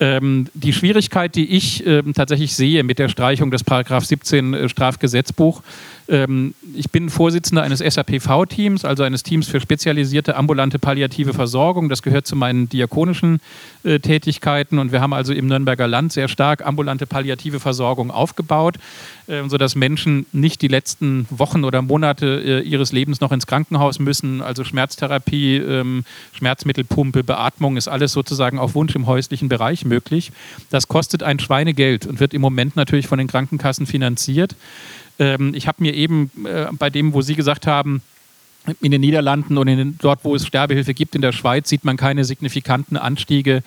Ähm, 0.00 0.46
die 0.54 0.72
Schwierigkeit, 0.72 1.34
die 1.34 1.50
ich 1.56 1.84
äh, 1.84 2.02
tatsächlich 2.14 2.54
sehe 2.54 2.84
mit 2.84 3.00
der 3.00 3.08
Streichung 3.08 3.50
des 3.50 3.64
Paragraph 3.64 4.04
17 4.04 4.54
äh, 4.54 4.68
Strafgesetzbuch, 4.68 5.62
ähm, 6.08 6.54
ich 6.74 6.90
bin 6.90 7.10
Vorsitzender 7.10 7.62
eines 7.62 7.80
SAPV-Teams, 7.80 8.84
also 8.84 9.02
eines 9.02 9.22
Teams 9.22 9.46
für 9.46 9.60
spezialisierte 9.60 10.36
ambulante 10.36 10.78
palliative 10.78 11.34
Versorgung. 11.34 11.88
Das 11.88 12.02
gehört 12.02 12.26
zu 12.26 12.34
meinen 12.34 12.68
diakonischen 12.68 13.40
äh, 13.84 13.98
Tätigkeiten 14.00 14.78
und 14.78 14.90
wir 14.90 15.00
haben 15.00 15.12
also 15.12 15.34
im 15.34 15.46
Nürnberger 15.46 15.86
Land 15.86 16.12
sehr 16.12 16.28
stark 16.28 16.64
ambulante 16.66 17.06
palliative 17.06 17.60
Versorgung 17.60 18.10
aufgebaut, 18.10 18.76
äh, 19.26 19.46
sodass 19.48 19.74
Menschen 19.74 20.24
nicht 20.32 20.62
die 20.62 20.68
letzten 20.68 21.26
Wochen 21.30 21.64
oder 21.64 21.82
Monate 21.82 22.42
äh, 22.42 22.60
ihres 22.60 22.92
Lebens 22.92 23.20
noch 23.20 23.32
ins 23.32 23.46
Krankenhaus 23.46 23.98
müssen. 23.98 24.40
Also 24.40 24.64
Schmerztherapie, 24.64 25.56
ähm, 25.56 26.04
Schmerzmittelpumpe, 26.32 27.22
Beatmung 27.22 27.76
ist 27.76 27.88
alles 27.88 28.12
sozusagen 28.12 28.58
auf 28.58 28.74
Wunsch 28.74 28.94
im 28.94 29.06
häuslichen 29.06 29.48
Bereich 29.50 29.84
möglich. 29.84 30.32
Das 30.70 30.88
kostet 30.88 31.22
ein 31.22 31.38
Schweinegeld 31.38 32.06
und 32.06 32.18
wird 32.18 32.32
im 32.32 32.40
Moment 32.40 32.76
natürlich 32.76 33.06
von 33.08 33.18
den 33.18 33.28
Krankenkassen 33.28 33.86
finanziert. 33.86 34.56
Ähm, 35.18 35.54
ich 35.54 35.66
habe 35.66 35.82
mir 35.82 35.94
eben 35.94 36.30
äh, 36.44 36.66
bei 36.72 36.90
dem, 36.90 37.12
wo 37.12 37.22
Sie 37.22 37.34
gesagt 37.34 37.66
haben, 37.66 38.02
in 38.80 38.90
den 38.90 39.00
Niederlanden 39.00 39.56
und 39.56 39.66
den, 39.66 39.96
dort, 40.00 40.24
wo 40.24 40.34
es 40.34 40.46
Sterbehilfe 40.46 40.94
gibt, 40.94 41.14
in 41.14 41.22
der 41.22 41.32
Schweiz, 41.32 41.68
sieht 41.68 41.84
man 41.84 41.96
keine 41.96 42.24
signifikanten 42.24 42.96
Anstiege 42.96 43.62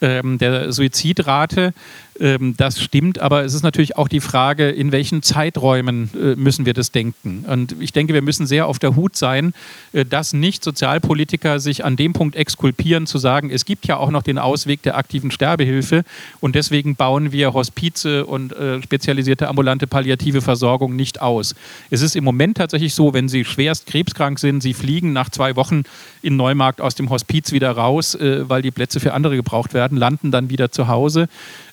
ähm, 0.00 0.38
der 0.38 0.72
Suizidrate. 0.72 1.72
Ähm, 2.20 2.54
das 2.56 2.80
stimmt, 2.80 3.18
aber 3.18 3.44
es 3.44 3.54
ist 3.54 3.62
natürlich 3.62 3.96
auch 3.96 4.08
die 4.08 4.20
Frage, 4.20 4.68
in 4.68 4.92
welchen 4.92 5.22
Zeiträumen 5.22 6.10
äh, 6.14 6.36
müssen 6.36 6.66
wir 6.66 6.74
das 6.74 6.92
denken. 6.92 7.44
Und 7.48 7.74
ich 7.80 7.92
denke, 7.92 8.12
wir 8.12 8.20
müssen 8.22 8.46
sehr 8.46 8.66
auf 8.66 8.78
der 8.78 8.94
Hut 8.94 9.16
sein, 9.16 9.54
äh, 9.92 10.04
dass 10.04 10.34
nicht 10.34 10.62
Sozialpolitiker 10.62 11.60
sich 11.60 11.84
an 11.84 11.96
dem 11.96 12.12
Punkt 12.12 12.36
exkulpieren, 12.36 13.06
zu 13.06 13.16
sagen, 13.16 13.50
es 13.50 13.64
gibt 13.64 13.86
ja 13.86 13.96
auch 13.96 14.10
noch 14.10 14.22
den 14.22 14.38
Ausweg 14.38 14.82
der 14.82 14.98
aktiven 14.98 15.30
Sterbehilfe 15.30 16.04
und 16.40 16.54
deswegen 16.54 16.94
bauen 16.94 17.32
wir 17.32 17.54
Hospize 17.54 18.26
und 18.26 18.52
äh, 18.52 18.82
spezialisierte 18.82 19.48
ambulante 19.48 19.86
palliative 19.86 20.42
Versorgung 20.42 20.96
nicht 20.96 21.22
aus. 21.22 21.54
Es 21.88 22.02
ist 22.02 22.16
im 22.16 22.24
Moment 22.24 22.58
tatsächlich 22.58 22.94
so, 22.94 23.14
wenn 23.14 23.28
Sie 23.28 23.46
schwerst 23.46 23.86
krebskrank 23.86 24.38
sind, 24.38 24.60
Sie 24.60 24.74
fliegen 24.74 25.14
nach 25.14 25.30
zwei 25.30 25.56
Wochen 25.56 25.84
in 26.20 26.36
Neumarkt 26.36 26.82
aus 26.82 26.94
dem 26.94 27.08
Hospiz 27.08 27.52
wieder 27.52 27.70
raus, 27.70 28.16
weil 28.20 28.60
die 28.60 28.70
Plätze 28.70 29.00
für 29.00 29.14
andere 29.14 29.36
gebraucht 29.36 29.72
werden, 29.72 29.96
landen 29.96 30.30
dann 30.30 30.50
wieder 30.50 30.70
zu 30.70 30.88
Hause. 30.88 31.28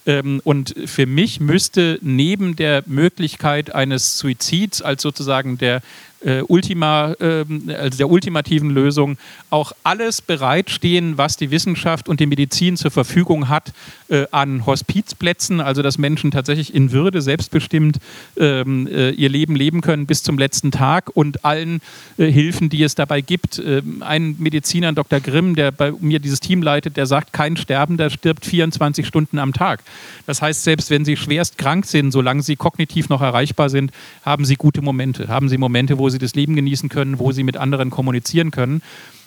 Ähm, 0.08 0.42
und 0.44 0.74
für 0.86 1.06
mich 1.06 1.40
müsste 1.40 2.00
neben 2.02 2.56
der 2.56 2.82
Möglichkeit 2.88 3.76
eines 3.76 4.18
Suizids 4.18 4.82
als 4.82 5.04
sozusagen 5.04 5.58
der 5.58 5.82
äh, 6.22 6.42
Ultima, 6.42 7.14
äh, 7.20 7.46
also 7.74 7.98
der 7.98 8.10
ultimativen 8.10 8.70
Lösung 8.70 9.18
auch 9.50 9.72
alles 9.84 10.22
bereitstehen, 10.22 11.18
was 11.18 11.38
die 11.38 11.52
Wissenschaft 11.52 12.10
und 12.10 12.20
die 12.20 12.26
Medizin 12.26 12.78
zur 12.78 12.92
Verfügung 12.92 13.50
hat 13.50 13.74
äh, 14.10 14.26
an 14.32 14.66
Hospizplätzen, 14.66 15.62
also 15.62 15.82
dass 15.82 15.98
Menschen 15.98 16.32
tatsächlich 16.32 16.74
in 16.74 16.92
Würde 16.92 17.22
selbstbestimmt 17.22 17.98
ähm, 18.38 18.88
äh, 18.88 19.12
ihr 19.12 19.30
Leben 19.30 19.56
leben 19.56 19.82
können 19.82 20.06
bis 20.06 20.24
zum 20.24 20.38
letzten 20.38 20.72
Tag 20.72 21.10
und 21.14 21.46
allen 21.46 21.82
äh, 22.18 22.32
Hilfen, 22.32 22.70
die 22.70 22.84
es 22.84 22.96
dabei 22.96 23.22
gibt. 23.22 23.60
Ähm, 23.60 24.02
ein 24.02 24.36
Mediziner, 24.40 24.94
Dr. 24.94 25.20
Grimm, 25.20 25.56
der 25.56 25.72
bei 25.72 25.92
mir 26.00 26.20
dieses 26.20 26.40
Team 26.40 26.62
leitet, 26.62 26.98
der 26.98 27.06
sagt, 27.06 27.34
kein 27.34 27.58
Sterbender 27.58 28.10
stirbt 28.10 28.46
24 28.46 29.06
Stunden 29.06 29.40
am 29.40 29.54
Tag. 29.54 29.84
Das 30.26 30.42
heißt, 30.42 30.64
selbst 30.64 30.90
wenn 30.90 31.06
sie 31.06 31.18
schwerst 31.18 31.58
krank 31.58 31.86
sind, 31.86 32.12
solange 32.12 32.42
sie 32.42 32.56
kognitiv 32.56 33.10
noch 33.10 33.22
erreichbar 33.22 33.70
sind, 33.70 33.92
haben 34.24 34.46
sie 34.46 34.56
gute 34.56 34.82
Momente, 34.82 35.28
haben 35.28 35.50
sie 35.50 35.58
Momente, 35.58 35.98
wo 35.98 36.07
wo 36.08 36.10
sie 36.10 36.20
das 36.20 36.36
Leben 36.36 36.56
genießen 36.56 36.88
können, 36.88 37.20
wo 37.20 37.34
sie 37.34 37.44
mit 37.44 37.58
anderen 37.58 37.90
kommunizieren 37.90 38.50
können. 38.52 38.82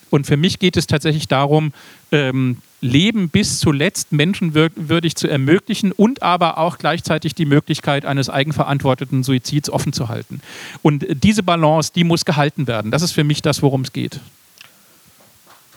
Und 0.08 0.26
für 0.26 0.38
mich 0.38 0.58
geht 0.58 0.78
es 0.78 0.86
tatsächlich 0.86 1.28
darum, 1.28 1.74
ähm, 2.10 2.56
Leben 2.80 3.28
bis 3.28 3.58
zuletzt 3.58 4.12
menschenwürdig 4.12 5.14
zu 5.14 5.28
ermöglichen 5.28 5.92
und 5.92 6.22
aber 6.22 6.56
auch 6.56 6.78
gleichzeitig 6.78 7.34
die 7.34 7.44
Möglichkeit 7.44 8.06
eines 8.06 8.30
eigenverantworteten 8.30 9.22
Suizids 9.22 9.68
offen 9.68 9.92
zu 9.92 10.08
halten. 10.08 10.40
Und 10.80 11.04
diese 11.22 11.42
Balance, 11.42 11.92
die 11.94 12.04
muss 12.04 12.24
gehalten 12.24 12.66
werden. 12.66 12.90
Das 12.90 13.02
ist 13.02 13.12
für 13.12 13.24
mich 13.24 13.42
das, 13.42 13.60
worum 13.60 13.82
es 13.82 13.92
geht. 13.92 14.20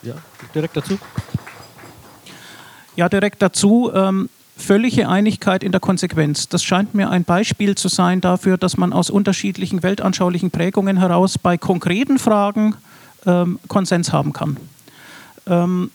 Ja, 0.03 0.15
direkt 0.55 0.77
dazu. 0.77 0.97
Ja, 2.95 3.09
direkt 3.09 3.41
dazu. 3.41 3.91
Ähm, 3.93 4.29
völlige 4.57 5.09
Einigkeit 5.09 5.63
in 5.63 5.71
der 5.71 5.81
Konsequenz. 5.81 6.47
Das 6.47 6.63
scheint 6.63 6.93
mir 6.93 7.09
ein 7.09 7.23
Beispiel 7.23 7.75
zu 7.75 7.87
sein 7.87 8.21
dafür, 8.21 8.57
dass 8.57 8.77
man 8.77 8.93
aus 8.93 9.09
unterschiedlichen 9.09 9.83
weltanschaulichen 9.83 10.51
Prägungen 10.51 10.97
heraus 10.97 11.37
bei 11.37 11.57
konkreten 11.57 12.19
Fragen 12.19 12.75
ähm, 13.25 13.59
Konsens 13.67 14.11
haben 14.11 14.33
kann. 14.33 14.57
Ähm, 15.47 15.91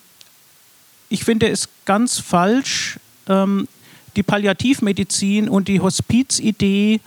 ich 1.09 1.25
finde 1.25 1.49
es 1.49 1.69
ganz 1.85 2.19
falsch, 2.19 2.99
ähm, 3.29 3.69
die 4.17 4.23
Palliativmedizin 4.23 5.49
und 5.49 5.69
die 5.69 5.81
Hospizidee 5.81 7.01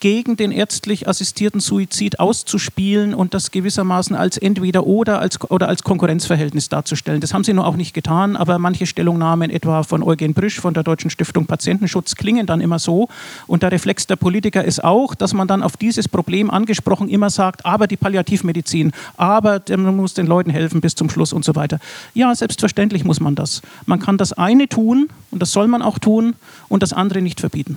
gegen 0.00 0.36
den 0.36 0.52
ärztlich 0.52 1.08
assistierten 1.08 1.60
Suizid 1.60 2.20
auszuspielen 2.20 3.14
und 3.14 3.34
das 3.34 3.50
gewissermaßen 3.50 4.14
als 4.14 4.36
entweder 4.36 4.86
oder 4.86 5.20
als, 5.20 5.40
oder 5.50 5.68
als 5.68 5.82
Konkurrenzverhältnis 5.82 6.68
darzustellen. 6.68 7.20
Das 7.20 7.32
haben 7.32 7.44
sie 7.44 7.54
nur 7.54 7.66
auch 7.66 7.76
nicht 7.76 7.94
getan, 7.94 8.36
aber 8.36 8.58
manche 8.58 8.86
Stellungnahmen 8.86 9.50
etwa 9.50 9.82
von 9.82 10.02
Eugen 10.02 10.34
Brüsch 10.34 10.60
von 10.60 10.74
der 10.74 10.82
Deutschen 10.82 11.10
Stiftung 11.10 11.46
Patientenschutz 11.46 12.14
klingen 12.14 12.46
dann 12.46 12.60
immer 12.60 12.78
so. 12.78 13.08
Und 13.46 13.62
der 13.62 13.72
Reflex 13.72 14.06
der 14.06 14.16
Politiker 14.16 14.64
ist 14.64 14.84
auch, 14.84 15.14
dass 15.14 15.32
man 15.32 15.48
dann 15.48 15.62
auf 15.62 15.76
dieses 15.76 16.08
Problem 16.08 16.50
angesprochen 16.50 17.08
immer 17.08 17.30
sagt, 17.30 17.64
aber 17.64 17.86
die 17.86 17.96
Palliativmedizin, 17.96 18.92
aber 19.16 19.62
man 19.70 19.96
muss 19.96 20.14
den 20.14 20.26
Leuten 20.26 20.50
helfen 20.50 20.80
bis 20.80 20.94
zum 20.94 21.08
Schluss 21.08 21.32
und 21.32 21.44
so 21.44 21.54
weiter. 21.54 21.78
Ja, 22.14 22.34
selbstverständlich 22.34 23.04
muss 23.04 23.20
man 23.20 23.34
das. 23.34 23.62
Man 23.86 24.00
kann 24.00 24.18
das 24.18 24.32
eine 24.32 24.68
tun 24.68 25.08
und 25.30 25.40
das 25.40 25.52
soll 25.52 25.68
man 25.68 25.82
auch 25.82 25.98
tun 25.98 26.34
und 26.68 26.82
das 26.82 26.92
andere 26.92 27.22
nicht 27.22 27.40
verbieten. 27.40 27.76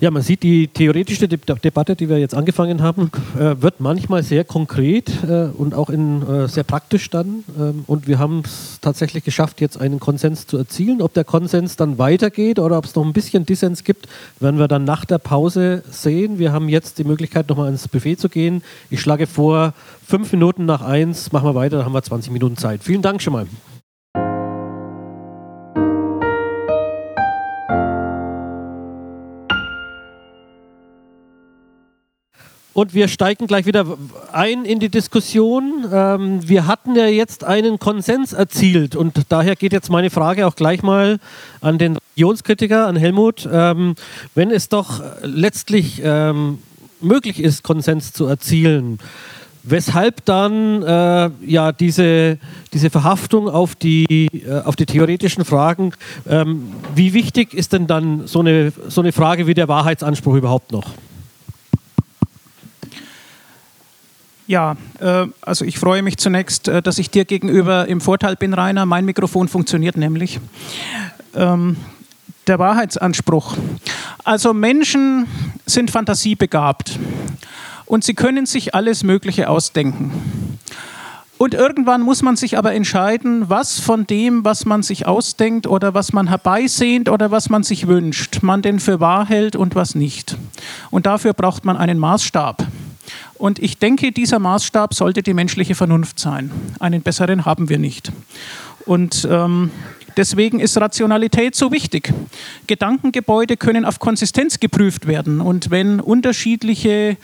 Ja, 0.00 0.10
man 0.10 0.22
sieht, 0.22 0.42
die 0.42 0.68
theoretische 0.68 1.28
De 1.28 1.38
Debatte, 1.62 1.96
die 1.96 2.08
wir 2.08 2.18
jetzt 2.18 2.34
angefangen 2.34 2.82
haben, 2.82 3.10
äh, 3.38 3.62
wird 3.62 3.80
manchmal 3.80 4.22
sehr 4.22 4.44
konkret 4.44 5.10
äh, 5.24 5.46
und 5.56 5.74
auch 5.74 5.88
in, 5.88 6.22
äh, 6.22 6.48
sehr 6.48 6.64
praktisch 6.64 7.10
dann. 7.10 7.44
Ähm, 7.58 7.84
und 7.86 8.06
wir 8.06 8.18
haben 8.18 8.42
es 8.44 8.78
tatsächlich 8.80 9.24
geschafft, 9.24 9.60
jetzt 9.60 9.80
einen 9.80 10.00
Konsens 10.00 10.46
zu 10.46 10.58
erzielen. 10.58 11.00
Ob 11.00 11.14
der 11.14 11.24
Konsens 11.24 11.76
dann 11.76 11.98
weitergeht 11.98 12.58
oder 12.58 12.78
ob 12.78 12.86
es 12.86 12.94
noch 12.94 13.04
ein 13.04 13.12
bisschen 13.12 13.46
Dissens 13.46 13.84
gibt, 13.84 14.08
werden 14.40 14.58
wir 14.58 14.68
dann 14.68 14.84
nach 14.84 15.04
der 15.04 15.18
Pause 15.18 15.82
sehen. 15.90 16.38
Wir 16.38 16.52
haben 16.52 16.68
jetzt 16.68 16.98
die 16.98 17.04
Möglichkeit, 17.04 17.48
nochmal 17.48 17.70
ins 17.70 17.88
Buffet 17.88 18.16
zu 18.16 18.28
gehen. 18.28 18.62
Ich 18.90 19.00
schlage 19.00 19.26
vor, 19.26 19.74
fünf 20.06 20.32
Minuten 20.32 20.66
nach 20.66 20.82
eins 20.82 21.32
machen 21.32 21.48
wir 21.48 21.54
weiter, 21.54 21.78
dann 21.78 21.86
haben 21.86 21.94
wir 21.94 22.02
20 22.02 22.32
Minuten 22.32 22.56
Zeit. 22.56 22.82
Vielen 22.82 23.02
Dank 23.02 23.22
schon 23.22 23.32
mal. 23.32 23.46
Und 32.74 32.92
wir 32.92 33.08
steigen 33.08 33.46
gleich 33.46 33.66
wieder 33.66 33.86
ein 34.32 34.64
in 34.64 34.80
die 34.80 34.88
Diskussion. 34.88 35.86
Ähm, 35.90 36.46
wir 36.46 36.66
hatten 36.66 36.96
ja 36.96 37.06
jetzt 37.06 37.44
einen 37.44 37.78
Konsens 37.78 38.32
erzielt 38.32 38.96
und 38.96 39.22
daher 39.28 39.56
geht 39.56 39.72
jetzt 39.72 39.90
meine 39.90 40.10
Frage 40.10 40.46
auch 40.46 40.56
gleich 40.56 40.82
mal 40.82 41.18
an 41.60 41.78
den 41.78 41.96
Religionskritiker, 41.96 42.86
an 42.86 42.96
Helmut. 42.96 43.48
Ähm, 43.50 43.94
wenn 44.34 44.50
es 44.50 44.68
doch 44.68 45.00
letztlich 45.22 46.02
ähm, 46.04 46.58
möglich 47.00 47.40
ist, 47.40 47.62
Konsens 47.62 48.12
zu 48.12 48.26
erzielen, 48.26 48.98
weshalb 49.62 50.24
dann 50.24 50.82
äh, 50.82 51.30
ja 51.46 51.70
diese, 51.70 52.38
diese 52.72 52.90
Verhaftung 52.90 53.48
auf 53.48 53.76
die, 53.76 54.26
äh, 54.32 54.62
auf 54.64 54.74
die 54.74 54.86
theoretischen 54.86 55.44
Fragen, 55.44 55.92
ähm, 56.28 56.72
wie 56.96 57.12
wichtig 57.14 57.54
ist 57.54 57.72
denn 57.72 57.86
dann 57.86 58.26
so 58.26 58.40
eine, 58.40 58.72
so 58.88 59.00
eine 59.00 59.12
Frage 59.12 59.46
wie 59.46 59.54
der 59.54 59.68
Wahrheitsanspruch 59.68 60.34
überhaupt 60.34 60.72
noch? 60.72 60.90
Ja, 64.46 64.76
äh, 65.00 65.26
also 65.40 65.64
ich 65.64 65.78
freue 65.78 66.02
mich 66.02 66.18
zunächst, 66.18 66.68
äh, 66.68 66.82
dass 66.82 66.98
ich 66.98 67.10
dir 67.10 67.24
gegenüber 67.24 67.88
im 67.88 68.00
Vorteil 68.00 68.36
bin, 68.36 68.52
Rainer. 68.52 68.84
Mein 68.84 69.06
Mikrofon 69.06 69.48
funktioniert 69.48 69.96
nämlich. 69.96 70.38
Ähm, 71.34 71.76
der 72.46 72.58
Wahrheitsanspruch. 72.58 73.56
Also 74.22 74.52
Menschen 74.52 75.26
sind 75.64 75.90
fantasiebegabt 75.90 76.98
und 77.86 78.04
sie 78.04 78.14
können 78.14 78.44
sich 78.44 78.74
alles 78.74 79.02
Mögliche 79.02 79.48
ausdenken. 79.48 80.58
Und 81.36 81.54
irgendwann 81.54 82.02
muss 82.02 82.22
man 82.22 82.36
sich 82.36 82.56
aber 82.58 82.74
entscheiden, 82.74 83.48
was 83.48 83.80
von 83.80 84.06
dem, 84.06 84.44
was 84.44 84.66
man 84.66 84.82
sich 84.82 85.06
ausdenkt 85.06 85.66
oder 85.66 85.92
was 85.92 86.12
man 86.12 86.28
herbeisehnt 86.28 87.08
oder 87.08 87.30
was 87.30 87.50
man 87.50 87.64
sich 87.64 87.88
wünscht, 87.88 88.42
man 88.42 88.62
denn 88.62 88.78
für 88.78 89.00
wahr 89.00 89.26
hält 89.26 89.56
und 89.56 89.74
was 89.74 89.94
nicht. 89.94 90.36
Und 90.90 91.06
dafür 91.06 91.32
braucht 91.32 91.64
man 91.64 91.76
einen 91.76 91.98
Maßstab. 91.98 92.64
Und 93.34 93.58
ich 93.58 93.78
denke, 93.78 94.12
dieser 94.12 94.38
Maßstab 94.38 94.94
sollte 94.94 95.22
die 95.22 95.34
menschliche 95.34 95.74
Vernunft 95.74 96.18
sein. 96.18 96.50
Einen 96.80 97.02
besseren 97.02 97.44
haben 97.44 97.68
wir 97.68 97.78
nicht. 97.78 98.12
Und 98.86 99.26
ähm, 99.30 99.70
deswegen 100.16 100.60
ist 100.60 100.76
Rationalität 100.76 101.54
so 101.54 101.72
wichtig. 101.72 102.12
Gedankengebäude 102.66 103.56
können 103.56 103.84
auf 103.84 103.98
Konsistenz 103.98 104.60
geprüft 104.60 105.06
werden. 105.06 105.40
Und 105.40 105.70
wenn 105.70 106.00
unterschiedliche 106.00 107.16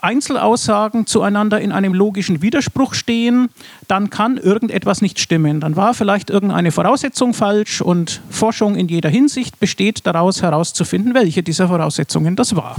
Einzelaussagen 0.00 1.06
zueinander 1.06 1.60
in 1.60 1.72
einem 1.72 1.94
logischen 1.94 2.42
Widerspruch 2.42 2.94
stehen, 2.94 3.48
dann 3.88 4.10
kann 4.10 4.36
irgendetwas 4.36 5.02
nicht 5.02 5.18
stimmen. 5.18 5.60
Dann 5.60 5.76
war 5.76 5.94
vielleicht 5.94 6.30
irgendeine 6.30 6.72
Voraussetzung 6.72 7.34
falsch 7.34 7.80
und 7.80 8.20
Forschung 8.30 8.76
in 8.76 8.88
jeder 8.88 9.08
Hinsicht 9.08 9.58
besteht 9.58 10.06
daraus 10.06 10.42
herauszufinden, 10.42 11.14
welche 11.14 11.42
dieser 11.42 11.68
Voraussetzungen 11.68 12.36
das 12.36 12.56
war. 12.56 12.76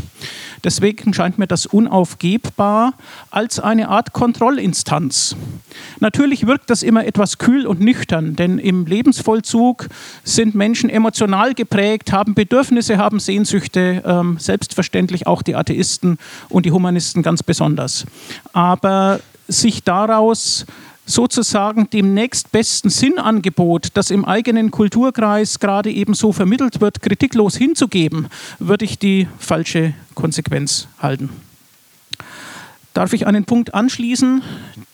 Deswegen 0.63 1.13
scheint 1.13 1.37
mir 1.37 1.47
das 1.47 1.65
unaufgebbar 1.65 2.93
als 3.31 3.59
eine 3.59 3.89
Art 3.89 4.13
Kontrollinstanz. 4.13 5.35
Natürlich 5.99 6.47
wirkt 6.47 6.69
das 6.69 6.83
immer 6.83 7.05
etwas 7.05 7.37
kühl 7.37 7.67
und 7.67 7.79
nüchtern, 7.79 8.35
denn 8.35 8.57
im 8.57 8.85
Lebensvollzug 8.85 9.87
sind 10.23 10.55
Menschen 10.55 10.89
emotional 10.89 11.53
geprägt, 11.53 12.11
haben 12.11 12.33
Bedürfnisse, 12.33 12.97
haben 12.97 13.19
Sehnsüchte, 13.19 14.03
ähm, 14.05 14.37
selbstverständlich 14.39 15.27
auch 15.27 15.41
die 15.41 15.55
Atheisten 15.55 16.17
und 16.49 16.65
die 16.65 16.71
Humanisten 16.71 17.06
ganz 17.13 17.43
besonders. 17.43 18.05
Aber 18.53 19.19
sich 19.47 19.83
daraus 19.83 20.65
sozusagen 21.05 21.89
dem 21.89 22.13
nächstbesten 22.13 22.89
Sinnangebot, 22.89 23.87
das 23.93 24.11
im 24.11 24.25
eigenen 24.25 24.71
Kulturkreis 24.71 25.59
gerade 25.59 25.89
eben 25.89 26.13
so 26.13 26.33
vermittelt 26.33 26.81
wird, 26.81 27.01
kritiklos 27.01 27.55
hinzugeben, 27.55 28.27
würde 28.59 28.85
ich 28.85 28.99
die 28.99 29.27
falsche 29.39 29.93
Konsequenz 30.15 30.87
halten. 30.99 31.29
Darf 32.93 33.13
ich 33.13 33.25
einen 33.27 33.45
Punkt 33.45 33.73
anschließen, 33.73 34.41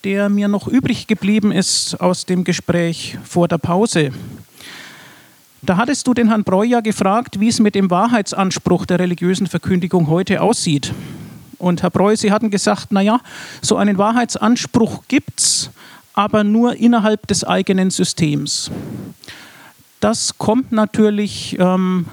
der 0.04 0.28
mir 0.28 0.46
noch 0.46 0.68
übrig 0.68 1.06
geblieben 1.06 1.50
ist 1.50 2.00
aus 2.00 2.26
dem 2.26 2.44
Gespräch 2.44 3.18
vor 3.24 3.48
der 3.48 3.58
Pause? 3.58 4.12
Da 5.62 5.78
hattest 5.78 6.06
du 6.06 6.12
den 6.12 6.28
Herrn 6.28 6.44
Breuer 6.44 6.82
gefragt, 6.82 7.40
wie 7.40 7.48
es 7.48 7.58
mit 7.58 7.74
dem 7.74 7.90
Wahrheitsanspruch 7.90 8.84
der 8.84 8.98
religiösen 8.98 9.46
Verkündigung 9.46 10.08
heute 10.08 10.42
aussieht. 10.42 10.92
Und 11.58 11.82
Herr 11.82 11.90
Breu, 11.90 12.16
Sie 12.16 12.32
hatten 12.32 12.50
gesagt, 12.50 12.92
naja, 12.92 13.20
so 13.62 13.76
einen 13.76 13.98
Wahrheitsanspruch 13.98 15.02
gibt 15.08 15.40
es, 15.40 15.70
aber 16.14 16.44
nur 16.44 16.76
innerhalb 16.76 17.26
des 17.26 17.44
eigenen 17.44 17.90
Systems. 17.90 18.70
Das 20.00 20.36
kommt 20.38 20.72
natürlich 20.72 21.56
ähm, 21.58 22.06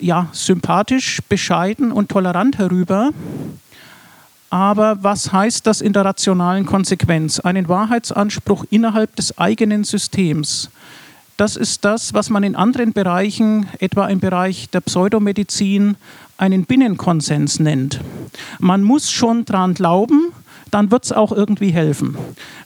ja, 0.00 0.28
sympathisch, 0.32 1.20
bescheiden 1.28 1.92
und 1.92 2.08
tolerant 2.08 2.58
herüber. 2.58 3.10
Aber 4.50 5.02
was 5.02 5.32
heißt 5.32 5.66
das 5.66 5.80
in 5.80 5.92
der 5.92 6.04
rationalen 6.04 6.64
Konsequenz? 6.64 7.38
Einen 7.40 7.68
Wahrheitsanspruch 7.68 8.64
innerhalb 8.70 9.14
des 9.16 9.36
eigenen 9.36 9.84
Systems. 9.84 10.70
Das 11.38 11.54
ist 11.54 11.84
das, 11.84 12.14
was 12.14 12.30
man 12.30 12.42
in 12.42 12.56
anderen 12.56 12.92
Bereichen, 12.92 13.68
etwa 13.78 14.08
im 14.08 14.18
Bereich 14.18 14.70
der 14.70 14.80
Pseudomedizin, 14.80 15.94
einen 16.36 16.64
Binnenkonsens 16.64 17.60
nennt. 17.60 18.00
Man 18.58 18.82
muss 18.82 19.12
schon 19.12 19.44
dran 19.44 19.74
glauben, 19.74 20.32
dann 20.72 20.90
wird 20.90 21.04
es 21.04 21.12
auch 21.12 21.30
irgendwie 21.30 21.70
helfen. 21.70 22.18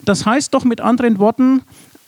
Das 0.05 0.25
heißt 0.25 0.55
doch 0.55 0.63
mit 0.63 0.81
anderen 0.81 1.19
Worten, 1.19 1.61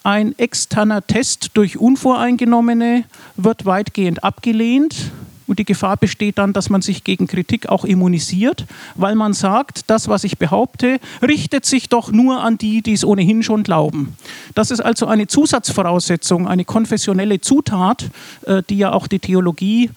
ein 0.03 0.33
externer 0.39 1.05
Test 1.05 1.51
durch 1.53 1.77
Unvoreingenommene 1.77 3.03
wird 3.35 3.67
weitgehend 3.67 4.23
abgelehnt. 4.23 5.11
Und 5.47 5.59
die 5.59 5.65
Gefahr 5.65 5.97
besteht 5.97 6.37
dann, 6.37 6.53
dass 6.53 6.69
man 6.69 6.81
sich 6.81 7.03
gegen 7.03 7.27
Kritik 7.27 7.69
auch 7.69 7.85
immunisiert, 7.85 8.65
weil 8.95 9.15
man 9.15 9.33
sagt, 9.33 9.89
das, 9.89 10.07
was 10.07 10.23
ich 10.23 10.37
behaupte, 10.37 10.99
richtet 11.21 11.65
sich 11.65 11.89
doch 11.89 12.11
nur 12.11 12.41
an 12.41 12.57
die, 12.57 12.81
die 12.81 12.93
es 12.93 13.05
ohnehin 13.05 13.43
schon 13.43 13.63
glauben. 13.63 14.15
Das 14.55 14.71
ist 14.71 14.79
also 14.79 15.05
eine 15.05 15.27
Zusatzvoraussetzung, 15.27 16.47
eine 16.47 16.65
konfessionelle 16.65 17.41
Zutat, 17.41 18.09
äh, 18.45 18.63
die 18.69 18.77
ja 18.77 18.93
auch 18.93 19.07
die 19.07 19.19
Theologie 19.19 19.91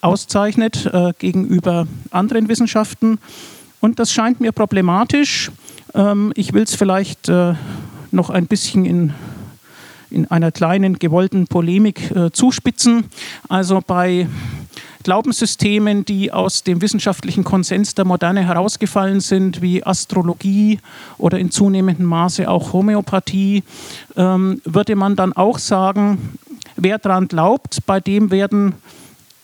auszeichnet 0.00 0.86
äh, 0.92 1.12
gegenüber 1.18 1.86
anderen 2.10 2.48
Wissenschaften. 2.48 3.18
Und 3.80 3.98
das 3.98 4.12
scheint 4.12 4.40
mir 4.40 4.52
problematisch. 4.52 5.50
Ähm, 5.94 6.32
ich 6.36 6.52
will 6.52 6.62
es 6.62 6.74
vielleicht 6.74 7.28
äh, 7.28 7.54
noch 8.10 8.30
ein 8.30 8.46
bisschen 8.46 8.84
in, 8.84 9.14
in 10.14 10.30
einer 10.30 10.52
kleinen 10.52 10.98
gewollten 10.98 11.46
Polemik 11.46 12.10
äh, 12.12 12.30
zuspitzen. 12.30 13.04
Also 13.48 13.82
bei 13.84 14.28
Glaubenssystemen, 15.02 16.06
die 16.06 16.32
aus 16.32 16.62
dem 16.62 16.80
wissenschaftlichen 16.80 17.44
Konsens 17.44 17.94
der 17.94 18.06
Moderne 18.06 18.46
herausgefallen 18.46 19.20
sind, 19.20 19.60
wie 19.60 19.84
Astrologie 19.84 20.80
oder 21.18 21.38
in 21.38 21.50
zunehmendem 21.50 22.06
Maße 22.06 22.48
auch 22.48 22.72
Homöopathie, 22.72 23.64
ähm, 24.16 24.62
würde 24.64 24.96
man 24.96 25.14
dann 25.14 25.34
auch 25.34 25.58
sagen, 25.58 26.38
wer 26.76 26.98
daran 26.98 27.28
glaubt, 27.28 27.84
bei 27.84 28.00
dem 28.00 28.30
werden 28.30 28.76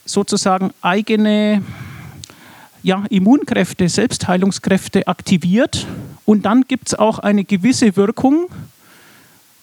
sozusagen 0.06 0.70
eigene 0.80 1.62
ja, 2.82 3.04
Immunkräfte, 3.10 3.88
Selbstheilungskräfte 3.88 5.06
aktiviert 5.08 5.86
und 6.24 6.46
dann 6.46 6.62
gibt 6.62 6.88
es 6.88 6.94
auch 6.94 7.18
eine 7.18 7.44
gewisse 7.44 7.96
Wirkung. 7.96 8.46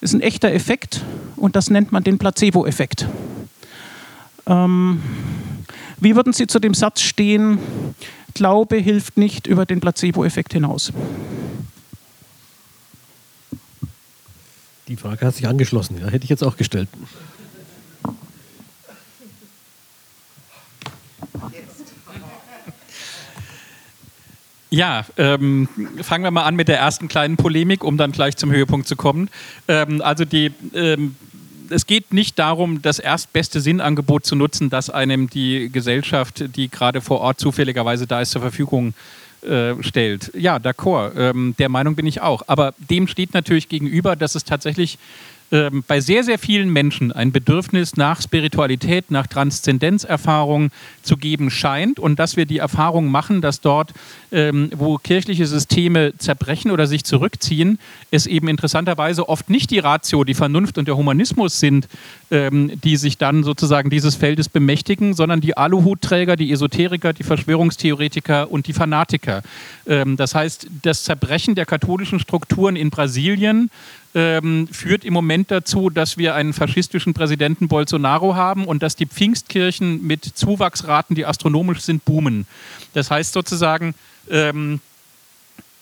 Ist 0.00 0.12
ein 0.12 0.20
echter 0.20 0.52
Effekt 0.52 1.02
und 1.36 1.56
das 1.56 1.70
nennt 1.70 1.92
man 1.92 2.04
den 2.04 2.18
Placebo-Effekt. 2.18 3.06
Ähm, 4.46 5.02
wie 6.00 6.14
würden 6.14 6.32
Sie 6.32 6.46
zu 6.46 6.58
dem 6.60 6.74
Satz 6.74 7.00
stehen, 7.00 7.58
Glaube 8.34 8.76
hilft 8.76 9.16
nicht 9.16 9.46
über 9.46 9.66
den 9.66 9.80
Placebo-Effekt 9.80 10.52
hinaus? 10.52 10.92
Die 14.86 14.96
Frage 14.96 15.26
hat 15.26 15.34
sich 15.34 15.48
angeschlossen, 15.48 15.98
ja, 16.00 16.06
hätte 16.06 16.24
ich 16.24 16.30
jetzt 16.30 16.44
auch 16.44 16.56
gestellt. 16.56 16.88
Ja, 24.70 25.04
ähm, 25.16 25.68
fangen 26.02 26.24
wir 26.24 26.30
mal 26.30 26.44
an 26.44 26.54
mit 26.54 26.68
der 26.68 26.78
ersten 26.78 27.08
kleinen 27.08 27.36
Polemik, 27.36 27.82
um 27.82 27.96
dann 27.96 28.12
gleich 28.12 28.36
zum 28.36 28.50
Höhepunkt 28.50 28.86
zu 28.86 28.96
kommen. 28.96 29.30
Ähm, 29.66 30.02
also 30.02 30.24
die, 30.26 30.52
ähm, 30.74 31.16
es 31.70 31.86
geht 31.86 32.12
nicht 32.12 32.38
darum, 32.38 32.82
das 32.82 32.98
erstbeste 32.98 33.60
Sinnangebot 33.60 34.26
zu 34.26 34.36
nutzen, 34.36 34.68
das 34.70 34.90
einem 34.90 35.30
die 35.30 35.70
Gesellschaft, 35.72 36.44
die 36.56 36.68
gerade 36.68 37.00
vor 37.00 37.20
Ort 37.20 37.40
zufälligerweise 37.40 38.06
da 38.06 38.20
ist, 38.20 38.30
zur 38.30 38.42
Verfügung 38.42 38.94
äh, 39.42 39.82
stellt. 39.82 40.32
Ja, 40.34 40.56
d'accord, 40.56 41.12
ähm, 41.16 41.54
der 41.58 41.68
Meinung 41.68 41.94
bin 41.94 42.06
ich 42.06 42.20
auch. 42.20 42.42
Aber 42.46 42.74
dem 42.90 43.06
steht 43.06 43.34
natürlich 43.34 43.68
gegenüber, 43.68 44.16
dass 44.16 44.34
es 44.34 44.44
tatsächlich 44.44 44.98
ähm, 45.50 45.82
bei 45.86 46.00
sehr, 46.00 46.24
sehr 46.24 46.38
vielen 46.38 46.70
Menschen 46.70 47.10
ein 47.10 47.32
Bedürfnis 47.32 47.96
nach 47.96 48.20
Spiritualität, 48.20 49.10
nach 49.10 49.26
Transzendenzerfahrung 49.26 50.70
zu 51.02 51.16
geben 51.16 51.50
scheint 51.50 51.98
und 51.98 52.18
dass 52.18 52.36
wir 52.36 52.44
die 52.44 52.58
Erfahrung 52.58 53.10
machen, 53.10 53.40
dass 53.40 53.62
dort, 53.62 53.94
ähm, 54.30 54.70
wo 54.76 54.98
kirchliche 54.98 55.46
Systeme 55.46 56.12
zerbrechen 56.18 56.70
oder 56.70 56.86
sich 56.86 57.04
zurückziehen, 57.04 57.78
es 58.10 58.26
eben 58.26 58.48
interessanterweise 58.48 59.28
oft 59.28 59.48
nicht 59.48 59.70
die 59.70 59.78
Ratio, 59.78 60.24
die 60.24 60.34
Vernunft 60.34 60.76
und 60.76 60.86
der 60.86 60.98
Humanismus 60.98 61.60
sind, 61.60 61.88
ähm, 62.30 62.78
die 62.84 62.96
sich 62.96 63.16
dann 63.16 63.42
sozusagen 63.42 63.88
dieses 63.88 64.16
Feldes 64.16 64.50
bemächtigen, 64.50 65.14
sondern 65.14 65.40
die 65.40 65.56
Aluhutträger, 65.56 66.36
die 66.36 66.52
Esoteriker, 66.52 67.14
die 67.14 67.22
Verschwörungstheoretiker 67.22 68.50
und 68.50 68.66
die 68.66 68.74
Fanatiker. 68.74 69.42
Ähm, 69.86 70.18
das 70.18 70.34
heißt, 70.34 70.66
das 70.82 71.04
Zerbrechen 71.04 71.54
der 71.54 71.64
katholischen 71.64 72.20
Strukturen 72.20 72.76
in 72.76 72.90
Brasilien 72.90 73.70
ähm, 74.14 74.68
führt 74.68 75.04
im 75.04 75.12
Moment 75.12 75.50
dazu, 75.50 75.90
dass 75.90 76.16
wir 76.16 76.34
einen 76.34 76.52
faschistischen 76.52 77.14
Präsidenten 77.14 77.68
Bolsonaro 77.68 78.34
haben 78.34 78.64
und 78.64 78.82
dass 78.82 78.96
die 78.96 79.06
Pfingstkirchen 79.06 80.02
mit 80.02 80.24
Zuwachsraten, 80.24 81.14
die 81.14 81.26
astronomisch 81.26 81.80
sind, 81.80 82.04
boomen. 82.04 82.46
Das 82.94 83.10
heißt 83.10 83.32
sozusagen, 83.32 83.94
ähm, 84.30 84.80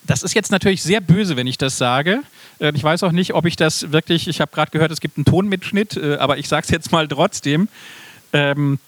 das 0.05 0.23
ist 0.23 0.33
jetzt 0.33 0.51
natürlich 0.51 0.83
sehr 0.83 1.01
böse, 1.01 1.35
wenn 1.35 1.47
ich 1.47 1.57
das 1.57 1.77
sage. 1.77 2.21
Äh, 2.59 2.71
ich 2.75 2.83
weiß 2.83 3.03
auch 3.03 3.11
nicht, 3.11 3.33
ob 3.33 3.45
ich 3.45 3.55
das 3.55 3.91
wirklich, 3.91 4.27
ich 4.27 4.41
habe 4.41 4.51
gerade 4.51 4.71
gehört, 4.71 4.91
es 4.91 5.01
gibt 5.01 5.17
einen 5.17 5.25
Tonmitschnitt, 5.25 5.97
äh, 5.97 6.17
aber 6.17 6.37
ich 6.37 6.47
sage 6.47 6.63
es 6.63 6.69
jetzt 6.69 6.91
mal 6.91 7.07
trotzdem. 7.07 7.67
Ähm, 8.33 8.79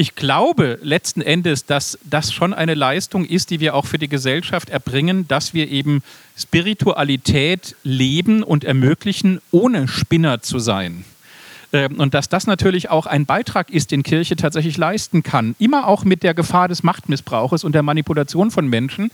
ich 0.00 0.14
glaube 0.14 0.78
letzten 0.80 1.22
Endes, 1.22 1.66
dass 1.66 1.98
das 2.04 2.32
schon 2.32 2.54
eine 2.54 2.74
Leistung 2.74 3.24
ist, 3.24 3.50
die 3.50 3.58
wir 3.58 3.74
auch 3.74 3.84
für 3.84 3.98
die 3.98 4.08
Gesellschaft 4.08 4.70
erbringen, 4.70 5.26
dass 5.26 5.54
wir 5.54 5.68
eben 5.68 6.04
Spiritualität 6.38 7.74
leben 7.82 8.44
und 8.44 8.62
ermöglichen, 8.62 9.40
ohne 9.50 9.88
Spinner 9.88 10.40
zu 10.40 10.60
sein. 10.60 11.04
Ähm, 11.72 11.98
und 11.98 12.14
dass 12.14 12.28
das 12.28 12.46
natürlich 12.46 12.90
auch 12.90 13.06
ein 13.06 13.26
Beitrag 13.26 13.70
ist, 13.70 13.90
den 13.90 14.04
Kirche 14.04 14.36
tatsächlich 14.36 14.76
leisten 14.76 15.24
kann. 15.24 15.56
Immer 15.58 15.88
auch 15.88 16.04
mit 16.04 16.22
der 16.22 16.32
Gefahr 16.32 16.68
des 16.68 16.84
Machtmissbrauches 16.84 17.64
und 17.64 17.72
der 17.72 17.82
Manipulation 17.82 18.52
von 18.52 18.68
Menschen. 18.68 19.10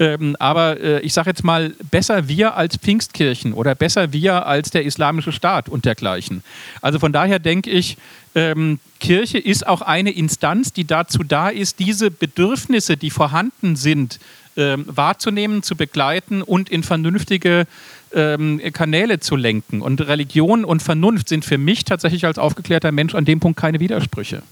Ähm, 0.00 0.34
aber 0.38 0.80
äh, 0.80 1.00
ich 1.00 1.12
sage 1.12 1.28
jetzt 1.28 1.44
mal, 1.44 1.74
besser 1.90 2.26
wir 2.26 2.56
als 2.56 2.78
Pfingstkirchen 2.78 3.52
oder 3.52 3.74
besser 3.74 4.14
wir 4.14 4.46
als 4.46 4.70
der 4.70 4.84
Islamische 4.84 5.30
Staat 5.30 5.68
und 5.68 5.84
dergleichen. 5.84 6.42
Also 6.80 6.98
von 6.98 7.12
daher 7.12 7.38
denke 7.38 7.70
ich, 7.70 7.98
ähm, 8.34 8.80
Kirche 8.98 9.36
ist 9.36 9.66
auch 9.66 9.82
eine 9.82 10.10
Instanz, 10.10 10.72
die 10.72 10.86
dazu 10.86 11.22
da 11.22 11.50
ist, 11.50 11.78
diese 11.80 12.10
Bedürfnisse, 12.10 12.96
die 12.96 13.10
vorhanden 13.10 13.76
sind, 13.76 14.18
ähm, 14.56 14.86
wahrzunehmen, 14.88 15.62
zu 15.62 15.76
begleiten 15.76 16.40
und 16.40 16.70
in 16.70 16.82
vernünftige 16.82 17.66
ähm, 18.14 18.60
Kanäle 18.72 19.20
zu 19.20 19.36
lenken. 19.36 19.82
Und 19.82 20.00
Religion 20.00 20.64
und 20.64 20.82
Vernunft 20.82 21.28
sind 21.28 21.44
für 21.44 21.58
mich 21.58 21.84
tatsächlich 21.84 22.24
als 22.24 22.38
aufgeklärter 22.38 22.90
Mensch 22.90 23.14
an 23.14 23.26
dem 23.26 23.38
Punkt 23.38 23.60
keine 23.60 23.80
Widersprüche. 23.80 24.42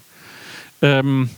Ähm, 0.83 1.31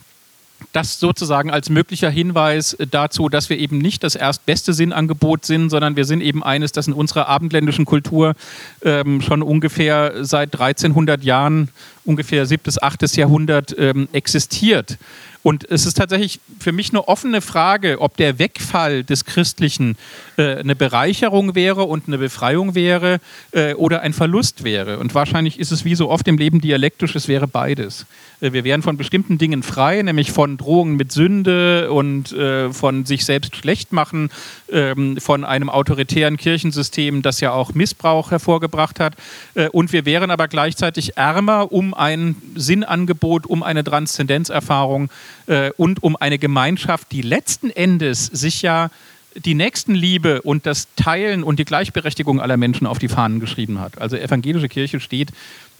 das 0.72 1.00
sozusagen 1.00 1.50
als 1.50 1.70
möglicher 1.70 2.10
Hinweis 2.10 2.76
dazu, 2.90 3.28
dass 3.28 3.50
wir 3.50 3.58
eben 3.58 3.78
nicht 3.78 4.04
das 4.04 4.14
erstbeste 4.14 4.72
Sinnangebot 4.72 5.44
sind, 5.44 5.70
sondern 5.70 5.96
wir 5.96 6.04
sind 6.04 6.20
eben 6.20 6.42
eines, 6.42 6.72
das 6.72 6.86
in 6.86 6.92
unserer 6.92 7.28
abendländischen 7.28 7.84
Kultur 7.84 8.34
ähm, 8.82 9.20
schon 9.20 9.42
ungefähr 9.42 10.24
seit 10.24 10.54
1300 10.54 11.22
Jahren, 11.24 11.70
ungefähr 12.04 12.46
7. 12.46 12.62
bis 12.62 12.80
8. 12.80 13.16
Jahrhundert 13.16 13.74
ähm, 13.78 14.08
existiert. 14.12 14.98
Und 15.42 15.70
es 15.70 15.86
ist 15.86 15.96
tatsächlich 15.96 16.40
für 16.58 16.72
mich 16.72 16.90
eine 16.90 17.08
offene 17.08 17.40
Frage, 17.40 18.00
ob 18.00 18.16
der 18.16 18.38
Wegfall 18.38 19.04
des 19.04 19.24
Christlichen 19.24 19.96
äh, 20.36 20.56
eine 20.56 20.76
Bereicherung 20.76 21.54
wäre 21.54 21.84
und 21.84 22.08
eine 22.08 22.18
Befreiung 22.18 22.74
wäre 22.74 23.20
äh, 23.52 23.72
oder 23.74 24.02
ein 24.02 24.12
Verlust 24.12 24.64
wäre. 24.64 24.98
Und 24.98 25.14
wahrscheinlich 25.14 25.58
ist 25.58 25.72
es 25.72 25.84
wie 25.86 25.94
so 25.94 26.10
oft 26.10 26.28
im 26.28 26.36
Leben 26.36 26.60
dialektisch, 26.60 27.14
es 27.14 27.26
wäre 27.26 27.48
beides. 27.48 28.04
Äh, 28.40 28.52
wir 28.52 28.64
wären 28.64 28.82
von 28.82 28.98
bestimmten 28.98 29.38
Dingen 29.38 29.62
frei, 29.62 30.02
nämlich 30.02 30.30
von 30.30 30.58
Drohungen 30.58 30.96
mit 30.96 31.10
Sünde 31.10 31.90
und 31.90 32.32
äh, 32.32 32.70
von 32.72 33.06
sich 33.06 33.24
selbst 33.24 33.56
schlecht 33.56 33.92
machen, 33.92 34.30
ähm, 34.70 35.16
von 35.18 35.44
einem 35.44 35.70
autoritären 35.70 36.36
Kirchensystem, 36.36 37.22
das 37.22 37.40
ja 37.40 37.52
auch 37.52 37.72
Missbrauch 37.72 38.30
hervorgebracht 38.30 39.00
hat. 39.00 39.14
Äh, 39.54 39.68
und 39.68 39.92
wir 39.92 40.04
wären 40.04 40.30
aber 40.30 40.48
gleichzeitig 40.48 41.16
ärmer 41.16 41.72
um 41.72 41.94
ein 41.94 42.36
Sinnangebot, 42.54 43.46
um 43.46 43.62
eine 43.62 43.84
Transzendenzerfahrung 43.84 45.08
äh, 45.46 45.70
und 45.76 46.02
um 46.02 46.16
eine 46.16 46.38
Gemeinschaft, 46.38 47.12
die 47.12 47.22
letzten 47.22 47.70
Endes 47.70 48.26
sich 48.26 48.62
ja 48.62 48.90
die 49.36 49.54
Nächstenliebe 49.54 50.42
und 50.42 50.66
das 50.66 50.88
Teilen 50.96 51.44
und 51.44 51.58
die 51.58 51.64
Gleichberechtigung 51.64 52.40
aller 52.40 52.56
Menschen 52.56 52.86
auf 52.86 52.98
die 52.98 53.08
Fahnen 53.08 53.40
geschrieben 53.40 53.80
hat. 53.80 54.00
Also 54.00 54.16
evangelische 54.16 54.68
Kirche 54.68 55.00
steht 55.00 55.30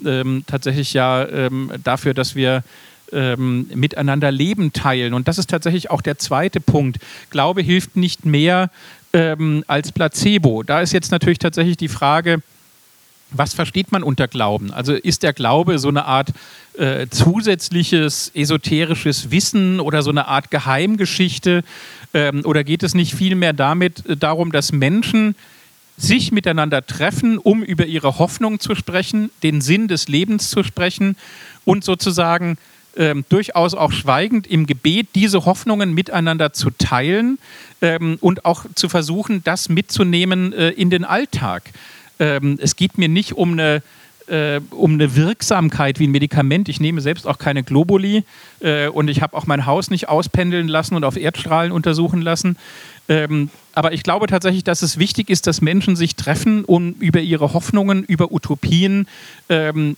ähm, 0.05 0.45
tatsächlich 0.47 0.93
ja 0.93 1.27
ähm, 1.27 1.71
dafür, 1.83 2.15
dass 2.15 2.35
wir 2.35 2.63
ähm, 3.13 3.69
miteinander 3.75 4.31
Leben 4.31 4.73
teilen. 4.73 5.15
Und 5.15 5.27
das 5.27 5.39
ist 5.39 5.51
tatsächlich 5.51 5.91
auch 5.91 6.01
der 6.01 6.19
zweite 6.19 6.61
Punkt. 6.61 6.99
Glaube 7.31 7.63
hilft 7.63 7.97
nicht 7.97 8.25
mehr 8.25 8.71
ähm, 9.13 9.65
als 9.67 9.91
Placebo. 9.93 10.63
Da 10.63 10.81
ist 10.81 10.93
jetzt 10.93 11.11
natürlich 11.11 11.41
tatsächlich 11.41 11.77
die 11.77 11.89
Frage, 11.89 12.43
was 13.33 13.55
versteht 13.55 13.93
man 13.93 14.03
unter 14.03 14.29
Glauben? 14.29 14.73
Also 14.73 14.93
ist 14.93 15.23
der 15.23 15.33
Glaube 15.33 15.79
so 15.79 15.89
eine 15.89 16.05
Art 16.05 16.31
äh, 16.79 17.07
zusätzliches 17.11 18.31
esoterisches 18.35 19.31
Wissen 19.31 19.81
oder 19.81 20.03
so 20.03 20.11
eine 20.11 20.29
Art 20.29 20.51
Geheimgeschichte? 20.51 21.65
Ähm, 22.15 22.43
oder 22.45 22.65
geht 22.65 22.83
es 22.83 22.95
nicht 22.95 23.15
vielmehr 23.15 23.53
damit 23.53 24.07
äh, 24.07 24.17
darum, 24.17 24.53
dass 24.53 24.73
Menschen 24.73 25.35
sich 25.97 26.33
miteinander 26.33 26.87
treffen, 26.87 27.39
um 27.39 27.63
über 27.63 27.87
ihre 27.87 28.19
Hoffnung 28.19 28.59
zu 28.59 28.75
sprechen, 28.75 29.31
den 29.43 29.61
Sinn 29.61 29.87
des 29.87 30.09
Lebens 30.09 30.49
zu 30.49 30.63
sprechen 30.63 31.17
und 31.65 31.85
sozusagen 31.85 32.57
ähm, 32.97 33.25
durchaus 33.29 33.75
auch 33.75 33.93
schweigend 33.93 34.47
im 34.47 34.67
Gebet 34.67 35.09
diese 35.15 35.45
Hoffnungen 35.45 35.93
miteinander 35.93 36.53
zu 36.53 36.71
teilen 36.71 37.39
ähm, 37.83 38.17
und 38.21 38.45
auch 38.45 38.65
zu 38.75 38.89
versuchen, 38.89 39.45
das 39.45 39.69
mitzunehmen 39.69 40.53
äh, 40.53 40.71
in 40.71 40.91
den 40.91 41.05
Alltag 41.05 41.71
ähm, 42.21 42.59
es 42.61 42.77
geht 42.77 42.99
mir 42.99 43.09
nicht 43.09 43.33
um 43.33 43.53
eine 43.53 43.83
äh, 44.31 44.61
um 44.71 44.95
eine 44.95 45.17
Wirksamkeit 45.17 45.99
wie 45.99 46.07
ein 46.07 46.11
Medikament. 46.11 46.69
Ich 46.69 46.81
nehme 46.81 47.01
selbst 47.01 47.27
auch 47.27 47.39
keine 47.39 47.63
Globuli 47.63 48.25
äh, 48.61 48.89
und 48.89 49.09
ich 49.09 49.23
habe 49.23 49.37
auch 49.37 49.47
mein 49.47 49.67
Haus 49.67 49.91
nicht 49.91 50.09
auspendeln 50.09 50.69
lassen 50.69 50.95
und 50.95 51.05
auf 51.05 51.17
Erdstrahlen 51.17 51.73
untersuchen 51.73 52.23
lassen. 52.23 52.57
Ähm, 53.09 53.51
aber 53.75 53.93
ich 53.93 54.03
glaube 54.03 54.27
tatsächlich, 54.27 54.65
dass 54.65 54.83
es 54.83 54.99
wichtig 54.99 55.31
ist, 55.31 55.47
dass 55.47 55.61
Menschen 55.61 55.97
sich 55.97 56.17
treffen, 56.17 56.65
um 56.65 56.93
über 57.01 57.21
ihre 57.21 57.53
Hoffnungen, 57.55 58.05
über 58.05 58.33
Utopien 58.33 59.07
ähm, 59.49 59.97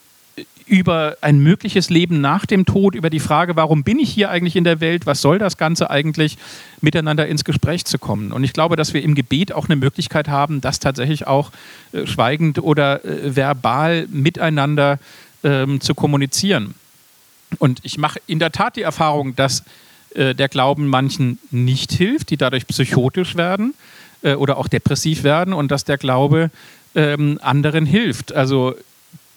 über 0.66 1.16
ein 1.20 1.38
mögliches 1.38 1.90
Leben 1.90 2.20
nach 2.20 2.46
dem 2.46 2.64
Tod, 2.64 2.94
über 2.94 3.10
die 3.10 3.20
Frage, 3.20 3.56
warum 3.56 3.84
bin 3.84 3.98
ich 3.98 4.10
hier 4.10 4.30
eigentlich 4.30 4.56
in 4.56 4.64
der 4.64 4.80
Welt, 4.80 5.06
was 5.06 5.20
soll 5.20 5.38
das 5.38 5.56
Ganze 5.56 5.90
eigentlich, 5.90 6.38
miteinander 6.80 7.26
ins 7.26 7.44
Gespräch 7.44 7.84
zu 7.84 7.98
kommen. 7.98 8.32
Und 8.32 8.44
ich 8.44 8.52
glaube, 8.52 8.76
dass 8.76 8.94
wir 8.94 9.02
im 9.02 9.14
Gebet 9.14 9.52
auch 9.52 9.66
eine 9.66 9.76
Möglichkeit 9.76 10.28
haben, 10.28 10.60
das 10.60 10.80
tatsächlich 10.80 11.26
auch 11.26 11.52
äh, 11.92 12.06
schweigend 12.06 12.58
oder 12.58 13.04
äh, 13.04 13.36
verbal 13.36 14.06
miteinander 14.10 14.98
ähm, 15.44 15.80
zu 15.80 15.94
kommunizieren. 15.94 16.74
Und 17.58 17.80
ich 17.82 17.98
mache 17.98 18.20
in 18.26 18.38
der 18.38 18.52
Tat 18.52 18.76
die 18.76 18.82
Erfahrung, 18.82 19.36
dass 19.36 19.64
äh, 20.14 20.34
der 20.34 20.48
Glauben 20.48 20.86
manchen 20.86 21.38
nicht 21.50 21.92
hilft, 21.92 22.30
die 22.30 22.36
dadurch 22.36 22.66
psychotisch 22.66 23.36
werden 23.36 23.74
äh, 24.22 24.34
oder 24.34 24.56
auch 24.56 24.68
depressiv 24.68 25.22
werden 25.22 25.54
und 25.54 25.70
dass 25.70 25.84
der 25.84 25.98
Glaube 25.98 26.50
ähm, 26.94 27.38
anderen 27.42 27.86
hilft. 27.86 28.32
Also 28.32 28.74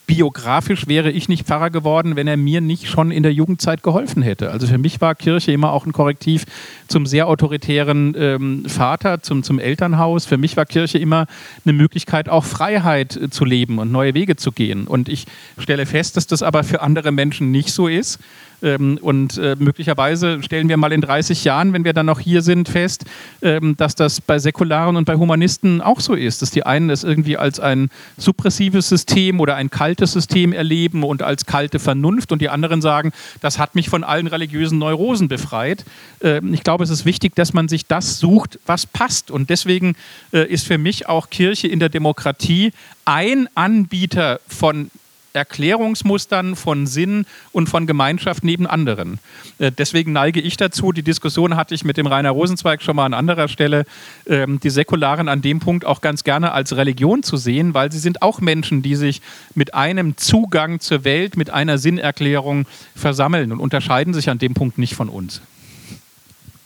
biografisch 0.07 0.87
wäre 0.87 1.11
ich 1.11 1.29
nicht 1.29 1.45
Pfarrer 1.45 1.69
geworden, 1.69 2.15
wenn 2.15 2.27
er 2.27 2.37
mir 2.37 2.61
nicht 2.61 2.87
schon 2.87 3.11
in 3.11 3.23
der 3.23 3.33
Jugendzeit 3.33 3.83
geholfen 3.83 4.21
hätte. 4.21 4.51
Also 4.51 4.67
für 4.67 4.77
mich 4.77 5.01
war 5.01 5.15
Kirche 5.15 5.51
immer 5.51 5.71
auch 5.71 5.85
ein 5.85 5.93
Korrektiv 5.93 6.45
zum 6.87 7.05
sehr 7.05 7.27
autoritären 7.27 8.15
ähm, 8.17 8.65
Vater, 8.65 9.21
zum, 9.21 9.43
zum 9.43 9.59
Elternhaus. 9.59 10.25
Für 10.25 10.37
mich 10.37 10.57
war 10.57 10.65
Kirche 10.65 10.97
immer 10.97 11.27
eine 11.65 11.73
Möglichkeit, 11.73 12.29
auch 12.29 12.45
Freiheit 12.45 13.15
äh, 13.15 13.29
zu 13.29 13.45
leben 13.45 13.79
und 13.79 13.91
neue 13.91 14.13
Wege 14.13 14.35
zu 14.35 14.51
gehen. 14.51 14.87
Und 14.87 15.09
ich 15.09 15.25
stelle 15.57 15.85
fest, 15.85 16.17
dass 16.17 16.27
das 16.27 16.43
aber 16.43 16.63
für 16.63 16.81
andere 16.81 17.11
Menschen 17.11 17.51
nicht 17.51 17.71
so 17.71 17.87
ist. 17.87 18.19
Ähm, 18.61 18.97
und 19.01 19.37
äh, 19.37 19.55
möglicherweise 19.57 20.41
stellen 20.43 20.69
wir 20.69 20.77
mal 20.77 20.91
in 20.91 21.01
30 21.01 21.43
Jahren, 21.43 21.73
wenn 21.73 21.83
wir 21.83 21.93
dann 21.93 22.05
noch 22.05 22.19
hier 22.19 22.41
sind, 22.41 22.69
fest, 22.69 23.05
ähm, 23.41 23.75
dass 23.77 23.95
das 23.95 24.21
bei 24.21 24.39
Säkularen 24.39 24.95
und 24.95 25.05
bei 25.05 25.15
Humanisten 25.15 25.81
auch 25.81 25.99
so 25.99 26.13
ist, 26.13 26.41
dass 26.41 26.51
die 26.51 26.65
einen 26.65 26.89
es 26.89 27.03
irgendwie 27.03 27.37
als 27.37 27.59
ein 27.59 27.89
suppressives 28.17 28.89
System 28.89 29.39
oder 29.39 29.55
ein 29.55 29.69
kaltes 29.69 30.13
System 30.13 30.53
erleben 30.53 31.03
und 31.03 31.21
als 31.21 31.45
kalte 31.45 31.79
Vernunft 31.79 32.31
und 32.31 32.41
die 32.41 32.49
anderen 32.49 32.81
sagen, 32.81 33.11
das 33.41 33.59
hat 33.59 33.75
mich 33.75 33.89
von 33.89 34.03
allen 34.03 34.27
religiösen 34.27 34.79
Neurosen 34.79 35.27
befreit. 35.27 35.85
Ähm, 36.21 36.53
ich 36.53 36.63
glaube, 36.63 36.83
es 36.83 36.89
ist 36.89 37.05
wichtig, 37.05 37.35
dass 37.35 37.53
man 37.53 37.67
sich 37.67 37.85
das 37.85 38.19
sucht, 38.19 38.59
was 38.65 38.85
passt. 38.85 39.31
Und 39.31 39.49
deswegen 39.49 39.95
äh, 40.31 40.47
ist 40.47 40.65
für 40.65 40.77
mich 40.77 41.07
auch 41.07 41.29
Kirche 41.29 41.67
in 41.67 41.79
der 41.79 41.89
Demokratie 41.89 42.71
ein 43.05 43.47
Anbieter 43.55 44.39
von 44.47 44.89
Erklärungsmustern 45.35 46.55
von 46.55 46.87
Sinn 46.87 47.25
und 47.51 47.67
von 47.67 47.87
Gemeinschaft 47.87 48.43
neben 48.43 48.67
anderen. 48.67 49.19
Äh, 49.59 49.71
deswegen 49.71 50.13
neige 50.13 50.41
ich 50.41 50.57
dazu, 50.57 50.91
die 50.91 51.03
Diskussion 51.03 51.55
hatte 51.55 51.75
ich 51.75 51.83
mit 51.83 51.97
dem 51.97 52.07
Rainer 52.07 52.31
Rosenzweig 52.31 52.81
schon 52.81 52.95
mal 52.95 53.05
an 53.05 53.13
anderer 53.13 53.47
Stelle, 53.47 53.85
ähm, 54.27 54.59
die 54.59 54.69
Säkularen 54.69 55.27
an 55.27 55.41
dem 55.41 55.59
Punkt 55.59 55.85
auch 55.85 56.01
ganz 56.01 56.23
gerne 56.23 56.51
als 56.51 56.75
Religion 56.75 57.23
zu 57.23 57.37
sehen, 57.37 57.73
weil 57.73 57.91
sie 57.91 57.99
sind 57.99 58.21
auch 58.21 58.41
Menschen, 58.41 58.81
die 58.81 58.95
sich 58.95 59.21
mit 59.53 59.73
einem 59.73 60.17
Zugang 60.17 60.79
zur 60.79 61.03
Welt, 61.03 61.37
mit 61.37 61.49
einer 61.49 61.77
Sinnerklärung 61.77 62.65
versammeln 62.95 63.51
und 63.51 63.59
unterscheiden 63.59 64.13
sich 64.13 64.29
an 64.29 64.39
dem 64.39 64.53
Punkt 64.53 64.77
nicht 64.77 64.95
von 64.95 65.09
uns. 65.09 65.41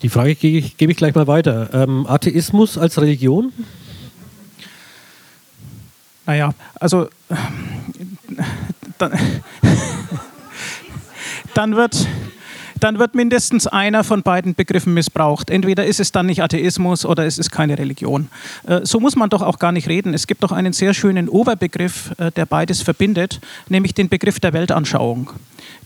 Die 0.02 0.10
Frage 0.10 0.36
gebe 0.36 0.92
ich, 0.92 0.98
gleich 0.98 1.14
mal 1.14 1.28
weiter. 1.28 1.70
Ähm, 1.74 2.06
Atheismus 2.08 2.78
als 2.78 3.02
Religion? 3.02 3.52
Naja, 6.30 6.54
also 6.80 7.10
dann, 9.00 9.12
dann 11.56 11.76
wird 11.76 12.08
dann 12.80 13.00
wird 13.00 13.16
mindestens 13.16 13.66
einer 13.66 14.04
von 14.04 14.22
beiden 14.22 14.54
Begriffen 14.54 14.94
missbraucht. 14.94 15.50
Entweder 15.50 15.88
ist 15.88 16.00
es 16.00 16.12
dann 16.12 16.28
nicht 16.28 16.44
Atheismus 16.44 17.04
oder 17.04 17.26
es 17.26 17.40
ist 17.40 17.52
keine 17.52 17.80
Religion. 17.80 18.30
Äh, 18.68 18.82
so 18.84 19.00
muss 19.00 19.16
man 19.16 19.32
doch 19.32 19.42
auch 19.42 19.58
gar 19.58 19.72
nicht 19.72 19.90
reden. 19.90 20.14
Es 20.14 20.28
gibt 20.28 20.44
doch 20.44 20.52
einen 20.52 20.72
sehr 20.72 20.94
schönen 20.94 21.30
Oberbegriff, 21.30 22.12
äh, 22.20 22.32
der 22.32 22.46
beides 22.46 22.84
verbindet, 22.84 23.42
nämlich 23.68 23.96
den 23.96 24.08
Begriff 24.08 24.40
der 24.40 24.54
Weltanschauung 24.54 25.32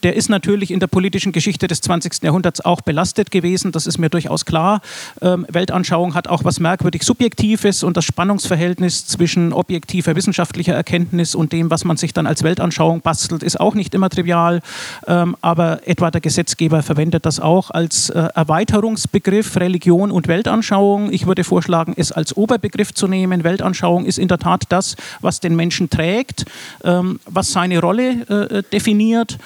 der 0.03 0.15
ist 0.15 0.29
natürlich 0.29 0.71
in 0.71 0.79
der 0.79 0.87
politischen 0.87 1.31
Geschichte 1.31 1.67
des 1.67 1.81
20. 1.81 2.23
Jahrhunderts 2.23 2.61
auch 2.61 2.81
belastet 2.81 3.31
gewesen, 3.31 3.71
das 3.71 3.87
ist 3.87 3.97
mir 3.97 4.09
durchaus 4.09 4.45
klar. 4.45 4.81
Ähm, 5.21 5.45
Weltanschauung 5.49 6.13
hat 6.13 6.27
auch 6.27 6.43
was 6.43 6.59
merkwürdig 6.59 7.03
Subjektives 7.03 7.83
und 7.83 7.95
das 7.95 8.05
Spannungsverhältnis 8.05 9.07
zwischen 9.07 9.53
objektiver 9.53 10.15
wissenschaftlicher 10.15 10.73
Erkenntnis 10.73 11.35
und 11.35 11.53
dem, 11.53 11.71
was 11.71 11.85
man 11.85 11.97
sich 11.97 12.13
dann 12.13 12.27
als 12.27 12.43
Weltanschauung 12.43 13.01
bastelt, 13.01 13.43
ist 13.43 13.59
auch 13.59 13.75
nicht 13.75 13.93
immer 13.95 14.09
trivial. 14.09 14.61
Ähm, 15.07 15.37
aber 15.41 15.87
etwa 15.87 16.11
der 16.11 16.21
Gesetzgeber 16.21 16.83
verwendet 16.83 17.25
das 17.25 17.39
auch 17.39 17.71
als 17.71 18.09
äh, 18.09 18.27
Erweiterungsbegriff 18.35 19.55
Religion 19.57 20.11
und 20.11 20.27
Weltanschauung. 20.27 21.11
Ich 21.13 21.27
würde 21.27 21.43
vorschlagen, 21.43 21.93
es 21.95 22.11
als 22.11 22.35
Oberbegriff 22.35 22.93
zu 22.93 23.07
nehmen. 23.07 23.43
Weltanschauung 23.43 24.05
ist 24.05 24.19
in 24.19 24.27
der 24.27 24.39
Tat 24.39 24.63
das, 24.69 24.95
was 25.21 25.39
den 25.39 25.55
Menschen 25.55 25.89
trägt, 25.89 26.45
ähm, 26.83 27.19
was 27.25 27.51
seine 27.51 27.79
Rolle 27.79 28.11
äh, 28.27 28.63
definiert. 28.71 29.37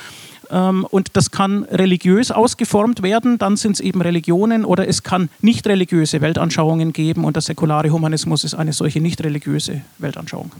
Ähm, 0.51 0.85
und 0.89 1.09
das 1.13 1.31
kann 1.31 1.63
religiös 1.63 2.31
ausgeformt 2.31 3.03
werden, 3.03 3.37
dann 3.37 3.57
sind 3.57 3.73
es 3.73 3.79
eben 3.79 4.01
Religionen 4.01 4.65
oder 4.65 4.87
es 4.87 5.03
kann 5.03 5.29
nicht 5.41 5.67
religiöse 5.67 6.21
Weltanschauungen 6.21 6.93
geben 6.93 7.25
und 7.25 7.35
der 7.35 7.41
säkulare 7.41 7.89
Humanismus 7.89 8.43
ist 8.43 8.53
eine 8.53 8.73
solche 8.73 9.01
nicht 9.01 9.23
religiöse 9.23 9.81
Weltanschauung. 9.97 10.51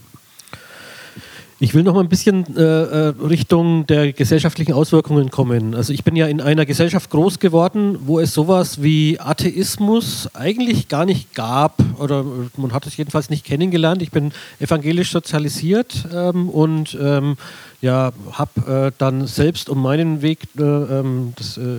Ich 1.60 1.74
will 1.74 1.82
noch 1.82 1.96
mal 1.96 2.02
ein 2.02 2.10
bisschen 2.10 2.56
äh, 2.56 2.62
äh, 2.62 3.14
Richtung 3.20 3.88
der 3.88 4.14
gesellschaftlichen 4.14 4.74
Auswirkungen 4.74 5.32
kommen. 5.32 5.74
Also 5.74 5.92
ich 5.92 6.04
bin 6.04 6.16
ja 6.16 6.28
in 6.28 6.40
einer 6.40 6.68
Gesellschaft 6.68 7.10
groß 7.10 7.40
geworden, 7.40 7.98
wo 8.02 8.20
es 8.20 8.32
sowas 8.32 8.84
wie 8.84 9.20
Atheismus 9.20 10.30
eigentlich 10.36 10.88
gar 10.88 11.06
nicht 11.06 11.34
gab 11.34 11.82
oder 12.00 12.24
man 12.58 12.74
hat 12.74 12.86
es 12.86 12.96
jedenfalls 12.96 13.32
nicht 13.32 13.44
kennengelernt. 13.44 14.04
Ich 14.04 14.12
bin 14.12 14.34
evangelisch 14.60 15.12
sozialisiert 15.12 16.08
ähm, 16.14 16.48
und 16.48 16.96
ähm, 17.02 17.38
ja, 17.80 18.12
habe 18.32 18.88
äh, 18.88 18.92
dann 18.98 19.28
selbst 19.28 19.70
um 19.70 19.82
meinen 19.82 20.24
Weg, 20.24 20.40
äh, 20.58 20.64
ähm, 20.64 21.34
das, 21.36 21.58
äh, 21.58 21.62
äh, 21.62 21.76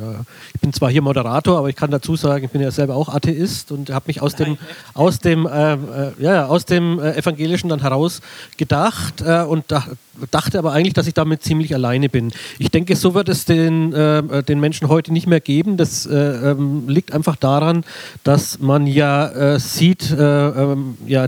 ja, 0.00 0.20
ich 0.54 0.60
bin 0.60 0.72
zwar 0.72 0.90
hier 0.90 1.02
Moderator, 1.02 1.58
aber 1.58 1.68
ich 1.68 1.74
kann 1.74 1.90
dazu 1.90 2.14
sagen, 2.14 2.44
ich 2.44 2.50
bin 2.50 2.60
ja 2.60 2.70
selber 2.70 2.94
auch 2.94 3.08
Atheist 3.08 3.72
und 3.72 3.90
habe 3.90 4.04
mich 4.06 4.22
aus 4.22 4.36
dem, 4.36 4.56
aus 4.94 5.18
dem, 5.18 5.46
äh, 5.46 5.74
äh, 5.74 5.78
ja, 6.20 6.46
aus 6.46 6.64
dem 6.64 7.00
Evangelischen 7.00 7.68
dann 7.68 7.80
heraus 7.80 8.20
gedacht 8.56 9.22
und 9.22 9.64
da, 9.68 9.84
dachte 10.30 10.58
aber 10.58 10.72
eigentlich, 10.72 10.94
dass 10.94 11.06
ich 11.06 11.14
damit 11.14 11.42
ziemlich 11.42 11.74
alleine 11.74 12.08
bin. 12.08 12.32
Ich 12.58 12.70
denke, 12.70 12.96
so 12.96 13.14
wird 13.14 13.28
es 13.28 13.44
den, 13.44 13.90
den 13.90 14.60
Menschen 14.60 14.88
heute 14.88 15.12
nicht 15.12 15.26
mehr 15.26 15.40
geben. 15.40 15.76
Das 15.76 16.06
äh, 16.06 16.14
ähm, 16.16 16.88
liegt 16.88 17.12
einfach 17.12 17.36
daran, 17.36 17.84
dass 18.24 18.58
man 18.58 18.86
ja 18.86 19.58
sieht, 19.58 20.10
äh, 20.10 20.48
ähm, 20.48 20.96
ja, 21.06 21.26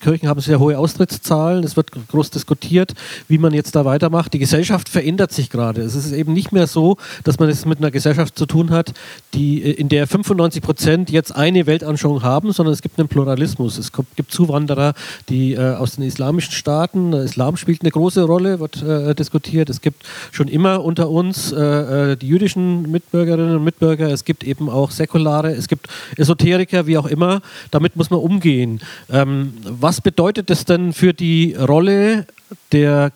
Kirchen 0.00 0.28
haben 0.28 0.40
sehr 0.40 0.58
hohe 0.58 0.78
Austrittszahlen. 0.78 1.64
Es 1.64 1.76
wird 1.76 1.90
groß 2.08 2.30
diskutiert, 2.30 2.94
wie 3.28 3.38
man 3.38 3.54
jetzt 3.54 3.76
da 3.76 3.84
weitermacht. 3.84 4.32
Die 4.32 4.38
Gesellschaft 4.38 4.88
verändert 4.88 5.32
sich 5.32 5.50
gerade. 5.50 5.82
Es 5.82 5.94
ist 5.94 6.12
eben 6.12 6.32
nicht 6.32 6.52
mehr 6.52 6.66
so, 6.66 6.96
dass 7.24 7.38
man 7.38 7.48
es 7.48 7.64
mit 7.64 7.78
einer 7.78 7.90
Gesellschaft 7.90 8.36
zu 8.36 8.46
tun 8.46 8.70
hat, 8.70 8.92
die, 9.34 9.62
äh, 9.62 9.72
in 9.72 9.88
der 9.88 10.06
95 10.06 10.62
Prozent 10.62 11.10
jetzt 11.10 11.34
eine 11.36 11.66
Weltanschauung 11.66 12.22
haben, 12.22 12.52
sondern 12.52 12.72
es 12.72 12.82
gibt 12.82 12.98
einen 12.98 13.08
Pluralismus. 13.08 13.78
Es 13.78 13.92
gibt 14.16 14.32
Zuwanderer, 14.32 14.94
die 15.28 15.54
äh, 15.54 15.74
aus 15.74 15.96
den 15.96 16.04
islamischen 16.04 16.52
Staaten, 16.52 17.12
Islam 17.12 17.56
spielt 17.56 17.82
eine 17.82 17.90
große 17.90 18.16
große 18.16 18.22
Rolle, 18.22 18.60
wird 18.60 18.82
äh, 18.82 19.14
diskutiert. 19.14 19.68
Es 19.68 19.80
gibt 19.80 20.04
schon 20.32 20.48
immer 20.48 20.84
unter 20.84 21.10
uns 21.10 21.52
äh, 21.52 22.12
äh, 22.12 22.16
die 22.16 22.28
jüdischen 22.28 22.90
Mitbürgerinnen 22.90 23.56
und 23.56 23.64
Mitbürger, 23.64 24.08
es 24.10 24.24
gibt 24.24 24.44
eben 24.44 24.70
auch 24.70 24.90
Säkulare, 24.90 25.52
es 25.52 25.68
gibt 25.68 25.88
Esoteriker, 26.16 26.86
wie 26.86 26.96
auch 26.96 27.06
immer. 27.06 27.42
Damit 27.70 27.96
muss 27.96 28.10
man 28.10 28.20
umgehen. 28.20 28.80
Ähm, 29.10 29.54
was 29.64 30.00
bedeutet 30.00 30.50
das 30.50 30.64
denn 30.64 30.92
für 30.92 31.12
die 31.12 31.54
Rolle 31.54 32.26
der 32.72 33.12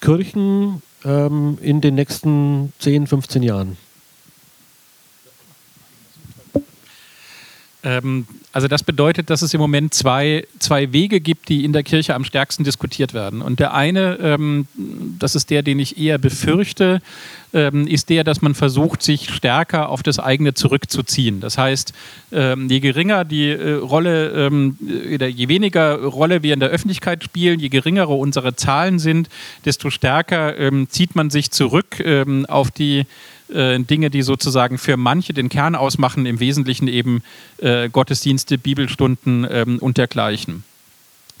Kirchen 0.00 0.82
ähm, 1.04 1.58
in 1.60 1.80
den 1.80 1.94
nächsten 1.94 2.72
10, 2.78 3.06
15 3.06 3.42
Jahren? 3.42 3.76
Ähm, 7.84 8.26
also 8.52 8.66
das 8.66 8.82
bedeutet, 8.82 9.30
dass 9.30 9.42
es 9.42 9.52
im 9.52 9.60
Moment 9.60 9.94
zwei, 9.94 10.46
zwei 10.58 10.92
Wege 10.92 11.20
gibt, 11.20 11.48
die 11.48 11.64
in 11.64 11.72
der 11.72 11.82
Kirche 11.82 12.14
am 12.14 12.24
stärksten 12.24 12.64
diskutiert 12.64 13.12
werden. 13.12 13.42
Und 13.42 13.60
der 13.60 13.74
eine, 13.74 14.18
ähm, 14.20 14.66
das 15.18 15.34
ist 15.34 15.50
der, 15.50 15.62
den 15.62 15.78
ich 15.78 15.98
eher 15.98 16.18
befürchte, 16.18 17.02
ähm, 17.52 17.86
ist 17.86 18.08
der, 18.08 18.24
dass 18.24 18.40
man 18.42 18.54
versucht, 18.54 19.02
sich 19.02 19.28
stärker 19.30 19.88
auf 19.90 20.02
das 20.02 20.18
eigene 20.18 20.54
zurückzuziehen. 20.54 21.40
Das 21.40 21.58
heißt, 21.58 21.92
ähm, 22.32 22.68
je 22.70 22.80
geringer 22.80 23.24
die 23.24 23.50
äh, 23.50 23.74
Rolle 23.74 24.30
ähm, 24.30 24.78
oder 25.12 25.26
je 25.26 25.48
weniger 25.48 25.96
Rolle 26.02 26.42
wir 26.42 26.54
in 26.54 26.60
der 26.60 26.70
Öffentlichkeit 26.70 27.22
spielen, 27.22 27.60
je 27.60 27.68
geringere 27.68 28.14
unsere 28.14 28.56
Zahlen 28.56 28.98
sind, 28.98 29.28
desto 29.64 29.90
stärker 29.90 30.56
ähm, 30.58 30.88
zieht 30.88 31.14
man 31.16 31.30
sich 31.30 31.50
zurück 31.50 32.02
auf 32.48 32.70
die 32.70 33.06
äh, 33.48 33.78
Dinge, 33.80 34.10
die 34.10 34.22
sozusagen 34.22 34.78
für 34.78 34.96
manche 34.96 35.32
den 35.32 35.48
Kern 35.48 35.74
ausmachen, 35.74 36.26
im 36.26 36.40
Wesentlichen 36.40 36.88
eben 36.88 37.22
äh, 37.58 37.88
Gottesdienste, 37.88 38.58
Bibelstunden 38.58 39.46
ähm, 39.48 39.78
und 39.78 39.98
dergleichen. 39.98 40.64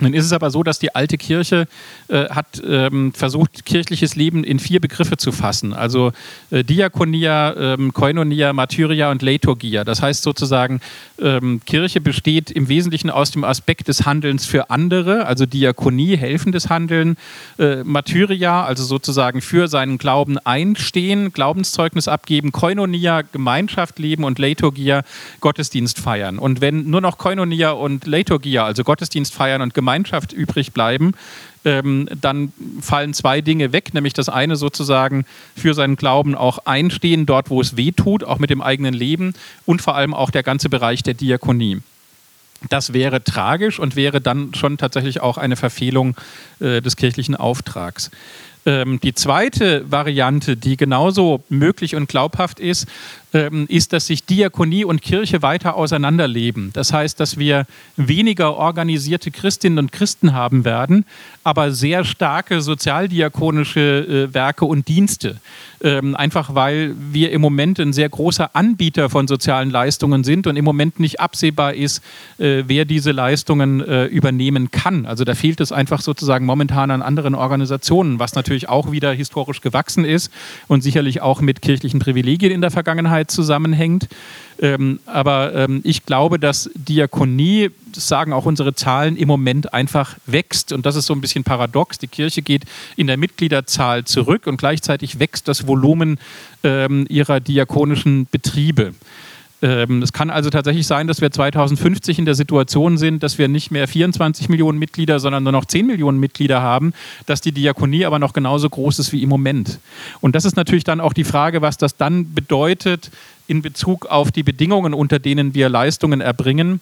Nun 0.00 0.12
ist 0.12 0.24
es 0.24 0.32
aber 0.32 0.50
so, 0.50 0.64
dass 0.64 0.80
die 0.80 0.92
alte 0.92 1.16
Kirche 1.16 1.68
äh, 2.08 2.28
hat 2.28 2.60
ähm, 2.66 3.12
versucht, 3.12 3.64
kirchliches 3.64 4.16
Leben 4.16 4.42
in 4.42 4.58
vier 4.58 4.80
Begriffe 4.80 5.16
zu 5.16 5.30
fassen. 5.30 5.72
Also 5.72 6.10
äh, 6.50 6.64
Diakonia, 6.64 7.54
ähm, 7.56 7.92
Koinonia, 7.92 8.52
Martyria 8.52 9.12
und 9.12 9.22
Leiturgia. 9.22 9.84
Das 9.84 10.02
heißt 10.02 10.24
sozusagen, 10.24 10.80
ähm, 11.20 11.60
Kirche 11.64 12.00
besteht 12.00 12.50
im 12.50 12.68
Wesentlichen 12.68 13.08
aus 13.08 13.30
dem 13.30 13.44
Aspekt 13.44 13.86
des 13.86 14.04
Handelns 14.04 14.46
für 14.46 14.68
andere, 14.68 15.26
also 15.26 15.46
Diakonie, 15.46 16.16
helfendes 16.16 16.68
Handeln, 16.70 17.16
äh, 17.60 17.84
Martyria, 17.84 18.64
also 18.64 18.82
sozusagen 18.82 19.42
für 19.42 19.68
seinen 19.68 19.98
Glauben 19.98 20.38
einstehen, 20.38 21.32
Glaubenszeugnis 21.32 22.08
abgeben, 22.08 22.50
Koinonia, 22.50 23.22
Gemeinschaft 23.22 24.00
leben 24.00 24.24
und 24.24 24.40
Leiturgia, 24.40 25.04
Gottesdienst 25.38 26.00
feiern. 26.00 26.40
Und 26.40 26.60
wenn 26.60 26.90
nur 26.90 27.00
noch 27.00 27.16
Koinonia 27.16 27.70
und 27.70 28.08
Leiturgia, 28.08 28.64
also 28.64 28.82
Gottesdienst 28.82 29.32
feiern 29.32 29.62
und 29.62 29.72
Gemeinschaft 29.72 29.83
Gemeinschaft 29.84 30.32
übrig 30.32 30.72
bleiben, 30.72 31.12
ähm, 31.66 32.08
dann 32.18 32.52
fallen 32.80 33.12
zwei 33.12 33.42
Dinge 33.42 33.72
weg, 33.72 33.92
nämlich 33.92 34.14
das 34.14 34.30
eine 34.30 34.56
sozusagen 34.56 35.26
für 35.54 35.74
seinen 35.74 35.96
Glauben 35.96 36.34
auch 36.34 36.60
einstehen, 36.64 37.26
dort 37.26 37.50
wo 37.50 37.60
es 37.60 37.76
weh 37.76 37.92
tut, 37.92 38.24
auch 38.24 38.38
mit 38.38 38.48
dem 38.48 38.62
eigenen 38.62 38.94
Leben 38.94 39.34
und 39.66 39.82
vor 39.82 39.94
allem 39.94 40.14
auch 40.14 40.30
der 40.30 40.42
ganze 40.42 40.70
Bereich 40.70 41.02
der 41.02 41.12
Diakonie. 41.14 41.82
Das 42.70 42.94
wäre 42.94 43.22
tragisch 43.22 43.78
und 43.78 43.94
wäre 43.94 44.22
dann 44.22 44.54
schon 44.54 44.78
tatsächlich 44.78 45.20
auch 45.20 45.36
eine 45.36 45.56
Verfehlung 45.56 46.16
äh, 46.60 46.80
des 46.80 46.96
kirchlichen 46.96 47.36
Auftrags. 47.36 48.10
Ähm, 48.66 48.98
die 49.00 49.14
zweite 49.14 49.90
Variante, 49.90 50.56
die 50.56 50.76
genauso 50.76 51.44
möglich 51.50 51.96
und 51.96 52.08
glaubhaft 52.08 52.60
ist, 52.60 52.86
ähm, 53.34 53.66
ist, 53.68 53.92
dass 53.92 54.06
sich 54.06 54.24
Diakonie 54.24 54.84
und 54.84 55.02
Kirche 55.02 55.42
weiter 55.42 55.76
auseinanderleben. 55.76 56.70
Das 56.72 56.92
heißt, 56.92 57.20
dass 57.20 57.36
wir 57.38 57.66
weniger 57.96 58.54
organisierte 58.54 59.30
Christinnen 59.30 59.78
und 59.78 59.92
Christen 59.92 60.32
haben 60.32 60.64
werden, 60.64 61.04
aber 61.42 61.72
sehr 61.72 62.04
starke 62.04 62.62
sozialdiakonische 62.62 64.28
äh, 64.30 64.34
Werke 64.34 64.64
und 64.64 64.88
Dienste. 64.88 65.40
Ähm, 65.84 66.16
einfach 66.16 66.54
weil 66.56 66.96
wir 67.12 67.30
im 67.30 67.40
Moment 67.40 67.78
ein 67.78 67.92
sehr 67.92 68.08
großer 68.08 68.56
Anbieter 68.56 69.08
von 69.08 69.28
sozialen 69.28 69.70
Leistungen 69.70 70.24
sind 70.24 70.48
und 70.48 70.56
im 70.56 70.64
Moment 70.64 70.98
nicht 70.98 71.20
absehbar 71.20 71.74
ist, 71.74 72.02
äh, 72.38 72.64
wer 72.66 72.84
diese 72.84 73.12
Leistungen 73.12 73.80
äh, 73.80 74.06
übernehmen 74.06 74.72
kann. 74.72 75.06
Also 75.06 75.24
da 75.24 75.36
fehlt 75.36 75.60
es 75.60 75.70
einfach 75.70 76.00
sozusagen 76.00 76.46
momentan 76.46 76.90
an 76.90 77.02
anderen 77.02 77.34
Organisationen, 77.34 78.18
was 78.18 78.34
natürlich 78.34 78.64
natürlich 78.64 78.68
auch 78.68 78.92
wieder 78.92 79.12
historisch 79.12 79.60
gewachsen 79.60 80.04
ist 80.04 80.30
und 80.68 80.82
sicherlich 80.82 81.20
auch 81.22 81.40
mit 81.40 81.60
kirchlichen 81.62 82.00
Privilegien 82.00 82.52
in 82.52 82.60
der 82.60 82.70
Vergangenheit 82.70 83.30
zusammenhängt. 83.30 84.08
Ähm, 84.60 85.00
aber 85.06 85.54
ähm, 85.54 85.80
ich 85.84 86.06
glaube, 86.06 86.38
dass 86.38 86.70
Diakonie, 86.74 87.70
das 87.92 88.08
sagen 88.08 88.32
auch 88.32 88.46
unsere 88.46 88.74
Zahlen, 88.74 89.16
im 89.16 89.28
Moment 89.28 89.72
einfach 89.74 90.16
wächst. 90.26 90.72
Und 90.72 90.86
das 90.86 90.96
ist 90.96 91.06
so 91.06 91.14
ein 91.14 91.20
bisschen 91.20 91.44
paradox. 91.44 91.98
Die 91.98 92.08
Kirche 92.08 92.42
geht 92.42 92.64
in 92.96 93.06
der 93.06 93.16
Mitgliederzahl 93.16 94.04
zurück 94.04 94.46
und 94.46 94.56
gleichzeitig 94.56 95.18
wächst 95.18 95.48
das 95.48 95.66
Volumen 95.66 96.18
ähm, 96.62 97.06
ihrer 97.08 97.40
diakonischen 97.40 98.26
Betriebe. 98.30 98.94
Ähm, 99.64 100.02
es 100.02 100.12
kann 100.12 100.28
also 100.28 100.50
tatsächlich 100.50 100.86
sein, 100.86 101.06
dass 101.06 101.22
wir 101.22 101.30
2050 101.30 102.18
in 102.18 102.26
der 102.26 102.34
Situation 102.34 102.98
sind, 102.98 103.22
dass 103.22 103.38
wir 103.38 103.48
nicht 103.48 103.70
mehr 103.70 103.88
24 103.88 104.50
Millionen 104.50 104.78
Mitglieder, 104.78 105.18
sondern 105.20 105.42
nur 105.42 105.52
noch 105.52 105.64
10 105.64 105.86
Millionen 105.86 106.20
Mitglieder 106.20 106.60
haben, 106.60 106.92
dass 107.24 107.40
die 107.40 107.52
Diakonie 107.52 108.04
aber 108.04 108.18
noch 108.18 108.34
genauso 108.34 108.68
groß 108.68 108.98
ist 108.98 109.12
wie 109.12 109.22
im 109.22 109.30
Moment. 109.30 109.78
Und 110.20 110.34
das 110.34 110.44
ist 110.44 110.56
natürlich 110.56 110.84
dann 110.84 111.00
auch 111.00 111.14
die 111.14 111.24
Frage, 111.24 111.62
was 111.62 111.78
das 111.78 111.96
dann 111.96 112.34
bedeutet 112.34 113.10
in 113.46 113.62
Bezug 113.62 114.06
auf 114.06 114.32
die 114.32 114.42
Bedingungen, 114.42 114.94
unter 114.94 115.18
denen 115.18 115.54
wir 115.54 115.68
Leistungen 115.68 116.20
erbringen. 116.20 116.80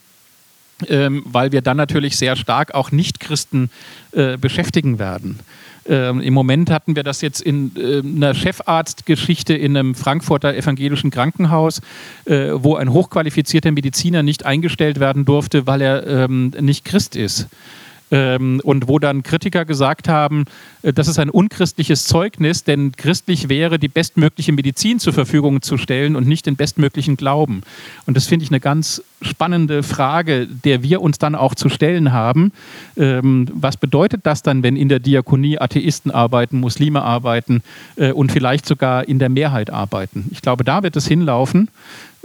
Ähm, 0.89 1.23
weil 1.27 1.53
wir 1.53 1.63
dann 1.63 1.77
natürlich 1.77 2.17
sehr 2.17 2.35
stark 2.35 2.75
auch 2.75 2.91
Nichtchristen 2.91 3.71
äh, 4.13 4.37
beschäftigen 4.37 4.99
werden. 4.99 5.39
Ähm, 5.87 6.21
Im 6.21 6.35
Moment 6.35 6.71
hatten 6.71 6.97
wir 6.97 7.05
das 7.05 7.21
jetzt 7.21 7.41
in 7.41 7.73
äh, 7.77 8.01
einer 8.01 8.35
Chefarztgeschichte 8.35 9.55
in 9.55 9.77
einem 9.77 9.95
Frankfurter 9.95 10.55
evangelischen 10.55 11.11
Krankenhaus, 11.11 11.81
äh, 12.25 12.51
wo 12.55 12.77
ein 12.77 12.93
hochqualifizierter 12.93 13.71
Mediziner 13.71 14.23
nicht 14.23 14.45
eingestellt 14.45 14.99
werden 14.99 15.25
durfte, 15.25 15.67
weil 15.67 15.83
er 15.83 16.07
ähm, 16.07 16.53
nicht 16.61 16.85
Christ 16.85 17.15
ist 17.15 17.49
ähm, 18.13 18.61
und 18.63 18.89
wo 18.89 18.99
dann 18.99 19.23
Kritiker 19.23 19.65
gesagt 19.65 20.07
haben, 20.07 20.45
äh, 20.83 20.93
das 20.93 21.09
ist 21.09 21.19
ein 21.19 21.31
unchristliches 21.31 22.05
Zeugnis, 22.05 22.63
denn 22.63 22.93
christlich 22.93 23.49
wäre, 23.49 23.79
die 23.79 23.89
bestmögliche 23.89 24.53
Medizin 24.53 25.01
zur 25.01 25.15
Verfügung 25.15 25.63
zu 25.63 25.79
stellen 25.79 26.15
und 26.15 26.29
nicht 26.29 26.47
den 26.47 26.57
bestmöglichen 26.57 27.17
Glauben. 27.17 27.63
Und 28.07 28.17
das 28.17 28.27
finde 28.27 28.45
ich 28.45 28.51
eine 28.51 28.61
ganz 28.61 29.03
spannende 29.23 29.83
Frage, 29.83 30.47
der 30.47 30.83
wir 30.83 31.01
uns 31.01 31.19
dann 31.19 31.35
auch 31.35 31.55
zu 31.55 31.71
stellen 31.71 32.13
haben. 32.13 32.53
Ähm, 32.97 33.49
was 33.53 33.79
bedeutet 33.79 34.21
das 34.25 34.43
dann, 34.43 34.63
wenn 34.63 34.77
in 34.77 34.91
der 34.91 35.01
Diakonie 35.01 35.59
Atheisten 35.59 36.11
arbeiten, 36.11 36.61
Muslime 36.61 37.03
arbeiten 37.03 37.63
äh, 37.97 38.13
und 38.13 38.31
vielleicht 38.31 38.67
sogar 38.67 39.09
in 39.09 39.19
der 39.19 39.31
Mehrheit 39.31 39.71
arbeiten? 39.71 40.29
Ich 40.33 40.43
glaube, 40.43 40.65
da 40.65 40.83
wird 40.83 40.97
es 40.97 41.09
hinlaufen. 41.09 41.69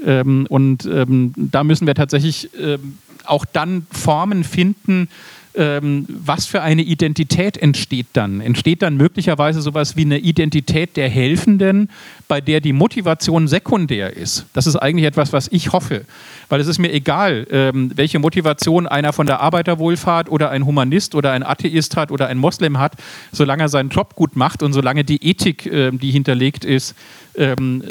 Ähm, 0.05 0.45
und 0.49 0.85
ähm, 0.85 1.33
da 1.35 1.63
müssen 1.63 1.87
wir 1.87 1.95
tatsächlich 1.95 2.49
ähm, 2.59 2.97
auch 3.23 3.45
dann 3.45 3.85
Formen 3.91 4.43
finden, 4.43 5.09
ähm, 5.57 6.05
was 6.07 6.45
für 6.45 6.61
eine 6.61 6.83
Identität 6.83 7.57
entsteht 7.57 8.07
dann? 8.13 8.41
Entsteht 8.41 8.81
dann 8.81 8.95
möglicherweise 8.95 9.61
sowas 9.61 9.97
wie 9.97 10.01
eine 10.01 10.19
Identität 10.19 10.95
der 10.95 11.09
Helfenden, 11.09 11.89
bei 12.27 12.41
der 12.41 12.61
die 12.61 12.73
Motivation 12.73 13.47
sekundär 13.47 14.15
ist? 14.15 14.45
Das 14.53 14.67
ist 14.67 14.75
eigentlich 14.75 15.05
etwas, 15.05 15.33
was 15.33 15.47
ich 15.51 15.73
hoffe. 15.73 16.05
Weil 16.49 16.61
es 16.61 16.67
ist 16.67 16.77
mir 16.77 16.93
egal, 16.93 17.47
ähm, 17.49 17.91
welche 17.95 18.19
Motivation 18.19 18.87
einer 18.87 19.13
von 19.13 19.25
der 19.27 19.41
Arbeiterwohlfahrt 19.41 20.29
oder 20.29 20.51
ein 20.51 20.65
Humanist 20.65 21.15
oder 21.15 21.31
ein 21.31 21.43
Atheist 21.43 21.97
hat 21.97 22.11
oder 22.11 22.27
ein 22.27 22.37
Moslem 22.37 22.79
hat, 22.79 22.93
solange 23.31 23.63
er 23.63 23.69
seinen 23.69 23.89
Job 23.89 24.15
gut 24.15 24.35
macht 24.35 24.63
und 24.63 24.73
solange 24.73 25.03
die 25.03 25.23
Ethik, 25.27 25.65
äh, 25.65 25.91
die 25.91 26.11
hinterlegt 26.11 26.65
ist, 26.65 26.95
ähm, 27.35 27.83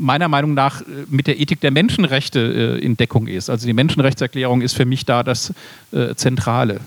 meiner 0.00 0.28
Meinung 0.28 0.54
nach 0.54 0.80
äh, 0.82 0.84
mit 1.08 1.26
der 1.26 1.38
Ethik 1.40 1.60
der 1.60 1.70
Menschenrechte 1.70 2.78
äh, 2.80 2.84
in 2.84 2.96
Deckung 2.96 3.26
ist. 3.26 3.50
Also 3.50 3.66
die 3.66 3.72
Menschenrechtserklärung 3.72 4.62
ist 4.62 4.74
für 4.74 4.84
mich 4.84 5.04
da 5.04 5.22
das 5.22 5.52
äh, 5.92 6.14
Zentrale. 6.14 6.80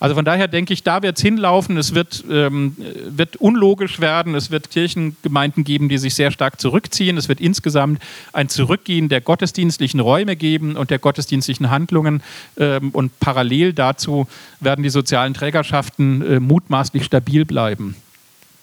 Also 0.00 0.14
von 0.14 0.24
daher 0.24 0.48
denke 0.48 0.72
ich, 0.72 0.82
da 0.82 1.02
wird 1.02 1.18
es 1.18 1.22
hinlaufen. 1.22 1.76
Es 1.76 1.94
wird, 1.94 2.24
ähm, 2.30 2.74
wird 3.06 3.36
unlogisch 3.36 4.00
werden. 4.00 4.34
Es 4.34 4.50
wird 4.50 4.70
Kirchengemeinden 4.70 5.62
geben, 5.62 5.90
die 5.90 5.98
sich 5.98 6.14
sehr 6.14 6.30
stark 6.30 6.58
zurückziehen. 6.58 7.18
Es 7.18 7.28
wird 7.28 7.38
insgesamt 7.38 8.00
ein 8.32 8.48
Zurückgehen 8.48 9.10
der 9.10 9.20
gottesdienstlichen 9.20 10.00
Räume 10.00 10.36
geben 10.36 10.76
und 10.76 10.90
der 10.90 10.98
gottesdienstlichen 10.98 11.70
Handlungen. 11.70 12.22
Ähm, 12.56 12.90
und 12.90 13.20
parallel 13.20 13.74
dazu 13.74 14.26
werden 14.58 14.82
die 14.82 14.90
sozialen 14.90 15.34
Trägerschaften 15.34 16.22
äh, 16.22 16.40
mutmaßlich 16.40 17.04
stabil 17.04 17.44
bleiben 17.44 17.94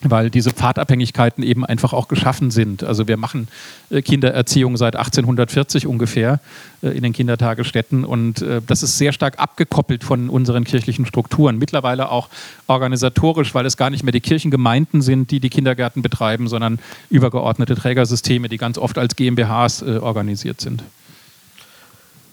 weil 0.01 0.29
diese 0.29 0.51
Pfadabhängigkeiten 0.51 1.43
eben 1.43 1.65
einfach 1.65 1.93
auch 1.93 2.07
geschaffen 2.07 2.51
sind. 2.51 2.83
Also 2.83 3.07
wir 3.07 3.17
machen 3.17 3.47
äh, 3.89 4.01
Kindererziehung 4.01 4.77
seit 4.77 4.95
1840 4.95 5.87
ungefähr 5.87 6.39
äh, 6.83 6.89
in 6.89 7.03
den 7.03 7.13
Kindertagesstätten 7.13 8.05
und 8.05 8.41
äh, 8.41 8.61
das 8.65 8.83
ist 8.83 8.97
sehr 8.97 9.11
stark 9.11 9.39
abgekoppelt 9.39 10.03
von 10.03 10.29
unseren 10.29 10.65
kirchlichen 10.65 11.05
Strukturen. 11.05 11.57
Mittlerweile 11.57 12.11
auch 12.11 12.29
organisatorisch, 12.67 13.55
weil 13.55 13.65
es 13.65 13.77
gar 13.77 13.89
nicht 13.89 14.03
mehr 14.03 14.11
die 14.11 14.21
Kirchengemeinden 14.21 15.01
sind, 15.01 15.31
die 15.31 15.39
die 15.39 15.49
Kindergärten 15.49 16.01
betreiben, 16.01 16.47
sondern 16.47 16.79
übergeordnete 17.09 17.75
Trägersysteme, 17.75 18.49
die 18.49 18.57
ganz 18.57 18.77
oft 18.77 18.97
als 18.97 19.15
GmbHs 19.15 19.83
organisiert 19.83 20.61
sind. 20.61 20.83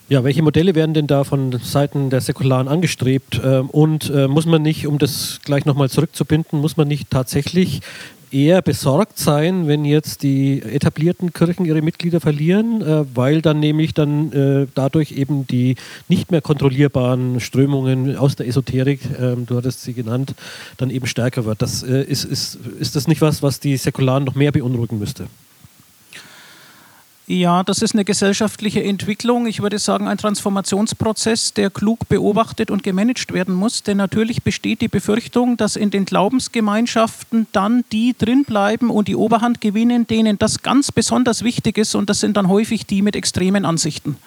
Ja, 0.09 0.23
welche 0.23 0.43
Modelle 0.43 0.75
werden 0.75 0.93
denn 0.93 1.07
da 1.07 1.25
von 1.25 1.59
Seiten 1.63 2.11
der 2.11 2.21
Säkularen 2.21 2.69
angestrebt? 2.69 3.41
Ähm, 3.43 3.71
und 3.71 4.11
äh, 4.11 4.29
muss 4.29 4.45
man 4.45 4.61
nicht, 4.61 4.87
um 4.87 4.99
das 4.99 5.41
gleich 5.45 5.65
nochmal 5.65 5.89
zurückzubinden, 5.89 6.61
muss 6.61 6.77
man 6.77 6.89
nicht 6.89 7.11
tatsächlich 7.11 7.81
eher 8.31 8.61
besorgt 8.61 9.19
sein, 9.19 9.67
wenn 9.67 9.87
jetzt 9.87 10.23
die 10.23 10.61
etablierten 10.61 11.33
Kirchen 11.33 11.65
ihre 11.65 11.81
Mitglieder 11.81 12.21
verlieren, 12.21 12.83
äh, 12.83 13.05
weil 13.15 13.41
dann 13.41 13.61
nämlich 13.61 13.95
dann 13.95 14.31
äh, 14.33 14.67
dadurch 14.75 15.13
eben 15.13 15.47
die 15.47 15.77
nicht 16.09 16.31
mehr 16.31 16.43
kontrollierbaren 16.43 17.41
Strömungen 17.41 18.17
aus 18.17 18.37
der 18.37 18.47
Esoterik, 18.47 19.01
ähm, 19.19 19.47
du 19.47 19.57
hattest 19.57 19.85
sie 19.85 19.95
genannt, 19.95 20.35
dann 20.77 20.91
eben 20.91 21.07
stärker 21.07 21.47
wird. 21.47 21.63
Das, 21.63 21.83
ist, 21.83 22.25
ist, 22.25 22.59
ist 22.79 22.95
das 22.95 23.09
nicht 23.09 23.23
was, 23.23 23.43
was 23.43 23.59
die 23.59 23.79
Säkularen 23.79 24.25
noch 24.25 24.35
mehr 24.35 24.53
beunruhigen 24.53 24.99
müsste? 24.99 25.29
Ja, 27.27 27.63
das 27.63 27.81
ist 27.81 27.95
eine 27.95 28.05
gesellschaftliche 28.05 28.85
Entwicklung. 28.85 29.47
Ich 29.47 29.63
würde 29.63 29.79
sagen, 29.79 30.09
ein 30.09 30.19
Transformationsprozess, 30.19 31.55
der 31.55 31.71
klug 31.71 32.07
beobachtet 32.11 32.71
und 32.71 32.83
gemanagt 32.83 33.33
werden 33.33 33.55
muss. 33.55 33.83
Denn 33.83 33.97
natürlich 33.97 34.43
besteht 34.43 34.83
die 34.83 34.89
Befürchtung, 34.89 35.57
dass 35.57 35.77
in 35.77 35.89
den 35.89 36.05
Glaubensgemeinschaften 36.05 37.47
dann 37.53 37.83
die 37.93 38.15
drinbleiben 38.19 38.91
und 38.91 39.09
die 39.09 39.17
Oberhand 39.17 39.63
gewinnen, 39.63 40.07
denen 40.07 40.39
das 40.39 40.63
ganz 40.63 40.93
besonders 40.93 41.45
wichtig 41.45 41.79
ist. 41.79 41.95
Und 41.95 42.11
das 42.11 42.21
sind 42.21 42.37
dann 42.37 42.51
häufig 42.51 42.85
die 42.85 43.01
mit 43.01 43.17
extremen 43.17 43.65
Ansichten. 43.65 44.19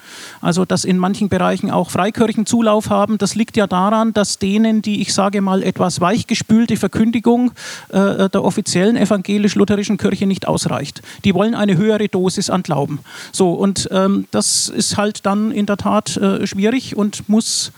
Also, 0.42 0.66
dass 0.66 0.84
in 0.84 0.98
manchen 0.98 1.30
Bereichen 1.30 1.70
auch 1.70 1.92
Freikirchen 1.92 2.48
Zulauf 2.48 2.90
haben, 2.90 3.20
das 3.20 3.36
liegt 3.36 3.58
ja 3.58 3.68
daran, 3.68 4.12
dass 4.12 4.40
denen 4.40 4.82
die, 4.82 5.02
ich 5.02 5.14
sage 5.14 5.42
mal, 5.42 5.62
etwas 5.62 6.02
weichgespülte 6.02 6.78
Verkündigung 6.78 7.52
äh, 7.90 8.28
der 8.28 8.44
offiziellen 8.44 8.98
evangelisch-lutherischen 8.98 9.98
Kirche 9.98 10.26
nicht 10.26 10.48
ausreicht. 10.48 11.04
Die 11.26 11.36
wollen 11.36 11.54
eine 11.54 11.78
höhere 11.78 12.08
Dosis 12.08 12.50
an 12.50 12.64
Glauben 12.64 12.87
glauben. 12.88 13.00
So, 13.32 13.54
und 13.54 13.90
ähm, 13.92 14.28
das 14.32 14.70
ist 14.70 14.98
halt 14.98 15.26
dann 15.26 15.52
in 15.52 15.66
der 15.66 15.78
Tat 15.78 16.18
äh, 16.18 16.48
schwierig 16.48 16.96
und 16.96 17.28
muss 17.30 17.72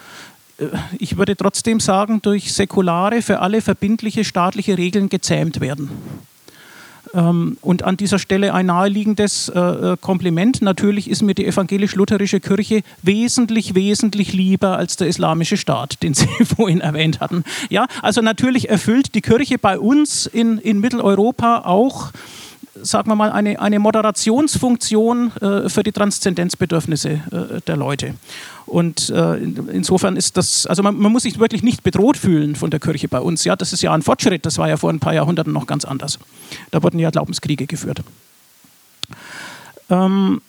äh, 0.58 0.66
ich 0.98 1.18
würde 1.18 1.36
trotzdem 1.36 1.80
sagen, 1.80 2.22
durch 2.22 2.54
säkulare, 2.54 3.22
für 3.22 3.40
alle 3.40 3.62
verbindliche 3.62 4.24
staatliche 4.24 4.78
Regeln 4.78 5.10
gezähmt 5.10 5.60
werden. 5.60 5.90
Ähm, 7.14 7.58
und 7.62 7.84
an 7.84 7.98
dieser 7.98 8.20
Stelle 8.20 8.54
ein 8.54 8.68
naheliegendes 8.68 9.50
äh, 9.50 9.60
äh 9.60 9.98
Kompliment. 10.00 10.62
Natürlich 10.62 11.10
ist 11.10 11.24
mir 11.24 11.34
die 11.34 11.48
evangelisch-lutherische 11.48 12.40
Kirche 12.40 12.82
wesentlich, 13.02 13.74
wesentlich 13.74 14.34
lieber 14.34 14.78
als 14.78 14.96
der 14.98 15.08
islamische 15.08 15.58
Staat, 15.58 16.04
den 16.04 16.14
Sie 16.14 16.28
vorhin 16.56 16.82
erwähnt 16.82 17.20
hatten. 17.20 17.44
Ja, 17.70 17.88
also 18.04 18.22
natürlich 18.22 18.70
erfüllt 18.70 19.16
die 19.16 19.22
Kirche 19.22 19.58
bei 19.58 19.80
uns 19.80 20.28
in, 20.28 20.60
in 20.60 20.80
Mitteleuropa 20.80 21.64
auch 21.66 22.12
sagen 22.82 23.10
wir 23.10 23.16
mal, 23.16 23.32
eine, 23.32 23.60
eine 23.60 23.80
Moderationsfunktion 23.80 25.32
äh, 25.42 25.70
für 25.70 25.84
die 25.84 25.92
Transzendenzbedürfnisse 25.92 27.10
äh, 27.10 27.62
der 27.66 27.78
Leute. 27.78 28.16
Und 28.66 29.10
äh, 29.10 29.38
insofern 29.38 30.16
ist 30.16 30.38
das, 30.38 30.66
also 30.68 30.84
man, 30.84 30.98
man, 30.98 31.12
muss 31.12 31.24
sich 31.24 31.40
wirklich 31.40 31.64
nicht 31.64 31.84
bedroht 31.84 32.18
fühlen 32.18 32.56
von 32.56 32.70
der 32.70 32.80
Kirche 32.80 33.08
bei 33.08 33.20
uns. 33.20 33.44
Ja, 33.44 33.56
das 33.56 33.74
ist 33.74 33.82
ja 33.82 33.94
ein 33.94 34.02
Fortschritt, 34.02 34.46
das 34.46 34.58
war 34.58 34.70
ja 34.70 34.78
vor 34.78 34.92
ein 34.92 35.00
paar 35.00 35.14
Jahrhunderten 35.14 35.54
noch 35.54 35.66
ganz 35.66 35.86
anders. 35.86 36.20
Da 36.72 36.84
wurden 36.84 37.00
ja 37.00 37.10
Glaubenskriege 37.10 37.66
geführt. 37.66 38.02
Ähm, 39.90 40.42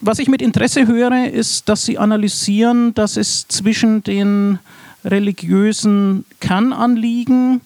was 0.00 0.18
ich 0.18 0.28
mit 0.28 0.42
Interesse 0.42 0.86
höre, 0.86 1.28
ist, 1.30 1.68
dass 1.68 1.84
Sie 1.84 1.98
analysieren, 1.98 2.94
dass 2.94 3.16
es 3.16 3.48
zwischen 3.48 4.02
den 4.02 4.58
religiösen 5.04 6.24
Kernanliegen 6.40 7.60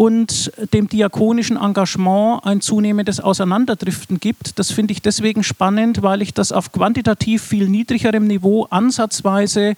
und 0.00 0.50
dem 0.72 0.88
diakonischen 0.88 1.58
Engagement 1.58 2.46
ein 2.46 2.62
zunehmendes 2.62 3.20
Auseinanderdriften 3.20 4.18
gibt. 4.18 4.58
Das 4.58 4.70
finde 4.70 4.92
ich 4.92 5.02
deswegen 5.02 5.44
spannend, 5.44 6.00
weil 6.00 6.22
ich 6.22 6.32
das 6.32 6.52
auf 6.52 6.72
quantitativ 6.72 7.42
viel 7.42 7.68
niedrigerem 7.68 8.26
Niveau 8.26 8.66
ansatzweise 8.70 9.74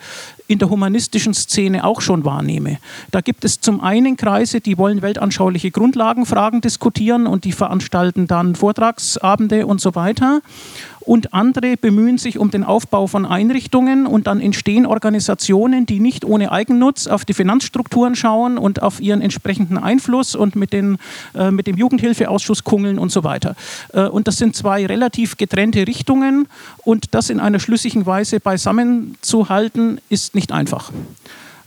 in 0.47 0.61
der 0.61 0.70
humanistischen 0.70 1.35
Szene 1.35 1.82
auch 1.82 2.01
schon 2.01 2.24
wahrnehme. 2.24 2.78
Da 3.11 3.20
gibt 3.20 3.44
es 3.44 3.61
zum 3.61 3.81
einen 3.81 4.16
Kreise, 4.16 4.61
die 4.61 4.78
wollen 4.78 5.03
weltanschauliche 5.03 5.73
Grundlagenfragen 5.73 6.61
diskutieren 6.61 7.27
und 7.27 7.44
die 7.44 7.51
veranstalten 7.51 8.28
dann 8.28 8.55
Vortragsabende 8.55 9.66
und 9.66 9.81
so 9.81 9.97
weiter. 9.97 10.40
Und 11.05 11.35
andere 11.35 11.77
bemühen 11.77 12.19
sich 12.19 12.39
um 12.39 12.51
den 12.51 12.65
Aufbau 12.65 13.07
von 13.07 13.27
Einrichtungen 13.27 14.07
und 14.07 14.27
dann 14.27 14.41
entstehen 14.41 14.87
Organisationen, 14.87 15.87
die 15.87 16.01
nicht 16.01 16.24
ohne 16.24 16.53
Eigennutz 16.53 17.07
auf 17.07 17.24
die 17.24 17.35
Finanzstrukturen 17.35 18.15
schauen 18.15 18.59
und 18.59 18.83
auf 18.83 19.01
ihren 19.01 19.20
entsprechenden 19.20 19.79
Einfluss 19.79 20.35
und 20.35 20.57
mit, 20.57 20.73
den, 20.73 20.99
äh, 21.35 21.51
mit 21.51 21.66
dem 21.66 21.77
Jugendhilfeausschuss 21.77 22.65
kungeln 22.65 22.99
und 22.99 23.11
so 23.11 23.24
weiter. 23.24 23.57
Äh, 23.93 24.05
und 24.05 24.29
das 24.29 24.37
sind 24.37 24.57
zwei 24.57 24.87
relativ 24.87 25.37
getrennte 25.37 25.87
Richtungen 25.87 26.49
und 26.85 27.15
das 27.15 27.31
in 27.31 27.41
einer 27.41 27.61
schlüssigen 27.61 28.07
Weise 28.07 28.41
beisammenzuhalten, 28.41 30.01
ist 30.09 30.35
nicht 30.35 30.53
einfach. 30.53 30.93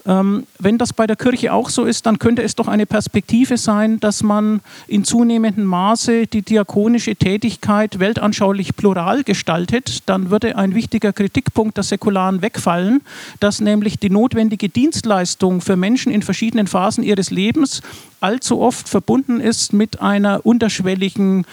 Ähm, 0.07 0.45
wenn 0.59 0.77
das 0.77 0.93
bei 0.93 1.07
der 1.07 1.15
Kirche 1.15 1.51
auch 1.51 1.69
so 1.69 1.83
ist, 1.83 2.05
dann 2.05 2.19
könnte 2.19 2.43
es 2.43 2.53
doch 2.55 2.67
eine 2.67 2.85
Perspektive 2.85 3.57
sein, 3.57 3.99
dass 3.99 4.21
man 4.21 4.61
in 4.87 5.03
zunehmendem 5.03 5.65
Maße 5.65 6.27
die 6.27 6.43
diakonische 6.43 7.15
Tätigkeit 7.15 7.99
weltanschaulich 7.99 8.75
plural 8.75 9.23
gestaltet. 9.23 10.07
Dann 10.07 10.29
würde 10.29 10.57
ein 10.57 10.75
wichtiger 10.75 11.11
Kritikpunkt 11.11 11.77
der 11.77 11.83
Säkularen 11.83 12.43
wegfallen, 12.43 13.01
dass 13.39 13.61
nämlich 13.61 13.97
die 13.97 14.11
notwendige 14.11 14.69
Dienstleistung 14.69 15.61
für 15.61 15.75
Menschen 15.75 16.11
in 16.11 16.21
verschiedenen 16.21 16.67
Phasen 16.67 17.03
ihres 17.03 17.31
Lebens 17.31 17.81
allzu 18.21 18.59
oft 18.59 18.87
verbunden 18.87 19.39
ist 19.39 19.73
mit 19.73 20.01
einer 20.01 20.45
unterschwelligen 20.45 21.45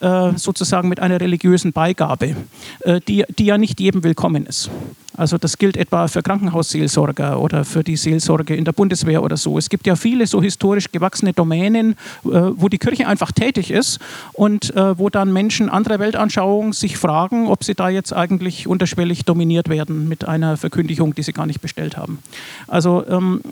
äh, 0.00 0.32
sozusagen 0.36 0.88
mit 0.88 0.98
einer 0.98 1.20
religiösen 1.20 1.72
Beigabe, 1.72 2.34
äh, 2.80 3.00
die, 3.06 3.24
die 3.38 3.44
ja 3.44 3.58
nicht 3.58 3.80
jedem 3.80 4.02
willkommen 4.02 4.46
ist. 4.46 4.70
Also 5.14 5.36
das 5.36 5.58
gilt 5.58 5.76
etwa 5.76 6.08
für 6.08 6.22
Krankenhausseelsorger 6.22 7.38
oder 7.38 7.66
für 7.66 7.84
die 7.84 7.96
Seelsorge 7.98 8.56
in 8.56 8.64
der 8.64 8.72
Bundeswehr 8.72 9.22
oder 9.22 9.36
so. 9.36 9.58
Es 9.58 9.68
gibt 9.68 9.86
ja 9.86 9.96
viele 9.96 10.26
so 10.26 10.40
historisch 10.40 10.90
gewachsene 10.90 11.34
Domänen, 11.34 11.92
äh, 11.92 11.96
wo 12.24 12.70
die 12.70 12.78
Kirche 12.78 13.06
einfach 13.06 13.30
tätig 13.30 13.70
ist 13.70 13.98
und 14.32 14.72
wo 14.74 15.10
dann 15.10 15.32
Menschen 15.32 15.68
anderer 15.68 15.98
Weltanschauung 15.98 16.72
sich 16.72 16.96
fragen, 16.96 17.48
ob 17.48 17.64
sie 17.64 17.74
da 17.74 17.88
jetzt 17.88 18.12
eigentlich 18.14 18.66
unterschwellig 18.66 19.24
dominiert 19.24 19.68
werden 19.68 20.08
mit 20.08 20.26
einer 20.26 20.56
Verkündigung, 20.56 21.14
die 21.14 21.22
sie 21.22 21.32
gar 21.32 21.46
nicht 21.46 21.60
bestellt 21.60 21.96
haben. 21.96 22.20
Also 22.68 23.04
ähm, 23.06 23.42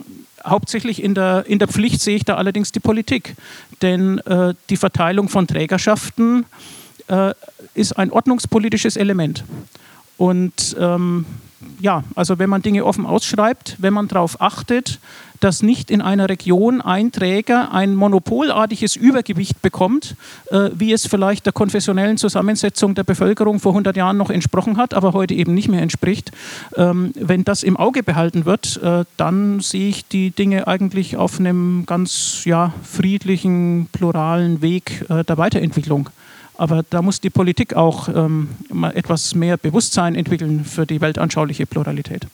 hauptsächlich 0.44 1.02
in 1.02 1.15
der, 1.15 1.44
in 1.47 1.59
der 1.59 1.69
Pflicht 1.69 2.01
sehe 2.01 2.16
ich 2.16 2.24
da 2.24 2.36
allerdings 2.36 2.73
die 2.73 2.81
Politik. 2.81 3.35
Denn 3.82 4.19
äh, 4.19 4.55
die 4.70 4.77
Verteilung 4.77 5.28
von 5.28 5.47
Trägerschaften 5.47 6.47
äh, 7.09 7.32
ist 7.74 7.93
ein 7.93 8.10
ordnungspolitisches 8.10 8.97
Element. 8.97 9.44
Und 10.16 10.77
ähm, 10.78 11.27
ja, 11.80 12.05
also 12.14 12.39
wenn 12.39 12.51
man 12.51 12.62
Dinge 12.62 12.85
offen 12.85 13.06
ausschreibt, 13.06 13.76
wenn 13.78 13.93
man 13.93 14.09
darauf 14.09 14.40
achtet, 14.40 15.01
dass 15.40 15.62
nicht 15.62 15.90
in 15.90 16.01
einer 16.01 16.28
Region 16.28 16.80
ein 16.80 17.12
Träger 17.12 17.72
ein 17.72 17.94
monopolartiges 17.94 18.97
Übergewicht 18.97 19.62
bekommt, 19.62 20.16
äh, 20.51 20.70
wie 20.74 20.93
es 20.93 21.06
vielleicht 21.06 21.47
der 21.47 21.52
konfessionellen 21.52 22.16
Zusammensetzung 22.16 22.94
der 22.94 23.05
Bevölkerung 23.05 23.60
vor 23.60 23.72
100 23.72 23.97
Jahren 23.97 24.16
noch 24.16 24.30
entsprochen 24.30 24.76
hat, 24.76 24.94
aber 24.94 25.12
heute 25.12 25.35
eben 25.35 25.55
nicht 25.55 25.68
mehr 25.68 25.82
entspricht. 25.82 26.32
Ähm, 26.76 27.12
wenn 27.14 27.44
das 27.44 27.62
im 27.62 27.76
Auge 27.76 28.02
behalten 28.02 28.44
wird, 28.44 28.80
äh, 28.82 29.05
dann 29.16 29.60
sehe 29.60 29.89
ich 29.89 30.06
die 30.09 30.30
Dinge 30.30 30.66
eigentlich 30.66 31.16
auf 31.16 31.39
einem 31.39 31.85
ganz 31.86 32.43
ja, 32.44 32.72
friedlichen, 32.82 33.89
pluralen 33.93 34.62
Weg 34.62 35.05
äh, 35.09 35.24
der 35.24 35.39
Weiterentwicklung. 35.39 36.10
Aber 36.59 36.85
da 36.90 37.02
muss 37.02 37.20
die 37.20 37.30
Politik 37.30 37.74
auch 37.74 38.09
ähm, 38.09 38.48
etwas 38.94 39.35
mehr 39.36 39.56
Bewusstsein 39.56 40.16
entwickeln 40.16 40.64
für 40.64 40.86
die 40.86 41.01
weltanschauliche 41.01 41.66
Pluralität. 41.66 42.26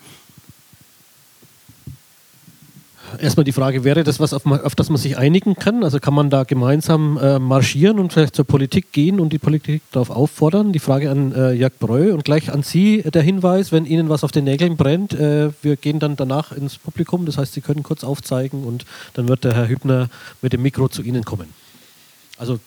Erstmal 3.20 3.44
die 3.44 3.52
Frage, 3.52 3.84
wäre 3.84 4.02
das 4.02 4.18
was, 4.18 4.32
auf, 4.32 4.46
auf, 4.46 4.74
das 4.74 4.88
man 4.88 4.96
sich 4.96 5.18
einigen 5.18 5.56
kann? 5.56 5.84
Also 5.84 6.00
kann 6.00 6.14
man 6.14 6.30
da 6.30 6.44
gemeinsam 6.44 7.18
äh, 7.18 7.38
marschieren 7.38 7.98
und 7.98 8.14
vielleicht 8.14 8.34
zur 8.34 8.46
Politik 8.46 8.92
gehen 8.92 9.20
und 9.20 9.32
die 9.32 9.38
Politik 9.38 9.82
darauf 9.92 10.08
auffordern? 10.08 10.72
Die 10.72 10.78
Frage 10.78 11.10
an 11.10 11.32
äh, 11.32 11.52
Jörg 11.52 11.74
Breu 11.78 12.14
und 12.14 12.24
gleich 12.24 12.50
an 12.50 12.62
Sie 12.62 13.02
der 13.02 13.22
Hinweis, 13.22 13.72
wenn 13.72 13.84
Ihnen 13.84 14.08
was 14.08 14.24
auf 14.24 14.32
den 14.32 14.44
Nägeln 14.44 14.78
brennt, 14.78 15.12
äh, 15.12 15.50
wir 15.62 15.76
gehen 15.76 16.00
dann 16.00 16.16
danach 16.16 16.50
ins 16.50 16.78
Publikum, 16.78 17.26
das 17.26 17.36
heißt, 17.36 17.52
Sie 17.52 17.60
können 17.60 17.82
kurz 17.82 18.02
aufzeigen 18.04 18.64
und 18.64 18.86
dann 19.12 19.28
wird 19.28 19.44
der 19.44 19.54
Herr 19.54 19.68
Hübner 19.68 20.08
mit 20.40 20.54
dem 20.54 20.62
Mikro 20.62 20.88
zu 20.88 21.02
Ihnen 21.02 21.24
kommen. 21.24 21.50
Also 22.38 22.58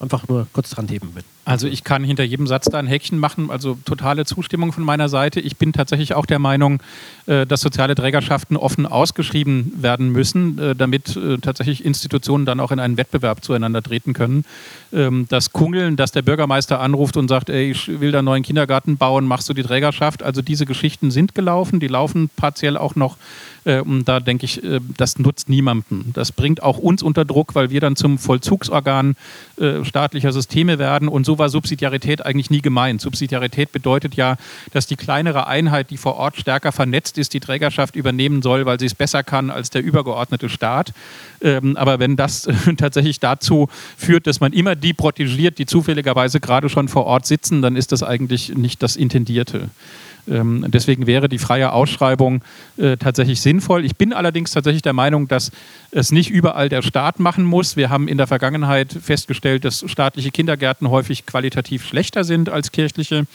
einfach 0.00 0.26
nur 0.28 0.46
kurz 0.52 0.70
dran 0.70 0.88
heben. 0.88 1.10
Bitte. 1.14 1.26
Also 1.46 1.66
ich 1.66 1.84
kann 1.84 2.02
hinter 2.04 2.24
jedem 2.24 2.46
Satz 2.46 2.66
da 2.66 2.78
ein 2.78 2.86
Häkchen 2.86 3.18
machen, 3.18 3.50
also 3.50 3.76
totale 3.84 4.24
Zustimmung 4.24 4.72
von 4.72 4.82
meiner 4.82 5.10
Seite. 5.10 5.40
Ich 5.40 5.56
bin 5.56 5.74
tatsächlich 5.74 6.14
auch 6.14 6.24
der 6.24 6.38
Meinung, 6.38 6.82
äh, 7.26 7.46
dass 7.46 7.60
soziale 7.60 7.94
Trägerschaften 7.94 8.56
offen 8.56 8.86
ausgeschrieben 8.86 9.72
werden 9.76 10.10
müssen, 10.10 10.58
äh, 10.58 10.74
damit 10.74 11.16
äh, 11.16 11.36
tatsächlich 11.38 11.84
Institutionen 11.84 12.46
dann 12.46 12.60
auch 12.60 12.72
in 12.72 12.80
einen 12.80 12.96
Wettbewerb 12.96 13.44
zueinander 13.44 13.82
treten 13.82 14.14
können. 14.14 14.46
Ähm, 14.92 15.26
das 15.28 15.52
Kungeln, 15.52 15.96
dass 15.96 16.12
der 16.12 16.22
Bürgermeister 16.22 16.80
anruft 16.80 17.18
und 17.18 17.28
sagt, 17.28 17.50
ey, 17.50 17.70
ich 17.72 18.00
will 18.00 18.10
da 18.10 18.18
einen 18.18 18.26
neuen 18.26 18.42
Kindergarten 18.42 18.96
bauen, 18.96 19.26
machst 19.26 19.48
du 19.48 19.52
die 19.52 19.62
Trägerschaft? 19.62 20.22
Also 20.22 20.40
diese 20.40 20.64
Geschichten 20.64 21.10
sind 21.10 21.34
gelaufen, 21.34 21.78
die 21.78 21.88
laufen 21.88 22.30
partiell 22.36 22.78
auch 22.78 22.94
noch. 22.96 23.18
Und 23.64 24.04
da 24.04 24.20
denke 24.20 24.44
ich, 24.46 24.62
das 24.96 25.18
nutzt 25.18 25.48
niemandem. 25.48 26.12
Das 26.12 26.32
bringt 26.32 26.62
auch 26.62 26.78
uns 26.78 27.02
unter 27.02 27.24
Druck, 27.24 27.54
weil 27.54 27.70
wir 27.70 27.80
dann 27.80 27.96
zum 27.96 28.18
Vollzugsorgan 28.18 29.16
staatlicher 29.82 30.32
Systeme 30.32 30.78
werden 30.78 31.08
und 31.08 31.24
so 31.24 31.34
so 31.34 31.38
war 31.38 31.48
Subsidiarität 31.48 32.24
eigentlich 32.24 32.50
nie 32.50 32.60
gemeint. 32.60 33.00
Subsidiarität 33.00 33.72
bedeutet 33.72 34.14
ja, 34.14 34.36
dass 34.72 34.86
die 34.86 34.94
kleinere 34.94 35.48
Einheit, 35.48 35.90
die 35.90 35.96
vor 35.96 36.14
Ort 36.14 36.36
stärker 36.36 36.70
vernetzt 36.70 37.18
ist, 37.18 37.34
die 37.34 37.40
Trägerschaft 37.40 37.96
übernehmen 37.96 38.40
soll, 38.40 38.66
weil 38.66 38.78
sie 38.78 38.86
es 38.86 38.94
besser 38.94 39.24
kann 39.24 39.50
als 39.50 39.70
der 39.70 39.82
übergeordnete 39.82 40.48
Staat. 40.48 40.92
Ähm, 41.42 41.76
aber 41.76 41.98
wenn 41.98 42.14
das 42.14 42.48
tatsächlich 42.76 43.18
dazu 43.18 43.68
führt, 43.96 44.28
dass 44.28 44.38
man 44.38 44.52
immer 44.52 44.76
die 44.76 44.94
protegiert, 44.94 45.58
die 45.58 45.66
zufälligerweise 45.66 46.38
gerade 46.38 46.68
schon 46.68 46.86
vor 46.86 47.04
Ort 47.04 47.26
sitzen, 47.26 47.62
dann 47.62 47.74
ist 47.74 47.90
das 47.90 48.04
eigentlich 48.04 48.54
nicht 48.54 48.80
das 48.84 48.94
Intendierte. 48.94 49.70
Ähm, 50.28 50.64
deswegen 50.68 51.06
wäre 51.06 51.28
die 51.28 51.38
freie 51.38 51.72
Ausschreibung 51.72 52.42
äh, 52.76 52.96
tatsächlich 52.96 53.40
sinnvoll. 53.40 53.84
Ich 53.84 53.96
bin 53.96 54.12
allerdings 54.12 54.52
tatsächlich 54.52 54.82
der 54.82 54.92
Meinung, 54.92 55.28
dass 55.28 55.50
es 55.90 56.12
nicht 56.12 56.30
überall 56.30 56.68
der 56.68 56.82
Staat 56.82 57.20
machen 57.20 57.44
muss. 57.44 57.76
Wir 57.76 57.90
haben 57.90 58.08
in 58.08 58.18
der 58.18 58.26
Vergangenheit 58.26 58.92
festgestellt, 58.92 59.64
dass 59.64 59.84
staatliche 59.86 60.30
Kindergärten 60.30 60.90
häufig 60.90 61.26
qualitativ 61.26 61.86
schlechter 61.86 62.24
sind 62.24 62.48
als 62.48 62.72
kirchliche. 62.72 63.26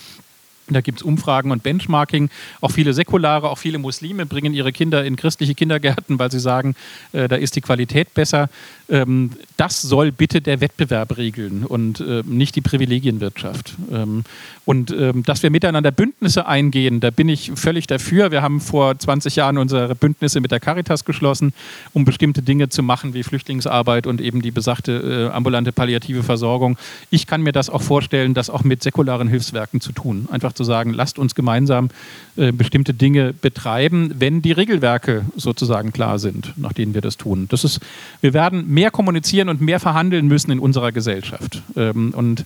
Da 0.74 0.82
gibt 0.82 1.00
es 1.00 1.04
Umfragen 1.04 1.52
und 1.52 1.64
Benchmarking. 1.64 2.30
Auch 2.62 2.72
viele 2.72 2.94
Säkulare, 2.94 3.50
auch 3.50 3.58
viele 3.58 3.78
Muslime 3.78 4.26
bringen 4.26 4.54
ihre 4.54 4.72
Kinder 4.72 5.04
in 5.04 5.16
christliche 5.16 5.56
Kindergärten, 5.56 6.20
weil 6.20 6.32
sie 6.32 6.40
sagen, 6.40 6.76
äh, 7.12 7.28
da 7.28 7.36
ist 7.36 7.56
die 7.56 7.62
Qualität 7.62 8.14
besser. 8.14 8.50
Ähm, 8.90 9.32
das 9.58 9.82
soll 9.82 10.12
bitte 10.12 10.42
der 10.42 10.62
Wettbewerb 10.62 11.18
regeln 11.18 11.66
und 11.66 12.00
äh, 12.00 12.24
nicht 12.26 12.56
die 12.56 12.62
Privilegienwirtschaft. 12.62 13.76
Ähm, 13.92 14.24
und 14.66 14.92
ähm, 14.92 15.24
dass 15.24 15.44
wir 15.44 15.50
miteinander 15.50 15.92
Bündnisse 15.92 16.48
eingehen, 16.48 17.00
da 17.00 17.12
bin 17.12 17.30
ich 17.30 17.52
völlig 17.56 17.88
dafür. 17.88 18.32
Wir 18.32 18.42
haben 18.42 18.62
vor 18.62 18.98
20 18.98 19.36
Jahren 19.36 19.58
unsere 19.58 19.96
Bündnisse 19.96 20.42
mit 20.42 20.52
der 20.52 20.60
Caritas 20.60 21.06
geschlossen, 21.06 21.54
um 21.94 22.06
bestimmte 22.06 22.42
Dinge 22.42 22.70
zu 22.70 22.84
machen, 22.84 23.14
wie 23.14 23.24
Flüchtlingsarbeit 23.24 24.08
und 24.08 24.22
eben 24.22 24.42
die 24.42 24.52
besagte 24.52 25.30
äh, 25.30 25.36
ambulante 25.36 25.72
palliative 25.72 26.24
Versorgung. 26.24 26.78
Ich 27.10 27.28
kann 27.28 27.42
mir 27.42 27.52
das 27.52 27.70
auch 27.70 27.82
vorstellen, 27.82 28.34
das 28.34 28.50
auch 28.50 28.64
mit 28.64 28.84
säkularen 28.84 29.28
Hilfswerken 29.28 29.82
zu 29.82 29.92
tun. 29.92 30.28
Einfach 30.32 30.54
zu 30.60 30.66
sagen, 30.66 30.92
lasst 30.92 31.18
uns 31.18 31.36
gemeinsam 31.36 31.90
äh, 32.36 32.52
bestimmte 32.52 32.94
Dinge 32.94 33.32
betreiben, 33.32 34.16
wenn 34.20 34.42
die 34.42 34.52
Regelwerke 34.52 35.24
sozusagen 35.38 35.94
klar 35.94 36.20
sind, 36.20 36.54
nach 36.58 36.74
denen 36.74 36.94
wir 36.94 37.00
das 37.00 37.16
tun. 37.16 37.48
Das 37.50 37.64
ist, 37.64 37.80
wir 38.20 38.34
werden 38.34 38.68
mehr 38.68 38.92
kommunizieren 38.92 39.48
und 39.48 39.62
mehr 39.62 39.80
verhandeln 39.80 40.28
müssen 40.28 40.52
in 40.52 40.60
unserer 40.60 40.92
Gesellschaft. 40.92 41.64
Ähm, 41.78 42.14
und 42.14 42.44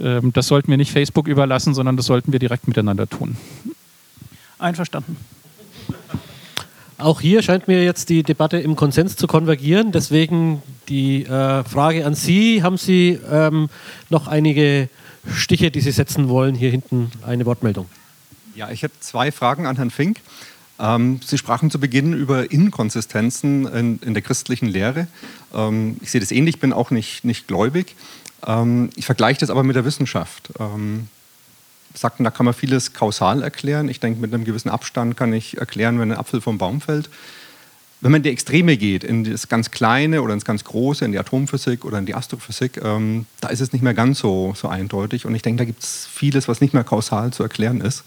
ähm, 0.00 0.32
das 0.32 0.46
sollten 0.46 0.70
wir 0.70 0.76
nicht 0.76 0.92
Facebook 0.92 1.26
überlassen, 1.26 1.74
sondern 1.74 1.96
das 1.96 2.06
sollten 2.06 2.30
wir 2.30 2.38
direkt 2.38 2.68
miteinander 2.68 3.08
tun. 3.08 3.36
Einverstanden. 4.60 5.16
Auch 6.96 7.20
hier 7.20 7.42
scheint 7.42 7.66
mir 7.66 7.82
jetzt 7.82 8.08
die 8.08 8.22
Debatte 8.22 8.58
im 8.58 8.76
Konsens 8.76 9.16
zu 9.16 9.26
konvergieren. 9.26 9.90
Deswegen 9.90 10.62
die 10.88 11.24
äh, 11.24 11.64
Frage 11.64 12.06
an 12.06 12.14
Sie. 12.14 12.62
Haben 12.62 12.76
Sie 12.76 13.18
ähm, 13.30 13.68
noch 14.10 14.28
einige 14.28 14.88
Stiche, 15.34 15.70
die 15.70 15.80
Sie 15.80 15.92
setzen 15.92 16.28
wollen? 16.28 16.54
Hier 16.54 16.70
hinten 16.70 17.10
eine 17.26 17.46
Wortmeldung. 17.46 17.88
Ja, 18.54 18.70
ich 18.70 18.82
habe 18.82 18.92
zwei 19.00 19.30
Fragen 19.32 19.66
an 19.66 19.76
Herrn 19.76 19.90
Fink. 19.90 20.20
Ähm, 20.78 21.20
Sie 21.24 21.38
sprachen 21.38 21.70
zu 21.70 21.80
Beginn 21.80 22.12
über 22.12 22.50
Inkonsistenzen 22.50 23.66
in, 23.66 23.98
in 24.00 24.14
der 24.14 24.22
christlichen 24.22 24.66
Lehre. 24.66 25.08
Ähm, 25.54 25.96
ich 26.00 26.10
sehe 26.10 26.20
das 26.20 26.30
ähnlich, 26.30 26.60
bin 26.60 26.72
auch 26.72 26.90
nicht, 26.90 27.24
nicht 27.24 27.48
gläubig. 27.48 27.96
Ähm, 28.46 28.90
ich 28.96 29.06
vergleiche 29.06 29.40
das 29.40 29.50
aber 29.50 29.64
mit 29.64 29.76
der 29.76 29.84
Wissenschaft. 29.84 30.50
Ähm, 30.58 31.08
sagten, 31.94 32.24
da 32.24 32.30
kann 32.30 32.46
man 32.46 32.54
vieles 32.54 32.92
kausal 32.92 33.42
erklären. 33.42 33.88
Ich 33.88 34.00
denke, 34.00 34.20
mit 34.20 34.32
einem 34.32 34.44
gewissen 34.44 34.68
Abstand 34.68 35.16
kann 35.16 35.32
ich 35.32 35.58
erklären, 35.58 35.98
wenn 35.98 36.12
ein 36.12 36.18
Apfel 36.18 36.40
vom 36.40 36.58
Baum 36.58 36.80
fällt. 36.80 37.08
Wenn 38.00 38.12
man 38.12 38.20
in 38.20 38.22
die 38.22 38.30
Extreme 38.30 38.76
geht, 38.76 39.02
in 39.02 39.24
das 39.24 39.48
ganz 39.48 39.72
Kleine 39.72 40.22
oder 40.22 40.32
ins 40.32 40.44
ganz 40.44 40.62
Große, 40.62 41.04
in 41.04 41.12
die 41.12 41.18
Atomphysik 41.18 41.84
oder 41.84 41.98
in 41.98 42.06
die 42.06 42.14
Astrophysik, 42.14 42.80
ähm, 42.82 43.26
da 43.40 43.48
ist 43.48 43.60
es 43.60 43.72
nicht 43.72 43.82
mehr 43.82 43.94
ganz 43.94 44.20
so, 44.20 44.54
so 44.56 44.68
eindeutig. 44.68 45.26
Und 45.26 45.34
ich 45.34 45.42
denke, 45.42 45.58
da 45.58 45.64
gibt 45.64 45.82
es 45.82 46.06
vieles, 46.06 46.46
was 46.46 46.60
nicht 46.60 46.74
mehr 46.74 46.84
kausal 46.84 47.32
zu 47.32 47.42
erklären 47.42 47.80
ist. 47.80 48.04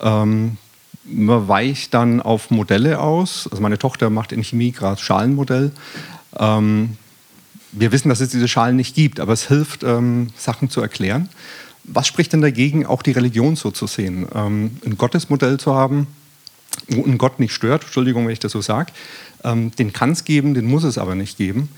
Ähm, 0.00 0.56
man 1.04 1.48
weicht 1.48 1.94
dann 1.94 2.20
auf 2.20 2.50
Modelle 2.50 2.98
aus. 3.00 3.48
Also 3.50 3.62
meine 3.62 3.78
Tochter 3.78 4.10
macht 4.10 4.32
in 4.32 4.42
Chemie 4.42 4.72
gerade 4.72 5.00
Schalenmodell. 5.00 5.70
Ähm, 6.36 6.96
wir 7.72 7.92
wissen, 7.92 8.08
dass 8.08 8.20
es 8.20 8.30
diese 8.30 8.48
Schalen 8.48 8.76
nicht 8.76 8.94
gibt, 8.94 9.20
aber 9.20 9.32
es 9.32 9.46
hilft, 9.46 9.84
ähm, 9.84 10.28
Sachen 10.36 10.70
zu 10.70 10.80
erklären. 10.80 11.28
was 11.90 12.06
spricht 12.06 12.34
denn 12.34 12.42
dagegen, 12.42 12.84
auch 12.84 13.02
die 13.02 13.12
Religion 13.12 13.56
so 13.56 13.70
zu 13.70 13.86
sehen? 13.86 14.26
Ähm, 14.34 14.76
ein 14.84 14.98
Gottesmodell 14.98 15.58
zu 15.58 15.74
haben, 15.74 16.06
wo 16.88 17.04
ein 17.04 17.18
Gott 17.18 17.38
nicht 17.40 17.52
stört, 17.52 17.84
Entschuldigung, 17.84 18.26
wenn 18.26 18.32
ich 18.32 18.38
das 18.38 18.52
so 18.52 18.60
sage, 18.60 18.92
ähm, 19.44 19.72
den 19.76 19.92
kann 19.92 20.12
es 20.12 20.24
geben, 20.24 20.54
den 20.54 20.66
muss 20.66 20.84
es 20.84 20.98
aber 20.98 21.14
nicht 21.14 21.36
geben. 21.36 21.68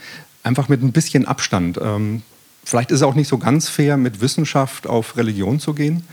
Einfach 0.43 0.69
mit 0.69 0.83
ein 0.83 0.93
bisschen 0.93 1.27
Abstand. 1.27 1.79
Ähm, 1.83 2.23
vielleicht 2.65 2.91
ist 2.91 2.99
es 2.99 3.03
auch 3.03 3.15
nicht 3.15 3.29
so 3.29 3.39
ganz 3.39 3.69
fair, 3.69 3.97
mit 3.97 4.21
Wissenschaft 4.21 4.87
auf 4.87 5.17
Religion 5.17 5.61
zu 5.61 5.75
gehen. 5.75 6.05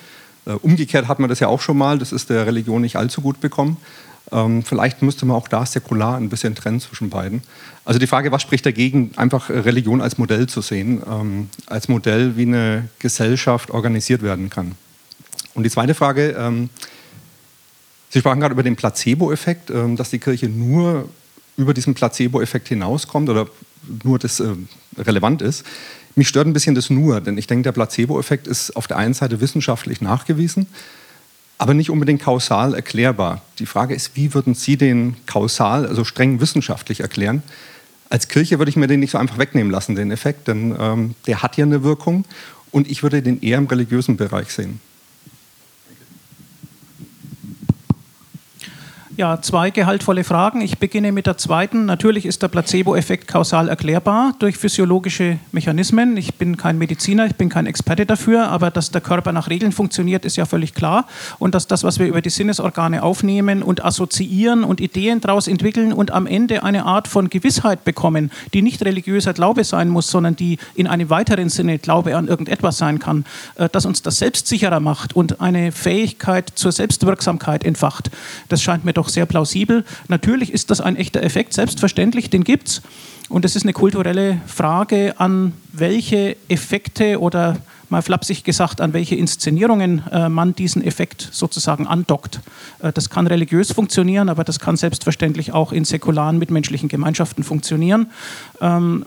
Äh, 0.46 0.52
umgekehrt 0.52 1.08
hat 1.08 1.20
man 1.20 1.30
das 1.30 1.40
ja 1.40 1.48
auch 1.48 1.62
schon 1.62 1.78
mal, 1.78 1.98
das 2.00 2.12
ist 2.12 2.30
der 2.30 2.46
Religion 2.46 2.82
nicht 2.82 2.96
allzu 2.96 3.22
gut 3.22 3.40
bekommen. 3.40 3.78
Ähm, 4.32 4.64
vielleicht 4.64 5.02
müsste 5.02 5.26
man 5.26 5.38
auch 5.38 5.48
da 5.48 5.66
säkular 5.66 6.18
ein 6.18 6.30
bisschen 6.30 6.54
trennen 6.54 6.82
zwischen 6.82 7.10
beiden. 7.10 7.42
Also 7.86 8.00
die 8.00 8.08
Frage, 8.08 8.32
was 8.32 8.42
spricht 8.42 8.66
dagegen, 8.66 9.12
einfach 9.16 9.50
Religion 9.50 10.02
als 10.02 10.18
Modell 10.18 10.48
zu 10.48 10.62
sehen, 10.62 11.02
ähm, 11.10 11.50
als 11.68 11.88
Modell, 11.88 12.36
wie 12.36 12.42
eine 12.42 12.90
Gesellschaft 13.00 13.72
organisiert 13.72 14.22
werden 14.22 14.50
kann. 14.50 14.74
Und 15.54 15.64
die 15.64 15.70
zweite 15.70 15.94
Frage, 15.94 16.36
ähm, 16.38 16.70
Sie 18.18 18.22
sprachen 18.22 18.40
gerade 18.40 18.54
über 18.54 18.64
den 18.64 18.76
Placebo-Effekt, 18.76 19.70
ähm, 19.70 19.96
dass 19.96 20.10
die 20.10 20.18
Kirche 20.18 20.50
nur 20.50 21.08
über 21.56 21.76
diesen 21.76 21.94
Placebo-Effekt 21.94 22.68
hinauskommt 22.68 23.30
oder 23.30 23.46
nur 24.04 24.18
das 24.18 24.40
äh, 24.40 24.56
relevant 24.98 25.44
ist. 25.44 25.64
Mich 26.16 26.28
stört 26.28 26.48
ein 26.48 26.54
bisschen 26.54 26.74
das 26.74 26.90
nur, 26.90 27.22
denn 27.22 27.38
ich 27.38 27.46
denke, 27.46 27.62
der 27.62 27.74
Placebo-Effekt 27.74 28.48
ist 28.48 28.76
auf 28.76 28.88
der 28.88 28.98
einen 28.98 29.14
Seite 29.14 29.40
wissenschaftlich 29.40 30.02
nachgewiesen, 30.02 30.66
aber 31.60 31.76
nicht 31.76 31.92
unbedingt 31.92 32.24
kausal 32.24 32.74
erklärbar. 32.74 33.44
Die 33.60 33.68
Frage 33.68 33.94
ist, 33.94 34.16
wie 34.16 34.34
würden 34.34 34.56
Sie 34.56 34.78
den 34.78 35.16
kausal, 35.28 35.86
also 35.86 36.04
streng 36.04 36.42
wissenschaftlich 36.42 37.02
erklären? 37.02 37.44
Als 38.10 38.30
Kirche 38.30 38.58
würde 38.58 38.70
ich 38.70 38.78
mir 38.78 38.88
den 38.88 39.00
nicht 39.00 39.12
so 39.12 39.20
einfach 39.20 39.38
wegnehmen 39.38 39.72
lassen, 39.72 39.94
den 39.94 40.10
Effekt, 40.10 40.48
denn 40.48 40.76
ähm, 40.80 41.14
der 41.28 41.44
hat 41.44 41.56
ja 41.56 41.66
eine 41.66 41.84
Wirkung 41.84 42.26
und 42.72 42.90
ich 42.90 43.04
würde 43.04 43.22
den 43.22 43.44
eher 43.44 43.60
im 43.60 43.68
religiösen 43.68 44.18
Bereich 44.18 44.52
sehen. 44.52 44.80
Ja, 49.18 49.42
zwei 49.42 49.72
gehaltvolle 49.72 50.24
Fragen. 50.24 50.62
Ich 50.62 50.78
beginne 50.78 51.12
mit 51.12 51.26
der 51.26 51.40
zweiten. 51.40 51.86
Natürlich 51.86 52.28
ist 52.28 52.44
der 52.44 52.50
Placebo-Effekt 52.50 53.28
kausal 53.28 53.68
erklärbar 53.68 54.36
durch 54.38 54.58
physiologische 54.58 55.40
Mechanismen. 55.52 56.16
Ich 56.18 56.36
bin 56.36 56.56
kein 56.56 56.78
Mediziner, 56.78 57.26
ich 57.26 57.36
bin 57.36 57.50
kein 57.50 57.66
Experte 57.66 58.06
dafür, 58.06 58.50
aber 58.50 58.70
dass 58.70 58.92
der 58.92 59.02
Körper 59.02 59.32
nach 59.32 59.50
Regeln 59.50 59.72
funktioniert, 59.72 60.24
ist 60.24 60.36
ja 60.36 60.46
völlig 60.46 60.76
klar. 60.76 61.08
Und 61.40 61.56
dass 61.56 61.66
das, 61.66 61.84
was 61.84 61.98
wir 61.98 62.06
über 62.06 62.22
die 62.22 62.30
Sinnesorgane 62.30 63.02
aufnehmen 63.02 63.64
und 63.64 63.84
assoziieren 63.84 64.64
und 64.64 64.80
Ideen 64.80 65.20
daraus 65.20 65.48
entwickeln 65.48 65.94
und 65.94 66.12
am 66.12 66.28
Ende 66.28 66.62
eine 66.62 66.86
Art 66.86 67.08
von 67.08 67.32
Gewissheit 67.32 67.86
bekommen, 67.86 68.30
die 68.54 68.62
nicht 68.62 68.86
religiöser 68.86 69.34
Glaube 69.34 69.64
sein 69.64 69.90
muss, 69.90 70.12
sondern 70.12 70.36
die 70.36 70.60
in 70.76 70.86
einem 70.86 71.10
weiteren 71.10 71.50
Sinne 71.50 71.80
Glaube 71.80 72.16
an 72.16 72.28
irgendetwas 72.28 72.78
sein 72.78 73.00
kann, 73.00 73.26
äh, 73.56 73.68
dass 73.68 73.88
uns 73.88 74.04
das 74.04 74.20
selbstsicherer 74.20 74.80
macht 74.80 75.16
und 75.16 75.42
eine 75.42 75.72
Fähigkeit 75.72 76.52
zur 76.54 76.72
Selbstwirksamkeit 76.72 77.64
entfacht. 77.64 78.12
Das 78.50 78.62
scheint 78.62 78.86
mir 78.86 78.94
doch 78.94 79.07
auch 79.08 79.10
sehr 79.10 79.26
plausibel. 79.26 79.86
Natürlich 80.10 80.52
ist 80.52 80.70
das 80.70 80.82
ein 80.82 80.98
echter 80.98 81.24
Effekt, 81.24 81.54
selbstverständlich, 81.54 82.30
den 82.30 82.44
gibt 82.44 82.68
es. 82.68 82.82
Und 83.30 83.46
es 83.46 83.56
ist 83.56 83.64
eine 83.64 83.74
kulturelle 83.74 84.40
Frage, 84.46 85.16
an 85.18 85.54
welche 85.74 86.38
Effekte 86.50 87.20
oder 87.20 87.58
mal 87.90 88.02
flapsig 88.02 88.44
gesagt, 88.44 88.82
an 88.82 88.92
welche 88.92 89.16
Inszenierungen 89.16 90.04
äh, 90.12 90.28
man 90.28 90.54
diesen 90.54 90.84
Effekt 90.84 91.30
sozusagen 91.32 91.88
andockt. 91.88 92.42
Äh, 92.80 92.92
das 92.92 93.10
kann 93.10 93.28
religiös 93.28 93.72
funktionieren, 93.72 94.28
aber 94.28 94.44
das 94.44 94.60
kann 94.60 94.76
selbstverständlich 94.76 95.54
auch 95.54 95.72
in 95.72 95.86
säkularen 95.86 96.38
mitmenschlichen 96.38 96.90
Gemeinschaften 96.90 97.44
funktionieren. 97.44 98.08
Ähm, 98.60 99.06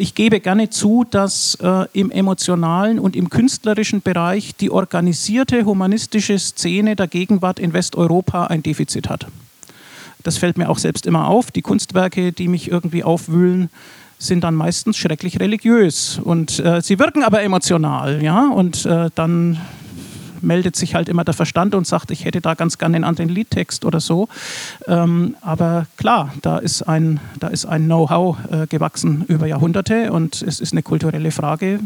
ich 0.00 0.14
gebe 0.14 0.40
gerne 0.40 0.70
zu, 0.70 1.04
dass 1.08 1.56
äh, 1.56 1.84
im 1.92 2.10
emotionalen 2.10 2.98
und 2.98 3.14
im 3.14 3.28
künstlerischen 3.28 4.00
Bereich 4.00 4.56
die 4.56 4.70
organisierte 4.70 5.64
humanistische 5.64 6.38
Szene 6.38 6.96
der 6.96 7.06
Gegenwart 7.06 7.58
in 7.58 7.72
Westeuropa 7.72 8.46
ein 8.46 8.62
Defizit 8.62 9.08
hat. 9.10 9.26
Das 10.22 10.38
fällt 10.38 10.58
mir 10.58 10.68
auch 10.70 10.78
selbst 10.78 11.06
immer 11.06 11.28
auf. 11.28 11.50
Die 11.50 11.62
Kunstwerke, 11.62 12.32
die 12.32 12.48
mich 12.48 12.70
irgendwie 12.70 13.04
aufwühlen, 13.04 13.68
sind 14.18 14.44
dann 14.44 14.54
meistens 14.54 14.96
schrecklich 14.96 15.38
religiös 15.40 16.18
und 16.22 16.58
äh, 16.58 16.80
sie 16.82 16.98
wirken 16.98 17.22
aber 17.22 17.42
emotional, 17.42 18.22
ja, 18.22 18.48
und 18.48 18.84
äh, 18.84 19.08
dann 19.14 19.58
meldet 20.42 20.76
sich 20.76 20.94
halt 20.94 21.08
immer 21.08 21.24
der 21.24 21.34
Verstand 21.34 21.74
und 21.74 21.86
sagt, 21.86 22.10
ich 22.10 22.24
hätte 22.24 22.40
da 22.40 22.54
ganz 22.54 22.78
gerne 22.78 22.96
einen 22.96 23.04
anderen 23.04 23.30
Liedtext 23.30 23.84
oder 23.84 24.00
so. 24.00 24.28
Ähm, 24.86 25.36
aber 25.40 25.86
klar, 25.96 26.32
da 26.42 26.58
ist 26.58 26.82
ein, 26.82 27.20
da 27.38 27.48
ist 27.48 27.66
ein 27.66 27.84
Know-how 27.84 28.36
äh, 28.50 28.66
gewachsen 28.66 29.24
über 29.28 29.46
Jahrhunderte 29.46 30.12
und 30.12 30.42
es 30.42 30.60
ist 30.60 30.72
eine 30.72 30.82
kulturelle 30.82 31.30
Frage, 31.30 31.80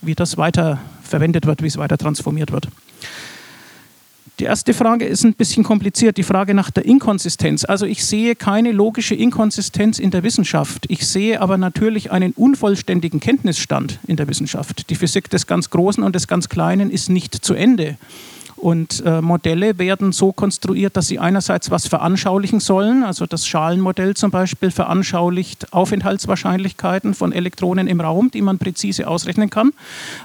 wie 0.00 0.14
das 0.14 0.36
weiter 0.36 0.78
verwendet 1.02 1.46
wird, 1.46 1.62
wie 1.62 1.66
es 1.66 1.76
weiter 1.76 1.98
transformiert 1.98 2.52
wird. 2.52 2.68
Die 4.38 4.44
erste 4.44 4.72
Frage 4.72 5.04
ist 5.04 5.24
ein 5.24 5.34
bisschen 5.34 5.64
kompliziert, 5.64 6.16
die 6.16 6.22
Frage 6.22 6.54
nach 6.54 6.70
der 6.70 6.84
Inkonsistenz. 6.84 7.64
Also 7.64 7.86
ich 7.86 8.06
sehe 8.06 8.36
keine 8.36 8.70
logische 8.70 9.16
Inkonsistenz 9.16 9.98
in 9.98 10.12
der 10.12 10.22
Wissenschaft. 10.22 10.86
Ich 10.88 11.08
sehe 11.08 11.40
aber 11.40 11.58
natürlich 11.58 12.12
einen 12.12 12.32
unvollständigen 12.34 13.18
Kenntnisstand 13.18 13.98
in 14.06 14.14
der 14.14 14.28
Wissenschaft. 14.28 14.90
Die 14.90 14.94
Physik 14.94 15.28
des 15.28 15.48
ganz 15.48 15.70
Großen 15.70 16.04
und 16.04 16.14
des 16.14 16.28
ganz 16.28 16.48
Kleinen 16.48 16.90
ist 16.90 17.10
nicht 17.10 17.34
zu 17.34 17.54
Ende. 17.54 17.96
Und 18.54 19.04
äh, 19.06 19.20
Modelle 19.20 19.78
werden 19.78 20.12
so 20.12 20.32
konstruiert, 20.32 20.96
dass 20.96 21.08
sie 21.08 21.18
einerseits 21.18 21.70
was 21.70 21.86
veranschaulichen 21.86 22.60
sollen. 22.60 23.04
Also 23.04 23.26
das 23.26 23.46
Schalenmodell 23.46 24.14
zum 24.14 24.30
Beispiel 24.30 24.70
veranschaulicht 24.70 25.72
Aufenthaltswahrscheinlichkeiten 25.72 27.14
von 27.14 27.32
Elektronen 27.32 27.86
im 27.86 28.00
Raum, 28.00 28.30
die 28.32 28.42
man 28.42 28.58
präzise 28.58 29.06
ausrechnen 29.06 29.50
kann. 29.50 29.72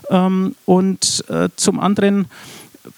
Ähm, 0.09 0.55
und 0.65 1.23
äh, 1.29 1.49
zum 1.55 1.79
anderen 1.79 2.25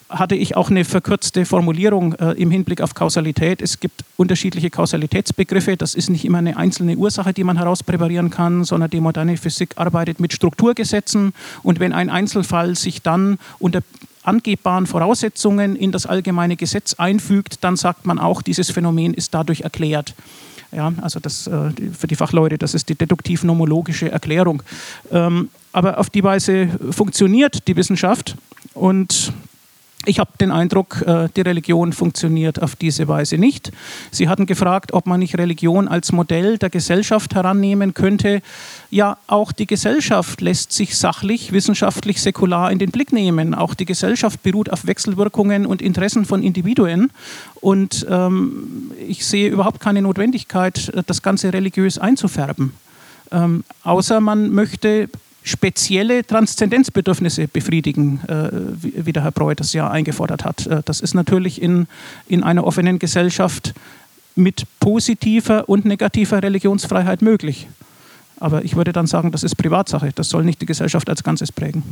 hatte 0.10 0.36
ich 0.36 0.56
auch 0.56 0.70
eine 0.70 0.86
verkürzte 0.86 1.46
Formulierung 1.46 2.14
äh, 2.14 2.32
im 2.32 2.52
Hinblick 2.52 2.82
auf 2.82 2.94
Kausalität. 2.94 3.62
Es 3.62 3.80
gibt 3.80 4.04
unterschiedliche 4.18 4.70
Kausalitätsbegriffe. 4.70 5.78
Das 5.78 5.96
ist 5.96 6.10
nicht 6.10 6.26
immer 6.26 6.40
eine 6.40 6.58
einzelne 6.58 6.96
Ursache, 6.96 7.34
die 7.34 7.44
man 7.44 7.58
herauspräparieren 7.58 8.30
kann, 8.30 8.64
sondern 8.64 8.90
die 8.90 9.00
moderne 9.00 9.38
Physik 9.38 9.72
arbeitet 9.76 10.20
mit 10.20 10.34
Strukturgesetzen. 10.34 11.34
Und 11.64 11.80
wenn 11.80 11.94
ein 11.94 12.10
Einzelfall 12.10 12.76
sich 12.76 13.02
dann 13.02 13.38
unter 13.60 13.82
angebbaren 14.24 14.88
Voraussetzungen 14.88 15.76
in 15.76 15.92
das 15.92 16.06
allgemeine 16.06 16.56
Gesetz 16.56 16.96
einfügt, 16.96 17.64
dann 17.64 17.76
sagt 17.76 18.06
man 18.06 18.20
auch, 18.20 18.42
dieses 18.42 18.72
Phänomen 18.72 19.14
ist 19.14 19.34
dadurch 19.34 19.62
erklärt. 19.62 20.16
Ja, 20.72 20.92
also 21.02 21.20
das, 21.20 21.48
äh, 21.48 21.72
für 21.98 22.08
die 22.08 22.16
Fachleute, 22.16 22.58
das 22.58 22.74
ist 22.74 22.90
die 22.90 22.96
deduktiv-nomologische 22.96 24.12
Erklärung. 24.12 24.64
Ähm, 25.12 25.50
aber 25.72 26.00
auf 26.00 26.10
die 26.10 26.24
Weise 26.24 26.70
funktioniert 26.92 27.68
die 27.68 27.76
Wissenschaft 27.76 28.36
und 28.74 29.32
ich 30.06 30.20
habe 30.20 30.32
den 30.40 30.52
Eindruck, 30.52 31.04
äh, 31.06 31.28
die 31.36 31.42
Religion 31.42 31.94
funktioniert 31.94 32.62
auf 32.62 32.76
diese 32.76 33.08
Weise 33.08 33.38
nicht. 33.38 33.72
Sie 34.12 34.30
hatten 34.30 34.46
gefragt, 34.46 34.94
ob 34.94 35.06
man 35.06 35.20
nicht 35.20 35.38
Religion 35.38 35.88
als 35.88 36.12
Modell 36.12 36.58
der 36.58 36.70
Gesellschaft 36.70 37.36
herannehmen 37.36 37.94
könnte. 37.94 38.42
Ja, 38.90 39.18
auch 39.28 39.52
die 39.52 39.66
Gesellschaft 39.66 40.42
lässt 40.42 40.72
sich 40.72 40.98
sachlich, 40.98 41.52
wissenschaftlich, 41.52 42.22
säkular 42.22 42.72
in 42.72 42.80
den 42.80 42.92
Blick 42.92 43.12
nehmen. 43.12 43.54
Auch 43.54 43.74
die 43.74 43.86
Gesellschaft 43.86 44.44
beruht 44.44 44.72
auf 44.72 44.88
Wechselwirkungen 44.88 45.66
und 45.66 45.82
Interessen 45.82 46.26
von 46.26 46.44
Individuen. 46.44 47.12
Und 47.62 48.06
ähm, 48.10 48.92
ich 49.08 49.26
sehe 49.26 49.50
überhaupt 49.50 49.80
keine 49.80 50.02
Notwendigkeit, 50.02 50.92
das 51.08 51.22
Ganze 51.22 51.54
religiös 51.54 51.98
einzufärben. 51.98 52.74
Ähm, 53.32 53.64
außer 53.84 54.20
man 54.22 54.52
möchte 54.52 55.10
spezielle 55.46 56.26
Transzendenzbedürfnisse 56.26 57.48
befriedigen, 57.48 58.20
äh, 58.28 58.50
wie, 58.82 59.06
wie, 59.06 59.14
der 59.14 59.24
Herr 59.24 59.32
Breu 59.32 59.54
das 59.54 59.74
ja 59.74 59.90
eingefordert 59.90 60.44
hat. 60.44 60.66
Äh, 60.66 60.82
das 60.84 61.02
ist 61.02 61.14
natürlich 61.14 61.62
in, 61.62 61.88
in 62.28 62.44
einer 62.44 62.66
offenen 62.66 63.00
Gesellschaft 63.00 63.74
mit 64.36 64.66
positiver 64.80 65.70
und 65.70 65.86
negativer 65.86 66.42
Religionsfreiheit 66.42 67.22
möglich. 67.22 67.68
Aber 68.38 68.66
ich 68.66 68.76
würde 68.76 68.92
dann 68.92 69.08
sagen, 69.08 69.32
das 69.32 69.44
ist 69.44 69.56
Privatsache. 69.56 70.12
Das 70.14 70.30
soll 70.30 70.44
nicht 70.44 70.62
die 70.62 70.66
Gesellschaft 70.66 71.10
als 71.10 71.24
Ganzes 71.24 71.52
prägen. 71.52 71.84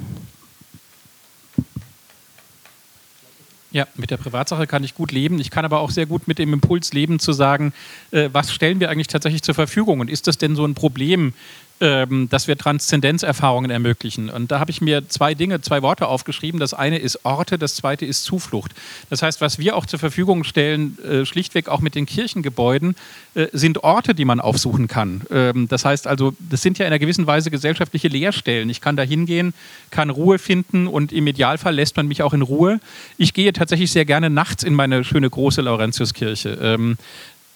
Ja, 3.72 3.88
mit 3.96 4.12
der 4.12 4.18
Privatsache 4.18 4.68
kann 4.68 4.84
ich 4.84 4.94
gut 4.94 5.12
leben. 5.12 5.40
Ich 5.40 5.52
kann 5.52 5.66
aber 5.66 5.80
auch 5.80 5.90
sehr 5.90 6.06
gut 6.06 6.28
mit 6.28 6.38
dem 6.38 6.54
Impuls 6.54 6.94
leben, 6.94 7.20
zu 7.20 7.34
sagen, 7.34 7.74
äh, 8.12 8.30
was 8.32 8.52
stellen 8.52 8.80
wir 8.80 8.90
eigentlich 8.90 9.08
tatsächlich 9.08 9.42
zur 9.42 9.56
Verfügung? 9.56 10.00
Und 10.00 10.10
ist 10.10 10.28
das 10.28 10.38
denn 10.38 10.56
so 10.56 10.66
ein 10.66 10.76
Problem, 10.76 11.34
ähm, 11.84 12.30
dass 12.30 12.47
wir 12.47 12.57
Transzendenzerfahrungen 12.57 13.69
ermöglichen. 13.69 14.30
Und 14.30 14.51
da 14.51 14.60
habe 14.60 14.72
ich 14.72 14.80
mir 14.80 15.10
zwei 15.10 15.34
Dinge, 15.34 15.60
zwei 15.60 15.81
Worte 15.81 16.07
aufgeschrieben. 16.07 16.57
Das 16.57 16.73
eine 16.73 16.97
ist 16.97 17.26
Orte, 17.26 17.57
das 17.57 17.76
zweite 17.76 18.05
ist 18.05 18.23
Zuflucht. 18.23 18.72
Das 19.10 19.22
heißt, 19.22 19.41
was 19.41 19.60
wir 19.60 19.76
auch 19.76 19.85
zur 19.85 19.99
Verfügung 19.99 20.45
stellen, 20.45 20.97
äh, 21.03 21.26
schlichtweg 21.26 21.68
auch 21.68 21.81
mit 21.81 21.95
den 21.95 22.05
Kirchengebäuden, 22.05 22.95
äh, 23.35 23.47
sind 23.51 23.84
Orte, 23.84 24.15
die 24.15 24.23
man 24.23 24.39
aufsuchen 24.39 24.88
kann. 24.88 25.23
Ähm, 25.30 25.68
das 25.68 25.84
heißt 25.84 26.07
also, 26.07 26.34
das 26.39 26.61
sind 26.61 26.77
ja 26.77 26.85
in 26.85 26.93
einer 26.93 26.99
gewissen 26.99 27.27
Weise 27.27 27.51
gesellschaftliche 27.51 28.07
Leerstellen. 28.07 28.69
Ich 28.69 28.80
kann 28.80 28.95
da 28.95 29.03
hingehen, 29.03 29.53
kann 29.91 30.10
Ruhe 30.10 30.39
finden 30.39 30.88
und 30.88 31.11
im 31.11 31.27
Idealfall 31.27 31.76
lässt 31.76 31.97
man 31.97 32.07
mich 32.07 32.23
auch 32.23 32.34
in 32.34 32.43
Ruhe. 32.43 32.80
Ich 33.18 33.34
gehe 33.34 33.51
tatsächlich 33.51 33.91
sehr 33.91 34.05
gerne 34.05 34.30
nachts 34.30 34.64
in 34.64 34.73
meine 34.73 35.03
schöne 35.03 35.30
große 35.30 35.61
Laurentiuskirche. 35.61 36.57
Ähm, 36.61 36.97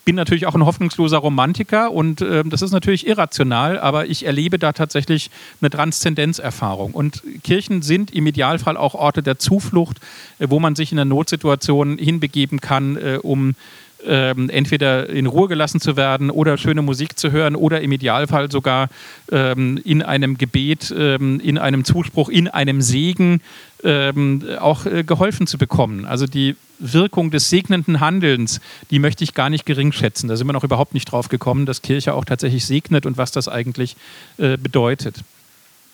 bin 0.08 0.16
natürlich 0.16 0.46
auch 0.46 0.54
ein 0.54 0.64
hoffnungsloser 0.64 1.18
Romantiker 1.18 1.92
und 1.92 2.22
äh, 2.22 2.42
das 2.42 2.62
ist 2.62 2.72
natürlich 2.72 3.06
irrational, 3.06 3.78
aber 3.78 4.06
ich 4.06 4.24
erlebe 4.24 4.58
da 4.58 4.72
tatsächlich 4.72 5.30
eine 5.60 5.68
Transzendenzerfahrung. 5.68 6.94
Und 6.94 7.22
Kirchen 7.44 7.82
sind 7.82 8.10
im 8.12 8.26
Idealfall 8.26 8.78
auch 8.78 8.94
Orte 8.94 9.22
der 9.22 9.38
Zuflucht, 9.38 9.98
äh, 10.38 10.46
wo 10.48 10.60
man 10.60 10.76
sich 10.76 10.92
in 10.92 10.98
einer 10.98 11.04
Notsituation 11.04 11.98
hinbegeben 11.98 12.62
kann, 12.62 12.96
äh, 12.96 13.18
um 13.22 13.54
ähm, 14.06 14.48
entweder 14.48 15.10
in 15.10 15.26
Ruhe 15.26 15.46
gelassen 15.46 15.78
zu 15.78 15.96
werden 15.96 16.30
oder 16.30 16.56
schöne 16.56 16.80
Musik 16.80 17.18
zu 17.18 17.30
hören 17.30 17.54
oder 17.54 17.82
im 17.82 17.92
Idealfall 17.92 18.50
sogar 18.50 18.88
ähm, 19.30 19.78
in 19.84 20.02
einem 20.02 20.38
Gebet, 20.38 20.94
ähm, 20.96 21.38
in 21.40 21.58
einem 21.58 21.84
Zuspruch, 21.84 22.30
in 22.30 22.48
einem 22.48 22.80
Segen 22.80 23.42
ähm, 23.84 24.42
auch 24.58 24.86
äh, 24.86 25.04
geholfen 25.04 25.46
zu 25.46 25.58
bekommen. 25.58 26.04
Also 26.04 26.26
die 26.26 26.56
Wirkung 26.78 27.30
des 27.30 27.50
segnenden 27.50 28.00
Handelns, 28.00 28.60
die 28.90 28.98
möchte 28.98 29.24
ich 29.24 29.34
gar 29.34 29.50
nicht 29.50 29.66
gering 29.66 29.92
schätzen. 29.92 30.28
Da 30.28 30.36
sind 30.36 30.46
wir 30.46 30.52
noch 30.52 30.64
überhaupt 30.64 30.94
nicht 30.94 31.10
drauf 31.10 31.28
gekommen, 31.28 31.66
dass 31.66 31.82
Kirche 31.82 32.14
auch 32.14 32.24
tatsächlich 32.24 32.64
segnet 32.64 33.06
und 33.06 33.16
was 33.16 33.32
das 33.32 33.48
eigentlich 33.48 33.96
äh, 34.38 34.56
bedeutet. 34.56 35.22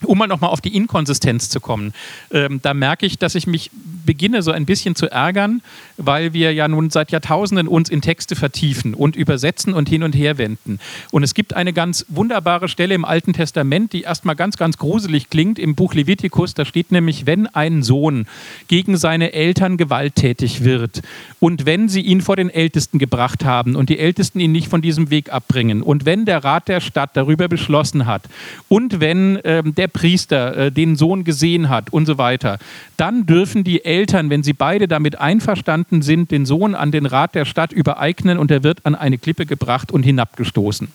Um 0.02 0.18
mal 0.18 0.26
nochmal 0.26 0.50
auf 0.50 0.60
die 0.60 0.76
Inkonsistenz 0.76 1.48
zu 1.48 1.60
kommen, 1.60 1.94
ähm, 2.30 2.60
da 2.60 2.74
merke 2.74 3.06
ich, 3.06 3.18
dass 3.18 3.34
ich 3.34 3.46
mich 3.46 3.70
beginne 4.04 4.42
so 4.42 4.50
ein 4.50 4.66
bisschen 4.66 4.94
zu 4.94 5.10
ärgern, 5.10 5.62
weil 5.96 6.32
wir 6.32 6.52
ja 6.52 6.68
nun 6.68 6.90
seit 6.90 7.10
Jahrtausenden 7.10 7.68
uns 7.68 7.88
in 7.88 8.00
Texte 8.00 8.36
vertiefen 8.36 8.94
und 8.94 9.16
übersetzen 9.16 9.74
und 9.74 9.88
hin 9.88 10.02
und 10.02 10.14
her 10.14 10.38
wenden. 10.38 10.78
Und 11.10 11.22
es 11.22 11.34
gibt 11.34 11.54
eine 11.54 11.72
ganz 11.72 12.06
wunderbare 12.08 12.68
Stelle 12.68 12.94
im 12.94 13.04
Alten 13.04 13.32
Testament, 13.32 13.92
die 13.92 14.02
erstmal 14.02 14.36
ganz, 14.36 14.56
ganz 14.56 14.78
gruselig 14.78 15.30
klingt, 15.30 15.58
im 15.58 15.74
Buch 15.74 15.94
Levitikus. 15.94 16.54
Da 16.54 16.64
steht 16.64 16.92
nämlich, 16.92 17.26
wenn 17.26 17.46
ein 17.46 17.82
Sohn 17.82 18.26
gegen 18.68 18.96
seine 18.96 19.32
Eltern 19.32 19.76
gewalttätig 19.76 20.64
wird 20.64 21.02
und 21.40 21.66
wenn 21.66 21.88
sie 21.88 22.00
ihn 22.00 22.20
vor 22.20 22.36
den 22.36 22.50
Ältesten 22.50 22.98
gebracht 22.98 23.44
haben 23.44 23.76
und 23.76 23.88
die 23.88 23.98
Ältesten 23.98 24.40
ihn 24.40 24.52
nicht 24.52 24.68
von 24.68 24.82
diesem 24.82 25.10
Weg 25.10 25.32
abbringen 25.32 25.82
und 25.82 26.04
wenn 26.04 26.24
der 26.24 26.42
Rat 26.42 26.68
der 26.68 26.80
Stadt 26.80 27.10
darüber 27.14 27.48
beschlossen 27.48 28.06
hat 28.06 28.22
und 28.68 29.00
wenn 29.00 29.38
ähm, 29.44 29.74
der 29.74 29.88
Priester 29.88 30.56
äh, 30.56 30.72
den 30.72 30.96
Sohn 30.96 31.24
gesehen 31.24 31.68
hat 31.68 31.92
und 31.92 32.06
so 32.06 32.18
weiter, 32.18 32.58
dann 32.96 33.26
dürfen 33.26 33.64
die 33.64 33.84
Eltern, 33.84 34.30
wenn 34.30 34.42
sie 34.42 34.52
beide 34.52 34.88
damit 34.88 35.20
einverstanden 35.20 35.83
sind, 36.02 36.30
den 36.30 36.46
Sohn 36.46 36.74
an 36.74 36.90
den 36.90 37.06
Rat 37.06 37.34
der 37.34 37.44
Stadt 37.44 37.72
übereignen 37.72 38.38
und 38.38 38.50
er 38.50 38.62
wird 38.62 38.84
an 38.84 38.94
eine 38.94 39.18
Klippe 39.18 39.46
gebracht 39.46 39.92
und 39.92 40.02
hinabgestoßen. 40.02 40.88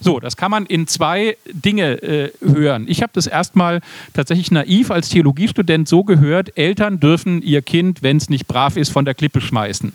So, 0.00 0.20
das 0.20 0.36
kann 0.36 0.50
man 0.50 0.66
in 0.66 0.86
zwei 0.86 1.36
Dinge 1.52 2.02
äh, 2.02 2.32
hören. 2.40 2.86
Ich 2.88 3.02
habe 3.02 3.12
das 3.14 3.26
erstmal 3.26 3.80
tatsächlich 4.14 4.50
naiv 4.50 4.90
als 4.90 5.08
Theologiestudent 5.08 5.88
so 5.88 6.04
gehört, 6.04 6.56
Eltern 6.56 7.00
dürfen 7.00 7.42
ihr 7.42 7.62
Kind, 7.62 8.02
wenn 8.02 8.16
es 8.16 8.30
nicht 8.30 8.46
brav 8.46 8.76
ist, 8.76 8.90
von 8.90 9.04
der 9.04 9.14
Klippe 9.14 9.40
schmeißen 9.40 9.92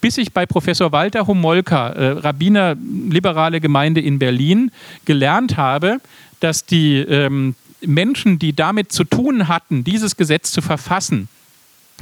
bis 0.00 0.18
ich 0.18 0.34
bei 0.34 0.44
Professor 0.44 0.92
Walter 0.92 1.26
Homolka, 1.26 1.88
äh, 1.88 2.08
Rabbiner 2.18 2.76
liberale 3.08 3.58
Gemeinde 3.58 4.02
in 4.02 4.18
Berlin, 4.18 4.70
gelernt 5.06 5.56
habe, 5.56 5.98
dass 6.40 6.66
die 6.66 6.98
ähm, 6.98 7.54
Menschen, 7.80 8.38
die 8.38 8.54
damit 8.54 8.92
zu 8.92 9.04
tun 9.04 9.48
hatten, 9.48 9.82
dieses 9.82 10.16
Gesetz 10.16 10.52
zu 10.52 10.60
verfassen, 10.60 11.28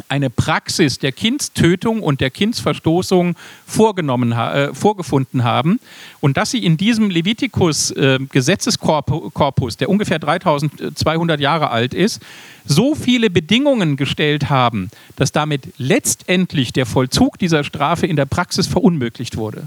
eine 0.09 0.31
Praxis 0.31 0.99
der 0.99 1.13
Kindstötung 1.13 2.03
und 2.03 2.21
der 2.21 2.31
Kindsverstoßung 2.31 3.37
vorgenommen, 3.67 4.33
äh, 4.33 4.75
vorgefunden 4.75 5.45
haben 5.45 5.79
und 6.21 6.37
dass 6.37 6.51
sie 6.51 6.65
in 6.65 6.77
diesem 6.77 7.11
Levitikus-Gesetzeskorpus, 7.11 9.75
äh, 9.75 9.79
der 9.79 9.89
ungefähr 9.91 10.19
3200 10.19 11.39
Jahre 11.41 11.71
alt 11.71 11.95
ist, 11.95 12.21
so 12.65 12.95
viele 12.95 13.31
Bedingungen 13.31 13.97
gestellt 13.97 14.51
haben, 14.51 14.91
dass 15.17 15.33
damit 15.33 15.63
letztendlich 15.79 16.73
der 16.73 16.87
Vollzug 16.87 17.39
dieser 17.39 17.65
Strafe 17.65 18.07
in 18.07 18.17
der 18.17 18.27
Praxis 18.27 18.67
verunmöglicht 18.67 19.37
wurde. 19.37 19.67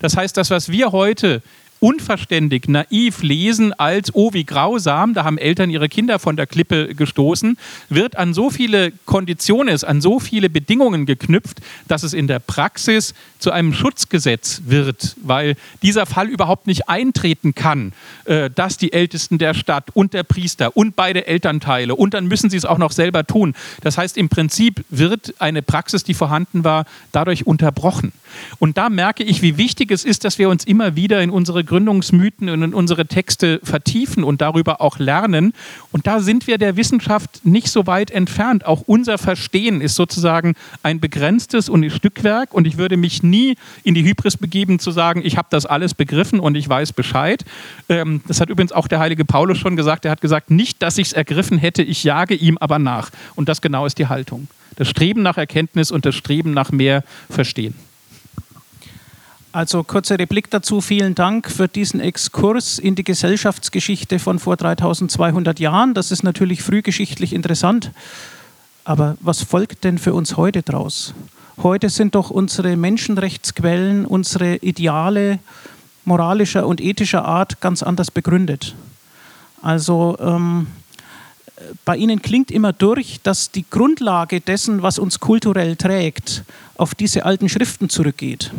Das 0.00 0.16
heißt, 0.16 0.36
das, 0.36 0.50
was 0.50 0.70
wir 0.70 0.92
heute 0.92 1.42
unverständig, 1.84 2.66
naiv 2.66 3.22
lesen 3.22 3.74
als, 3.74 4.14
oh, 4.14 4.32
wie 4.32 4.44
grausam, 4.44 5.12
da 5.12 5.24
haben 5.24 5.36
Eltern 5.36 5.68
ihre 5.68 5.90
Kinder 5.90 6.18
von 6.18 6.34
der 6.34 6.46
Klippe 6.46 6.94
gestoßen, 6.94 7.58
wird 7.90 8.16
an 8.16 8.32
so 8.32 8.48
viele 8.48 8.90
Konditionen, 9.04 9.84
an 9.84 10.00
so 10.00 10.18
viele 10.18 10.48
Bedingungen 10.48 11.04
geknüpft, 11.04 11.60
dass 11.86 12.02
es 12.02 12.14
in 12.14 12.26
der 12.26 12.38
Praxis 12.38 13.12
zu 13.38 13.50
einem 13.50 13.74
Schutzgesetz 13.74 14.62
wird, 14.64 15.14
weil 15.22 15.56
dieser 15.82 16.06
Fall 16.06 16.28
überhaupt 16.28 16.66
nicht 16.66 16.88
eintreten 16.88 17.54
kann, 17.54 17.92
äh, 18.24 18.48
dass 18.48 18.78
die 18.78 18.94
Ältesten 18.94 19.36
der 19.36 19.52
Stadt 19.52 19.90
und 19.92 20.14
der 20.14 20.22
Priester 20.22 20.74
und 20.78 20.96
beide 20.96 21.26
Elternteile 21.26 21.94
und 21.94 22.14
dann 22.14 22.26
müssen 22.26 22.48
sie 22.48 22.56
es 22.56 22.64
auch 22.64 22.78
noch 22.78 22.92
selber 22.92 23.26
tun. 23.26 23.54
Das 23.82 23.98
heißt, 23.98 24.16
im 24.16 24.30
Prinzip 24.30 24.86
wird 24.88 25.34
eine 25.38 25.60
Praxis, 25.60 26.02
die 26.02 26.14
vorhanden 26.14 26.64
war, 26.64 26.86
dadurch 27.12 27.46
unterbrochen. 27.46 28.12
Und 28.58 28.78
da 28.78 28.88
merke 28.88 29.22
ich, 29.22 29.42
wie 29.42 29.58
wichtig 29.58 29.90
es 29.90 30.04
ist, 30.04 30.24
dass 30.24 30.38
wir 30.38 30.48
uns 30.48 30.64
immer 30.64 30.96
wieder 30.96 31.22
in 31.22 31.30
unsere 31.30 31.64
Gründungsmythen 31.74 32.48
und 32.50 32.62
in 32.62 32.72
unsere 32.72 33.04
Texte 33.04 33.58
vertiefen 33.64 34.22
und 34.22 34.40
darüber 34.40 34.80
auch 34.80 35.00
lernen. 35.00 35.52
Und 35.90 36.06
da 36.06 36.20
sind 36.20 36.46
wir 36.46 36.56
der 36.56 36.76
Wissenschaft 36.76 37.44
nicht 37.44 37.66
so 37.66 37.88
weit 37.88 38.12
entfernt. 38.12 38.64
Auch 38.64 38.82
unser 38.86 39.18
Verstehen 39.18 39.80
ist 39.80 39.96
sozusagen 39.96 40.54
ein 40.84 41.00
begrenztes 41.00 41.68
und 41.68 41.82
ein 41.82 41.90
Stückwerk. 41.90 42.54
Und 42.54 42.68
ich 42.68 42.78
würde 42.78 42.96
mich 42.96 43.24
nie 43.24 43.56
in 43.82 43.94
die 43.94 44.04
Hybris 44.04 44.36
begeben, 44.36 44.78
zu 44.78 44.92
sagen, 44.92 45.22
ich 45.24 45.36
habe 45.36 45.48
das 45.50 45.66
alles 45.66 45.94
begriffen 45.94 46.38
und 46.38 46.54
ich 46.54 46.68
weiß 46.68 46.92
Bescheid. 46.92 47.44
Ähm, 47.88 48.20
das 48.28 48.40
hat 48.40 48.50
übrigens 48.50 48.70
auch 48.70 48.86
der 48.86 49.00
heilige 49.00 49.24
Paulus 49.24 49.58
schon 49.58 49.74
gesagt. 49.74 50.04
Er 50.04 50.12
hat 50.12 50.20
gesagt, 50.20 50.52
nicht, 50.52 50.80
dass 50.80 50.96
ich 50.96 51.08
es 51.08 51.12
ergriffen 51.12 51.58
hätte, 51.58 51.82
ich 51.82 52.04
jage 52.04 52.34
ihm 52.36 52.56
aber 52.58 52.78
nach. 52.78 53.10
Und 53.34 53.48
das 53.48 53.60
genau 53.60 53.84
ist 53.84 53.98
die 53.98 54.06
Haltung. 54.06 54.46
Das 54.76 54.88
Streben 54.88 55.22
nach 55.22 55.38
Erkenntnis 55.38 55.90
und 55.90 56.06
das 56.06 56.14
Streben 56.14 56.52
nach 56.52 56.70
mehr 56.70 57.02
Verstehen. 57.28 57.74
Also 59.54 59.84
kurze 59.84 60.18
Replik 60.18 60.50
dazu. 60.50 60.80
Vielen 60.80 61.14
Dank 61.14 61.48
für 61.48 61.68
diesen 61.68 62.00
Exkurs 62.00 62.80
in 62.80 62.96
die 62.96 63.04
Gesellschaftsgeschichte 63.04 64.18
von 64.18 64.40
vor 64.40 64.56
3200 64.56 65.60
Jahren. 65.60 65.94
Das 65.94 66.10
ist 66.10 66.24
natürlich 66.24 66.60
frühgeschichtlich 66.60 67.32
interessant. 67.32 67.92
Aber 68.82 69.16
was 69.20 69.44
folgt 69.44 69.84
denn 69.84 69.98
für 69.98 70.12
uns 70.12 70.36
heute 70.36 70.62
daraus? 70.64 71.14
Heute 71.62 71.88
sind 71.88 72.16
doch 72.16 72.30
unsere 72.30 72.74
Menschenrechtsquellen, 72.74 74.06
unsere 74.06 74.56
Ideale 74.56 75.38
moralischer 76.04 76.66
und 76.66 76.80
ethischer 76.80 77.24
Art 77.24 77.60
ganz 77.60 77.84
anders 77.84 78.10
begründet. 78.10 78.74
Also 79.62 80.16
ähm, 80.18 80.66
bei 81.84 81.96
Ihnen 81.96 82.22
klingt 82.22 82.50
immer 82.50 82.72
durch, 82.72 83.20
dass 83.22 83.52
die 83.52 83.64
Grundlage 83.70 84.40
dessen, 84.40 84.82
was 84.82 84.98
uns 84.98 85.20
kulturell 85.20 85.76
trägt, 85.76 86.42
auf 86.74 86.96
diese 86.96 87.24
alten 87.24 87.48
Schriften 87.48 87.88
zurückgeht 87.88 88.50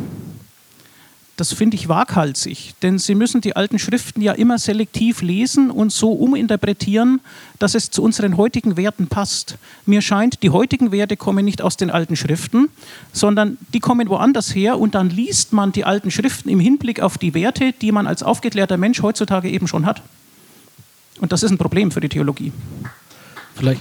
das 1.36 1.52
finde 1.52 1.76
ich 1.76 1.88
waghalsig, 1.88 2.74
denn 2.80 2.98
Sie 2.98 3.14
müssen 3.14 3.42
die 3.42 3.54
alten 3.56 3.78
Schriften 3.78 4.22
ja 4.22 4.32
immer 4.32 4.58
selektiv 4.58 5.20
lesen 5.20 5.70
und 5.70 5.92
so 5.92 6.12
uminterpretieren, 6.12 7.20
dass 7.58 7.74
es 7.74 7.90
zu 7.90 8.02
unseren 8.02 8.38
heutigen 8.38 8.78
Werten 8.78 9.06
passt. 9.06 9.58
Mir 9.84 10.00
scheint, 10.00 10.42
die 10.42 10.50
heutigen 10.50 10.92
Werte 10.92 11.18
kommen 11.18 11.44
nicht 11.44 11.60
aus 11.60 11.76
den 11.76 11.90
alten 11.90 12.16
Schriften, 12.16 12.70
sondern 13.12 13.58
die 13.74 13.80
kommen 13.80 14.08
woanders 14.08 14.54
her 14.54 14.78
und 14.78 14.94
dann 14.94 15.10
liest 15.10 15.52
man 15.52 15.72
die 15.72 15.84
alten 15.84 16.10
Schriften 16.10 16.48
im 16.48 16.58
Hinblick 16.58 17.00
auf 17.00 17.18
die 17.18 17.34
Werte, 17.34 17.72
die 17.72 17.92
man 17.92 18.06
als 18.06 18.22
aufgeklärter 18.22 18.78
Mensch 18.78 19.02
heutzutage 19.02 19.50
eben 19.50 19.68
schon 19.68 19.84
hat. 19.84 20.02
Und 21.20 21.32
das 21.32 21.42
ist 21.42 21.50
ein 21.50 21.58
Problem 21.58 21.90
für 21.90 22.00
die 22.00 22.08
Theologie. 22.08 22.52
Vielleicht 23.54 23.80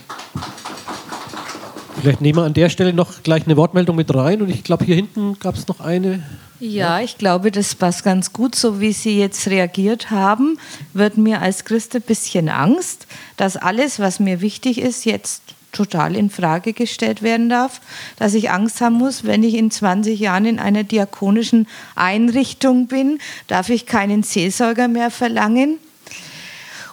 Vielleicht 2.02 2.22
nehmen 2.22 2.38
wir 2.38 2.44
an 2.44 2.54
der 2.54 2.70
Stelle 2.70 2.94
noch 2.94 3.24
gleich 3.24 3.46
eine 3.46 3.58
Wortmeldung 3.58 3.96
mit 3.96 4.14
rein. 4.14 4.42
Und 4.42 4.50
ich 4.50 4.64
glaube, 4.64 4.86
hier 4.86 4.96
hinten 4.96 5.40
gab 5.40 5.56
es 5.56 5.68
noch 5.68 5.80
eine. 5.80 6.22
Ja, 6.60 7.02
ich 7.02 7.18
glaube, 7.18 7.52
das 7.52 7.76
passt 7.76 8.04
ganz 8.04 8.32
gut. 8.32 8.56
So 8.56 8.80
wie 8.80 8.94
Sie 8.94 9.20
jetzt 9.20 9.48
reagiert 9.48 10.10
haben, 10.10 10.58
wird 10.94 11.18
mir 11.18 11.42
als 11.42 11.66
Christ 11.66 11.96
ein 11.96 12.02
bisschen 12.02 12.50
Angst, 12.50 13.08
dass 13.36 13.58
alles, 13.58 14.00
was 14.00 14.20
mir 14.20 14.42
wichtig 14.42 14.80
ist, 14.80 15.06
jetzt 15.06 15.42
total 15.74 16.16
in 16.16 16.30
Frage 16.30 16.72
gestellt 16.72 17.22
werden 17.22 17.50
darf, 17.50 17.82
dass 18.18 18.34
ich 18.34 18.50
Angst 18.50 18.80
haben 18.80 18.96
muss, 18.96 19.26
wenn 19.26 19.44
ich 19.44 19.56
in 19.56 19.72
20 19.72 20.18
Jahren 20.18 20.46
in 20.46 20.60
einer 20.60 20.84
diakonischen 20.84 21.68
Einrichtung 21.96 22.88
bin, 22.88 23.20
darf 23.48 23.70
ich 23.70 23.86
keinen 23.86 24.24
Seelsorger 24.24 24.88
mehr 24.88 25.12
verlangen. 25.12 25.80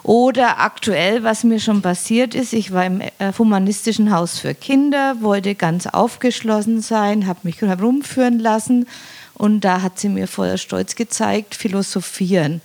Oder 0.03 0.59
aktuell, 0.59 1.23
was 1.23 1.45
mir 1.45 1.61
schon 1.61 1.81
passiert 1.81 2.35
ist, 2.35 2.51
ich 2.51 2.73
war 2.73 2.85
im 2.85 2.99
äh, 2.99 3.09
humanistischen 3.37 4.11
Haus 4.11 4.37
für 4.37 4.53
Kinder, 4.53 5.21
wollte 5.21 5.55
ganz 5.55 5.87
aufgeschlossen 5.87 6.81
sein, 6.81 7.25
habe 7.25 7.39
mich 7.43 7.61
herumführen 7.61 8.39
lassen 8.39 8.85
und 9.35 9.61
da 9.61 9.81
hat 9.81 9.99
sie 9.99 10.09
mir 10.09 10.27
voller 10.27 10.57
Stolz 10.57 10.95
gezeigt, 10.95 11.55
philosophieren. 11.55 12.61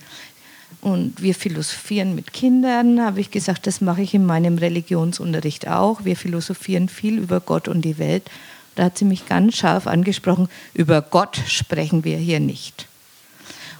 Und 0.81 1.21
wir 1.21 1.35
philosophieren 1.35 2.15
mit 2.15 2.31
Kindern, 2.31 3.01
habe 3.01 3.19
ich 3.19 3.31
gesagt, 3.31 3.67
das 3.67 3.81
mache 3.81 4.01
ich 4.01 4.13
in 4.13 4.25
meinem 4.25 4.57
Religionsunterricht 4.57 5.67
auch. 5.67 6.05
Wir 6.05 6.15
philosophieren 6.15 6.87
viel 6.87 7.17
über 7.17 7.41
Gott 7.41 7.67
und 7.67 7.81
die 7.81 7.97
Welt. 7.97 8.29
Da 8.75 8.85
hat 8.85 8.97
sie 8.97 9.05
mich 9.05 9.25
ganz 9.25 9.57
scharf 9.57 9.87
angesprochen, 9.87 10.47
über 10.73 11.01
Gott 11.01 11.37
sprechen 11.47 12.05
wir 12.05 12.17
hier 12.17 12.39
nicht. 12.39 12.87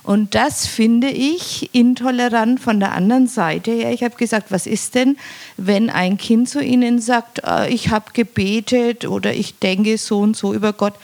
Und 0.04 0.34
das 0.34 0.66
finde 0.66 1.10
ich 1.10 1.74
intolerant 1.74 2.60
von 2.60 2.80
der 2.80 2.94
anderen 2.94 3.28
Seite 3.28 3.72
her. 3.72 3.94
Ich 3.94 4.04
habe 4.04 4.16
gesagt, 4.16 4.52
was 4.52 4.66
ist 4.66 4.96
denn, 4.96 5.18
wenn 5.56 5.90
ein 5.90 6.18
Kind 6.18 6.50
zu 6.50 6.62
Ihnen 6.62 7.00
sagt, 7.00 7.44
ah, 7.46 7.68
ich 7.68 7.90
habe 7.90 8.12
gebetet 8.14 9.06
oder 9.06 9.34
ich 9.34 9.60
denke 9.60 9.98
so 9.98 10.20
und 10.20 10.36
so 10.36 10.54
über 10.54 10.74
Gott. 10.74 10.96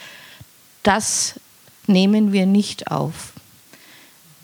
Das 0.82 1.34
nehmen 1.88 2.32
wir 2.32 2.46
nicht 2.46 2.90
auf. 2.90 3.32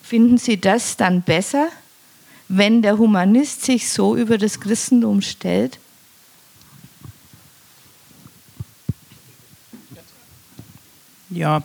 Finden 0.02 0.38
Sie 0.38 0.60
das 0.60 0.96
dann 0.96 1.22
besser, 1.22 1.68
wenn 2.48 2.82
der 2.82 2.98
Humanist 2.98 3.64
sich 3.64 3.88
so 3.88 4.16
über 4.16 4.36
das 4.36 4.60
Christentum 4.60 5.22
stellt? 5.22 5.78
Ja, 11.30 11.62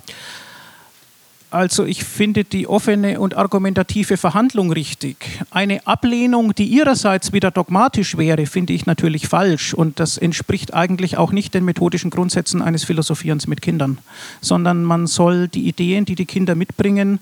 also 1.50 1.86
ich 1.86 2.04
finde 2.04 2.44
die 2.44 2.68
offene 2.68 3.20
und 3.20 3.38
argumentative 3.38 4.18
Verhandlung 4.18 4.72
richtig. 4.72 5.18
Eine 5.50 5.86
Ablehnung, 5.88 6.54
die 6.54 6.66
ihrerseits 6.66 7.32
wieder 7.32 7.52
dogmatisch 7.52 8.18
wäre, 8.18 8.46
finde 8.46 8.74
ich 8.74 8.86
natürlich 8.86 9.28
falsch 9.28 9.74
und 9.74 10.00
das 10.00 10.18
entspricht 10.18 10.74
eigentlich 10.74 11.18
auch 11.18 11.32
nicht 11.32 11.54
den 11.54 11.64
methodischen 11.64 12.10
Grundsätzen 12.10 12.62
eines 12.62 12.84
Philosophierens 12.84 13.48
mit 13.48 13.62
Kindern, 13.62 14.00
sondern 14.42 14.84
man 14.84 15.08
soll 15.08 15.48
die 15.48 15.68
Ideen, 15.68 16.04
die 16.06 16.16
die 16.16 16.26
Kinder 16.26 16.56
mitbringen, 16.56 17.20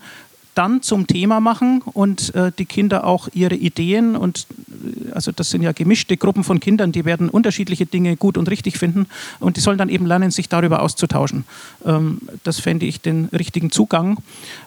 dann 0.56 0.82
zum 0.82 1.06
Thema 1.06 1.40
machen 1.40 1.82
und 1.82 2.34
äh, 2.34 2.52
die 2.58 2.66
Kinder 2.66 3.06
auch 3.06 3.28
ihre 3.34 3.56
Ideen 3.56 4.16
und 4.16 4.48
äh, 4.70 5.12
also 5.12 5.32
das 5.32 5.50
sind 5.50 5.62
ja 5.62 5.72
gemischte 5.72 6.18
Gruppen 6.18 6.44
von 6.44 6.60
Kindern, 6.60 6.92
die 6.92 7.06
werden 7.06 7.30
unterschiedliche 7.30 7.86
Dinge 7.86 8.16
gut 8.16 8.38
und 8.38 8.50
richtig 8.50 8.78
finden 8.78 9.08
und 9.40 9.58
die 9.58 9.62
sollen 9.62 9.78
dann 9.78 9.90
eben 9.90 10.06
lernen, 10.06 10.32
sich 10.32 10.50
darüber 10.50 10.82
auszutauschen. 10.82 11.46
Ähm, 11.86 12.22
das 12.44 12.60
fände 12.60 12.86
ich 12.86 13.02
den 13.02 13.26
richtigen 13.26 13.72
Zugang. 13.72 14.18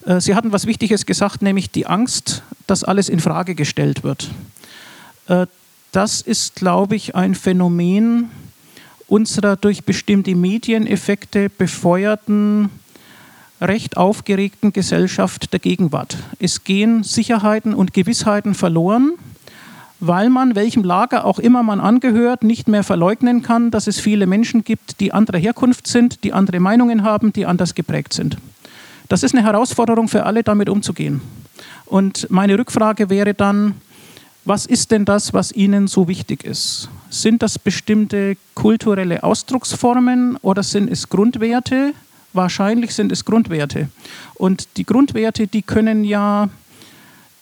Äh, 0.04 0.20
Sie 0.20 0.34
hatten 0.34 0.52
was 0.52 0.66
Wichtiges 0.66 1.06
gesagt, 1.06 1.42
nämlich 1.42 1.70
die 1.70 1.86
Angst, 1.86 2.42
dass 2.66 2.84
alles 2.84 3.08
in 3.08 3.20
Frage 3.20 3.54
gestellt 3.54 4.04
wird. 4.04 4.30
Äh, 5.26 5.46
das 5.92 6.20
ist, 6.20 6.56
glaube 6.56 6.96
ich, 6.96 7.14
ein 7.14 7.34
Phänomen 7.34 8.30
unserer 9.06 9.56
durch 9.56 9.84
bestimmte 9.84 10.34
Medieneffekte 10.34 11.48
befeuerten 11.48 12.68
recht 13.60 13.96
aufgeregten 13.96 14.72
Gesellschaft 14.72 15.52
der 15.52 15.60
Gegenwart. 15.60 16.16
Es 16.38 16.64
gehen 16.64 17.02
Sicherheiten 17.02 17.74
und 17.74 17.92
Gewissheiten 17.92 18.54
verloren, 18.54 19.12
weil 20.00 20.30
man, 20.30 20.54
welchem 20.54 20.84
Lager 20.84 21.24
auch 21.24 21.38
immer 21.38 21.62
man 21.62 21.80
angehört, 21.80 22.44
nicht 22.44 22.68
mehr 22.68 22.84
verleugnen 22.84 23.42
kann, 23.42 23.70
dass 23.70 23.86
es 23.86 23.98
viele 23.98 24.26
Menschen 24.26 24.62
gibt, 24.62 25.00
die 25.00 25.12
anderer 25.12 25.38
Herkunft 25.38 25.88
sind, 25.88 26.22
die 26.22 26.32
andere 26.32 26.60
Meinungen 26.60 27.02
haben, 27.02 27.32
die 27.32 27.46
anders 27.46 27.74
geprägt 27.74 28.12
sind. 28.12 28.36
Das 29.08 29.22
ist 29.22 29.34
eine 29.34 29.44
Herausforderung 29.44 30.06
für 30.06 30.24
alle, 30.24 30.42
damit 30.42 30.68
umzugehen. 30.68 31.20
Und 31.86 32.30
meine 32.30 32.58
Rückfrage 32.58 33.10
wäre 33.10 33.34
dann, 33.34 33.74
was 34.44 34.66
ist 34.66 34.92
denn 34.92 35.04
das, 35.04 35.34
was 35.34 35.52
Ihnen 35.52 35.88
so 35.88 36.08
wichtig 36.08 36.44
ist? 36.44 36.88
Sind 37.10 37.42
das 37.42 37.58
bestimmte 37.58 38.36
kulturelle 38.54 39.22
Ausdrucksformen 39.22 40.36
oder 40.42 40.62
sind 40.62 40.90
es 40.90 41.08
Grundwerte? 41.08 41.92
Wahrscheinlich 42.32 42.94
sind 42.94 43.12
es 43.12 43.24
Grundwerte. 43.24 43.88
Und 44.34 44.68
die 44.76 44.84
Grundwerte, 44.84 45.46
die 45.46 45.62
können 45.62 46.04
ja 46.04 46.48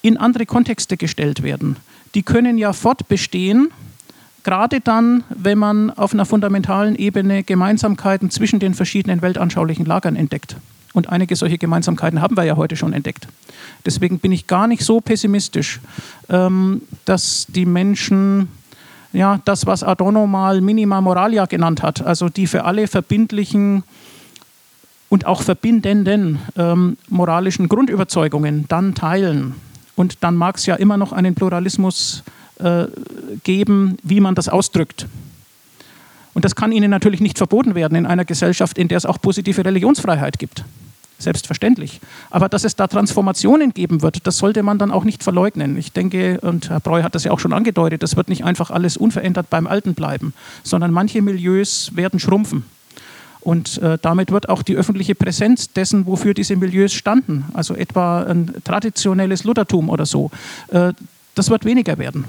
in 0.01 0.17
andere 0.17 0.45
Kontexte 0.45 0.97
gestellt 0.97 1.43
werden. 1.43 1.77
Die 2.15 2.23
können 2.23 2.57
ja 2.57 2.73
fortbestehen, 2.73 3.71
gerade 4.43 4.79
dann, 4.79 5.23
wenn 5.29 5.57
man 5.57 5.89
auf 5.91 6.13
einer 6.13 6.25
fundamentalen 6.25 6.95
Ebene 6.95 7.43
Gemeinsamkeiten 7.43 8.31
zwischen 8.31 8.59
den 8.59 8.73
verschiedenen 8.73 9.21
weltanschaulichen 9.21 9.85
Lagern 9.85 10.15
entdeckt. 10.15 10.55
Und 10.93 11.09
einige 11.09 11.35
solche 11.35 11.57
Gemeinsamkeiten 11.57 12.21
haben 12.21 12.37
wir 12.37 12.43
ja 12.43 12.55
heute 12.55 12.75
schon 12.75 12.93
entdeckt. 12.93 13.27
Deswegen 13.85 14.19
bin 14.19 14.31
ich 14.31 14.47
gar 14.47 14.67
nicht 14.67 14.83
so 14.83 15.01
pessimistisch, 15.01 15.79
ähm, 16.29 16.81
dass 17.05 17.45
die 17.49 17.65
Menschen 17.65 18.47
ja, 19.13 19.39
das, 19.45 19.65
was 19.65 19.83
Adorno 19.83 20.27
mal 20.27 20.61
Minima 20.61 21.01
Moralia 21.01 21.45
genannt 21.45 21.81
hat, 21.81 22.05
also 22.05 22.29
die 22.29 22.47
für 22.47 22.65
alle 22.65 22.87
verbindlichen 22.87 23.83
und 25.09 25.25
auch 25.25 25.41
verbindenden 25.41 26.39
ähm, 26.57 26.97
moralischen 27.09 27.69
Grundüberzeugungen 27.69 28.65
dann 28.67 28.93
teilen. 28.93 29.55
Und 29.95 30.23
dann 30.23 30.35
mag 30.35 30.57
es 30.57 30.65
ja 30.65 30.75
immer 30.75 30.97
noch 30.97 31.11
einen 31.11 31.33
Pluralismus 31.33 32.23
äh, 32.59 32.85
geben, 33.43 33.97
wie 34.03 34.19
man 34.19 34.35
das 34.35 34.49
ausdrückt. 34.49 35.07
Und 36.33 36.45
das 36.45 36.55
kann 36.55 36.71
ihnen 36.71 36.91
natürlich 36.91 37.19
nicht 37.19 37.37
verboten 37.37 37.73
werden 37.73 37.97
in 37.97 38.05
einer 38.05 38.25
Gesellschaft, 38.25 38.77
in 38.77 38.87
der 38.87 38.97
es 38.97 39.05
auch 39.05 39.19
positive 39.19 39.65
Religionsfreiheit 39.65 40.37
gibt. 40.37 40.63
Selbstverständlich. 41.19 41.99
Aber 42.29 42.47
dass 42.47 42.63
es 42.63 42.75
da 42.75 42.85
Transformationen 42.85 43.73
geben 43.73 44.03
wird, 44.03 44.27
das 44.27 44.37
sollte 44.37 44.61
man 44.61 44.77
dann 44.77 44.91
auch 44.91 45.03
nicht 45.03 45.23
verleugnen. 45.23 45.75
Ich 45.77 45.93
denke, 45.93 46.39
und 46.41 46.69
Herr 46.69 46.79
Breu 46.79 47.01
hat 47.01 47.15
das 47.15 47.23
ja 47.23 47.31
auch 47.31 47.39
schon 47.39 47.53
angedeutet, 47.53 48.03
das 48.03 48.15
wird 48.17 48.29
nicht 48.29 48.43
einfach 48.43 48.69
alles 48.69 48.97
unverändert 48.97 49.49
beim 49.49 49.65
Alten 49.65 49.95
bleiben, 49.95 50.33
sondern 50.61 50.91
manche 50.91 51.23
Milieus 51.23 51.95
werden 51.95 52.19
schrumpfen. 52.19 52.65
Und 53.47 53.81
äh, 53.81 53.97
damit 54.01 54.29
wird 54.33 54.49
auch 54.49 54.61
die 54.61 54.75
öffentliche 54.75 55.15
Präsenz 55.15 55.71
dessen, 55.71 56.05
wofür 56.05 56.33
diese 56.33 56.57
Milieus 56.57 56.91
standen, 56.91 57.45
also 57.53 57.75
etwa 57.75 58.23
ein 58.23 58.53
traditionelles 58.65 59.45
Luthertum 59.45 59.87
oder 59.87 60.05
so, 60.05 60.31
äh, 60.67 60.91
das 61.33 61.49
wird 61.49 61.63
weniger 61.63 61.97
werden. 61.97 62.25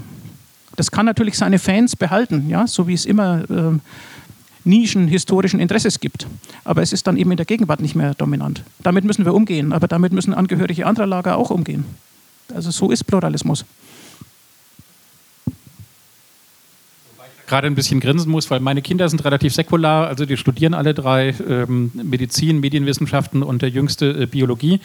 Das 0.77 0.93
kann 0.93 1.07
natürlich 1.07 1.37
seine 1.37 1.59
Fans 1.59 1.97
behalten, 1.97 2.49
ja, 2.49 2.69
so 2.69 2.87
wie 2.87 2.95
es 2.95 3.05
immer 3.05 3.43
äh, 3.51 3.79
Nischen 4.63 5.09
historischen 5.09 5.59
Interesses 5.59 5.99
gibt. 5.99 6.29
Aber 6.63 6.83
es 6.83 6.93
ist 6.93 7.09
dann 7.09 7.17
eben 7.17 7.33
in 7.33 7.37
der 7.37 7.47
Gegenwart 7.47 7.81
nicht 7.81 7.97
mehr 7.97 8.15
dominant. 8.15 8.63
Damit 8.85 9.03
müssen 9.03 9.25
wir 9.25 9.35
umgehen, 9.35 9.73
aber 9.73 9.89
damit 9.89 10.13
müssen 10.13 10.33
Angehörige 10.33 10.87
anderer 10.87 11.09
Lager 11.09 11.37
auch 11.37 11.51
umgehen. 11.51 11.85
Also 12.55 12.71
so 12.71 12.93
ist 12.93 13.03
Pluralismus. 13.03 13.65
Gerade 17.49 17.67
ein 17.67 17.75
bisschen 17.75 18.01
grinsen 18.01 18.31
muss, 18.31 18.51
weil 18.51 18.61
meine 18.61 18.83
Kinder 18.83 19.09
sind 19.09 19.25
relativ 19.25 19.55
säkular, 19.55 20.07
also 20.07 20.27
die 20.27 20.37
studieren 20.37 20.75
alle 20.75 20.95
drei 20.95 21.35
ähm, 21.49 21.91
Medizin, 21.95 22.61
Medienwissenschaften 22.61 23.43
und 23.43 23.63
der 23.63 23.71
jüngste 23.71 24.23
äh, 24.23 24.27
Biologie. 24.27 24.81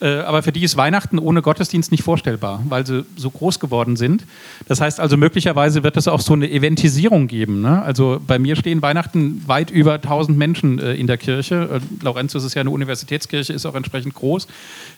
Äh, 0.00 0.18
aber 0.20 0.42
für 0.42 0.52
die 0.52 0.62
ist 0.62 0.76
Weihnachten 0.76 1.18
ohne 1.18 1.42
Gottesdienst 1.42 1.90
nicht 1.90 2.04
vorstellbar, 2.04 2.62
weil 2.68 2.86
sie 2.86 3.04
so 3.16 3.30
groß 3.30 3.58
geworden 3.58 3.96
sind. 3.96 4.24
Das 4.68 4.80
heißt 4.80 5.00
also, 5.00 5.16
möglicherweise 5.16 5.82
wird 5.82 5.96
es 5.96 6.06
auch 6.06 6.20
so 6.20 6.34
eine 6.34 6.48
Eventisierung 6.48 7.26
geben. 7.26 7.62
Ne? 7.62 7.82
Also 7.82 8.20
bei 8.24 8.38
mir 8.38 8.54
stehen 8.54 8.80
Weihnachten 8.80 9.42
weit 9.46 9.70
über 9.70 9.94
1000 9.94 10.38
Menschen 10.38 10.78
äh, 10.78 10.94
in 10.94 11.08
der 11.08 11.18
Kirche. 11.18 11.80
Äh, 11.80 12.04
Laurentius 12.04 12.44
ist 12.44 12.54
ja 12.54 12.60
eine 12.60 12.70
Universitätskirche, 12.70 13.52
ist 13.52 13.66
auch 13.66 13.74
entsprechend 13.74 14.14
groß. 14.14 14.46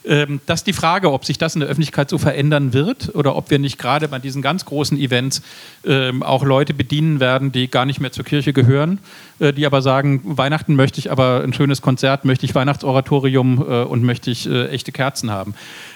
Ähm, 0.05 0.39
das 0.45 0.59
ist 0.59 0.67
die 0.67 0.73
Frage, 0.73 1.11
ob 1.11 1.25
sich 1.25 1.39
das 1.39 1.55
in 1.55 1.61
der 1.61 1.69
Öffentlichkeit 1.69 2.09
so 2.09 2.19
verändern 2.19 2.73
wird 2.73 3.15
oder 3.15 3.35
ob 3.35 3.49
wir 3.49 3.57
nicht 3.57 3.79
gerade 3.79 4.07
bei 4.07 4.19
diesen 4.19 4.43
ganz 4.43 4.65
großen 4.65 4.99
Events 4.99 5.41
ähm, 5.83 6.21
auch 6.21 6.43
Leute 6.43 6.75
bedienen 6.75 7.19
werden, 7.19 7.51
die 7.51 7.67
gar 7.69 7.85
nicht 7.85 8.01
mehr 8.01 8.11
zur 8.11 8.23
Kirche 8.25 8.53
gehören, 8.53 8.99
äh, 9.39 9.51
die 9.51 9.65
aber 9.65 9.81
sagen, 9.81 10.21
Weihnachten 10.23 10.75
möchte 10.75 10.99
ich 10.99 11.11
aber 11.11 11.41
ein 11.43 11.53
schönes 11.53 11.81
Konzert, 11.81 12.23
möchte 12.23 12.45
ich 12.45 12.53
Weihnachtsoratorium 12.53 13.65
äh, 13.67 13.81
und 13.83 14.03
möchte 14.03 14.29
ich 14.29 14.47
äh, 14.47 14.67
echte 14.91 14.97
Kerzen 14.97 15.31
haben. 15.31 15.53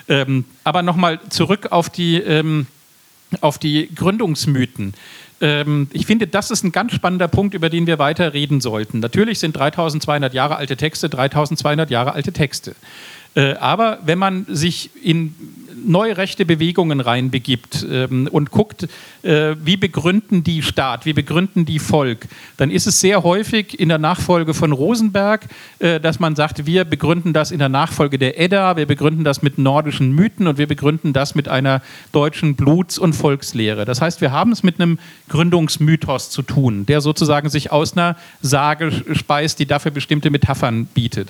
Ähm, 0.07 0.45
aber 0.63 0.81
nochmal 0.81 1.19
zurück 1.29 1.71
auf 1.71 1.89
die, 1.89 2.17
ähm, 2.17 2.67
auf 3.41 3.57
die 3.57 3.89
Gründungsmythen. 3.93 4.93
Ähm, 5.41 5.87
ich 5.91 6.05
finde, 6.05 6.27
das 6.27 6.51
ist 6.51 6.63
ein 6.63 6.71
ganz 6.71 6.93
spannender 6.93 7.27
Punkt, 7.27 7.53
über 7.53 7.69
den 7.69 7.87
wir 7.87 7.99
weiter 7.99 8.33
reden 8.33 8.61
sollten. 8.61 8.99
Natürlich 8.99 9.39
sind 9.39 9.55
3200 9.55 10.33
Jahre 10.33 10.55
alte 10.55 10.77
Texte 10.77 11.09
3200 11.09 11.89
Jahre 11.89 12.13
alte 12.13 12.31
Texte. 12.31 12.75
Äh, 13.35 13.55
aber 13.55 13.99
wenn 14.05 14.17
man 14.17 14.45
sich 14.47 14.89
in 15.03 15.35
neue 15.85 16.17
rechte 16.17 16.45
Bewegungen 16.45 16.99
reinbegibt 16.99 17.85
ähm, 17.89 18.27
und 18.31 18.51
guckt, 18.51 18.87
äh, 19.23 19.55
wie 19.63 19.77
begründen 19.77 20.43
die 20.43 20.61
Staat, 20.61 21.05
wie 21.05 21.13
begründen 21.13 21.65
die 21.65 21.79
Volk, 21.79 22.27
dann 22.57 22.71
ist 22.71 22.87
es 22.87 22.99
sehr 22.99 23.23
häufig 23.23 23.79
in 23.79 23.89
der 23.89 23.97
Nachfolge 23.97 24.53
von 24.53 24.71
Rosenberg, 24.71 25.45
äh, 25.79 25.99
dass 25.99 26.19
man 26.19 26.35
sagt, 26.35 26.65
wir 26.65 26.85
begründen 26.85 27.33
das 27.33 27.51
in 27.51 27.59
der 27.59 27.69
Nachfolge 27.69 28.17
der 28.17 28.39
Edda, 28.39 28.77
wir 28.77 28.85
begründen 28.85 29.23
das 29.23 29.41
mit 29.41 29.57
nordischen 29.57 30.13
Mythen 30.13 30.47
und 30.47 30.57
wir 30.57 30.67
begründen 30.67 31.13
das 31.13 31.35
mit 31.35 31.47
einer 31.47 31.81
deutschen 32.11 32.55
Bluts- 32.55 32.97
und 32.97 33.13
Volkslehre. 33.13 33.85
Das 33.85 34.01
heißt, 34.01 34.21
wir 34.21 34.31
haben 34.31 34.51
es 34.51 34.63
mit 34.63 34.79
einem 34.79 34.99
Gründungsmythos 35.29 36.29
zu 36.29 36.41
tun, 36.41 36.85
der 36.85 37.01
sozusagen 37.01 37.49
sich 37.49 37.71
aus 37.71 37.93
einer 37.93 38.15
Sage 38.41 38.91
speist, 39.13 39.59
die 39.59 39.65
dafür 39.65 39.91
bestimmte 39.91 40.29
Metaphern 40.29 40.85
bietet. 40.85 41.29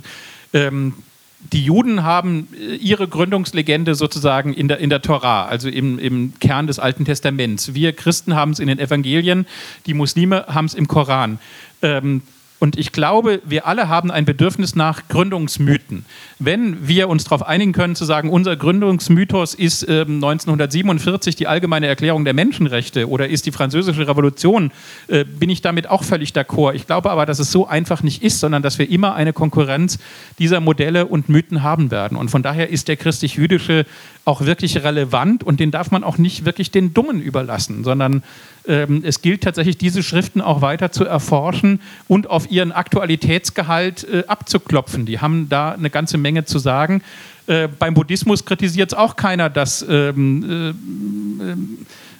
Ähm, 0.54 0.94
die 1.40 1.64
Juden 1.64 2.04
haben 2.04 2.48
äh, 2.54 2.76
ihre 2.76 3.08
Gründungslegende 3.08 3.96
sozusagen 3.96 4.54
in 4.54 4.68
der, 4.68 4.80
in 4.80 4.90
der 4.90 5.02
Torah, 5.02 5.46
also 5.46 5.70
im, 5.70 6.00
im 6.00 6.34
Kern 6.40 6.68
des 6.68 6.80
Alten 6.80 7.06
Testaments. 7.06 7.74
Wir 7.74 7.94
Christen 7.94 8.36
haben 8.36 8.52
es 8.52 8.60
in 8.60 8.68
den 8.68 8.80
Evangelien, 8.80 9.46
die 9.86 9.94
Muslime 9.94 10.46
haben 10.48 10.66
es 10.66 10.74
im 10.74 10.88
Koran. 10.88 11.40
Ähm, 11.82 12.22
und 12.58 12.78
ich 12.78 12.94
glaube, 12.94 13.42
wir 13.46 13.68
alle 13.68 13.90
haben 13.90 14.12
ein 14.12 14.24
Bedürfnis 14.24 14.76
nach 14.76 15.10
Gründungsmythen. 15.10 16.06
Wenn 16.40 16.88
wir 16.88 17.10
uns 17.10 17.26
darauf 17.26 17.46
einigen 17.46 17.74
können, 17.74 17.96
zu 17.96 18.06
sagen, 18.06 18.30
unser 18.30 18.56
Gründungsmythos 18.56 19.54
ist 19.54 19.84
äh, 19.84 20.02
1947 20.02 21.36
die 21.36 21.48
allgemeine 21.48 21.88
Erklärung 21.88 22.24
der 22.24 22.34
Menschenrechte 22.34 23.10
oder 23.10 23.28
ist 23.28 23.46
die 23.46 23.52
Französische 23.52 24.08
Revolution, 24.08 24.72
äh, 25.08 25.26
bin 25.26 25.50
ich 25.50 25.62
damit 25.62 25.90
auch 25.90 26.04
völlig 26.04 26.32
d'accord. 26.32 26.74
Ich 26.76 26.88
glaube 26.88 27.12
aber, 27.12 27.26
dass 27.26 27.40
es 27.40 27.52
so 27.52 27.68
einfach 27.68 28.04
nicht 28.04 28.24
ist, 28.24 28.40
sondern 28.40 28.64
dass 28.64 28.80
wir 28.80 28.90
immer 28.90 29.16
eine 29.16 29.34
Konkurrenz 29.34 30.00
dieser 30.40 30.62
Modelle 30.62 31.08
und 31.08 31.28
Mythen 31.28 31.62
haben 31.62 31.92
werden. 31.92 32.18
Und 32.18 32.32
von 32.32 32.42
daher 32.42 32.70
ist 32.70 32.88
der 32.88 32.96
christlich-jüdische 32.96 33.86
auch 34.24 34.42
wirklich 34.42 34.82
relevant 34.84 35.44
und 35.44 35.60
den 35.60 35.72
darf 35.72 35.92
man 35.92 36.04
auch 36.04 36.18
nicht 36.18 36.46
wirklich 36.46 36.72
den 36.72 36.94
Dummen 36.94 37.22
überlassen, 37.22 37.84
sondern 37.84 38.24
ähm, 38.68 39.04
es 39.06 39.22
gilt 39.22 39.44
tatsächlich, 39.44 39.78
diese 39.78 40.04
Schriften 40.04 40.42
auch 40.42 40.62
weiter 40.62 40.92
zu 40.92 41.06
erforschen 41.06 41.82
und 42.08 42.30
auf 42.30 42.50
ihren 42.50 42.72
Aktualitätsgehalt 42.72 44.04
äh, 44.04 44.24
abzuklopfen. 44.28 45.06
Die 45.06 45.20
haben 45.20 45.50
da 45.50 45.72
eine 45.72 45.90
ganze 45.90 46.18
Menge 46.18 46.46
zu 46.46 46.60
sagen. 46.60 47.02
Äh, 47.48 47.68
beim 47.68 47.94
Buddhismus 47.94 48.46
kritisiert 48.46 48.94
es 48.94 48.98
auch 48.98 49.16
keiner, 49.16 49.50
dass 49.50 49.86
ähm, 49.88 50.76
äh, 51.42 51.56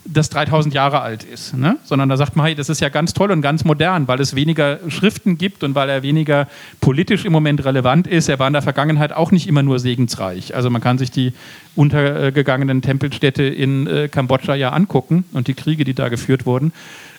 das 0.08 0.30
3000 0.30 0.74
Jahre 0.74 1.02
alt 1.02 1.24
ist, 1.24 1.56
ne? 1.56 1.78
sondern 1.84 2.10
da 2.10 2.18
sagt 2.18 2.36
man, 2.36 2.46
hey, 2.46 2.56
das 2.56 2.70
ist 2.70 2.80
ja 2.80 2.90
ganz 2.90 3.14
toll 3.14 3.32
und 3.32 3.42
ganz 3.42 3.66
modern, 3.66 4.08
weil 4.08 4.22
es 4.22 4.36
weniger 4.36 4.80
Schriften 4.88 5.38
gibt 5.38 5.64
und 5.64 5.74
weil 5.74 5.90
er 5.90 6.04
weniger 6.04 6.48
politisch 6.80 7.26
im 7.26 7.32
Moment 7.32 7.66
relevant 7.66 8.06
ist. 8.06 8.30
Er 8.30 8.38
war 8.38 8.48
in 8.48 8.54
der 8.54 8.62
Vergangenheit 8.62 9.12
auch 9.12 9.32
nicht 9.32 9.48
immer 9.48 9.64
nur 9.64 9.80
segensreich. 9.80 10.56
Also 10.56 10.70
man 10.70 10.82
kann 10.82 10.98
sich 10.98 11.10
die 11.10 11.34
untergegangenen 11.76 12.82
Tempelstädte 12.82 13.44
in 13.44 13.88
äh, 13.88 14.08
Kambodscha 14.08 14.54
ja 14.56 14.70
angucken 14.70 15.26
und 15.34 15.48
die 15.48 15.56
Kriege, 15.56 15.84
die 15.84 15.96
da 15.96 16.10
geführt 16.10 16.46
wurden. 16.46 16.72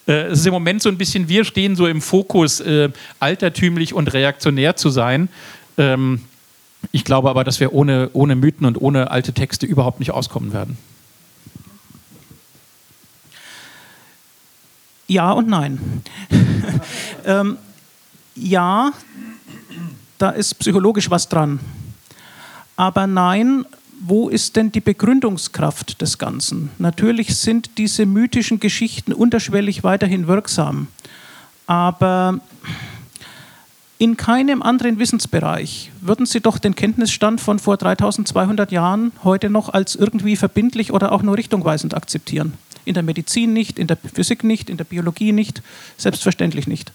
Äh, 0.07 0.29
es 0.29 0.41
ist 0.41 0.47
im 0.47 0.53
Moment 0.53 0.81
so 0.81 0.89
ein 0.89 0.97
bisschen, 0.97 1.29
wir 1.29 1.45
stehen 1.45 1.75
so 1.75 1.87
im 1.89 2.01
Fokus, 2.01 2.61
äh, 2.61 2.91
altertümlich 3.19 3.95
und 3.95 4.13
reaktionär 4.13 4.77
zu 4.77 4.91
sein. 4.91 5.29
Ähm, 5.77 6.21
ich 6.93 7.05
glaube 7.05 7.31
aber, 7.31 7.43
dass 7.43 7.59
wir 7.59 7.73
ohne, 7.73 8.11
ohne 8.13 8.37
Mythen 8.37 8.65
und 8.65 8.81
ohne 8.81 9.11
alte 9.11 9.33
Texte 9.33 9.67
überhaupt 9.67 9.99
nicht 9.99 10.13
auskommen 10.13 10.53
werden. 10.53 10.79
Ja 15.07 15.31
und 15.33 15.49
nein. 15.49 16.03
ähm, 17.25 17.59
ja, 18.35 18.93
da 20.19 20.31
ist 20.31 20.55
psychologisch 20.59 21.11
was 21.11 21.29
dran. 21.29 21.61
Aber 22.77 23.07
nein, 23.07 23.65
wo 24.01 24.29
ist 24.29 24.57
denn 24.57 24.73
die 24.73 24.81
Begründungskraft 24.81 26.01
des 26.03 26.19
Ganzen? 26.19 26.71
Natürlich 26.79 27.37
sind 27.37 27.79
diese 27.79 28.05
mythischen 28.05 28.61
Geschichten 28.61 29.13
unterschwellig 29.13 29.85
weiterhin 29.85 30.27
wirksam. 30.27 30.89
Aber 31.67 32.41
in 33.99 34.17
keinem 34.17 34.63
anderen 34.63 34.99
Wissensbereich 34.99 35.91
würden 36.03 36.27
Sie 36.27 36.41
doch 36.41 36.59
den 36.59 36.75
Kenntnisstand 36.75 37.41
von 37.41 37.59
vor 37.59 37.79
3200 37.79 38.71
Jahren 38.71 39.13
heute 39.25 39.49
noch 39.49 39.71
als 39.71 39.97
irgendwie 39.97 40.37
verbindlich 40.37 40.93
oder 40.93 41.13
auch 41.13 41.23
nur 41.23 41.39
richtungweisend 41.39 41.95
akzeptieren 41.95 42.53
in 42.87 42.95
der 42.95 43.03
Medizin 43.03 43.53
nicht, 43.53 43.79
in 43.79 43.87
der 43.87 43.97
Physik 43.97 44.45
nicht, 44.45 44.71
in 44.71 44.77
der 44.77 44.85
Biologie 44.85 45.33
nicht, 45.33 45.63
selbstverständlich 45.99 46.67
nicht. 46.67 46.93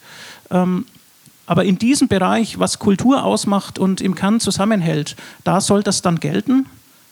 Ähm, 0.50 0.86
aber 1.46 1.66
in 1.66 1.78
diesem 1.78 2.08
Bereich, 2.08 2.60
was 2.60 2.80
Kultur 2.80 3.24
ausmacht 3.24 3.78
und 3.78 4.00
im 4.00 4.16
Kern 4.16 4.40
zusammenhält, 4.40 5.18
da 5.44 5.60
soll 5.60 5.84
das 5.84 6.02
dann 6.02 6.20
gelten? 6.20 6.66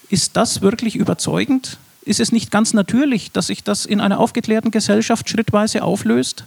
Ist 0.09 0.37
das 0.37 0.61
wirklich 0.61 0.95
überzeugend? 0.95 1.77
Ist 2.03 2.19
es 2.19 2.31
nicht 2.31 2.49
ganz 2.49 2.73
natürlich, 2.73 3.31
dass 3.31 3.47
sich 3.47 3.63
das 3.63 3.85
in 3.85 3.99
einer 3.99 4.19
aufgeklärten 4.19 4.71
Gesellschaft 4.71 5.29
schrittweise 5.29 5.83
auflöst? 5.83 6.45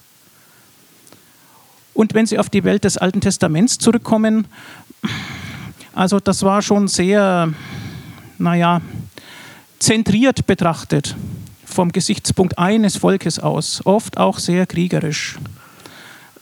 Und 1.95 2.15
wenn 2.15 2.25
Sie 2.25 2.39
auf 2.39 2.49
die 2.49 2.65
Welt 2.65 2.85
des 2.85 2.97
Alten 2.97 3.21
Testaments 3.21 3.77
zurückkommen, 3.77 4.47
also 5.93 6.19
das 6.19 6.43
war 6.43 6.63
schon 6.63 6.89
sehr, 6.89 7.53
naja, 8.39 8.81
zentriert 9.79 10.47
betrachtet 10.47 11.15
vom 11.73 11.93
Gesichtspunkt 11.93 12.59
eines 12.59 12.97
Volkes 12.97 13.39
aus, 13.39 13.81
oft 13.85 14.19
auch 14.19 14.39
sehr 14.39 14.67
kriegerisch. 14.67 15.39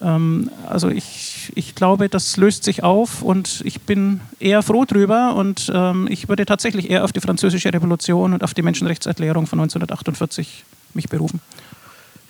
Ähm, 0.02 0.50
also 0.68 0.88
ich, 0.88 1.52
ich 1.54 1.74
glaube, 1.74 2.08
das 2.08 2.36
löst 2.36 2.64
sich 2.64 2.82
auf 2.82 3.22
und 3.22 3.62
ich 3.64 3.82
bin 3.82 4.20
eher 4.38 4.62
froh 4.62 4.84
drüber 4.84 5.34
und 5.36 5.70
ähm, 5.74 6.08
ich 6.10 6.28
würde 6.28 6.46
tatsächlich 6.46 6.90
eher 6.90 7.04
auf 7.04 7.12
die 7.12 7.20
Französische 7.20 7.72
Revolution 7.72 8.32
und 8.32 8.42
auf 8.42 8.54
die 8.54 8.62
Menschenrechtserklärung 8.62 9.46
von 9.46 9.60
1948 9.60 10.64
mich 10.94 11.08
berufen. 11.08 11.40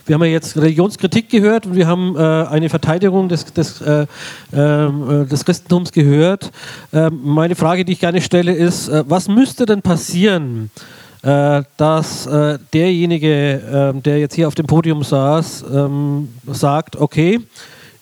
Wir 0.06 0.14
haben 0.14 0.24
ja 0.24 0.30
jetzt 0.30 0.56
Religionskritik 0.56 1.28
gehört 1.28 1.66
und 1.66 1.76
wir 1.76 1.86
haben 1.86 2.16
äh, 2.16 2.20
eine 2.20 2.68
Verteidigung 2.68 3.28
des, 3.28 3.44
des, 3.52 3.80
äh, 3.80 4.06
ähm, 4.52 5.22
äh, 5.22 5.26
des 5.26 5.44
Christentums 5.44 5.92
gehört. 5.92 6.50
Ähm, 6.92 7.20
meine 7.22 7.54
Frage, 7.54 7.84
die 7.84 7.92
ich 7.92 8.00
gerne 8.00 8.20
stelle, 8.20 8.52
ist, 8.52 8.88
äh, 8.88 9.04
was 9.06 9.28
müsste 9.28 9.66
denn 9.66 9.82
passieren, 9.82 10.70
äh, 10.74 10.99
dass 11.22 12.26
äh, 12.26 12.58
derjenige, 12.72 13.92
äh, 13.94 14.00
der 14.00 14.18
jetzt 14.18 14.34
hier 14.34 14.48
auf 14.48 14.54
dem 14.54 14.66
Podium 14.66 15.02
saß, 15.02 15.64
ähm, 15.70 16.28
sagt, 16.46 16.96
okay, 16.96 17.40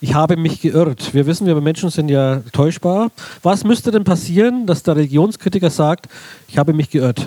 ich 0.01 0.15
habe 0.15 0.37
mich 0.37 0.61
geirrt. 0.61 1.13
Wir 1.13 1.27
wissen, 1.27 1.47
wir 1.47 1.61
Menschen 1.61 1.91
sind 1.91 2.09
ja 2.09 2.41
täuschbar. 2.53 3.11
Was 3.43 3.65
müsste 3.65 3.91
denn 3.91 4.05
passieren, 4.05 4.67
dass 4.67 4.85
der 4.85 4.95
Religionskritiker 4.95 5.71
sagt, 5.71 6.07
ich 6.47 6.57
habe 6.57 6.73
mich 6.73 6.91
geirrt? 6.91 7.27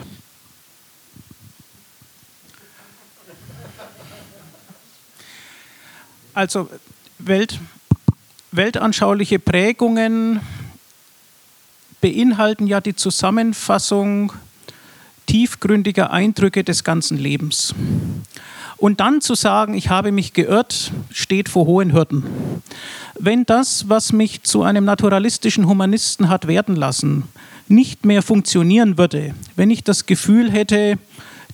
Also 6.33 6.69
Welt, 7.19 7.59
weltanschauliche 8.53 9.37
Prägungen 9.37 10.39
beinhalten 11.99 12.67
ja 12.67 12.79
die 12.79 12.95
Zusammenfassung 12.95 14.31
tiefgründiger 15.31 16.11
Eindrücke 16.11 16.65
des 16.65 16.83
ganzen 16.83 17.17
Lebens. 17.17 17.73
Und 18.75 18.99
dann 18.99 19.21
zu 19.21 19.33
sagen, 19.33 19.75
ich 19.75 19.87
habe 19.87 20.11
mich 20.11 20.33
geirrt, 20.33 20.91
steht 21.09 21.47
vor 21.47 21.67
hohen 21.67 21.93
Hürden. 21.93 22.25
Wenn 23.17 23.45
das, 23.45 23.87
was 23.87 24.11
mich 24.11 24.43
zu 24.43 24.63
einem 24.63 24.83
naturalistischen 24.83 25.67
Humanisten 25.67 26.27
hat 26.27 26.47
werden 26.47 26.75
lassen, 26.75 27.23
nicht 27.69 28.05
mehr 28.05 28.23
funktionieren 28.23 28.97
würde, 28.97 29.33
wenn 29.55 29.69
ich 29.69 29.85
das 29.85 30.05
Gefühl 30.05 30.51
hätte, 30.51 30.97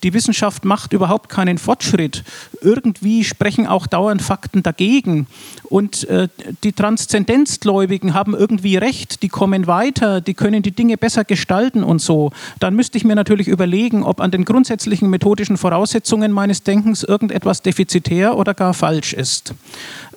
die 0.03 0.13
Wissenschaft 0.13 0.65
macht 0.65 0.93
überhaupt 0.93 1.29
keinen 1.29 1.57
Fortschritt. 1.57 2.23
Irgendwie 2.61 3.23
sprechen 3.23 3.67
auch 3.67 3.87
dauernd 3.87 4.21
Fakten 4.21 4.63
dagegen. 4.63 5.27
Und 5.63 6.07
äh, 6.09 6.27
die 6.63 6.73
Transzendenzgläubigen 6.73 8.13
haben 8.13 8.33
irgendwie 8.35 8.77
recht, 8.77 9.23
die 9.23 9.29
kommen 9.29 9.67
weiter, 9.67 10.21
die 10.21 10.33
können 10.33 10.61
die 10.61 10.71
Dinge 10.71 10.97
besser 10.97 11.23
gestalten 11.23 11.83
und 11.83 12.01
so. 12.01 12.31
Dann 12.59 12.75
müsste 12.75 12.97
ich 12.97 13.03
mir 13.03 13.15
natürlich 13.15 13.47
überlegen, 13.47 14.03
ob 14.03 14.21
an 14.21 14.31
den 14.31 14.45
grundsätzlichen 14.45 15.09
methodischen 15.09 15.57
Voraussetzungen 15.57 16.31
meines 16.31 16.63
Denkens 16.63 17.03
irgendetwas 17.03 17.61
defizitär 17.61 18.37
oder 18.37 18.53
gar 18.53 18.73
falsch 18.73 19.13
ist. 19.13 19.53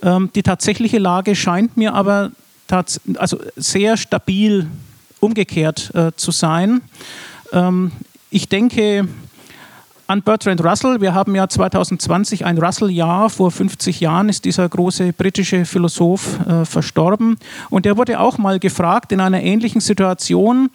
Ähm, 0.03 0.31
die 0.35 0.43
tatsächliche 0.43 0.99
Lage 0.99 1.35
scheint 1.35 1.77
mir 1.77 1.95
aber 1.95 2.33
also 3.17 3.39
sehr 3.57 3.97
stabil 3.97 4.69
umgekehrt 5.19 5.93
äh, 5.95 6.13
zu 6.17 6.31
sein. 6.31 6.83
Ähm, 7.53 7.93
ich 8.31 8.49
denke, 8.49 9.09
an 10.11 10.23
Bertrand 10.23 10.65
Russell. 10.65 11.01
Wir 11.01 11.15
haben 11.15 11.37
ja 11.37 11.49
2020 11.49 12.45
ein 12.45 12.59
Russell-Jahr. 12.59 13.31
Vor 13.31 13.53
50 13.53 14.01
Jahren 14.01 14.29
ist 14.29 14.45
dieser 14.45 14.69
große 14.69 15.13
britische 15.13 15.65
Philosoph 15.65 16.41
äh, 16.49 16.65
verstorben. 16.65 17.39
Und 17.69 17.87
er 17.87 17.97
wurde 17.97 18.19
auch 18.19 18.37
mal 18.37 18.59
gefragt 18.59 19.13
in 19.13 19.21
einer 19.21 19.41
ähnlichen 19.41 19.81
Situation, 19.81 20.71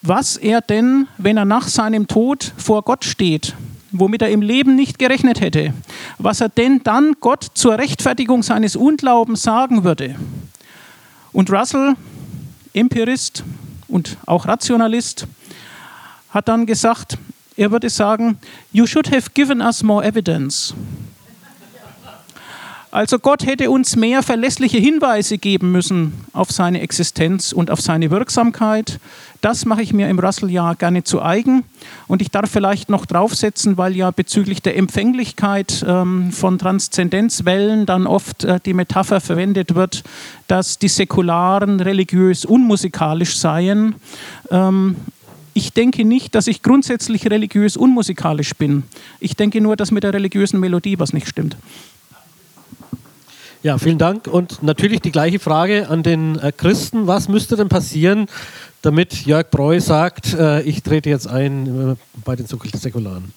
was 0.00 0.38
er 0.38 0.62
denn, 0.62 1.06
wenn 1.18 1.36
er 1.36 1.44
nach 1.44 1.68
seinem 1.68 2.06
Tod 2.06 2.54
vor 2.56 2.80
Gott 2.80 3.04
steht, 3.04 3.54
womit 3.92 4.22
er 4.22 4.30
im 4.30 4.40
Leben 4.40 4.74
nicht 4.74 4.98
gerechnet 4.98 5.42
hätte, 5.42 5.74
was 6.16 6.40
er 6.40 6.48
denn 6.48 6.80
dann 6.82 7.16
Gott 7.20 7.46
zur 7.52 7.76
Rechtfertigung 7.76 8.42
seines 8.42 8.74
Unglaubens 8.74 9.42
sagen 9.42 9.84
würde. 9.84 10.16
Und 11.32 11.52
Russell, 11.52 11.94
Empirist 12.72 13.44
und 13.86 14.16
auch 14.24 14.48
Rationalist, 14.48 15.26
hat 16.30 16.48
dann 16.48 16.64
gesagt, 16.64 17.18
er 17.56 17.70
würde 17.70 17.90
sagen, 17.90 18.38
You 18.72 18.86
should 18.86 19.10
have 19.12 19.30
given 19.34 19.60
us 19.60 19.82
more 19.82 20.04
evidence. 20.04 20.74
Also 22.92 23.20
Gott 23.20 23.46
hätte 23.46 23.70
uns 23.70 23.94
mehr 23.94 24.20
verlässliche 24.20 24.78
Hinweise 24.78 25.38
geben 25.38 25.70
müssen 25.70 26.12
auf 26.32 26.50
seine 26.50 26.80
Existenz 26.80 27.52
und 27.52 27.70
auf 27.70 27.80
seine 27.80 28.10
Wirksamkeit. 28.10 28.98
Das 29.40 29.64
mache 29.64 29.80
ich 29.80 29.92
mir 29.92 30.08
im 30.08 30.18
Russell-Jahr 30.18 30.74
gerne 30.74 31.04
zu 31.04 31.22
eigen. 31.22 31.62
Und 32.08 32.20
ich 32.20 32.32
darf 32.32 32.50
vielleicht 32.50 32.90
noch 32.90 33.06
draufsetzen, 33.06 33.78
weil 33.78 33.96
ja 33.96 34.10
bezüglich 34.10 34.60
der 34.60 34.76
Empfänglichkeit 34.76 35.84
ähm, 35.86 36.32
von 36.32 36.58
Transzendenzwellen 36.58 37.86
dann 37.86 38.08
oft 38.08 38.42
äh, 38.42 38.58
die 38.66 38.74
Metapher 38.74 39.20
verwendet 39.20 39.76
wird, 39.76 40.02
dass 40.48 40.78
die 40.78 40.88
Säkularen 40.88 41.78
religiös 41.78 42.44
unmusikalisch 42.44 43.38
seien. 43.38 43.94
Ich 45.52 45.72
denke 45.72 46.04
nicht, 46.04 46.34
dass 46.34 46.46
ich 46.46 46.62
grundsätzlich 46.62 47.28
religiös 47.28 47.76
unmusikalisch 47.76 48.54
bin. 48.54 48.84
Ich 49.18 49.36
denke 49.36 49.60
nur, 49.60 49.76
dass 49.76 49.90
mit 49.90 50.04
der 50.04 50.14
religiösen 50.14 50.60
Melodie 50.60 50.98
was 50.98 51.12
nicht 51.12 51.28
stimmt. 51.28 51.56
Ja, 53.62 53.76
vielen 53.76 53.98
Dank. 53.98 54.26
Und 54.26 54.62
natürlich 54.62 55.00
die 55.00 55.10
gleiche 55.10 55.38
Frage 55.38 55.88
an 55.88 56.02
den 56.02 56.38
äh, 56.38 56.50
Christen. 56.50 57.06
Was 57.06 57.28
müsste 57.28 57.56
denn 57.56 57.68
passieren, 57.68 58.26
damit 58.80 59.26
Jörg 59.26 59.50
Breu 59.50 59.80
sagt, 59.80 60.32
äh, 60.32 60.62
ich 60.62 60.82
trete 60.82 61.10
jetzt 61.10 61.26
ein 61.26 61.92
äh, 61.92 61.96
bei 62.24 62.36
den 62.36 62.46
Säkularen? 62.46 63.34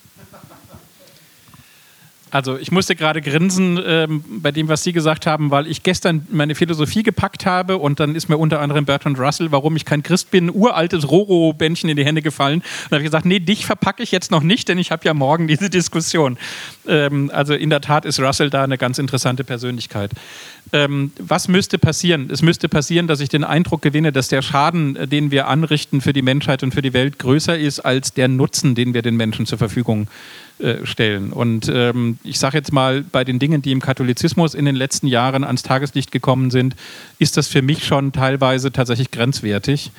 Also 2.33 2.57
ich 2.57 2.71
musste 2.71 2.95
gerade 2.95 3.21
grinsen 3.21 3.79
ähm, 3.85 4.25
bei 4.27 4.51
dem, 4.51 4.67
was 4.67 4.81
Sie 4.81 4.91
gesagt 4.91 5.27
haben, 5.27 5.51
weil 5.51 5.67
ich 5.67 5.83
gestern 5.83 6.27
meine 6.31 6.55
Philosophie 6.55 7.03
gepackt 7.03 7.45
habe 7.45 7.77
und 7.77 7.99
dann 7.99 8.15
ist 8.15 8.27
mir 8.27 8.39
unter 8.39 8.59
anderem 8.59 8.85
Bertrand 8.85 9.19
Russell, 9.19 9.51
warum 9.51 9.75
ich 9.75 9.85
kein 9.85 10.01
Christ 10.01 10.31
bin, 10.31 10.49
uraltes 10.49 11.07
Roro-Bändchen 11.07 11.91
in 11.91 11.95
die 11.95 12.03
Hände 12.03 12.23
gefallen. 12.23 12.63
Und 12.85 12.91
habe 12.91 13.01
ich 13.01 13.05
gesagt, 13.05 13.27
nee, 13.27 13.37
dich 13.37 13.67
verpacke 13.67 14.01
ich 14.01 14.11
jetzt 14.11 14.31
noch 14.31 14.41
nicht, 14.41 14.67
denn 14.67 14.79
ich 14.79 14.89
habe 14.89 15.05
ja 15.05 15.13
morgen 15.13 15.47
diese 15.47 15.69
Diskussion. 15.69 16.39
Ähm, 16.87 17.29
also 17.31 17.53
in 17.53 17.69
der 17.69 17.81
Tat 17.81 18.03
ist 18.03 18.19
Russell 18.19 18.49
da 18.49 18.63
eine 18.63 18.79
ganz 18.79 18.97
interessante 18.97 19.43
Persönlichkeit. 19.43 20.09
Ähm, 20.71 21.11
was 21.19 21.47
müsste 21.47 21.77
passieren? 21.77 22.31
Es 22.31 22.41
müsste 22.41 22.67
passieren, 22.67 23.05
dass 23.05 23.19
ich 23.19 23.29
den 23.29 23.43
Eindruck 23.43 23.83
gewinne, 23.83 24.11
dass 24.11 24.27
der 24.27 24.41
Schaden, 24.41 24.95
äh, 24.95 25.07
den 25.07 25.29
wir 25.29 25.47
anrichten 25.49 26.01
für 26.01 26.13
die 26.13 26.23
Menschheit 26.23 26.63
und 26.63 26.73
für 26.73 26.81
die 26.81 26.93
Welt, 26.93 27.19
größer 27.19 27.55
ist 27.55 27.81
als 27.81 28.15
der 28.15 28.27
Nutzen, 28.27 28.73
den 28.73 28.95
wir 28.95 29.03
den 29.03 29.17
Menschen 29.17 29.45
zur 29.45 29.59
Verfügung 29.59 30.07
stellen. 30.83 31.33
Und 31.33 31.69
ähm, 31.73 32.17
ich 32.23 32.39
sage 32.39 32.57
jetzt 32.57 32.71
mal, 32.71 33.03
bei 33.03 33.23
den 33.23 33.39
Dingen, 33.39 33.61
die 33.61 33.71
im 33.71 33.81
Katholizismus 33.81 34.53
in 34.53 34.65
den 34.65 34.75
letzten 34.75 35.07
Jahren 35.07 35.43
ans 35.43 35.63
Tageslicht 35.63 36.11
gekommen 36.11 36.51
sind, 36.51 36.75
ist 37.19 37.37
das 37.37 37.47
für 37.47 37.61
mich 37.61 37.85
schon 37.85 38.11
teilweise 38.11 38.71
tatsächlich 38.71 39.11
grenzwertig 39.11 39.91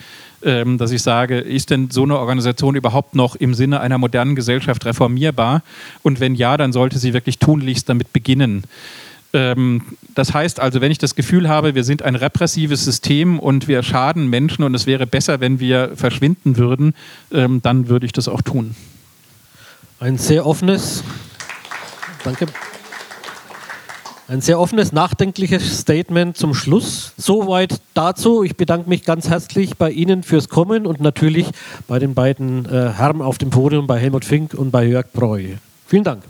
ähm, 0.44 0.78
dass 0.78 0.92
ich 0.92 1.02
sage, 1.02 1.38
ist 1.38 1.70
denn 1.70 1.90
so 1.90 2.02
eine 2.02 2.18
Organisation 2.18 2.76
überhaupt 2.76 3.14
noch 3.14 3.34
im 3.34 3.54
Sinne 3.54 3.80
einer 3.80 3.98
modernen 3.98 4.36
Gesellschaft 4.36 4.84
reformierbar? 4.84 5.62
Und 6.02 6.20
wenn 6.20 6.34
ja, 6.34 6.56
dann 6.56 6.72
sollte 6.72 6.98
sie 6.98 7.14
wirklich 7.14 7.38
tunlichst 7.38 7.88
damit 7.88 8.12
beginnen. 8.12 8.64
Ähm, 9.32 9.82
das 10.14 10.34
heißt 10.34 10.60
also, 10.60 10.80
wenn 10.80 10.92
ich 10.92 10.98
das 10.98 11.14
Gefühl 11.14 11.48
habe, 11.48 11.74
wir 11.74 11.84
sind 11.84 12.02
ein 12.02 12.14
repressives 12.14 12.84
System 12.84 13.38
und 13.38 13.68
wir 13.68 13.82
schaden 13.82 14.28
Menschen 14.28 14.64
und 14.64 14.74
es 14.74 14.86
wäre 14.86 15.06
besser, 15.06 15.40
wenn 15.40 15.60
wir 15.60 15.92
verschwinden 15.96 16.56
würden, 16.56 16.94
ähm, 17.32 17.60
dann 17.62 17.88
würde 17.88 18.06
ich 18.06 18.12
das 18.12 18.28
auch 18.28 18.42
tun. 18.42 18.74
Ein 20.00 20.18
sehr 20.18 20.44
offenes, 20.44 21.04
danke. 22.24 22.46
Ein 24.26 24.40
sehr 24.40 24.58
offenes, 24.58 24.92
nachdenkliches 24.92 25.80
Statement 25.80 26.36
zum 26.36 26.54
Schluss. 26.54 27.12
Soweit 27.16 27.80
dazu. 27.92 28.42
Ich 28.42 28.56
bedanke 28.56 28.88
mich 28.88 29.04
ganz 29.04 29.28
herzlich 29.28 29.76
bei 29.76 29.90
Ihnen 29.90 30.22
fürs 30.22 30.48
Kommen 30.48 30.86
und 30.86 31.00
natürlich 31.00 31.46
bei 31.86 31.98
den 31.98 32.14
beiden 32.14 32.64
äh, 32.64 32.90
Herren 32.90 33.20
auf 33.20 33.38
dem 33.38 33.50
Podium, 33.50 33.86
bei 33.86 33.98
Helmut 33.98 34.24
Fink 34.24 34.54
und 34.54 34.70
bei 34.70 34.84
Jörg 34.86 35.12
Breu. 35.12 35.42
Vielen 35.86 36.04
Dank. 36.04 36.22